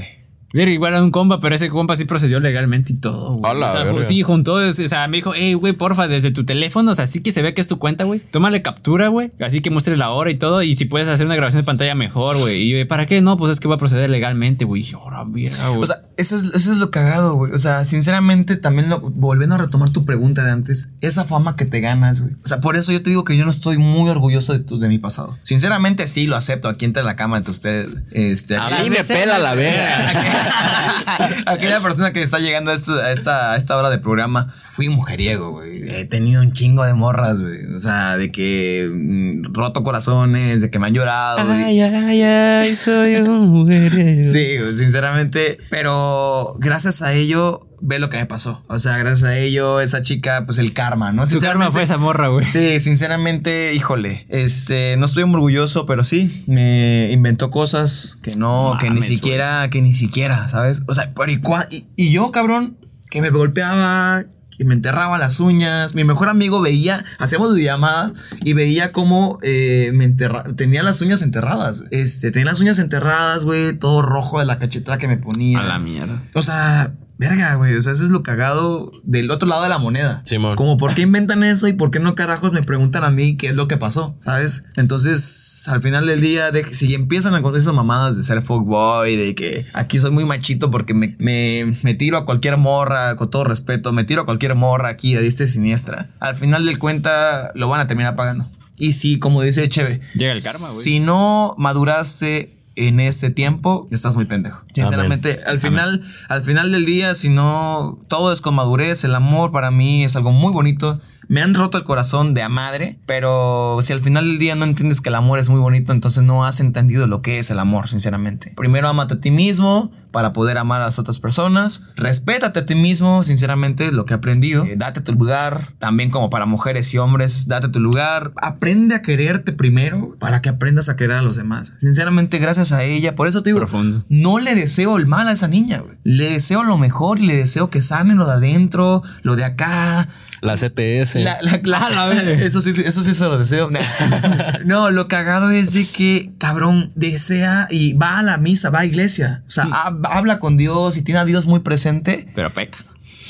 Mira, 0.53 0.71
igual 0.71 0.95
a 0.95 1.01
un 1.03 1.09
compa, 1.11 1.39
pero 1.39 1.55
ese 1.55 1.67
compa 1.69 1.95
sí 1.95 2.05
procedió 2.05 2.39
legalmente 2.39 2.93
y 2.93 2.95
todo, 2.97 3.33
güey. 3.33 3.51
A 3.51 3.55
la 3.55 3.67
o 3.67 3.71
sea, 3.71 4.03
sí, 4.03 4.21
juntó, 4.21 4.53
o 4.53 4.71
sea, 4.71 5.07
me 5.07 5.17
dijo, 5.17 5.33
hey, 5.35 5.55
güey, 5.55 5.73
porfa, 5.73 6.07
desde 6.07 6.29
tu 6.31 6.45
teléfono, 6.45 6.91
o 6.91 6.95
sea, 6.95 7.07
sí 7.07 7.23
que 7.23 7.31
se 7.31 7.41
ve 7.41 7.53
que 7.55 7.61
es 7.61 7.67
tu 7.67 7.79
cuenta, 7.79 8.03
güey. 8.03 8.19
Tómale 8.19 8.61
captura, 8.61 9.07
güey. 9.07 9.31
Así 9.41 9.61
que 9.61 9.71
muestre 9.71 9.97
la 9.97 10.11
hora 10.11 10.29
y 10.29 10.35
todo. 10.37 10.61
Y 10.61 10.75
si 10.75 10.85
puedes 10.85 11.07
hacer 11.07 11.25
una 11.25 11.35
grabación 11.35 11.61
de 11.61 11.65
pantalla 11.65 11.95
mejor, 11.95 12.37
güey. 12.37 12.61
Y 12.61 12.77
yo, 12.79 12.87
¿para 12.87 13.05
qué? 13.07 13.19
No, 13.21 13.35
pues 13.37 13.51
es 13.51 13.59
que 13.59 13.67
va 13.67 13.75
a 13.75 13.77
proceder 13.79 14.09
legalmente, 14.11 14.63
güey. 14.63 14.81
Y 14.81 14.83
dije, 14.83 14.95
ahora, 14.95 15.25
mira, 15.25 15.69
güey. 15.69 15.81
O 15.81 15.85
sea, 15.87 16.03
eso 16.17 16.35
es, 16.35 16.43
eso 16.53 16.71
es 16.71 16.77
lo 16.77 16.91
cagado, 16.91 17.33
güey. 17.33 17.51
O 17.51 17.57
sea, 17.57 17.83
sinceramente, 17.83 18.55
también 18.55 18.89
lo- 18.89 18.99
volviendo 19.01 19.55
a 19.55 19.57
retomar 19.57 19.89
tu 19.89 20.05
pregunta 20.05 20.45
de 20.45 20.51
antes, 20.51 20.91
esa 21.01 21.25
fama 21.25 21.55
que 21.55 21.65
te 21.65 21.81
ganas, 21.81 22.21
güey. 22.21 22.33
O 22.45 22.47
sea, 22.47 22.61
por 22.61 22.77
eso 22.77 22.91
yo 22.91 23.01
te 23.01 23.09
digo 23.09 23.23
que 23.23 23.35
yo 23.35 23.43
no 23.43 23.49
estoy 23.49 23.79
muy 23.79 24.07
orgulloso 24.09 24.53
de, 24.53 24.59
tu- 24.59 24.77
de 24.77 24.87
mi 24.87 24.99
pasado. 24.99 25.35
Sinceramente, 25.41 26.05
sí 26.05 26.27
lo 26.27 26.35
acepto 26.35 26.67
aquí 26.69 26.85
entre 26.85 27.01
la 27.01 27.15
cámara 27.15 27.39
entre 27.39 27.51
ustedes. 27.53 27.89
Este, 28.11 28.55
A 28.57 28.69
mí 28.83 28.89
me 28.91 29.03
pela 29.03 29.39
la 29.39 29.55
verga. 29.55 30.41
Aquella 31.45 31.79
persona 31.81 32.11
que 32.13 32.21
está 32.21 32.39
llegando 32.39 32.71
a, 32.71 32.73
esto- 32.73 32.95
a 32.95 33.11
esta, 33.11 33.51
a 33.53 33.55
esta 33.57 33.77
hora 33.77 33.89
de 33.89 33.97
programa, 33.99 34.53
fui 34.65 34.89
mujeriego, 34.89 35.51
güey. 35.51 35.89
He 35.89 36.05
tenido 36.05 36.41
un 36.41 36.53
chingo 36.53 36.83
de 36.85 36.93
morras, 36.93 37.39
güey. 37.41 37.65
O 37.75 37.79
sea, 37.79 38.17
de 38.17 38.31
que 38.31 38.89
mm, 38.91 39.53
roto 39.53 39.83
corazones, 39.83 40.61
de 40.61 40.69
que 40.69 40.79
me 40.79 40.87
han 40.87 40.93
llorado. 40.93 41.39
Ay, 41.49 41.81
ay, 41.81 42.21
ay, 42.23 42.75
soy 42.75 43.15
un 43.15 43.47
mujeriego. 43.49 44.31
Sí, 44.31 44.77
sinceramente. 44.77 45.57
Pero 45.69 46.55
gracias 46.59 47.01
a 47.01 47.13
ello, 47.13 47.67
ve 47.83 47.99
lo 47.99 48.09
que 48.09 48.17
me 48.17 48.25
pasó. 48.25 48.63
O 48.67 48.79
sea, 48.79 48.97
gracias 48.97 49.29
a 49.29 49.37
ello, 49.37 49.81
esa 49.81 50.01
chica, 50.01 50.45
pues 50.45 50.57
el 50.57 50.73
karma, 50.73 51.11
¿no? 51.11 51.25
Su 51.25 51.39
karma 51.39 51.69
fue 51.71 51.83
esa 51.83 51.97
morra, 51.97 52.29
güey. 52.29 52.45
Sí, 52.45 52.79
sinceramente, 52.79 53.73
híjole, 53.73 54.25
este, 54.29 54.95
no 54.97 55.05
estoy 55.05 55.25
muy 55.25 55.35
orgulloso, 55.35 55.85
pero 55.85 56.03
sí, 56.03 56.43
me 56.47 57.11
inventó 57.11 57.51
cosas 57.51 58.17
que 58.23 58.35
no, 58.35 58.77
que 58.79 58.89
ni 58.89 59.01
siquiera, 59.01 59.69
que 59.69 59.81
ni 59.81 59.91
siquiera, 59.91 60.47
¿sabes? 60.47 60.83
O 60.87 60.93
sea, 60.93 61.11
pero 61.15 61.31
y, 61.31 61.41
y, 61.69 61.87
y 61.97 62.11
yo, 62.11 62.31
cabrón, 62.31 62.77
que 63.11 63.21
me 63.21 63.29
golpeaba, 63.29 64.23
y 64.57 64.65
me 64.65 64.75
enterraba 64.75 65.17
las 65.17 65.39
uñas. 65.39 65.95
Mi 65.95 66.03
mejor 66.03 66.29
amigo 66.29 66.61
veía, 66.61 67.03
hacíamos 67.19 67.55
videollamadas 67.55 68.11
y 68.43 68.53
veía 68.53 68.91
cómo 68.91 69.39
eh, 69.41 69.91
me 69.93 70.05
enterra 70.05 70.43
tenía 70.55 70.83
las 70.83 71.01
uñas 71.01 71.21
enterradas. 71.21 71.83
Este, 71.91 72.31
tenía 72.31 72.51
las 72.51 72.61
uñas 72.61 72.79
enterradas, 72.79 73.45
güey, 73.45 73.73
todo 73.73 74.01
rojo 74.01 74.39
de 74.39 74.45
la 74.45 74.59
cachetada 74.59 74.97
que 74.97 75.07
me 75.07 75.17
ponía. 75.17 75.59
A 75.59 75.63
la 75.63 75.79
mierda. 75.79 76.21
O 76.35 76.41
sea, 76.41 76.93
verga, 77.17 77.55
güey. 77.55 77.75
O 77.75 77.81
sea, 77.81 77.91
eso 77.91 78.03
es 78.03 78.09
lo 78.09 78.23
cagado 78.23 78.91
del 79.03 79.31
otro 79.31 79.47
lado 79.47 79.63
de 79.63 79.69
la 79.69 79.77
moneda. 79.77 80.21
Simón. 80.25 80.55
Como, 80.55 80.77
¿por 80.77 80.93
qué 80.93 81.03
inventan 81.03 81.43
eso 81.43 81.67
y 81.67 81.73
por 81.73 81.91
qué 81.91 81.99
no 81.99 82.15
carajos 82.15 82.51
me 82.53 82.63
preguntan 82.63 83.03
a 83.03 83.11
mí 83.11 83.37
qué 83.37 83.47
es 83.47 83.55
lo 83.55 83.67
que 83.67 83.77
pasó? 83.77 84.15
¿Sabes? 84.21 84.63
Entonces, 84.75 85.67
al 85.69 85.81
final 85.81 86.05
del 86.05 86.21
día, 86.21 86.51
de, 86.51 86.73
si 86.73 86.93
empiezan 86.93 87.35
a 87.35 87.41
contar 87.41 87.61
esas 87.61 87.73
mamadas 87.73 88.17
de 88.17 88.23
ser 88.23 88.41
fuckboy, 88.41 89.15
de 89.15 89.35
que 89.35 89.65
aquí 89.73 89.99
soy 89.99 90.11
muy 90.11 90.25
machito 90.25 90.71
porque 90.71 90.93
me, 90.93 91.15
me, 91.19 91.77
me 91.83 91.93
tiro 91.93 92.17
a 92.17 92.25
cualquier 92.25 92.57
morra, 92.57 93.15
con 93.15 93.29
todo 93.29 93.43
respeto, 93.43 93.93
me 93.93 94.03
tiro 94.03 94.23
a 94.23 94.25
cualquier 94.25 94.55
morra 94.55 94.89
aquí, 94.89 95.15
diestra 95.15 95.45
y 95.45 95.49
siniestra. 95.49 96.09
Al 96.19 96.35
final 96.35 96.65
del 96.65 96.79
cuenta, 96.79 97.51
lo 97.55 97.69
van 97.69 97.79
a 97.79 97.87
terminar 97.87 98.15
pagando. 98.15 98.47
Y 98.75 98.93
sí, 98.93 99.19
como 99.19 99.41
dice 99.43 99.69
Cheve, 99.69 100.01
Llega 100.15 100.33
el 100.33 100.41
karma, 100.41 100.67
güey. 100.67 100.83
si 100.83 100.99
no 100.99 101.55
maduraste 101.59 102.57
en 102.75 102.99
ese 102.99 103.29
tiempo, 103.29 103.87
estás 103.91 104.15
muy 104.15 104.25
pendejo. 104.25 104.63
Sinceramente, 104.73 105.39
al 105.45 105.59
final, 105.59 106.01
al 106.27 106.43
final 106.43 106.71
del 106.71 106.85
día, 106.85 107.13
si 107.15 107.29
no 107.29 107.99
todo 108.07 108.33
es 108.33 108.41
con 108.41 108.55
madurez, 108.55 109.03
el 109.03 109.15
amor 109.15 109.51
para 109.51 109.71
mí 109.71 110.03
es 110.03 110.15
algo 110.15 110.31
muy 110.31 110.51
bonito. 110.51 110.99
Me 111.33 111.41
han 111.41 111.55
roto 111.55 111.79
el 111.79 111.83
corazón 111.83 112.35
de 112.35 112.43
a 112.43 112.47
madre, 112.47 112.99
pero 113.07 113.79
si 113.81 113.91
al 113.91 114.01
final 114.01 114.27
del 114.27 114.37
día 114.37 114.53
no 114.53 114.65
entiendes 114.65 115.01
que 115.01 115.09
el 115.09 115.15
amor 115.15 115.39
es 115.39 115.49
muy 115.49 115.59
bonito, 115.59 115.91
entonces 115.91 116.21
no 116.21 116.45
has 116.45 116.59
entendido 116.59 117.07
lo 117.07 117.23
que 117.23 117.39
es 117.39 117.49
el 117.49 117.57
amor, 117.57 117.87
sinceramente. 117.87 118.53
Primero 118.55 118.87
amate 118.87 119.15
a 119.15 119.19
ti 119.19 119.31
mismo 119.31 119.91
para 120.11 120.31
poder 120.31 120.59
amar 120.59 120.81
a 120.81 120.85
las 120.85 120.99
otras 120.99 121.17
personas. 121.17 121.87
Respétate 121.95 122.59
a 122.59 122.65
ti 122.67 122.75
mismo, 122.75 123.23
sinceramente, 123.23 123.91
lo 123.91 124.05
que 124.05 124.13
he 124.13 124.17
aprendido. 124.17 124.63
Eh, 124.63 124.75
date 124.77 125.01
tu 125.01 125.11
lugar, 125.13 125.73
también 125.79 126.11
como 126.11 126.29
para 126.29 126.45
mujeres 126.45 126.93
y 126.93 126.99
hombres, 126.99 127.47
date 127.47 127.67
tu 127.69 127.79
lugar. 127.79 128.31
Aprende 128.39 128.93
a 128.93 129.01
quererte 129.01 129.53
primero 129.53 130.15
para 130.19 130.39
que 130.43 130.49
aprendas 130.49 130.87
a 130.87 130.95
querer 130.95 131.15
a 131.17 131.23
los 131.23 131.35
demás. 131.35 131.73
Sinceramente, 131.79 132.37
gracias 132.37 132.71
a 132.73 132.83
ella, 132.83 133.15
por 133.15 133.27
eso 133.27 133.41
te 133.41 133.49
digo, 133.49 133.57
Profundo. 133.57 134.03
no 134.07 134.37
le 134.37 134.53
deseo 134.53 134.97
el 134.97 135.07
mal 135.07 135.27
a 135.27 135.31
esa 135.31 135.47
niña, 135.47 135.79
güey. 135.79 135.97
Le 136.03 136.29
deseo 136.29 136.63
lo 136.63 136.77
mejor 136.77 137.17
y 137.17 137.25
le 137.25 137.35
deseo 137.35 137.71
que 137.71 137.81
sane 137.81 138.13
lo 138.13 138.27
de 138.27 138.33
adentro, 138.33 139.01
lo 139.23 139.35
de 139.35 139.45
acá. 139.45 140.09
La 140.43 140.55
CTS. 140.55 141.15
La, 141.23 141.41
la, 141.41 141.59
la- 141.63 141.89
la 141.89 142.31
eso 142.33 142.59
sí, 142.61 142.71
eso 142.85 143.01
sí 143.01 143.13
se 143.13 143.23
lo 143.23 143.37
deseo. 143.37 143.69
No, 144.65 144.91
lo 144.91 145.07
cagado 145.07 145.49
es 145.51 145.73
de 145.73 145.87
que, 145.87 146.31
cabrón, 146.37 146.91
desea 146.95 147.67
y 147.69 147.93
va 147.93 148.19
a 148.19 148.23
la 148.23 148.37
misa, 148.37 148.69
va 148.69 148.79
a 148.79 148.85
iglesia. 148.85 149.43
O 149.47 149.49
sea, 149.49 149.65
hab- 149.65 150.07
habla 150.09 150.39
con 150.39 150.57
Dios 150.57 150.97
y 150.97 151.01
tiene 151.03 151.19
a 151.19 151.25
Dios 151.25 151.45
muy 151.45 151.59
presente. 151.61 152.27
Pero 152.35 152.53
peca. 152.53 152.79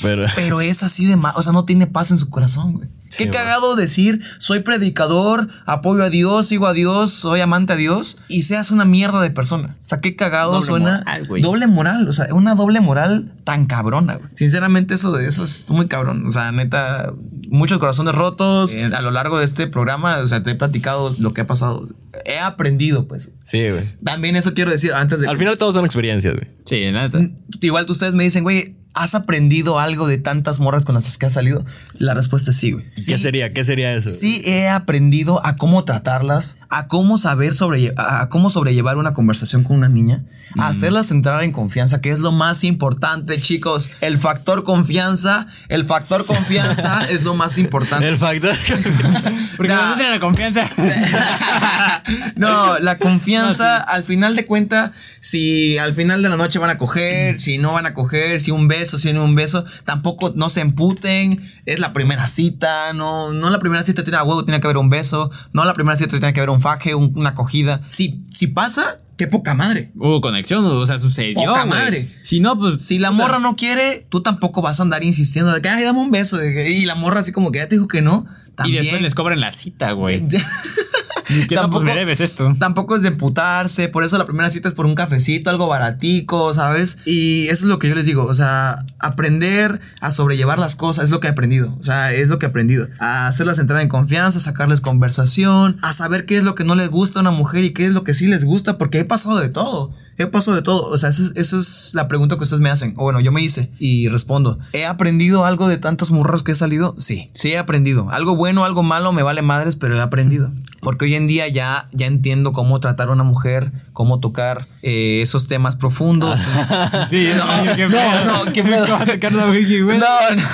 Pero, 0.02 0.26
Pero 0.34 0.60
es 0.60 0.82
así 0.82 1.06
de 1.06 1.16
mal, 1.16 1.32
o 1.36 1.42
sea, 1.42 1.52
no 1.52 1.64
tiene 1.64 1.86
paz 1.86 2.10
en 2.10 2.18
su 2.18 2.28
corazón, 2.28 2.72
güey. 2.74 2.88
Qué 3.16 3.24
Sí, 3.24 3.30
cagado 3.30 3.76
decir, 3.76 4.20
soy 4.38 4.60
predicador, 4.60 5.48
apoyo 5.66 6.02
a 6.02 6.10
Dios, 6.10 6.46
sigo 6.48 6.66
a 6.66 6.72
Dios, 6.72 7.10
soy 7.10 7.40
amante 7.40 7.72
a 7.72 7.76
Dios 7.76 8.18
y 8.28 8.42
seas 8.42 8.70
una 8.70 8.84
mierda 8.84 9.20
de 9.20 9.30
persona. 9.30 9.76
O 9.82 9.86
sea, 9.86 10.00
qué 10.00 10.16
cagado 10.16 10.52
Doble 10.52 10.66
suena. 10.66 10.98
moral, 10.98 11.26
güey. 11.28 11.42
doble 11.42 11.66
moral, 11.66 12.08
o 12.08 12.12
sea, 12.12 12.26
una 12.32 12.54
doble 12.54 12.80
moral 12.80 13.32
tan 13.44 13.66
cabrona, 13.66 14.14
güey. 14.16 14.28
Sinceramente, 14.34 14.94
eso, 14.94 15.18
eso 15.18 15.44
es 15.44 15.68
muy 15.70 15.86
cabrón. 15.88 16.26
O 16.26 16.30
sea, 16.30 16.52
neta, 16.52 17.12
muchos 17.48 17.78
corazones 17.78 18.14
rotos. 18.14 18.74
Eh, 18.74 18.84
a 18.92 19.00
lo 19.02 19.10
largo 19.10 19.38
de 19.38 19.44
este 19.44 19.66
programa, 19.66 20.18
o 20.18 20.26
sea, 20.26 20.42
te 20.42 20.50
he 20.52 20.54
platicado 20.54 21.14
lo 21.18 21.32
que 21.32 21.42
ha 21.42 21.46
pasado. 21.46 21.88
He 22.24 22.38
aprendido, 22.38 23.06
pues. 23.08 23.32
sí, 23.44 23.68
güey. 23.70 23.84
También 24.04 24.36
eso 24.36 24.54
quiero 24.54 24.70
decir 24.70 24.92
antes 24.92 25.20
de. 25.20 25.28
Al 25.28 25.38
final 25.38 25.58
todos 25.58 25.74
son 25.74 25.84
experiencias, 25.84 26.34
güey. 26.34 26.48
Sí, 26.64 26.80
la 26.90 27.08
neta. 27.08 27.18
Igual 27.60 27.86
ustedes 27.88 28.14
me 28.14 28.22
dicen, 28.24 28.44
güey, 28.44 28.76
¿has 28.94 29.14
aprendido 29.14 29.78
algo 29.78 30.06
de 30.06 30.18
tantas 30.18 30.60
morras 30.60 30.84
con 30.84 30.94
las 30.94 31.18
que 31.18 31.26
has 31.26 31.32
salido? 31.32 31.64
La 31.94 32.14
respuesta 32.14 32.52
es 32.52 32.56
sí, 32.56 32.72
güey. 32.72 32.84
¿Qué 32.90 33.00
Sí, 33.00 33.18
sería? 33.18 33.52
¿Qué 33.52 33.64
sería 33.64 33.92
eso? 33.92 34.10
Sí 34.10 34.42
he 34.44 34.68
aprendido 34.68 35.44
a 35.44 35.56
cómo 35.56 35.84
tratarlas, 35.84 36.58
a 36.68 36.86
cómo 36.86 37.18
saber 37.18 37.54
sobre, 37.54 37.92
a 37.96 38.28
cómo 38.28 38.50
sobrellevar 38.50 38.96
una 38.96 39.12
conversación 39.12 39.64
con 39.64 39.76
una 39.76 39.88
niña, 39.88 40.22
a 40.56 40.68
hacerlas 40.68 41.10
entrar 41.10 41.42
en 41.42 41.52
confianza, 41.52 42.00
que 42.00 42.10
es 42.10 42.20
lo 42.20 42.30
más 42.30 42.62
importante, 42.64 43.40
chicos. 43.40 43.90
El 44.00 44.18
factor 44.18 44.62
confianza, 44.64 45.46
el 45.68 45.84
factor 45.84 46.26
confianza 46.26 47.04
es 47.10 47.22
lo 47.24 47.34
más 47.34 47.58
importante. 47.58 48.08
El 48.08 48.18
factor. 48.18 48.56
Porque 49.56 49.72
no 49.72 49.94
tiene 49.96 50.10
la 50.10 50.20
confianza. 50.20 50.70
no, 52.36 52.78
la 52.78 52.98
confianza, 52.98 53.78
al 53.78 54.04
final 54.04 54.36
de 54.36 54.46
cuenta, 54.46 54.92
si 55.20 55.78
al 55.78 55.94
final 55.94 56.22
de 56.22 56.28
la 56.28 56.36
noche 56.36 56.58
van 56.58 56.70
a 56.70 56.78
coger, 56.78 57.38
si 57.38 57.58
no 57.58 57.72
van 57.72 57.86
a 57.86 57.94
coger, 57.94 58.40
si 58.40 58.50
un 58.50 58.68
beso, 58.68 58.83
si 58.86 59.12
no 59.12 59.24
un 59.24 59.34
beso, 59.34 59.64
tampoco 59.84 60.32
no 60.36 60.48
se 60.48 60.60
emputen. 60.60 61.50
Es 61.66 61.78
la 61.80 61.92
primera 61.92 62.26
cita, 62.26 62.92
no, 62.92 63.32
no 63.32 63.50
la 63.50 63.58
primera 63.58 63.82
cita 63.82 64.04
tiene 64.04 64.16
a 64.18 64.22
huevo, 64.22 64.44
tiene 64.44 64.60
que 64.60 64.66
haber 64.66 64.78
un 64.78 64.90
beso, 64.90 65.30
no 65.52 65.64
la 65.64 65.74
primera 65.74 65.96
cita 65.96 66.10
tiene 66.18 66.32
que 66.32 66.40
haber 66.40 66.50
un 66.50 66.60
faje, 66.60 66.94
un- 66.94 67.12
una 67.16 67.30
acogida. 67.30 67.80
Si, 67.88 68.22
si 68.30 68.46
pasa, 68.48 68.98
qué 69.16 69.26
poca 69.26 69.54
madre. 69.54 69.90
Hubo 69.96 70.20
conexión, 70.20 70.64
o 70.64 70.86
sea, 70.86 70.98
sucedió. 70.98 71.34
Poca 71.34 71.64
güey. 71.64 71.68
madre. 71.68 72.08
Si 72.22 72.40
no, 72.40 72.58
pues. 72.58 72.82
Si 72.82 72.98
la 72.98 73.10
morra 73.10 73.38
no 73.38 73.56
quiere, 73.56 74.06
tú 74.08 74.22
tampoco 74.22 74.62
vas 74.62 74.80
a 74.80 74.82
andar 74.82 75.02
insistiendo 75.04 75.52
de 75.52 75.60
que, 75.62 75.68
ay, 75.68 75.84
dame 75.84 76.00
un 76.00 76.10
beso. 76.10 76.42
Y 76.44 76.84
la 76.86 76.94
morra 76.94 77.20
así 77.20 77.32
como 77.32 77.50
que 77.52 77.58
ya 77.60 77.68
te 77.68 77.76
dijo 77.76 77.88
que 77.88 78.02
no. 78.02 78.26
Y 78.46 78.56
También. 78.56 78.82
después 78.82 79.02
les 79.02 79.14
cobran 79.14 79.40
la 79.40 79.50
cita, 79.52 79.92
güey. 79.92 80.22
Tampoco- 81.48 81.82
pues 81.82 81.84
me 81.94 81.94
debes 81.98 82.20
esto. 82.20 82.54
Tampoco 82.58 82.96
es 82.96 83.02
de 83.02 83.08
emputarse, 83.08 83.88
por 83.88 84.04
eso 84.04 84.18
la 84.18 84.26
primera 84.26 84.50
cita 84.50 84.68
es 84.68 84.74
por 84.74 84.86
un 84.86 84.94
cafecito, 84.94 85.50
algo 85.50 85.66
baratico, 85.68 86.52
¿sabes? 86.54 86.98
Y 87.04 87.44
eso 87.48 87.64
es 87.64 87.68
lo 87.70 87.78
que 87.78 87.88
yo 87.88 87.94
les 87.94 88.06
digo, 88.06 88.24
o 88.24 88.34
sea, 88.34 88.84
aprender 88.98 89.80
a 90.00 90.10
sobrellevar 90.10 90.58
las 90.58 90.76
cosas 90.76 91.04
es 91.04 91.10
lo 91.10 91.20
que 91.20 91.28
he 91.28 91.30
aprendido, 91.30 91.76
o 91.78 91.82
sea, 91.82 92.12
es 92.12 92.28
lo 92.28 92.38
que 92.38 92.46
he 92.46 92.48
aprendido. 92.48 92.88
A 92.98 93.26
hacerlas 93.26 93.58
entrar 93.58 93.80
en 93.80 93.88
confianza, 93.88 94.40
sacarles 94.40 94.80
conversación, 94.80 95.78
a 95.82 95.92
saber 95.92 96.26
qué 96.26 96.36
es 96.36 96.44
lo 96.44 96.54
que 96.54 96.64
no 96.64 96.74
les 96.74 96.88
gusta 96.90 97.18
a 97.18 97.22
una 97.22 97.30
mujer 97.30 97.64
y 97.64 97.72
qué 97.72 97.86
es 97.86 97.92
lo 97.92 98.04
que 98.04 98.14
sí 98.14 98.26
les 98.26 98.44
gusta, 98.44 98.78
porque 98.78 99.00
he 99.00 99.04
pasado 99.04 99.38
de 99.40 99.48
todo. 99.48 99.92
He 100.16 100.26
pasado 100.26 100.56
de 100.56 100.62
todo. 100.62 100.88
O 100.88 100.98
sea, 100.98 101.08
esa 101.08 101.22
es, 101.34 101.52
es 101.52 101.94
la 101.94 102.08
pregunta 102.08 102.36
que 102.36 102.42
ustedes 102.42 102.60
me 102.60 102.70
hacen. 102.70 102.94
O 102.96 103.02
bueno, 103.02 103.20
yo 103.20 103.32
me 103.32 103.42
hice 103.42 103.70
y 103.78 104.08
respondo. 104.08 104.58
¿He 104.72 104.84
aprendido 104.84 105.44
algo 105.44 105.68
de 105.68 105.78
tantos 105.78 106.10
murros 106.10 106.42
que 106.42 106.52
he 106.52 106.54
salido? 106.54 106.94
Sí, 106.98 107.30
sí 107.34 107.52
he 107.52 107.58
aprendido. 107.58 108.10
Algo 108.10 108.36
bueno, 108.36 108.64
algo 108.64 108.82
malo, 108.82 109.12
me 109.12 109.22
vale 109.22 109.42
madres, 109.42 109.76
pero 109.76 109.96
he 109.96 110.00
aprendido. 110.00 110.50
Porque 110.80 111.06
hoy 111.06 111.14
en 111.14 111.26
día 111.26 111.48
ya, 111.48 111.88
ya 111.92 112.06
entiendo 112.06 112.52
cómo 112.52 112.78
tratar 112.80 113.08
a 113.08 113.12
una 113.12 113.24
mujer, 113.24 113.72
cómo 113.94 114.20
tocar 114.20 114.66
eh, 114.82 115.20
esos 115.22 115.46
temas 115.48 115.76
profundos. 115.76 116.38
Sí, 117.08 117.28
No, 117.36 117.74
qué 117.74 117.86
no, 117.86 117.92
pedo. 117.92 118.24
no, 118.44 118.52
qué 118.52 118.62
pedo. 118.62 118.86
¿Cómo 118.86 119.06
sacar 119.06 119.32
una 119.32 119.46
virgen, 119.46 119.84
güey? 119.84 119.98
No, 119.98 120.06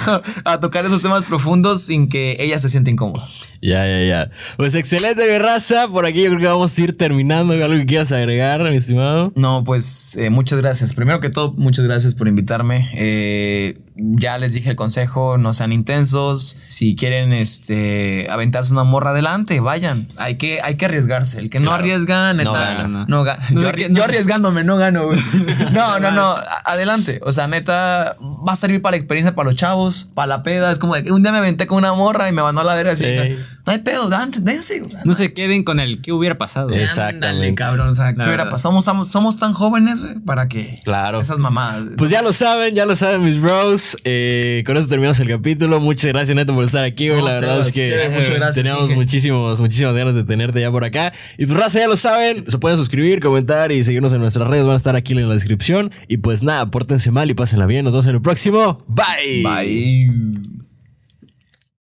no, 0.07 0.23
a 0.45 0.61
tocar 0.61 0.87
esos 0.87 1.03
temas 1.03 1.25
profundos 1.25 1.83
sin 1.83 2.09
que 2.09 2.37
ella 2.39 2.59
se 2.59 2.69
sienta 2.69 2.91
incómoda. 2.91 3.27
Ya, 3.63 3.87
ya, 3.87 4.03
ya. 4.05 4.31
Pues 4.57 4.75
excelente, 4.75 5.27
mi 5.31 5.37
raza. 5.39 5.89
Por 5.89 6.07
aquí 6.07 6.23
yo 6.23 6.29
creo 6.31 6.41
que 6.41 6.47
vamos 6.47 6.79
a 6.79 6.83
ir 6.83 6.97
terminando. 6.97 7.53
¿Algo 7.53 7.77
que 7.77 7.85
quieras 7.87 8.11
agregar, 8.13 8.63
mi 8.63 8.77
estimado? 8.77 9.33
No, 9.35 9.65
pues 9.65 10.17
eh, 10.17 10.31
muchas 10.31 10.61
gracias. 10.61 10.95
Primero 10.95 11.21
que 11.21 11.29
todo, 11.29 11.53
muchas 11.53 11.85
gracias 11.85 12.15
por 12.15 12.27
invitarme. 12.29 12.89
Eh, 12.95 13.79
ya 14.03 14.39
les 14.39 14.53
dije 14.55 14.71
el 14.71 14.77
consejo, 14.77 15.39
no 15.39 15.53
sean 15.53 15.73
intensos. 15.73 16.59
Si 16.69 16.97
quieren 16.97 17.33
este, 17.33 18.27
aventarse 18.31 18.73
una 18.73 18.85
morra 18.85 19.11
adelante, 19.11 19.61
vayan. 19.61 20.09
Hay 20.17 20.37
que, 20.37 20.61
hay 20.63 20.77
que 20.77 20.87
arriesgarse. 20.87 21.39
El 21.39 21.51
que 21.51 21.61
no 21.61 21.73
arriesga, 21.73 22.33
neta, 22.35 22.51
No 22.51 22.53
no, 22.53 22.61
gana. 22.65 22.83
gana. 22.83 23.07
No 23.09 23.25
yo, 23.63 23.69
arri- 23.71 23.89
no 23.89 23.97
yo 23.99 24.05
arriesgándome, 24.05 24.65
no 24.65 24.77
gano. 24.77 25.07
güey. 25.07 25.21
No, 25.73 26.01
no, 26.01 26.11
no. 26.11 26.35
Adelante. 26.65 27.21
O 27.23 27.33
sea, 27.33 27.47
neta, 27.47 28.17
va 28.21 28.53
a 28.53 28.57
servir 28.57 28.83
para 28.83 28.93
la 28.93 28.97
experiencia 28.99 29.35
para 29.35 29.49
los 29.51 29.57
chavos, 29.57 30.09
para 30.15 30.27
la 30.27 30.43
peda. 30.43 30.73
Es 30.73 30.79
como 30.79 30.95
de 30.95 31.05
que 31.05 31.13
un 31.13 31.23
día 31.23 31.33
me 31.33 31.39
aventé 31.39 31.67
con 31.67 31.79
una 31.79 31.93
morra 31.95 32.29
y 32.29 32.33
me 32.33 32.43
mandó 32.43 32.61
a 32.63 32.65
la 32.65 32.75
verga 32.75 32.93
así. 32.93 33.05
Sí. 33.61 33.63
No 33.67 33.73
hay 33.73 33.79
pedo, 33.81 34.09
dense, 34.09 34.41
dense. 34.43 34.83
No 35.05 35.15
se 35.15 35.33
queden 35.33 35.65
con 35.65 35.81
el 35.81 36.01
que 36.01 36.13
hubiera 36.13 36.39
pasado. 36.39 36.71
Exactamente. 36.71 37.55
cabrón. 37.55 37.89
O 37.89 37.95
sea, 37.95 38.15
¿qué 38.15 38.23
hubiera 38.23 38.45
pasado? 38.51 38.71
Somos, 38.71 38.85
somos, 38.85 39.11
somos 39.11 39.37
tan 39.37 39.53
jóvenes, 39.53 40.03
güey, 40.03 40.19
para 40.21 40.49
que. 40.49 40.77
Claro. 40.85 41.21
Esas 41.21 41.39
mamadas. 41.39 41.85
Pues 41.97 42.11
ya 42.11 42.23
lo 42.23 42.33
saben, 42.33 42.75
ya 42.75 42.87
lo 42.87 42.97
saben, 42.97 43.23
mis 43.23 43.41
bros. 43.41 43.97
Eh, 44.05 44.63
con 44.67 44.77
eso 44.77 44.89
terminamos 44.89 45.19
el 45.21 45.29
capítulo. 45.29 45.81
Muchas 45.81 46.13
gracias, 46.13 46.35
Neto, 46.35 46.55
por 46.55 46.65
estar 46.65 46.85
aquí, 46.85 47.09
güey. 47.09 47.21
No, 47.21 47.29
La 47.29 47.35
verdad 47.35 47.61
es 47.61 47.73
que 47.75 47.87
chévere, 47.87 48.09
muchas 48.11 48.35
gracias, 48.35 48.55
teníamos 48.57 48.85
Inge. 48.85 48.95
muchísimos, 48.97 49.61
muchísimas 49.61 49.95
ganas 49.95 50.15
de 50.15 50.25
tenerte 50.25 50.61
ya 50.61 50.71
por 50.71 50.85
acá. 50.85 51.13
Y 51.39 51.47
pues, 51.47 51.59
raza, 51.59 51.81
ya 51.81 51.87
lo 51.89 51.97
saben. 51.97 52.45
Se 52.49 52.59
pueden 52.59 52.77
suscribir, 52.77 53.21
comentar 53.21 53.73
y 53.73 53.83
seguirnos 53.85 54.13
en 54.13 54.21
nuestras 54.21 54.49
redes. 54.49 54.65
Van 54.65 54.75
a 54.75 54.77
estar 54.77 54.97
aquí 54.97 55.13
en 55.13 55.27
la 55.29 55.35
descripción. 55.35 55.91
Y 56.09 56.19
pues 56.19 56.43
nada, 56.43 56.71
pórtense 56.71 57.11
mal 57.11 57.31
y 57.31 57.35
pásenla 57.35 57.67
bien. 57.67 57.85
Nos 57.85 57.93
vemos 57.93 58.07
en 58.07 58.15
el 58.17 58.23
próximo. 58.23 58.79
Bye. 58.89 59.43
Bye. 59.43 60.70